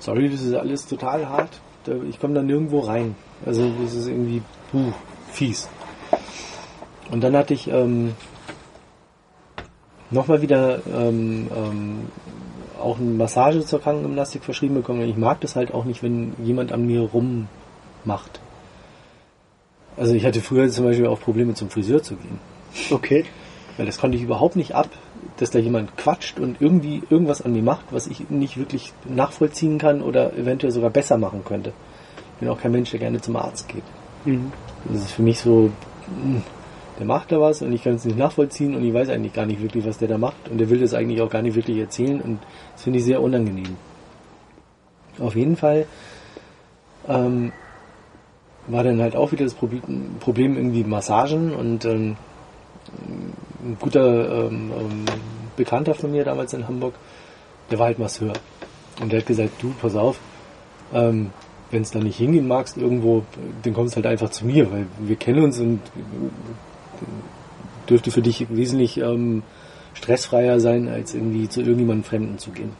sorry, 0.00 0.28
das 0.28 0.42
ist 0.42 0.54
alles 0.54 0.86
total 0.86 1.28
hart. 1.28 1.60
Ich 2.08 2.20
komme 2.20 2.34
da 2.34 2.42
nirgendwo 2.42 2.80
rein. 2.80 3.14
Also 3.44 3.70
das 3.82 3.94
ist 3.94 4.06
irgendwie 4.06 4.42
puh, 4.70 4.92
fies. 5.30 5.68
Und 7.10 7.22
dann 7.22 7.36
hatte 7.36 7.54
ich 7.54 7.68
ähm, 7.68 8.14
nochmal 10.12 10.42
wieder 10.42 10.80
ähm, 10.86 11.48
ähm, 11.54 11.98
auch 12.80 12.98
eine 12.98 13.10
Massage 13.10 13.64
zur 13.64 13.80
Krankengymnastik 13.80 14.44
verschrieben 14.44 14.74
bekommen. 14.74 15.02
Ich 15.02 15.16
mag 15.16 15.40
das 15.40 15.56
halt 15.56 15.72
auch 15.72 15.84
nicht, 15.84 16.02
wenn 16.02 16.34
jemand 16.42 16.72
an 16.72 16.86
mir 16.86 17.00
rummacht. 17.00 18.40
Also 19.96 20.14
ich 20.14 20.24
hatte 20.24 20.40
früher 20.40 20.68
zum 20.68 20.84
Beispiel 20.84 21.06
auch 21.06 21.20
Probleme 21.20 21.54
zum 21.54 21.70
Friseur 21.70 22.02
zu 22.02 22.16
gehen. 22.16 22.38
Okay. 22.90 23.24
Weil 23.76 23.86
das 23.86 23.98
konnte 23.98 24.16
ich 24.16 24.22
überhaupt 24.22 24.56
nicht 24.56 24.74
ab, 24.74 24.88
dass 25.38 25.50
da 25.50 25.58
jemand 25.58 25.96
quatscht 25.96 26.38
und 26.38 26.60
irgendwie 26.60 27.02
irgendwas 27.08 27.42
an 27.42 27.52
mir 27.52 27.62
macht, 27.62 27.86
was 27.90 28.06
ich 28.06 28.28
nicht 28.30 28.58
wirklich 28.58 28.92
nachvollziehen 29.04 29.78
kann 29.78 30.02
oder 30.02 30.34
eventuell 30.34 30.72
sogar 30.72 30.90
besser 30.90 31.18
machen 31.18 31.42
könnte. 31.44 31.72
Ich 32.34 32.40
bin 32.40 32.48
auch 32.48 32.60
kein 32.60 32.72
Mensch, 32.72 32.90
der 32.90 33.00
gerne 33.00 33.20
zum 33.20 33.36
Arzt 33.36 33.68
geht. 33.68 33.84
Mhm. 34.24 34.52
Das 34.90 35.02
ist 35.02 35.12
für 35.12 35.22
mich 35.22 35.38
so, 35.38 35.70
mh, 36.22 36.42
der 36.98 37.06
macht 37.06 37.32
da 37.32 37.40
was 37.40 37.62
und 37.62 37.72
ich 37.72 37.82
kann 37.82 37.94
es 37.94 38.04
nicht 38.04 38.18
nachvollziehen 38.18 38.74
und 38.74 38.84
ich 38.84 38.92
weiß 38.92 39.08
eigentlich 39.08 39.32
gar 39.32 39.46
nicht 39.46 39.62
wirklich, 39.62 39.86
was 39.86 39.98
der 39.98 40.08
da 40.08 40.18
macht 40.18 40.48
und 40.50 40.58
der 40.58 40.68
will 40.70 40.80
das 40.80 40.94
eigentlich 40.94 41.20
auch 41.22 41.30
gar 41.30 41.42
nicht 41.42 41.54
wirklich 41.54 41.78
erzählen 41.78 42.20
und 42.20 42.38
das 42.72 42.82
finde 42.82 42.98
ich 42.98 43.04
sehr 43.04 43.22
unangenehm. 43.22 43.76
Auf 45.18 45.36
jeden 45.36 45.56
Fall 45.56 45.86
ähm, 47.08 47.52
war 48.66 48.84
dann 48.84 49.00
halt 49.00 49.16
auch 49.16 49.32
wieder 49.32 49.44
das 49.44 49.54
Problem, 49.54 50.56
irgendwie 50.56 50.84
Massagen 50.84 51.54
und 51.54 51.84
ähm, 51.84 52.16
ein 53.64 53.76
guter 53.80 54.46
ähm, 54.46 54.72
ähm, 54.78 55.04
Bekannter 55.56 55.94
von 55.94 56.10
mir 56.10 56.24
damals 56.24 56.52
in 56.54 56.66
Hamburg, 56.66 56.94
der 57.70 57.78
war 57.78 57.86
halt 57.86 57.98
Masseur. 57.98 58.32
Und 59.00 59.12
der 59.12 59.20
hat 59.20 59.26
gesagt, 59.26 59.62
du, 59.62 59.74
pass 59.80 59.96
auf, 59.96 60.18
ähm, 60.92 61.30
wenn 61.70 61.82
es 61.82 61.90
da 61.90 61.98
nicht 61.98 62.18
hingehen 62.18 62.46
magst 62.46 62.76
irgendwo, 62.76 63.24
dann 63.62 63.72
kommst 63.72 63.96
halt 63.96 64.06
einfach 64.06 64.30
zu 64.30 64.46
mir, 64.46 64.70
weil 64.70 64.86
wir 64.98 65.16
kennen 65.16 65.42
uns 65.42 65.58
und 65.58 65.80
dürfte 67.88 68.10
für 68.10 68.22
dich 68.22 68.46
wesentlich 68.50 68.98
ähm, 68.98 69.42
stressfreier 69.94 70.60
sein, 70.60 70.88
als 70.88 71.14
irgendwie 71.14 71.48
zu 71.48 71.60
irgendjemandem 71.60 72.04
Fremden 72.04 72.38
zu 72.38 72.50
gehen. 72.50 72.72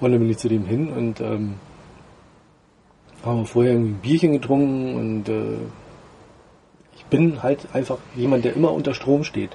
Und 0.00 0.10
dann 0.10 0.20
bin 0.20 0.30
ich 0.30 0.38
zu 0.38 0.48
dem 0.48 0.66
hin 0.66 0.88
und 0.88 1.20
ähm, 1.20 1.54
haben 3.24 3.46
vorher 3.46 3.72
irgendwie 3.72 3.92
ein 3.92 4.00
Bierchen 4.00 4.32
getrunken 4.32 4.94
und 4.94 5.28
äh, 5.28 5.56
ich 6.96 7.04
bin 7.06 7.42
halt 7.42 7.66
einfach 7.72 7.98
jemand, 8.14 8.44
der 8.44 8.54
immer 8.54 8.72
unter 8.72 8.94
Strom 8.94 9.24
steht. 9.24 9.50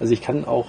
Also 0.00 0.12
ich 0.12 0.20
kann 0.20 0.44
auch 0.44 0.66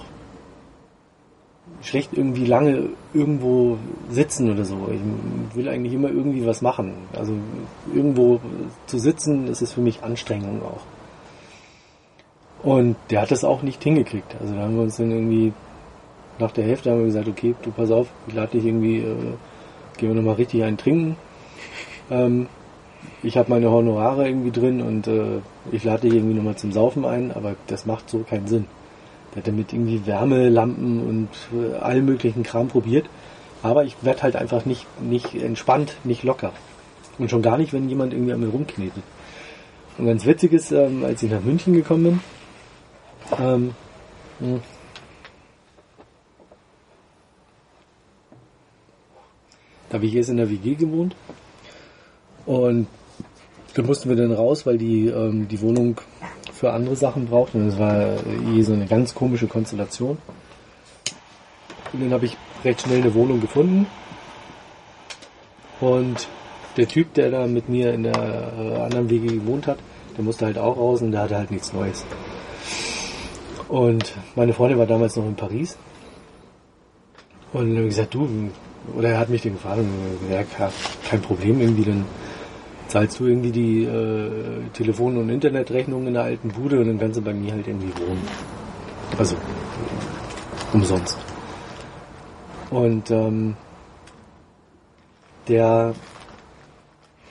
schlecht 1.82 2.10
irgendwie 2.14 2.46
lange 2.46 2.90
irgendwo 3.14 3.78
sitzen 4.10 4.50
oder 4.50 4.64
so. 4.64 4.88
Ich 4.90 5.56
will 5.56 5.68
eigentlich 5.68 5.92
immer 5.92 6.08
irgendwie 6.08 6.46
was 6.46 6.62
machen. 6.62 6.94
Also 7.14 7.34
irgendwo 7.94 8.40
zu 8.86 8.98
sitzen, 8.98 9.46
das 9.46 9.62
ist 9.62 9.74
für 9.74 9.80
mich 9.80 10.02
Anstrengung 10.02 10.62
auch. 10.62 10.80
Und 12.62 12.96
der 13.10 13.22
hat 13.22 13.30
das 13.30 13.44
auch 13.44 13.62
nicht 13.62 13.82
hingekriegt. 13.82 14.34
Also 14.40 14.54
da 14.54 14.62
haben 14.62 14.76
wir 14.76 14.82
uns 14.82 14.96
dann 14.96 15.10
irgendwie 15.10 15.52
nach 16.38 16.50
der 16.52 16.64
Hälfte 16.64 16.90
haben 16.90 16.98
wir 16.98 17.06
gesagt, 17.06 17.28
okay, 17.28 17.54
du 17.62 17.70
pass 17.70 17.90
auf, 17.90 18.08
ich 18.26 18.34
lade 18.34 18.52
dich 18.52 18.64
irgendwie, 18.64 18.98
äh, 18.98 19.34
gehen 19.96 20.08
wir 20.08 20.14
nochmal 20.14 20.34
richtig 20.34 20.62
einen 20.62 20.76
trinken. 20.76 21.16
Ähm, 22.10 22.46
ich 23.22 23.36
habe 23.36 23.50
meine 23.50 23.70
Honorare 23.70 24.26
irgendwie 24.26 24.50
drin 24.50 24.80
und 24.80 25.06
äh, 25.08 25.40
ich 25.70 25.84
lade 25.84 26.08
dich 26.08 26.14
irgendwie 26.14 26.32
nochmal 26.32 26.56
zum 26.56 26.72
Saufen 26.72 27.04
ein, 27.04 27.32
aber 27.32 27.54
das 27.66 27.84
macht 27.84 28.08
so 28.08 28.20
keinen 28.20 28.46
Sinn. 28.46 28.64
Der 29.30 29.42
hat 29.42 29.48
damit 29.48 29.74
irgendwie 29.74 30.06
Wärmelampen 30.06 31.06
und 31.06 31.28
äh, 31.52 31.76
allen 31.76 32.06
möglichen 32.06 32.44
Kram 32.44 32.68
probiert. 32.68 33.10
Aber 33.62 33.84
ich 33.84 33.94
werde 34.00 34.22
halt 34.22 34.36
einfach 34.36 34.64
nicht, 34.64 34.86
nicht 35.02 35.34
entspannt, 35.34 35.96
nicht 36.02 36.22
locker. 36.22 36.52
Und 37.18 37.30
schon 37.30 37.42
gar 37.42 37.58
nicht, 37.58 37.74
wenn 37.74 37.90
jemand 37.90 38.14
irgendwie 38.14 38.32
an 38.32 38.40
mir 38.40 38.48
rumknetet. 38.48 39.02
Und 39.98 40.06
ganz 40.06 40.24
witzig 40.24 40.54
ist, 40.54 40.72
ähm, 40.72 41.04
als 41.04 41.22
ich 41.22 41.30
nach 41.30 41.42
München 41.42 41.74
gekommen 41.74 42.04
bin, 42.04 42.20
ähm, 43.38 43.74
mh, 44.40 44.60
da 49.88 49.94
habe 49.94 50.06
ich 50.06 50.14
erst 50.14 50.30
in 50.30 50.36
der 50.36 50.50
WG 50.50 50.74
gewohnt. 50.74 51.16
Und 52.46 52.86
da 53.74 53.82
mussten 53.82 54.08
wir 54.08 54.16
dann 54.16 54.32
raus, 54.32 54.66
weil 54.66 54.78
die 54.78 55.08
ähm, 55.08 55.48
die 55.48 55.60
Wohnung 55.60 56.00
für 56.52 56.72
andere 56.72 56.96
Sachen 56.96 57.26
braucht. 57.26 57.54
Und 57.54 57.68
das 57.68 57.78
war 57.78 58.16
eh 58.54 58.62
so 58.62 58.72
eine 58.72 58.86
ganz 58.86 59.14
komische 59.14 59.46
Konstellation. 59.46 60.18
Und 61.92 62.02
dann 62.02 62.12
habe 62.12 62.26
ich 62.26 62.36
recht 62.64 62.82
schnell 62.82 63.00
eine 63.00 63.14
Wohnung 63.14 63.40
gefunden. 63.40 63.86
Und 65.80 66.28
der 66.76 66.88
Typ, 66.88 67.14
der 67.14 67.30
da 67.30 67.46
mit 67.46 67.68
mir 67.68 67.92
in 67.92 68.04
der 68.04 68.14
äh, 68.14 68.80
anderen 68.80 69.10
WG 69.10 69.26
gewohnt 69.26 69.66
hat, 69.66 69.78
der 70.16 70.24
musste 70.24 70.46
halt 70.46 70.58
auch 70.58 70.76
raus 70.76 71.02
und 71.02 71.12
der 71.12 71.22
hatte 71.22 71.36
halt 71.36 71.50
nichts 71.50 71.72
Neues. 71.72 72.04
Und 73.68 74.14
meine 74.34 74.54
Freundin 74.54 74.78
war 74.78 74.86
damals 74.86 75.16
noch 75.16 75.26
in 75.26 75.36
Paris. 75.36 75.76
Und 77.52 77.74
dann 77.74 77.84
gesagt, 77.86 78.14
du, 78.14 78.28
oder 78.96 79.10
er 79.10 79.18
hat 79.18 79.28
mich 79.28 79.42
den 79.42 79.54
gefragt 79.54 79.78
und 79.78 80.28
gesagt, 80.28 80.58
ja, 80.58 80.70
kein 81.08 81.20
Problem, 81.20 81.60
irgendwie, 81.60 81.84
dann 81.84 82.04
zahlst 82.88 83.20
du 83.20 83.26
irgendwie 83.26 83.52
die 83.52 83.84
äh, 83.84 84.62
Telefon- 84.72 85.18
und 85.18 85.28
Internetrechnung 85.28 86.06
in 86.06 86.14
der 86.14 86.24
alten 86.24 86.48
Bude 86.48 86.80
und 86.80 86.88
dann 86.88 86.98
kannst 86.98 87.18
du 87.18 87.22
bei 87.22 87.34
mir 87.34 87.52
halt 87.52 87.66
irgendwie 87.66 87.92
wohnen. 88.00 88.26
Also 89.18 89.36
umsonst. 90.72 91.18
Und 92.70 93.10
ähm, 93.10 93.56
der 95.48 95.94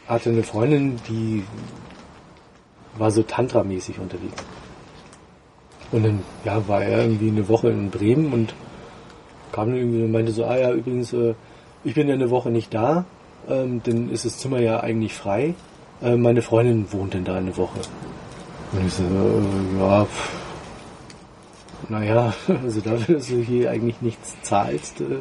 hatte 0.07 0.29
eine 0.29 0.43
Freundin, 0.43 0.99
die 1.07 1.43
war 2.97 3.11
so 3.11 3.21
Tantra-mäßig 3.21 3.99
unterwegs. 3.99 4.43
Und 5.91 6.03
dann 6.03 6.19
ja, 6.43 6.67
war 6.67 6.83
er 6.83 7.03
irgendwie 7.03 7.29
eine 7.29 7.47
Woche 7.47 7.69
in 7.69 7.89
Bremen 7.89 8.33
und 8.33 8.53
kam 9.51 9.69
dann 9.69 9.77
irgendwie 9.77 10.03
und 10.03 10.11
meinte 10.11 10.31
so, 10.31 10.45
ah 10.45 10.57
ja, 10.57 10.71
übrigens, 10.71 11.13
äh, 11.13 11.33
ich 11.83 11.95
bin 11.95 12.07
ja 12.07 12.13
eine 12.13 12.29
Woche 12.29 12.49
nicht 12.49 12.73
da, 12.73 13.05
ähm, 13.49 13.81
dann 13.83 14.09
ist 14.09 14.25
das 14.25 14.37
Zimmer 14.39 14.59
ja 14.59 14.81
eigentlich 14.81 15.13
frei. 15.13 15.55
Äh, 16.01 16.17
meine 16.17 16.41
Freundin 16.41 16.91
wohnt 16.91 17.13
denn 17.13 17.23
da 17.23 17.35
eine 17.35 17.55
Woche. 17.55 17.79
Und 18.73 18.85
ich 18.85 18.93
so, 18.93 19.03
äh, 19.03 19.79
ja, 19.79 20.05
pff, 20.05 20.31
naja, 21.89 22.33
also 22.63 22.81
dafür, 22.81 23.15
dass 23.15 23.27
du 23.27 23.41
hier 23.41 23.71
eigentlich 23.71 24.01
nichts 24.01 24.35
zahlst, 24.41 25.01
äh, 25.01 25.19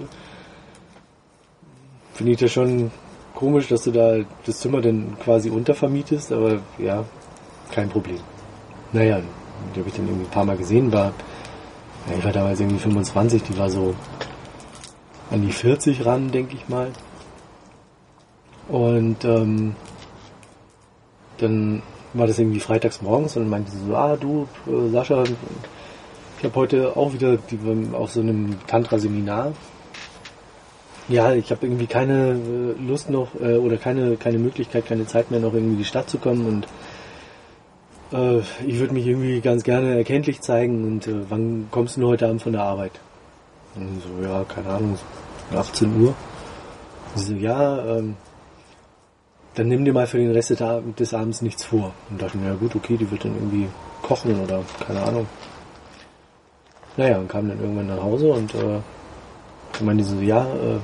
finde 2.14 2.32
ich 2.32 2.38
das 2.38 2.52
schon 2.52 2.90
komisch, 3.34 3.68
dass 3.68 3.84
du 3.84 3.92
da 3.92 4.16
das 4.44 4.58
Zimmer 4.58 4.80
dann 4.80 5.16
quasi 5.22 5.50
untervermietest, 5.50 6.32
aber 6.32 6.60
ja, 6.78 7.04
kein 7.70 7.88
Problem. 7.88 8.18
Naja, 8.92 9.20
die 9.74 9.80
habe 9.80 9.88
ich 9.88 9.96
dann 9.96 10.06
irgendwie 10.06 10.26
ein 10.26 10.30
paar 10.30 10.44
Mal 10.44 10.56
gesehen, 10.56 10.92
war, 10.92 11.12
ich 12.16 12.24
war 12.24 12.32
damals 12.32 12.60
irgendwie 12.60 12.78
25, 12.78 13.42
die 13.42 13.58
war 13.58 13.70
so 13.70 13.94
an 15.30 15.42
die 15.42 15.52
40 15.52 16.04
ran, 16.06 16.30
denke 16.30 16.54
ich 16.54 16.68
mal. 16.68 16.90
Und 18.68 19.24
ähm, 19.24 19.76
dann 21.38 21.82
war 22.14 22.26
das 22.26 22.38
irgendwie 22.38 22.60
freitags 22.60 23.02
morgens 23.02 23.36
und 23.36 23.48
meinte 23.48 23.70
sie 23.70 23.86
so, 23.86 23.94
ah 23.94 24.16
du, 24.16 24.48
äh, 24.66 24.90
Sascha, 24.90 25.24
ich 26.38 26.44
habe 26.44 26.54
heute 26.54 26.96
auch 26.96 27.12
wieder 27.12 27.36
die, 27.36 27.58
auf 27.92 28.12
so 28.12 28.20
einem 28.20 28.56
Tantra-Seminar. 28.66 29.52
Ja, 31.08 31.32
ich 31.32 31.50
habe 31.50 31.66
irgendwie 31.66 31.86
keine 31.86 32.32
äh, 32.32 32.82
Lust 32.82 33.10
noch 33.10 33.28
äh, 33.40 33.56
oder 33.56 33.76
keine, 33.76 34.16
keine 34.16 34.38
Möglichkeit, 34.38 34.86
keine 34.86 35.06
Zeit 35.06 35.30
mehr 35.30 35.40
noch 35.40 35.54
irgendwie 35.54 35.74
in 35.74 35.78
die 35.78 35.84
Stadt 35.84 36.10
zu 36.10 36.18
kommen 36.18 36.46
und 36.46 36.66
äh, 38.12 38.38
ich 38.66 38.78
würde 38.78 38.94
mich 38.94 39.06
irgendwie 39.06 39.40
ganz 39.40 39.62
gerne 39.62 39.96
erkenntlich 39.96 40.40
zeigen 40.40 40.84
und 40.84 41.06
äh, 41.06 41.14
wann 41.28 41.68
kommst 41.70 41.96
du 41.96 42.00
denn 42.00 42.08
heute 42.10 42.26
Abend 42.28 42.42
von 42.42 42.52
der 42.52 42.62
Arbeit? 42.62 42.92
Und 43.74 44.00
so, 44.02 44.22
ja, 44.26 44.44
keine 44.44 44.68
Ahnung, 44.70 44.96
so 45.50 45.58
18 45.58 46.00
Uhr. 46.02 46.14
Und 47.14 47.22
so, 47.22 47.32
ja, 47.34 47.96
ähm, 47.98 48.16
dann 49.54 49.68
nimm 49.68 49.84
dir 49.84 49.92
mal 49.92 50.06
für 50.06 50.18
den 50.18 50.32
Rest 50.32 50.50
des 50.50 50.60
Ab- 50.62 50.82
des 50.98 51.14
Abends 51.14 51.42
nichts 51.42 51.64
vor. 51.64 51.92
Und 52.10 52.20
dachte 52.20 52.36
mir, 52.38 52.48
ja 52.48 52.54
gut, 52.54 52.74
okay, 52.76 52.96
die 52.96 53.10
wird 53.10 53.24
dann 53.24 53.34
irgendwie 53.34 53.68
kochen 54.02 54.38
oder 54.40 54.62
keine 54.86 55.02
Ahnung. 55.02 55.26
Naja, 56.96 57.18
und 57.18 57.28
kam 57.28 57.48
dann 57.48 57.60
irgendwann 57.60 57.86
nach 57.88 58.02
Hause 58.02 58.28
und 58.32 58.54
äh, 58.54 58.80
meinte 59.82 60.04
so, 60.04 60.18
ja, 60.20 60.42
äh, 60.44 60.78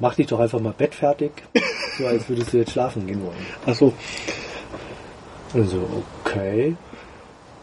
mach 0.00 0.14
dich 0.14 0.26
doch 0.26 0.40
einfach 0.40 0.60
mal 0.60 0.74
Bett 0.76 0.94
fertig, 0.94 1.30
so 1.98 2.06
als 2.06 2.28
würdest 2.28 2.52
du 2.52 2.58
jetzt 2.58 2.72
schlafen 2.72 3.06
gehen 3.06 3.22
wollen. 3.22 3.46
Achso, 3.66 3.92
Und 5.54 5.68
so, 5.68 5.88
okay. 6.24 6.76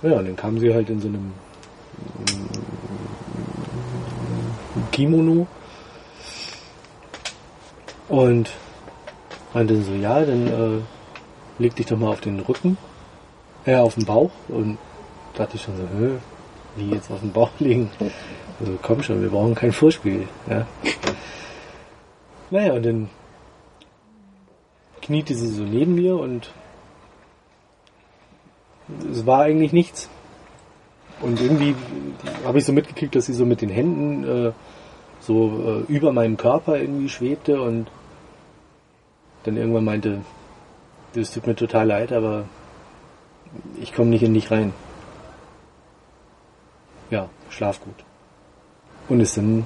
Ja, 0.02 0.14
und 0.14 0.26
dann 0.26 0.36
kam 0.38 0.58
sie 0.58 0.74
halt 0.74 0.90
in 0.90 1.02
so 1.02 1.10
einem 1.10 1.34
mm, 4.76 4.92
Kimono 4.92 5.46
und 8.08 8.50
meinte 9.54 9.82
so, 9.84 9.94
ja, 9.94 10.24
dann 10.24 10.48
äh, 10.48 10.80
leg 11.62 11.76
dich 11.76 11.86
doch 11.86 11.98
mal 11.98 12.10
auf 12.10 12.22
den 12.22 12.40
Rücken, 12.40 12.78
äh, 13.66 13.76
auf 13.76 13.96
den 13.96 14.06
Bauch 14.06 14.32
und 14.48 14.78
dachte 15.36 15.58
ich 15.58 15.64
schon 15.64 15.76
so, 15.76 15.84
hä, 15.84 16.12
wie 16.78 16.92
jetzt 16.92 17.12
auf 17.12 17.20
dem 17.20 17.34
Bauch 17.34 17.52
liegen. 17.60 17.92
Also 18.60 18.80
komm 18.82 19.04
schon, 19.04 19.22
wir 19.22 19.30
brauchen 19.30 19.54
kein 19.54 19.74
Vorspiel. 19.74 20.30
Ja. 20.50 20.66
Naja, 22.52 22.74
und 22.74 22.86
dann 22.86 23.10
kniete 25.02 25.36
sie 25.36 25.48
so 25.48 25.64
neben 25.64 25.96
mir 25.96 26.16
und 26.16 26.52
es 29.12 29.26
war 29.26 29.42
eigentlich 29.44 29.74
nichts. 29.74 30.10
Und 31.22 31.40
irgendwie 31.40 31.76
habe 32.46 32.58
ich 32.58 32.66
so 32.66 32.74
mitgekriegt, 32.74 33.16
dass 33.16 33.28
sie 33.28 33.34
so 33.34 33.46
mit 33.46 33.62
den 33.62 33.70
Händen 33.70 34.24
äh, 34.24 34.52
so 35.20 35.86
äh, 35.88 35.92
über 35.92 36.12
meinem 36.12 36.38
Körper 36.38 36.80
irgendwie 36.80 37.10
schwebte 37.10 37.62
und 37.62 37.88
dann 39.44 39.58
irgendwann 39.58 39.86
meinte, 39.86 40.22
das 41.14 41.32
tut 41.32 41.48
mir 41.48 41.56
total 41.56 41.88
leid, 41.88 42.12
aber 42.12 42.46
ich 43.80 43.94
komme 43.94 44.10
nicht 44.10 44.24
in 44.24 44.34
dich 44.34 44.50
rein. 44.50 44.74
Ja, 47.10 47.30
schlaf 47.50 47.82
gut. 47.82 47.96
Und 49.10 49.20
ist 49.20 49.38
dann 49.38 49.66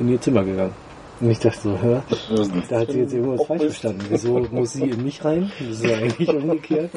in 0.00 0.08
ihr 0.08 0.20
Zimmer 0.20 0.44
gegangen. 0.44 0.74
Und 1.20 1.30
ich 1.30 1.38
dachte 1.38 1.60
so, 1.60 1.78
hä, 1.78 2.00
da 2.68 2.80
hat 2.80 2.90
sie 2.92 3.00
jetzt 3.00 3.12
irgendwas 3.12 3.46
falsch 3.46 3.64
verstanden. 3.64 4.06
Wieso 4.08 4.38
muss 4.50 4.72
sie 4.72 4.88
in 4.88 5.04
mich 5.04 5.24
rein? 5.24 5.50
Das 5.58 5.80
ist 5.80 5.84
eigentlich 5.84 6.28
umgekehrt. 6.28 6.90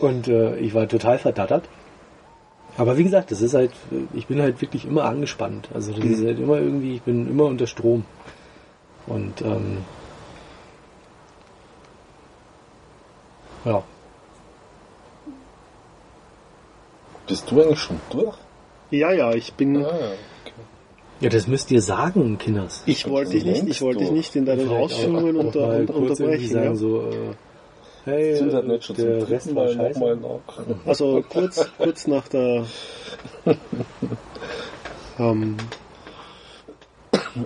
Und 0.00 0.28
äh, 0.28 0.56
ich 0.56 0.74
war 0.74 0.88
total 0.88 1.18
verdattert. 1.18 1.64
Aber 2.76 2.96
wie 2.98 3.04
gesagt, 3.04 3.30
das 3.30 3.40
ist 3.40 3.54
halt, 3.54 3.70
ich 4.14 4.26
bin 4.26 4.40
halt 4.42 4.60
wirklich 4.60 4.84
immer 4.84 5.04
angespannt. 5.04 5.68
Also 5.72 5.92
das 5.92 6.04
ist 6.04 6.24
halt 6.24 6.38
immer 6.40 6.58
irgendwie, 6.58 6.96
ich 6.96 7.02
bin 7.02 7.28
immer 7.30 7.44
unter 7.44 7.66
Strom. 7.68 8.04
Und 9.06 9.42
ähm, 9.42 9.78
ja, 13.64 13.82
Bist 17.26 17.50
du 17.50 17.62
eigentlich 17.62 17.78
schon 17.78 18.00
durch? 18.10 18.36
Ja, 18.90 19.10
ja, 19.12 19.32
ich 19.32 19.54
bin. 19.54 19.76
Ah, 19.82 19.88
okay. 19.88 20.52
ja, 21.20 21.30
das 21.30 21.46
müsst 21.46 21.70
ihr 21.70 21.80
sagen, 21.80 22.36
Kinders. 22.38 22.82
Ich 22.86 23.08
wollte 23.08 23.30
dich 23.30 23.44
nicht, 23.44 23.66
ich 23.66 23.80
wollte 23.80 24.00
dich 24.00 24.10
nicht 24.10 24.36
in 24.36 24.44
deinen 24.44 24.60
Vielleicht 24.68 24.82
Ausführungen 24.82 25.36
auch- 25.36 25.40
auch 25.40 25.44
unter, 25.46 25.94
unterbrechen. 25.94 26.48
sagen 26.50 26.64
Ja. 26.66 26.74
so, 26.74 27.00
äh, 27.10 27.14
hey, 28.04 28.36
Sind 28.36 28.52
das 28.52 28.64
nicht 28.64 28.84
schon 28.84 28.96
der 28.96 29.28
Rest 29.28 29.54
war 29.54 29.64
Mal 29.64 29.74
scheiße. 29.74 30.18
Also 30.86 31.24
kurz, 31.28 31.70
kurz 31.78 32.06
nach 32.06 32.28
der 32.28 32.66
ähm, 35.18 35.56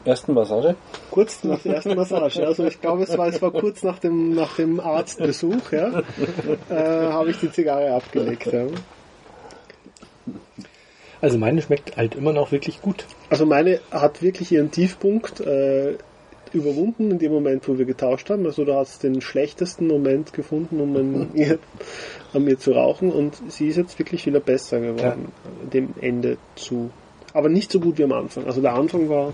Ersten 0.04 0.34
Massage? 0.34 0.76
kurz 1.10 1.42
nach 1.42 1.60
der 1.60 1.76
ersten 1.76 1.94
Massage. 1.96 2.46
Also 2.46 2.64
ich 2.66 2.80
glaube, 2.80 3.02
es 3.02 3.16
war, 3.16 3.26
es 3.26 3.42
war 3.42 3.50
kurz 3.50 3.82
nach 3.82 3.98
dem, 3.98 4.34
nach 4.34 4.54
dem 4.56 4.80
Arztbesuch, 4.80 5.72
ja, 5.72 6.02
äh, 6.70 6.74
habe 7.12 7.30
ich 7.30 7.38
die 7.38 7.50
Zigarre 7.50 7.92
abgelegt. 7.92 8.46
Ja. 8.52 8.66
Also 11.20 11.38
meine 11.38 11.60
schmeckt 11.62 11.96
halt 11.96 12.14
immer 12.14 12.32
noch 12.32 12.52
wirklich 12.52 12.80
gut. 12.80 13.04
Also 13.30 13.46
meine 13.46 13.80
hat 13.90 14.22
wirklich 14.22 14.52
ihren 14.52 14.70
Tiefpunkt 14.70 15.40
äh, 15.40 15.96
überwunden 16.54 17.10
in 17.10 17.18
dem 17.18 17.32
Moment, 17.32 17.68
wo 17.68 17.78
wir 17.78 17.84
getauscht 17.84 18.30
haben. 18.30 18.46
Also 18.46 18.64
du 18.64 18.74
hast 18.74 19.02
den 19.02 19.20
schlechtesten 19.20 19.86
Moment 19.86 20.32
gefunden, 20.32 20.80
um 20.80 20.96
an 20.96 21.30
ihr, 21.34 21.58
an 22.32 22.44
mir 22.44 22.58
zu 22.58 22.72
rauchen 22.72 23.10
und 23.10 23.36
sie 23.48 23.68
ist 23.68 23.76
jetzt 23.76 23.98
wirklich 23.98 24.26
wieder 24.26 24.40
besser 24.40 24.80
geworden, 24.80 25.32
dem 25.72 25.94
Ende 26.00 26.38
zu. 26.56 26.90
Aber 27.32 27.48
nicht 27.48 27.70
so 27.70 27.80
gut 27.80 27.98
wie 27.98 28.04
am 28.04 28.12
Anfang. 28.12 28.46
Also 28.46 28.60
der 28.60 28.74
Anfang 28.74 29.08
war 29.08 29.32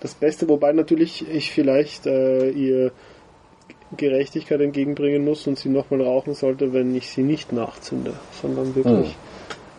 das 0.00 0.14
Beste, 0.14 0.48
wobei 0.48 0.72
natürlich 0.72 1.28
ich 1.28 1.52
vielleicht 1.52 2.06
äh, 2.06 2.50
ihr 2.50 2.92
Gerechtigkeit 3.96 4.60
entgegenbringen 4.60 5.24
muss 5.24 5.46
und 5.46 5.58
sie 5.58 5.68
nochmal 5.68 6.02
rauchen 6.02 6.34
sollte, 6.34 6.72
wenn 6.72 6.94
ich 6.94 7.10
sie 7.10 7.22
nicht 7.22 7.52
nachzünde, 7.52 8.14
sondern 8.40 8.74
wirklich. 8.74 9.08
Hm. 9.08 9.14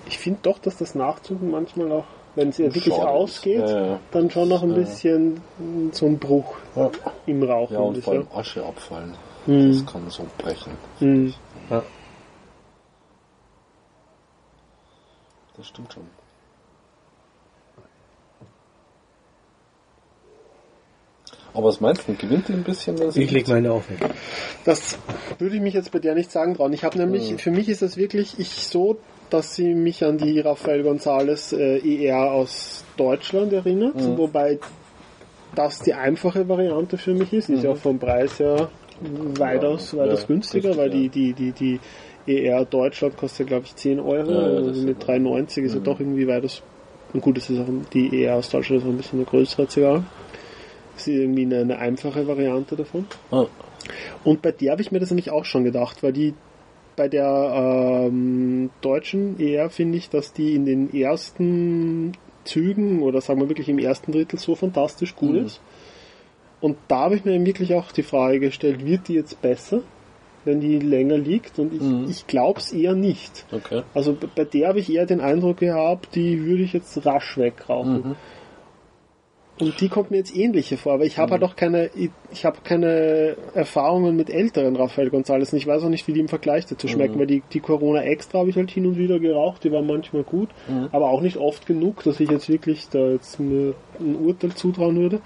Ich 0.07 0.17
finde 0.17 0.39
doch, 0.43 0.59
dass 0.59 0.77
das 0.77 0.95
Nachzünden 0.95 1.49
manchmal 1.49 1.91
auch, 1.91 2.05
wenn 2.35 2.49
es 2.49 2.59
ihr 2.59 2.73
wirklich 2.73 2.93
ausgeht, 2.93 3.59
Ja, 3.59 3.85
ja. 3.85 3.99
dann 4.11 4.29
schon 4.29 4.47
noch 4.49 4.63
ein 4.63 4.69
Ja. 4.69 4.75
bisschen 4.77 5.41
so 5.91 6.05
ein 6.05 6.17
Bruch 6.17 6.55
Ja. 6.75 6.89
im 7.25 7.43
Rauchen 7.43 7.73
Ja, 7.73 7.79
und 7.81 7.97
ist. 7.97 8.05
vor 8.05 8.13
Ja. 8.13 8.19
allem 8.21 8.27
Asche 8.33 8.65
abfallen. 8.65 9.15
Hm. 9.45 9.71
Das 9.71 9.85
kann 9.91 10.09
so 10.09 10.25
brechen. 10.37 10.71
Hm. 10.99 11.33
Ja. 11.69 11.83
Das 15.57 15.67
stimmt 15.67 15.91
schon. 15.93 16.03
Aber 21.53 21.67
was 21.67 21.81
meinst 21.81 22.07
du? 22.07 22.13
Gewinnt 22.15 22.47
die 22.47 22.53
ein 22.53 22.63
bisschen? 22.63 23.11
Sie 23.11 23.23
Ich 23.23 23.31
leg 23.31 23.47
meine 23.49 23.71
auf. 23.73 23.83
Das 24.63 24.97
würde 25.37 25.55
ich 25.55 25.61
mich 25.61 25.73
jetzt 25.73 25.91
bei 25.91 25.99
der 25.99 26.15
nicht 26.15 26.31
sagen 26.31 26.55
trauen. 26.55 26.71
Ich 26.71 26.83
habe 26.85 26.97
nämlich, 26.97 27.31
Hm. 27.31 27.39
für 27.39 27.51
mich 27.51 27.67
ist 27.67 27.81
das 27.81 27.97
wirklich 27.97 28.39
ich 28.39 28.67
so, 28.67 28.97
dass 29.31 29.55
sie 29.55 29.73
mich 29.73 30.03
an 30.03 30.17
die 30.19 30.39
Rafael 30.39 30.81
González 30.87 31.53
äh, 31.57 32.05
ER 32.05 32.31
aus 32.31 32.83
Deutschland 32.97 33.51
erinnert, 33.53 33.95
Mhm. 33.95 34.17
wobei 34.17 34.59
das 35.55 35.79
die 35.79 35.93
einfache 35.93 36.47
Variante 36.47 36.97
für 36.97 37.13
mich 37.13 37.33
ist. 37.33 37.49
Ist 37.49 37.63
ja 37.63 37.71
auch 37.71 37.77
vom 37.77 37.97
Preis 37.97 38.39
her 38.39 38.69
weitaus, 39.37 39.93
Mhm. 39.93 39.99
Ja, 39.99 40.05
weitaus 40.05 40.21
ja, 40.21 40.27
günstiger, 40.27 40.69
richtig, 40.69 40.77
weil 40.83 40.89
die, 40.91 41.09
die, 41.09 41.33
die, 41.33 41.51
die 41.51 41.79
ER 42.27 42.65
Deutschland 42.65 43.17
kostet, 43.17 43.47
glaube 43.47 43.65
ich, 43.65 43.75
10 43.75 43.99
Euro. 43.99 44.31
Ja, 44.31 44.39
also 44.67 44.81
mit 44.85 45.01
ja- 45.01 45.15
3,90 45.15 45.63
ist 45.63 45.73
ja 45.73 45.79
Mhm. 45.79 45.83
doch 45.83 45.99
irgendwie 45.99 46.27
weitaus. 46.27 46.61
Und 47.13 47.21
gut, 47.21 47.35
das 47.37 47.49
ist 47.49 47.59
auch 47.59 47.65
die 47.93 48.23
ER 48.23 48.35
aus 48.35 48.49
Deutschland 48.49 48.81
ist 48.81 48.87
auch 48.87 48.91
ein 48.91 48.97
bisschen 48.97 49.19
eine 49.19 49.25
größere 49.25 49.67
Zigarre. 49.67 50.03
Das 50.93 51.07
ist 51.07 51.13
irgendwie 51.15 51.43
eine, 51.45 51.59
eine 51.59 51.79
einfache 51.79 52.27
Variante 52.27 52.75
davon. 52.75 53.07
Ah, 53.31 53.45
Und 54.23 54.41
bei 54.41 54.51
der 54.51 54.71
habe 54.73 54.81
ich 54.81 54.91
mir 54.91 54.99
das 54.99 55.09
nämlich 55.09 55.31
auch 55.31 55.43
schon 55.45 55.63
gedacht, 55.63 56.03
weil 56.03 56.13
die 56.13 56.33
bei 57.01 57.07
der 57.07 58.05
ähm, 58.11 58.69
deutschen 58.81 59.39
eher 59.39 59.71
finde 59.71 59.97
ich, 59.97 60.11
dass 60.11 60.33
die 60.33 60.53
in 60.53 60.67
den 60.67 60.93
ersten 60.93 62.11
Zügen 62.43 63.01
oder 63.01 63.21
sagen 63.21 63.41
wir 63.41 63.49
wirklich 63.49 63.69
im 63.69 63.79
ersten 63.79 64.11
Drittel 64.11 64.37
so 64.37 64.53
fantastisch 64.53 65.15
gut 65.15 65.31
Mhm. 65.33 65.45
ist. 65.47 65.61
Und 66.59 66.77
da 66.89 67.05
habe 67.05 67.15
ich 67.15 67.25
mir 67.25 67.43
wirklich 67.43 67.73
auch 67.73 67.91
die 67.91 68.03
Frage 68.03 68.39
gestellt, 68.39 68.85
wird 68.85 69.07
die 69.07 69.15
jetzt 69.15 69.41
besser, 69.41 69.81
wenn 70.45 70.59
die 70.59 70.77
länger 70.77 71.17
liegt? 71.17 71.57
Und 71.57 71.73
ich, 71.73 71.81
Mhm. 71.81 72.05
ich 72.07 72.27
glaube 72.27 72.59
es 72.59 72.71
eher 72.71 72.93
nicht. 72.93 73.47
okay. 73.51 73.81
Also 73.95 74.15
bei 74.35 74.45
der 74.45 74.67
habe 74.67 74.79
ich 74.79 74.93
eher 74.93 75.07
den 75.07 75.21
Eindruck 75.21 75.57
gehabt, 75.57 76.13
die 76.13 76.45
würde 76.45 76.61
ich 76.61 76.73
jetzt 76.73 77.03
rasch 77.03 77.35
wegrauchen. 77.35 78.09
Mhm. 78.09 78.15
Und 79.61 79.79
die 79.79 79.89
kommt 79.89 80.11
mir 80.11 80.17
jetzt 80.17 80.35
ähnliche 80.35 80.75
vor, 80.77 80.93
aber 80.93 81.05
ich 81.05 81.17
habe 81.17 81.31
halt 81.33 81.43
auch 81.43 81.55
keine, 81.55 81.89
ich, 82.31 82.45
habe 82.45 82.57
keine 82.63 83.35
Erfahrungen 83.53 84.15
mit 84.15 84.29
älteren 84.29 84.75
Rafael 84.75 85.09
González. 85.09 85.51
Und 85.51 85.57
ich 85.59 85.67
weiß 85.67 85.83
auch 85.83 85.89
nicht, 85.89 86.07
wie 86.07 86.13
die 86.13 86.19
im 86.19 86.27
Vergleich 86.27 86.65
dazu 86.65 86.87
schmecken, 86.87 87.15
Mhm. 87.15 87.19
weil 87.19 87.27
die, 87.27 87.43
die 87.53 87.59
Corona 87.59 88.01
Extra 88.03 88.39
habe 88.39 88.49
ich 88.49 88.55
halt 88.55 88.71
hin 88.71 88.85
und 88.87 88.97
wieder 88.97 89.19
geraucht, 89.19 89.63
die 89.63 89.71
war 89.71 89.81
manchmal 89.81 90.23
gut, 90.23 90.49
Mhm. 90.67 90.89
aber 90.91 91.09
auch 91.09 91.21
nicht 91.21 91.37
oft 91.37 91.65
genug, 91.67 92.03
dass 92.03 92.19
ich 92.19 92.29
jetzt 92.29 92.49
wirklich 92.49 92.89
da 92.89 93.11
jetzt 93.11 93.39
mir 93.39 93.73
ein 93.99 94.15
Urteil 94.15 94.51
zutrauen 94.53 94.97
würde. 94.99 95.21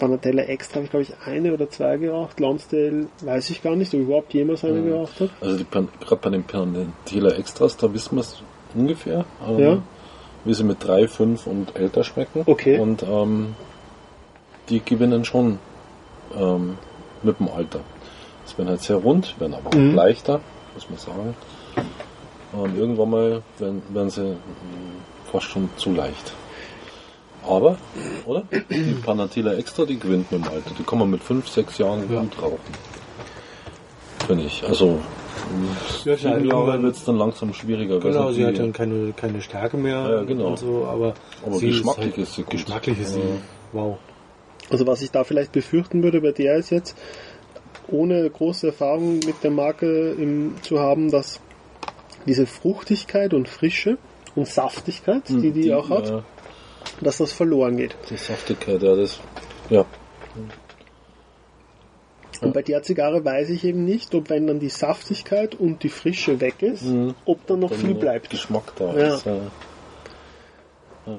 Donatella 0.00 0.42
Extra 0.42 0.76
habe 0.76 0.84
ich 0.86 0.90
glaube 0.90 1.02
ich 1.04 1.12
eine 1.24 1.54
oder 1.54 1.70
zwei 1.70 1.96
geraucht, 1.98 2.40
Lonsdale 2.40 3.06
weiß 3.20 3.50
ich 3.50 3.62
gar 3.62 3.76
nicht, 3.76 3.94
ob 3.94 4.00
ich 4.00 4.06
überhaupt 4.06 4.34
jemals 4.34 4.64
eine 4.64 4.80
Mhm. 4.80 4.86
geraucht 4.88 5.20
habe. 5.20 5.30
Also 5.40 5.64
gerade 5.70 5.88
bei 6.20 6.30
den 6.30 6.42
Panentela 6.42 7.30
Extras, 7.30 7.76
da 7.76 7.92
wissen 7.94 8.16
wir 8.16 8.22
es 8.22 8.42
ungefähr. 8.74 9.24
Ja. 9.56 9.82
Wie 10.44 10.54
sie 10.54 10.64
mit 10.64 10.84
3, 10.84 11.08
5 11.08 11.46
und 11.46 11.74
älter 11.76 12.04
schmecken. 12.04 12.42
Okay. 12.46 12.78
Und 12.78 13.02
ähm, 13.02 13.54
die 14.68 14.80
gewinnen 14.84 15.24
schon 15.24 15.58
ähm, 16.36 16.76
mit 17.22 17.38
dem 17.40 17.48
Alter. 17.48 17.80
Es 18.46 18.56
werden 18.58 18.68
halt 18.68 18.82
sehr 18.82 18.96
rund, 18.96 19.38
werden 19.40 19.54
aber 19.54 19.70
auch 19.70 19.74
Mhm. 19.74 19.94
leichter, 19.94 20.40
muss 20.74 20.88
man 20.90 20.98
sagen. 20.98 21.34
Und 22.52 22.76
irgendwann 22.76 23.10
mal 23.10 23.42
werden, 23.58 23.82
werden 23.88 24.10
sie 24.10 24.22
mh, 24.22 24.36
fast 25.32 25.46
schon 25.46 25.68
zu 25.76 25.92
leicht. 25.92 26.32
Aber, 27.46 27.76
oder? 28.26 28.44
Die 28.70 28.94
Panatela 29.04 29.54
Extra, 29.54 29.84
die 29.84 29.98
gewinnt 29.98 30.30
mit 30.32 30.44
dem 30.44 30.50
Alter. 30.50 30.70
Die 30.78 30.82
kann 30.82 30.98
man 30.98 31.10
mit 31.10 31.22
5, 31.22 31.46
6 31.48 31.78
Jahren 31.78 32.10
Ja. 32.12 32.20
gut 32.20 32.40
rauchen. 32.40 32.58
Finde 34.26 34.44
ich. 34.44 34.64
Also, 34.66 34.98
Ja, 36.04 36.12
halt 36.12 36.22
Jahre 36.24 36.40
irgendwann- 36.42 36.82
wird 36.82 36.96
es 36.96 37.04
dann 37.04 37.16
langsam 37.16 37.52
schwieriger. 37.54 37.98
Genau, 38.00 38.26
weil 38.26 38.32
sie 38.34 38.44
hat 38.46 38.54
die- 38.54 38.58
dann 38.58 38.72
keine, 38.72 39.12
keine 39.16 39.40
Stärke 39.40 39.76
mehr 39.76 40.08
Ja, 40.10 40.22
genau. 40.22 40.48
und 40.48 40.58
so, 40.58 40.84
aber, 40.86 41.14
Aber 41.44 41.56
sie 41.56 41.68
geschmacklich 41.68 42.06
ist, 42.08 42.16
halt, 42.16 42.28
ist 42.28 42.34
sie 42.34 42.42
gut. 42.42 42.50
Geschmacklich 42.50 43.00
ist 43.00 43.14
sie, 43.14 43.20
Ja. 43.20 43.24
wow. 43.72 43.96
Also 44.70 44.86
was 44.86 45.02
ich 45.02 45.10
da 45.10 45.24
vielleicht 45.24 45.52
befürchten 45.52 46.02
würde 46.02 46.20
bei 46.20 46.32
der 46.32 46.56
ist 46.56 46.70
jetzt, 46.70 46.96
ohne 47.88 48.28
große 48.30 48.68
Erfahrung 48.68 49.16
mit 49.18 49.42
der 49.42 49.50
Marke 49.50 50.12
im, 50.12 50.54
zu 50.62 50.78
haben, 50.80 51.10
dass 51.10 51.40
diese 52.26 52.46
Fruchtigkeit 52.46 53.34
und 53.34 53.48
Frische 53.48 53.98
und 54.34 54.48
Saftigkeit, 54.48 55.22
die 55.28 55.52
die, 55.52 55.72
auch 55.74 55.90
hat, 55.90 56.08
ja, 56.08 56.22
dass 57.02 57.18
das 57.18 57.32
verloren 57.32 57.76
geht. 57.76 57.94
die 58.08 58.16
Saftigkeit, 58.16 58.82
ja, 58.82 58.96
das, 58.96 59.20
ja. 59.68 59.84
Und 62.44 62.52
bei 62.52 62.62
der 62.62 62.82
Zigarre 62.82 63.24
weiß 63.24 63.50
ich 63.50 63.64
eben 63.64 63.84
nicht, 63.84 64.14
ob 64.14 64.30
wenn 64.30 64.46
dann 64.46 64.60
die 64.60 64.68
Saftigkeit 64.68 65.54
und 65.54 65.82
die 65.82 65.88
Frische 65.88 66.40
weg 66.40 66.62
ist, 66.62 66.82
Mhm. 66.84 67.14
ob 67.24 67.46
dann 67.46 67.60
noch 67.60 67.70
Dann 67.70 67.78
viel 67.78 67.94
bleibt. 67.94 68.30
Geschmack 68.30 68.72
da 68.76 68.94
Ja. 68.96 69.14
ist. 69.14 69.24
Ja. 69.26 69.34
Ja. 71.06 71.18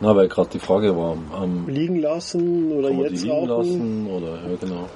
Na, 0.00 0.14
weil 0.16 0.28
gerade 0.28 0.50
die 0.50 0.58
Frage 0.60 0.96
war, 0.96 1.16
ähm, 1.42 1.66
Liegen 1.68 2.00
lassen 2.00 2.70
oder 2.72 2.88
kann 2.88 2.96
man 2.98 3.06
die 3.08 3.12
jetzt 3.14 3.24
liegen 3.24 3.34
rauchen. 3.48 3.48
lassen 3.48 4.06
oder, 4.10 4.28
ja, 4.50 4.56
genau. 4.60 4.88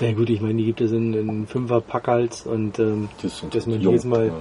Ja 0.00 0.12
gut, 0.12 0.30
ich 0.30 0.40
meine, 0.40 0.54
die 0.54 0.64
gibt 0.64 0.80
es 0.80 0.90
in, 0.92 1.12
in 1.14 1.46
Fünfer 1.46 1.80
Packhals 1.80 2.46
und 2.46 2.78
ähm, 2.78 3.08
Das 3.22 3.42
dass 3.50 3.66
man 3.66 3.80
jedes 3.80 4.04
Mal 4.04 4.28
ja. 4.28 4.32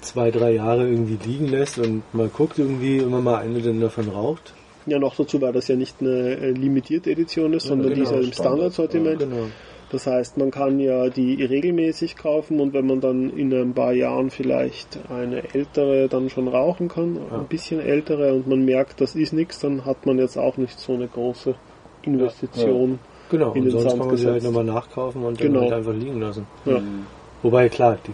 zwei, 0.00 0.30
drei 0.30 0.52
Jahre 0.54 0.88
irgendwie 0.88 1.18
liegen 1.24 1.46
lässt 1.48 1.78
und 1.78 2.02
mal 2.12 2.28
guckt 2.28 2.58
irgendwie 2.58 2.98
immer 2.98 3.20
mal 3.20 3.36
eine 3.36 3.60
denn 3.60 3.80
davon 3.80 4.08
raucht. 4.08 4.54
Ja, 4.86 4.98
noch 4.98 5.16
dazu, 5.16 5.40
weil 5.40 5.52
das 5.52 5.68
ja 5.68 5.76
nicht 5.76 5.96
eine 6.00 6.36
äh, 6.36 6.50
limitierte 6.50 7.10
Edition 7.10 7.52
ist, 7.54 7.66
sondern 7.66 7.88
genau, 7.88 7.96
die 7.96 8.02
ist 8.02 8.10
ja 8.10 8.16
im 8.18 8.24
Standard, 8.32 8.74
Standardsortiment. 8.74 9.18
Genau. 9.20 9.46
Das 9.90 10.06
heißt, 10.06 10.36
man 10.38 10.50
kann 10.50 10.80
ja 10.80 11.08
die 11.08 11.42
regelmäßig 11.44 12.16
kaufen 12.16 12.58
und 12.60 12.72
wenn 12.74 12.86
man 12.86 13.00
dann 13.00 13.30
in 13.30 13.52
ein 13.54 13.72
paar 13.74 13.92
Jahren 13.92 14.30
vielleicht 14.30 14.98
eine 15.08 15.54
ältere 15.54 16.08
dann 16.08 16.28
schon 16.30 16.48
rauchen 16.48 16.88
kann, 16.88 17.16
Ja. 17.30 17.38
ein 17.38 17.46
bisschen 17.46 17.80
ältere 17.80 18.34
und 18.34 18.48
man 18.48 18.64
merkt, 18.64 19.00
das 19.00 19.14
ist 19.14 19.32
nichts, 19.32 19.60
dann 19.60 19.84
hat 19.84 20.04
man 20.04 20.18
jetzt 20.18 20.36
auch 20.36 20.56
nicht 20.56 20.78
so 20.80 20.94
eine 20.94 21.06
große 21.06 21.54
Investition. 22.02 22.98
Genau, 23.30 23.52
In 23.52 23.58
und 23.62 23.64
den 23.64 23.70
sonst 23.70 23.84
Sand 23.84 23.98
kann 24.00 24.08
man 24.08 24.16
sie 24.16 24.26
halt 24.26 24.42
nochmal 24.42 24.64
nachkaufen 24.64 25.22
und 25.24 25.40
dann 25.40 25.46
Genau. 25.48 25.60
halt 25.62 25.72
einfach 25.72 25.94
liegen 25.94 26.20
lassen. 26.20 26.46
Ja. 26.64 26.78
Mhm. 26.80 27.06
Wobei, 27.42 27.68
klar, 27.68 27.98
die 28.06 28.12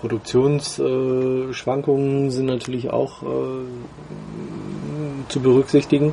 Produktionsschwankungen 0.00 2.30
sind 2.30 2.46
natürlich 2.46 2.90
auch 2.90 3.22
äh, 3.22 3.26
zu 5.30 5.40
berücksichtigen. 5.40 6.12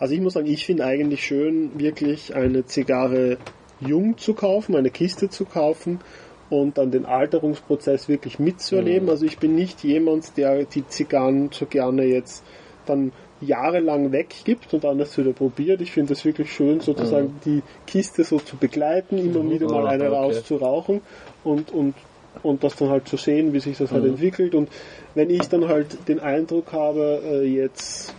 Also 0.00 0.14
ich 0.14 0.20
muss 0.20 0.34
sagen, 0.34 0.46
ich 0.46 0.64
finde 0.64 0.84
eigentlich 0.84 1.24
schön, 1.24 1.70
wirklich 1.78 2.34
eine 2.34 2.64
Zigarre 2.66 3.38
jung 3.80 4.16
zu 4.18 4.34
kaufen, 4.34 4.76
eine 4.76 4.90
Kiste 4.90 5.28
zu 5.28 5.44
kaufen 5.44 6.00
und 6.48 6.78
dann 6.78 6.90
den 6.90 7.06
Alterungsprozess 7.06 8.08
wirklich 8.08 8.38
mitzuerleben. 8.38 9.04
Mhm. 9.04 9.10
Also 9.10 9.26
ich 9.26 9.38
bin 9.38 9.54
nicht 9.54 9.82
jemand, 9.82 10.36
der 10.36 10.64
die 10.64 10.86
Zigarren 10.86 11.50
so 11.52 11.66
gerne 11.66 12.04
jetzt 12.04 12.44
dann 12.86 13.12
jahrelang 13.40 14.12
weggibt 14.12 14.72
und 14.72 14.84
dann 14.84 14.98
das 14.98 15.18
wieder 15.18 15.32
probiert. 15.32 15.80
Ich 15.80 15.90
finde 15.90 16.12
es 16.12 16.24
wirklich 16.24 16.52
schön, 16.52 16.80
sozusagen 16.80 17.40
die 17.44 17.62
Kiste 17.86 18.24
so 18.24 18.38
zu 18.38 18.56
begleiten, 18.56 19.18
immer 19.18 19.42
Mhm. 19.42 19.50
wieder 19.50 19.66
mal 19.68 19.86
Ah, 19.86 19.90
eine 19.90 20.04
okay. 20.06 20.14
rauszurauchen 20.14 21.00
und, 21.42 21.72
und, 21.72 21.94
und 22.42 22.64
das 22.64 22.76
dann 22.76 22.88
halt 22.90 23.08
zu 23.08 23.16
sehen, 23.16 23.52
wie 23.52 23.60
sich 23.60 23.78
das 23.78 23.90
halt 23.92 24.02
Mhm. 24.04 24.10
entwickelt. 24.10 24.54
Und 24.54 24.68
wenn 25.14 25.30
ich 25.30 25.48
dann 25.48 25.68
halt 25.68 26.08
den 26.08 26.20
Eindruck 26.20 26.72
habe, 26.72 27.20
äh, 27.24 27.42
jetzt 27.44 28.14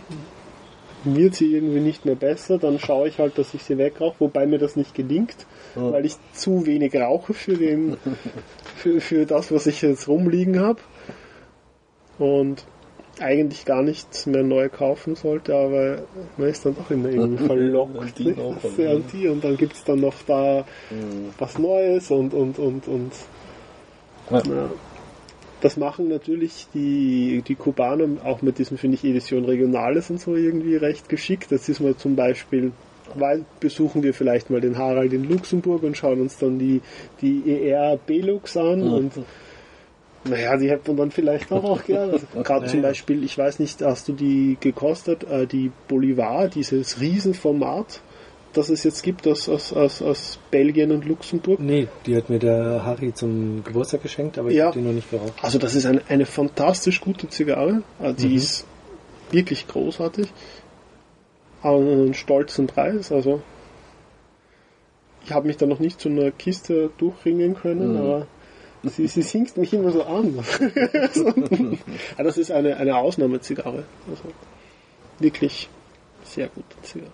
wird 1.04 1.34
sie 1.36 1.54
irgendwie 1.54 1.78
nicht 1.80 2.04
mehr 2.04 2.16
besser, 2.16 2.58
dann 2.58 2.78
schaue 2.80 3.06
ich 3.08 3.18
halt, 3.20 3.38
dass 3.38 3.54
ich 3.54 3.62
sie 3.62 3.78
wegrauche, 3.78 4.16
wobei 4.18 4.46
mir 4.46 4.58
das 4.58 4.74
nicht 4.74 4.94
gelingt, 4.94 5.36
Ja. 5.76 5.92
weil 5.92 6.04
ich 6.06 6.16
zu 6.32 6.66
wenig 6.66 6.96
rauche 6.96 7.32
für, 7.34 7.54
den, 7.54 7.96
für, 8.76 9.00
für 9.00 9.26
das, 9.26 9.52
was 9.52 9.66
ich 9.68 9.82
jetzt 9.82 10.08
rumliegen 10.08 10.58
habe. 10.60 10.80
Und 12.18 12.64
eigentlich 13.20 13.64
gar 13.64 13.82
nichts 13.82 14.26
mehr 14.26 14.42
neu 14.42 14.68
kaufen 14.68 15.14
sollte, 15.14 15.54
aber 15.54 16.02
man 16.36 16.48
ist 16.48 16.66
dann 16.66 16.74
doch 16.76 16.90
immer 16.90 17.08
irgendwie 17.08 17.44
verlockt. 17.46 17.96
An 17.98 19.04
die 19.12 19.28
und 19.28 19.42
dann 19.44 19.56
gibt 19.56 19.74
es 19.74 19.84
dann 19.84 20.00
noch 20.00 20.14
da 20.26 20.64
Mhm. 20.90 21.30
was 21.38 21.58
Neues 21.58 22.10
und 22.10 22.34
und 22.34 22.58
und 22.58 22.88
und 22.88 23.12
Ja. 24.30 24.38
ja. 24.38 24.70
Das 25.60 25.76
machen 25.76 26.08
natürlich 26.08 26.66
die, 26.74 27.42
die 27.46 27.54
Kubaner 27.54 28.08
auch 28.24 28.42
mit 28.42 28.58
diesem, 28.58 28.76
finde 28.76 28.96
ich, 28.96 29.04
Edition 29.04 29.44
Regionales 29.46 30.10
und 30.10 30.20
so 30.20 30.36
irgendwie 30.36 30.76
recht 30.76 31.08
geschickt. 31.08 31.50
Das 31.50 31.68
ist 31.68 31.80
mal 31.80 31.96
zum 31.96 32.14
Beispiel, 32.14 32.72
weil 33.14 33.44
besuchen 33.58 34.02
wir 34.02 34.12
vielleicht 34.12 34.50
mal 34.50 34.60
den 34.60 34.76
Harald 34.76 35.12
in 35.14 35.24
Luxemburg 35.24 35.82
und 35.82 35.96
schauen 35.96 36.20
uns 36.20 36.36
dann 36.36 36.58
die, 36.58 36.82
die 37.22 37.42
ER 37.68 37.98
Belux 38.06 38.56
an 38.56 38.80
Mhm. 38.80 38.92
und 38.92 39.12
naja, 40.24 40.56
die 40.56 40.68
hätte 40.68 40.88
man 40.90 40.96
dann 40.96 41.10
vielleicht 41.12 41.50
auch, 41.52 41.62
auch 41.64 41.84
gerne. 41.84 42.12
Also, 42.14 42.26
Gerade 42.42 42.66
zum. 42.66 42.82
Beispiel, 42.82 43.24
ich 43.24 43.38
weiß 43.38 43.58
nicht, 43.58 43.80
hast 43.80 44.08
du 44.08 44.12
die 44.12 44.56
gekostet, 44.60 45.24
äh, 45.24 45.46
die 45.46 45.70
Bolivar, 45.88 46.48
dieses 46.48 47.00
Riesenformat, 47.00 48.00
das 48.56 48.68
es 48.70 48.82
jetzt 48.84 49.02
gibt 49.02 49.26
aus, 49.26 49.48
aus, 49.48 49.72
aus, 49.72 50.02
aus 50.02 50.38
Belgien 50.50 50.90
und 50.92 51.04
Luxemburg? 51.04 51.60
Nee, 51.60 51.88
die 52.06 52.16
hat 52.16 52.30
mir 52.30 52.38
der 52.38 52.84
Harry 52.84 53.12
zum 53.14 53.62
Geburtstag 53.64 54.02
geschenkt, 54.02 54.38
aber 54.38 54.50
ich 54.50 54.56
Ja. 54.56 54.66
habe 54.66 54.78
die 54.78 54.84
noch 54.84 54.92
nicht 54.92 55.10
geraucht. 55.10 55.32
Also 55.42 55.58
das 55.58 55.74
ist 55.74 55.86
eine, 55.86 56.02
eine 56.08 56.26
fantastisch 56.26 57.00
gute 57.00 57.28
Zigarre. 57.28 57.82
Also 57.98 58.16
die 58.16 58.28
Mhm. 58.32 58.36
ist 58.36 58.66
wirklich 59.30 59.66
großartig. 59.68 60.28
Aber 61.62 61.78
einen 61.78 62.14
stolzen 62.14 62.66
Preis. 62.66 63.10
Also 63.12 63.42
ich 65.24 65.32
habe 65.32 65.46
mich 65.46 65.56
da 65.56 65.66
noch 65.66 65.80
nicht 65.80 66.00
zu 66.00 66.08
einer 66.08 66.30
Kiste 66.30 66.90
durchringen 66.98 67.54
können, 67.54 67.92
Mhm. 67.92 67.96
aber 67.98 68.26
sie, 68.84 69.06
sie 69.08 69.22
singt 69.22 69.56
mich 69.56 69.72
immer 69.72 69.90
so 69.90 70.04
an. 70.04 70.38
also, 70.92 71.32
das 72.18 72.38
ist 72.38 72.50
eine, 72.52 72.76
eine 72.76 72.96
Ausnahmezigarre. 72.96 73.84
Also 74.08 74.22
wirklich 75.18 75.68
sehr 76.24 76.48
gute 76.48 76.80
Zigarre. 76.82 77.10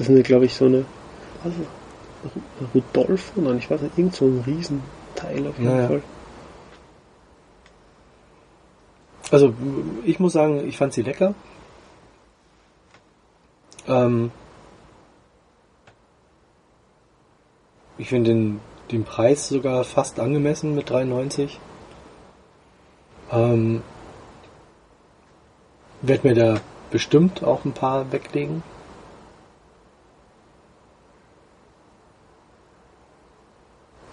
Das 0.00 0.08
ist 0.08 0.14
eine, 0.14 0.22
glaube 0.22 0.46
ich, 0.46 0.54
so 0.54 0.64
eine 0.64 0.86
also, 1.44 1.58
Rudolfo, 2.74 3.38
nein, 3.42 3.58
ich 3.58 3.70
weiß 3.70 3.82
nicht, 3.82 3.98
irgend 3.98 4.14
so 4.14 4.24
ein 4.24 4.42
Riesenteil 4.46 5.46
auf 5.46 5.58
jeden 5.58 5.76
Naja. 5.76 5.88
Fall. 5.88 6.02
Also 9.30 9.52
ich 10.06 10.18
muss 10.18 10.32
sagen, 10.32 10.66
ich 10.66 10.78
fand 10.78 10.94
sie 10.94 11.02
lecker. 11.02 11.34
Ähm, 13.86 14.30
ich 17.98 18.08
finde 18.08 18.30
den, 18.30 18.60
den 18.90 19.04
Preis 19.04 19.50
sogar 19.50 19.84
fast 19.84 20.18
angemessen 20.18 20.74
mit 20.74 20.90
3,90. 20.90 21.58
Ähm, 23.32 23.82
werd 26.00 26.24
mir 26.24 26.34
da 26.34 26.58
bestimmt 26.90 27.44
auch 27.44 27.66
ein 27.66 27.72
paar 27.72 28.10
weglegen. 28.12 28.62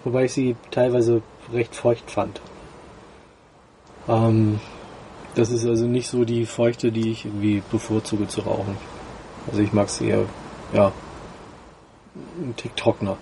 Wobei 0.08 0.24
ich 0.24 0.32
sie 0.32 0.56
teilweise 0.70 1.20
recht 1.52 1.74
feucht 1.74 2.10
fand. 2.10 2.40
Ähm, 4.08 4.58
das 5.34 5.50
ist 5.50 5.66
also 5.66 5.84
nicht 5.84 6.08
so 6.08 6.24
die 6.24 6.46
Feuchte, 6.46 6.90
die 6.90 7.10
ich 7.10 7.26
irgendwie 7.26 7.62
bevorzuge 7.70 8.26
zu 8.26 8.40
rauchen. 8.40 8.78
Also 9.50 9.60
ich 9.60 9.74
mag 9.74 9.90
sie 9.90 10.08
eher, 10.08 10.24
ja, 10.72 10.92
ein 12.40 12.56
Tick 12.56 12.74
trockener. 12.74 13.18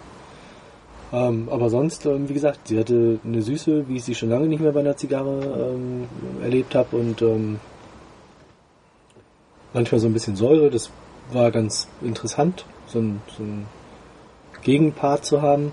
Ähm, 1.12 1.48
aber 1.50 1.70
sonst, 1.70 2.06
ähm, 2.06 2.28
wie 2.28 2.34
gesagt, 2.34 2.68
sie 2.68 2.78
hatte 2.78 3.18
eine 3.24 3.42
Süße, 3.42 3.88
wie 3.88 3.96
ich 3.96 4.04
sie 4.04 4.14
schon 4.14 4.30
lange 4.30 4.46
nicht 4.46 4.60
mehr 4.60 4.70
bei 4.70 4.78
einer 4.78 4.96
Zigarre 4.96 5.74
ähm, 5.74 6.06
erlebt 6.40 6.76
habe 6.76 6.96
und 6.96 7.20
ähm, 7.20 7.58
manchmal 9.72 10.00
so 10.00 10.06
ein 10.06 10.12
bisschen 10.12 10.36
Säure. 10.36 10.70
Das 10.70 10.92
war 11.32 11.50
ganz 11.50 11.88
interessant, 12.00 12.64
so 12.86 13.00
ein, 13.00 13.20
so 13.36 13.42
ein 13.42 13.66
Gegenpart 14.62 15.24
zu 15.24 15.42
haben. 15.42 15.72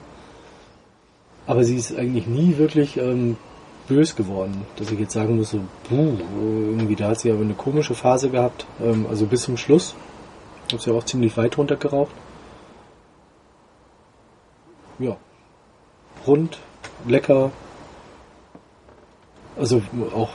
Aber 1.45 1.63
sie 1.63 1.75
ist 1.75 1.95
eigentlich 1.95 2.27
nie 2.27 2.57
wirklich 2.57 2.97
ähm, 2.97 3.37
bös 3.87 4.15
geworden, 4.15 4.65
dass 4.77 4.91
ich 4.91 4.99
jetzt 4.99 5.13
sagen 5.13 5.37
muss, 5.37 5.51
so, 5.51 5.59
puh, 5.89 6.17
irgendwie 6.39 6.95
da 6.95 7.09
hat 7.09 7.19
sie 7.19 7.31
aber 7.31 7.41
eine 7.41 7.53
komische 7.53 7.95
Phase 7.95 8.29
gehabt, 8.29 8.65
ähm, 8.81 9.05
also 9.09 9.25
bis 9.25 9.43
zum 9.43 9.57
Schluss. 9.57 9.95
Hab 10.71 10.81
sie 10.81 10.91
auch 10.91 11.03
ziemlich 11.03 11.35
weit 11.35 11.57
runter 11.57 11.75
geraucht. 11.75 12.15
Ja. 14.99 15.17
Rund, 16.25 16.59
lecker. 17.05 17.51
Also 19.57 19.81
auch 20.15 20.29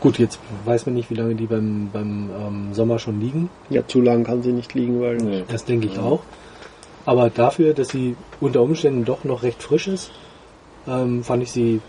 gut, 0.00 0.18
jetzt 0.18 0.40
weiß 0.64 0.86
man 0.86 0.94
nicht, 0.94 1.10
wie 1.10 1.14
lange 1.14 1.36
die 1.36 1.46
beim, 1.46 1.90
beim 1.92 2.30
ähm, 2.30 2.74
Sommer 2.74 2.98
schon 2.98 3.20
liegen. 3.20 3.48
Ja, 3.70 3.86
zu 3.86 4.00
lang 4.00 4.24
kann 4.24 4.42
sie 4.42 4.52
nicht 4.52 4.74
liegen, 4.74 5.00
weil 5.00 5.16
Nee. 5.16 5.44
Das 5.48 5.64
denke 5.64 5.86
ich 5.86 5.98
auch. 5.98 6.20
Aber 7.04 7.30
dafür, 7.30 7.74
dass 7.74 7.88
sie 7.88 8.16
unter 8.40 8.62
Umständen 8.62 9.04
doch 9.04 9.24
noch 9.24 9.42
recht 9.42 9.62
frisch 9.62 9.88
ist, 9.88 10.12
ähm, 10.86 11.24
fand 11.24 11.42
ich 11.42 11.50
sie 11.50 11.80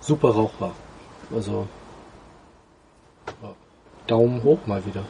super 0.00 0.30
rauchbar. 0.30 0.72
Also 1.34 1.66
Daumen 4.06 4.42
hoch 4.42 4.58
mal 4.66 4.84
wieder. 4.84 5.04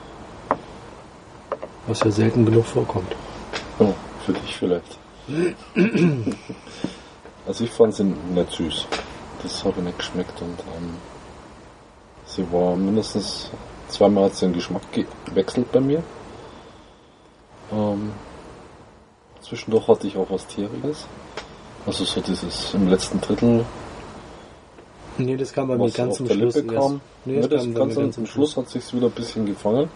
Was 1.87 2.01
ja 2.01 2.11
selten 2.11 2.45
genug 2.45 2.67
vorkommt. 2.67 3.15
Oh, 3.79 3.95
für 4.27 4.33
dich 4.33 4.57
vielleicht. 4.57 4.99
also 7.47 7.65
ich 7.65 7.71
fand 7.71 7.95
sie 7.95 8.05
nicht 8.05 8.53
süß. 8.53 8.87
Das 9.43 9.65
habe 9.65 9.79
ich 9.79 9.85
nicht 9.85 9.99
geschmeckt 9.99 10.43
und 10.43 10.59
ähm, 10.77 10.95
sie 12.27 12.53
war 12.53 12.75
mindestens 12.77 13.51
zweimal 13.89 14.25
hat 14.25 14.35
sie 14.35 14.47
den 14.47 14.55
Geschmack 14.55 14.83
gewechselt 15.27 15.71
bei 15.73 15.81
mir. 15.81 16.03
Ähm, 17.73 18.13
zwischendurch 19.49 19.89
hatte 19.89 20.07
ich 20.07 20.17
auch 20.17 20.27
was 20.31 20.47
Tieriges. 20.47 21.07
Also 21.87 22.05
so 22.05 22.21
dieses 22.21 22.75
im 22.75 22.89
letzten 22.89 23.21
Drittel, 23.21 23.65
Nee, 25.21 25.37
das 25.37 25.53
kam 25.53 25.67
bei 25.67 25.77
mir 25.77 25.91
ganz 25.91 26.17
zum 26.17 26.29
Schluss 26.29 26.55
Lippe 26.55 26.75
kam. 26.75 27.01
Nee, 27.25 27.41
ja, 27.41 27.41
das, 27.49 27.65
das 27.67 27.75
kam 27.75 27.93
ganz 27.95 28.15
zum 28.15 28.27
Schluss 28.27 28.57
hat 28.57 28.69
sich's 28.69 28.93
wieder 28.95 29.07
ein 29.07 29.13
bisschen 29.13 29.47
gefangen. 29.47 29.89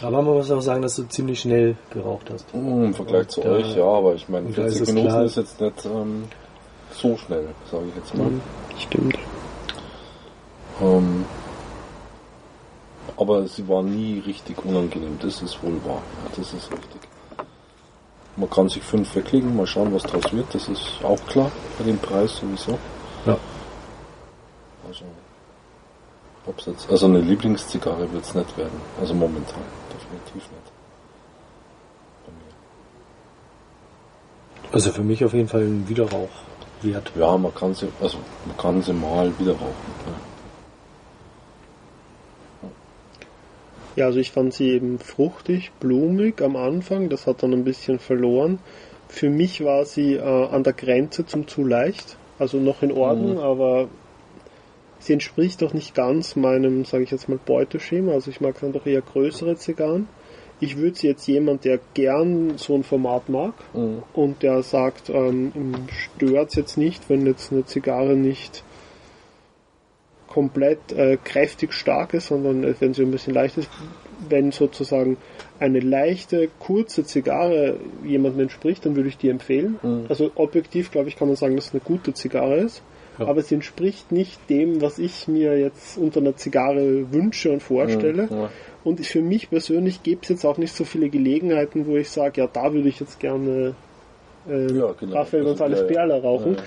Aber 0.00 0.22
man 0.22 0.34
muss 0.34 0.50
auch 0.50 0.60
sagen, 0.60 0.80
dass 0.82 0.94
du 0.94 1.02
ziemlich 1.08 1.40
schnell 1.40 1.76
geraucht 1.90 2.30
hast. 2.32 2.54
Mm, 2.54 2.84
Im 2.84 2.94
Vergleich 2.94 3.22
Und 3.22 3.30
zu 3.32 3.44
euch, 3.44 3.76
ja, 3.76 3.84
aber 3.84 4.14
ich 4.14 4.28
meine, 4.28 4.46
und 4.46 4.56
da 4.56 4.62
ist 4.62 4.76
40 4.78 4.82
es 4.88 4.94
Minuten 4.94 5.08
klar- 5.12 5.24
ist 5.24 5.36
jetzt 5.36 5.60
nicht 5.60 5.84
ähm, 5.86 6.24
so 6.92 7.16
schnell, 7.16 7.48
sage 7.70 7.84
ich 7.88 7.96
jetzt 7.96 8.14
mal. 8.14 8.26
Mhm. 8.30 8.40
stimmt. 8.78 9.18
Ähm, 10.80 11.24
aber 13.16 13.46
sie 13.48 13.66
war 13.68 13.82
nie 13.82 14.22
richtig 14.24 14.64
unangenehm. 14.64 15.18
Das 15.20 15.42
ist 15.42 15.62
wohl 15.62 15.80
wahr. 15.84 16.00
Ja, 16.24 16.30
das 16.36 16.52
ist 16.54 16.70
richtig. 16.72 17.09
Man 18.36 18.48
kann 18.48 18.68
sich 18.68 18.82
fünf 18.82 19.14
weglegen, 19.14 19.56
mal 19.56 19.66
schauen, 19.66 19.92
was 19.92 20.04
draus 20.04 20.32
wird. 20.32 20.54
Das 20.54 20.68
ist 20.68 21.02
auch 21.02 21.20
klar 21.26 21.50
bei 21.78 21.84
dem 21.84 21.98
Preis 21.98 22.36
sowieso. 22.36 22.78
Ja. 23.26 23.36
Also, 24.88 25.04
ob's 26.46 26.66
jetzt, 26.66 26.88
also 26.90 27.06
eine 27.06 27.20
Lieblingszigarre 27.20 28.10
wird 28.12 28.24
es 28.24 28.34
nicht 28.34 28.56
werden. 28.56 28.80
Also 29.00 29.14
momentan, 29.14 29.62
definitiv 29.92 30.50
nicht. 30.50 30.72
Bei 32.24 32.32
mir. 32.32 32.54
Also 34.72 34.90
für 34.90 35.02
mich 35.02 35.24
auf 35.24 35.34
jeden 35.34 35.48
Fall 35.48 35.62
ein 35.62 35.88
Widerrauch 35.88 36.28
wert. 36.82 37.12
Ja, 37.16 37.36
man 37.36 37.54
kann 37.54 37.74
sie, 37.74 37.88
also 38.00 38.18
man 38.46 38.56
kann 38.56 38.82
sie 38.82 38.92
mal 38.92 39.32
wieder 39.38 39.52
rauchen. 39.52 39.94
Ja. 40.06 40.12
Ja, 43.96 44.06
also 44.06 44.18
ich 44.20 44.30
fand 44.30 44.54
sie 44.54 44.70
eben 44.70 44.98
fruchtig, 44.98 45.72
blumig 45.80 46.40
am 46.42 46.56
Anfang, 46.56 47.08
das 47.08 47.26
hat 47.26 47.42
dann 47.42 47.52
ein 47.52 47.64
bisschen 47.64 47.98
verloren. 47.98 48.58
Für 49.08 49.28
mich 49.30 49.64
war 49.64 49.84
sie 49.84 50.14
äh, 50.14 50.20
an 50.22 50.62
der 50.62 50.72
Grenze 50.72 51.26
zum 51.26 51.48
zu 51.48 51.64
leicht, 51.64 52.16
also 52.38 52.58
noch 52.58 52.82
in 52.82 52.92
Ordnung, 52.92 53.32
Mhm. 53.34 53.38
aber 53.38 53.88
sie 55.00 55.12
entspricht 55.14 55.62
doch 55.62 55.74
nicht 55.74 55.94
ganz 55.94 56.36
meinem, 56.36 56.84
sage 56.84 57.02
ich 57.04 57.10
jetzt 57.10 57.28
mal, 57.28 57.38
Beuteschema. 57.44 58.12
Also 58.12 58.30
ich 58.30 58.40
mag 58.40 58.60
dann 58.60 58.72
doch 58.72 58.86
eher 58.86 59.02
größere 59.02 59.56
Zigarren. 59.56 60.08
Ich 60.60 60.76
würde 60.76 60.94
sie 60.96 61.08
jetzt 61.08 61.26
jemand, 61.26 61.64
der 61.64 61.80
gern 61.94 62.58
so 62.58 62.74
ein 62.74 62.84
Format 62.84 63.28
mag 63.28 63.54
Mhm. 63.74 64.02
und 64.12 64.42
der 64.42 64.62
sagt, 64.62 65.08
ähm, 65.10 65.52
stört 65.88 66.50
es 66.50 66.54
jetzt 66.54 66.76
nicht, 66.78 67.08
wenn 67.08 67.26
jetzt 67.26 67.50
eine 67.50 67.64
Zigarre 67.64 68.14
nicht 68.14 68.62
komplett 70.30 70.92
äh, 70.92 71.18
kräftig 71.22 71.74
stark 71.74 72.14
ist, 72.14 72.28
sondern 72.28 72.64
äh, 72.64 72.74
wenn 72.80 72.94
sie 72.94 73.02
ein 73.02 73.10
bisschen 73.10 73.34
leicht 73.34 73.58
ist, 73.58 73.68
wenn 74.28 74.52
sozusagen 74.52 75.18
eine 75.58 75.80
leichte, 75.80 76.48
kurze 76.58 77.04
Zigarre 77.04 77.76
jemandem 78.04 78.42
entspricht, 78.42 78.86
dann 78.86 78.96
würde 78.96 79.08
ich 79.08 79.18
die 79.18 79.28
empfehlen. 79.28 79.78
Mhm. 79.82 80.06
Also 80.08 80.30
objektiv, 80.36 80.90
glaube 80.90 81.08
ich, 81.08 81.16
kann 81.16 81.28
man 81.28 81.36
sagen, 81.36 81.56
dass 81.56 81.66
es 81.66 81.72
eine 81.72 81.82
gute 81.82 82.14
Zigarre 82.14 82.56
ist. 82.56 82.82
Ja. 83.18 83.26
Aber 83.26 83.42
sie 83.42 83.56
entspricht 83.56 84.12
nicht 84.12 84.38
dem, 84.48 84.80
was 84.80 84.98
ich 84.98 85.28
mir 85.28 85.58
jetzt 85.58 85.98
unter 85.98 86.20
einer 86.20 86.36
Zigarre 86.36 87.12
wünsche 87.12 87.50
und 87.50 87.62
vorstelle. 87.62 88.28
Mhm. 88.30 88.36
Ja. 88.36 88.50
Und 88.82 89.04
für 89.04 89.20
mich 89.20 89.50
persönlich 89.50 90.02
gibt 90.02 90.24
es 90.24 90.30
jetzt 90.30 90.46
auch 90.46 90.56
nicht 90.56 90.74
so 90.74 90.84
viele 90.84 91.10
Gelegenheiten, 91.10 91.86
wo 91.86 91.96
ich 91.96 92.08
sage, 92.08 92.40
ja, 92.40 92.46
da 92.46 92.72
würde 92.72 92.88
ich 92.88 92.98
jetzt 93.00 93.20
gerne 93.20 93.74
äh, 94.48 94.72
Ja, 94.72 94.92
genau. 94.98 95.16
Also, 95.16 95.36
González. 95.36 95.82
Perla 95.86 96.18
rauchen. 96.18 96.54
Ja, 96.54 96.60
ja. 96.60 96.64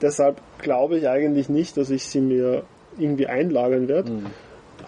Deshalb 0.00 0.40
glaube 0.60 0.98
ich 0.98 1.08
eigentlich 1.08 1.48
nicht, 1.48 1.76
dass 1.76 1.90
ich 1.90 2.04
sie 2.04 2.20
mir 2.20 2.62
irgendwie 2.98 3.26
einlagern 3.26 3.88
werde. 3.88 4.10
Mhm. 4.10 4.26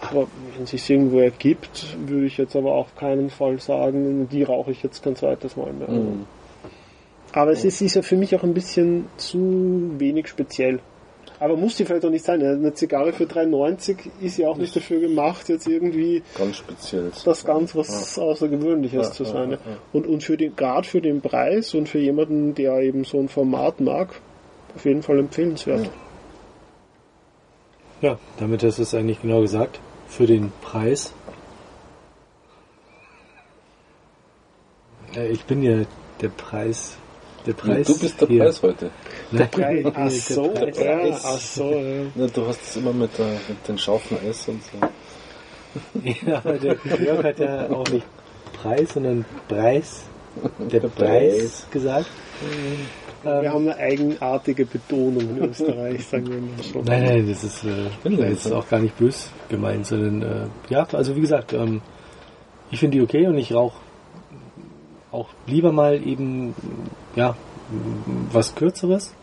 Aber 0.01 0.27
wenn 0.55 0.63
es 0.63 0.69
sich 0.69 0.89
irgendwo 0.89 1.19
ergibt, 1.19 1.97
würde 2.05 2.25
ich 2.25 2.37
jetzt 2.37 2.55
aber 2.55 2.73
auf 2.73 2.95
keinen 2.95 3.29
Fall 3.29 3.59
sagen, 3.59 4.29
die 4.29 4.43
rauche 4.43 4.71
ich 4.71 4.81
jetzt 4.83 5.03
kein 5.03 5.15
zweites 5.15 5.57
Mal 5.57 5.73
mehr. 5.73 5.89
Mhm. 5.89 6.25
Aber 7.33 7.51
es 7.51 7.63
ist, 7.63 7.81
ist 7.81 7.95
ja 7.95 8.01
für 8.01 8.15
mich 8.15 8.35
auch 8.35 8.43
ein 8.43 8.53
bisschen 8.53 9.05
zu 9.17 9.91
wenig 9.97 10.27
speziell. 10.27 10.79
Aber 11.39 11.55
muss 11.55 11.77
die 11.77 11.85
vielleicht 11.85 12.03
auch 12.05 12.09
nicht 12.09 12.25
sein. 12.25 12.41
Eine 12.43 12.73
Zigarre 12.73 13.13
für 13.13 13.23
3,90 13.23 13.97
ist 14.19 14.37
ja 14.37 14.49
auch 14.49 14.57
nicht 14.57 14.75
dafür 14.75 14.99
gemacht, 14.99 15.47
jetzt 15.47 15.67
irgendwie 15.67 16.21
Ganz 16.37 16.57
speziell. 16.57 17.11
das 17.23 17.45
ganz 17.45 17.75
was 17.75 18.19
Außergewöhnliches 18.19 19.07
Ja, 19.07 19.11
zu 19.13 19.23
ja, 19.23 19.29
sein. 19.29 19.51
ja, 19.51 19.55
ja. 19.57 19.77
Und, 19.93 20.05
und 20.07 20.23
für 20.23 20.35
den, 20.35 20.55
gerade 20.55 20.85
für 20.87 20.99
den 21.01 21.21
Preis 21.21 21.73
und 21.75 21.87
für 21.87 21.99
jemanden, 21.99 22.55
der 22.55 22.79
eben 22.79 23.05
so 23.05 23.19
ein 23.19 23.29
Format 23.29 23.79
mag, 23.79 24.09
auf 24.75 24.83
jeden 24.85 25.01
Fall 25.01 25.19
empfehlenswert. 25.19 25.89
Ja. 28.01 28.09
Ja, 28.11 28.17
damit 28.39 28.63
hast 28.63 28.77
du 28.77 28.83
es 28.83 28.93
eigentlich 28.93 29.21
genau 29.21 29.41
gesagt. 29.41 29.79
Für 30.07 30.25
den 30.25 30.51
Preis. 30.61 31.13
Äh, 35.15 35.27
Ich 35.29 35.43
bin 35.45 35.61
ja 35.63 35.85
der 36.21 36.29
Preis. 36.29 36.95
Der 37.45 37.53
Preis. 37.53 37.87
du 37.87 37.97
bist 37.99 38.19
der 38.21 38.27
hier. 38.27 38.43
Preis 38.43 38.61
heute. 38.63 38.91
Nein, 39.31 39.49
Preis. 39.49 39.83
der 39.83 39.93
Ach 39.95 40.09
so, 40.09 40.49
Preis. 40.49 40.77
ja, 40.79 40.99
ach 41.23 41.39
so, 41.39 41.71
ja. 41.71 42.01
Ja, 42.15 42.27
du 42.27 42.47
hast 42.47 42.61
es 42.61 42.75
immer 42.75 42.93
mit, 42.93 43.17
der, 43.17 43.27
mit 43.47 43.67
den 43.67 43.77
scharfen 43.77 44.17
S 44.27 44.47
und 44.47 44.61
so. 44.63 44.77
Ja, 46.25 46.37
aber 46.39 46.53
der 46.57 46.75
Jörg 46.99 47.23
hat 47.23 47.39
ja 47.39 47.69
auch 47.69 47.87
nicht 47.89 48.05
Preis, 48.53 48.93
sondern 48.93 49.25
Preis. 49.47 50.01
Der, 50.59 50.79
Der 50.81 50.87
Preis, 50.89 51.33
Preis. 51.37 51.67
gesagt. 51.71 52.07
Wir 52.41 52.77
Ähm, 53.25 53.51
haben 53.51 53.67
eine 53.67 53.77
eigenartige 53.77 54.65
Betonung 54.65 55.21
in 55.21 55.49
Österreich, 55.49 56.05
sagen 56.05 56.27
wir 56.27 56.39
mal 56.39 56.63
so. 56.63 56.81
Nein, 56.81 57.03
nein, 57.03 57.27
das 57.27 57.43
ist, 57.43 57.63
äh, 57.63 57.89
bin 58.03 58.17
das 58.17 58.29
ist 58.29 58.43
langsam. 58.45 58.53
auch 58.53 58.69
gar 58.69 58.79
nicht 58.79 58.97
bös 58.97 59.29
gemeint, 59.49 59.85
sondern 59.85 60.21
äh, 60.21 60.47
ja, 60.69 60.87
also 60.93 61.15
wie 61.15 61.21
gesagt, 61.21 61.53
ähm, 61.53 61.81
ich 62.71 62.79
finde 62.79 62.97
die 62.97 63.03
okay 63.03 63.27
und 63.27 63.37
ich 63.37 63.53
rauche 63.53 63.77
auch 65.11 65.29
lieber 65.47 65.71
mal 65.71 65.95
eben 66.05 66.53
ja 67.15 67.35
was 68.31 68.55
kürzeres. 68.55 69.13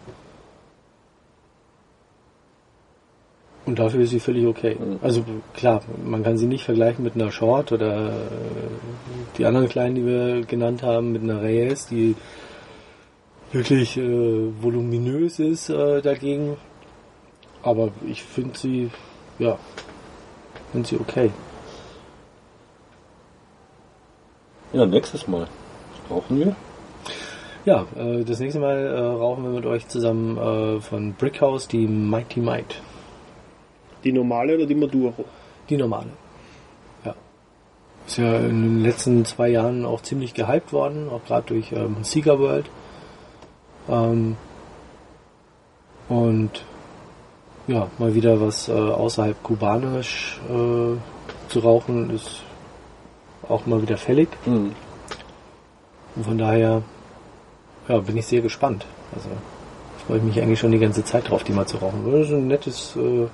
Und 3.64 3.81
dafür 3.81 4.02
ist 4.02 4.10
sie 4.10 4.20
völlig 4.20 4.47
okay. 4.47 4.77
Mhm. 4.78 4.98
Also 5.02 5.24
klar, 5.52 5.82
man 6.05 6.23
kann 6.23 6.39
sie 6.39 6.47
nicht 6.47 6.64
vergleichen 6.64 7.02
mit 7.02 7.14
einer 7.14 7.32
Short 7.32 7.73
oder 7.73 8.10
äh, 8.10 8.12
die 9.39 9.44
anderen 9.44 9.68
kleinen, 9.68 9.97
die 9.97 10.06
wir 10.06 10.43
genannt 10.43 10.85
haben, 10.85 11.10
mit 11.10 11.23
einer 11.23 11.43
Reyes, 11.43 11.86
die 11.86 12.14
wirklich 13.52 13.97
äh, 13.97 14.62
voluminös 14.62 15.39
ist 15.39 15.70
äh, 15.70 16.02
dagegen. 16.02 16.56
Aber 17.62 17.90
ich 18.06 18.23
finde 18.23 18.59
sie, 18.59 18.90
ja, 19.39 19.59
finde 20.73 20.89
sie 20.89 20.97
okay. 21.01 21.31
Ja, 24.73 24.85
nächstes 24.86 25.27
Mal 25.27 25.48
rauchen 26.10 26.39
wir. 26.39 26.56
Ja, 27.64 27.86
äh, 27.97 28.24
das 28.24 28.39
nächste 28.39 28.60
Mal 28.60 28.77
äh, 28.77 29.01
rauchen 29.01 29.43
wir 29.43 29.51
mit 29.51 29.66
euch 29.66 29.89
zusammen 29.89 30.36
äh, 30.39 30.81
von 30.81 31.14
Brickhouse 31.14 31.66
die 31.66 31.86
Mighty 31.89 32.40
Might. 32.40 32.81
Die 34.05 34.12
normale 34.12 34.55
oder 34.55 34.66
die 34.66 34.74
Maduro? 34.77 35.24
Die 35.68 35.77
normale. 35.77 36.10
Ja. 37.05 37.14
Ist 38.06 38.18
ja 38.18 38.36
in 38.36 38.62
den 38.62 38.82
letzten 38.82 39.24
zwei 39.24 39.48
Jahren 39.48 39.85
auch 39.85 40.01
ziemlich 40.02 40.35
gehypt 40.35 40.73
worden, 40.73 41.09
auch 41.09 41.24
gerade 41.24 41.48
durch 41.48 41.73
ähm, 41.73 41.97
Sieger 42.02 42.39
World. 42.39 42.66
Ähm, 43.89 44.37
und 46.09 46.51
ja, 47.67 47.89
mal 47.99 48.15
wieder 48.15 48.41
was 48.41 48.69
äh, 48.69 48.73
außerhalb 48.73 49.43
kubanisch 49.43 50.41
äh, 50.49 50.97
zu 51.51 51.59
rauchen, 51.61 52.11
ist 52.11 52.43
auch 53.49 53.67
mal 53.67 53.83
wieder 53.83 53.97
fällig. 53.97 54.29
Mhm. 54.47 54.73
Und 56.15 56.25
von 56.25 56.39
daher 56.39 56.83
ja, 57.89 57.99
bin 57.99 58.17
ich 58.17 58.27
sehr 58.27 58.41
gespannt. 58.41 58.87
Also 59.15 59.29
freue 60.07 60.19
ich 60.19 60.23
mich 60.25 60.41
eigentlich 60.41 60.61
schon 60.61 60.73
die 60.73 60.79
ganze 60.79 61.05
Zeit 61.05 61.29
drauf, 61.29 61.45
die 61.45 61.53
mal 61.53 61.67
zu 61.67 61.79
rauchen. 61.79 62.11
Das 62.11 62.27
ist 62.27 62.33
ein 62.33 62.47
nettes 62.47 62.97
äh, 62.97 63.27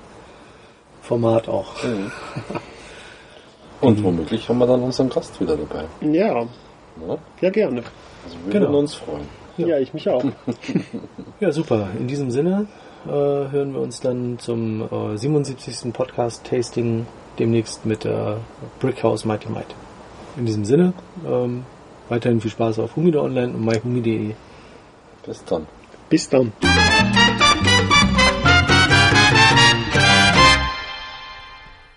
Format 1.01 1.47
auch. 1.47 1.83
Mhm. 1.83 2.11
Und 3.81 4.01
womöglich 4.03 4.47
haben 4.47 4.59
wir 4.59 4.67
dann 4.67 4.81
unseren 4.81 5.09
Gast 5.09 5.39
wieder 5.41 5.57
dabei. 5.57 5.85
Ja, 6.01 6.45
Ne? 6.95 7.17
ja 7.41 7.49
gerne. 7.49 7.83
Also 8.23 8.37
wir 8.45 8.53
Genau. 8.53 8.65
würden 8.67 8.75
uns 8.75 8.93
freuen. 8.95 9.27
Ja, 9.57 9.77
ich 9.77 9.93
mich 9.93 10.09
auch. 10.09 10.23
Ja, 11.39 11.51
super. 11.51 11.89
In 11.99 12.07
diesem 12.07 12.31
Sinne 12.31 12.67
äh, 13.05 13.09
hören 13.09 13.73
wir 13.73 13.81
uns 13.81 13.99
dann 13.99 14.39
zum 14.39 14.81
äh, 14.81 15.17
77. 15.17 15.91
Podcast-Tasting 15.91 17.05
demnächst 17.37 17.85
mit 17.85 18.05
der 18.05 18.37
Brickhouse 18.79 19.25
Mighty 19.25 19.49
Might. 19.49 19.75
In 20.37 20.45
diesem 20.45 20.63
Sinne, 20.63 20.93
ähm, 21.27 21.65
weiterhin 22.07 22.39
viel 22.39 22.51
Spaß 22.51 22.79
auf 22.79 22.95
Humido 22.95 23.21
Online 23.21 23.53
und 23.53 23.65
myhumi.de. 23.65 24.35
Bis 25.25 25.43
dann. 25.43 25.67
Bis 26.09 26.29
dann. 26.29 26.53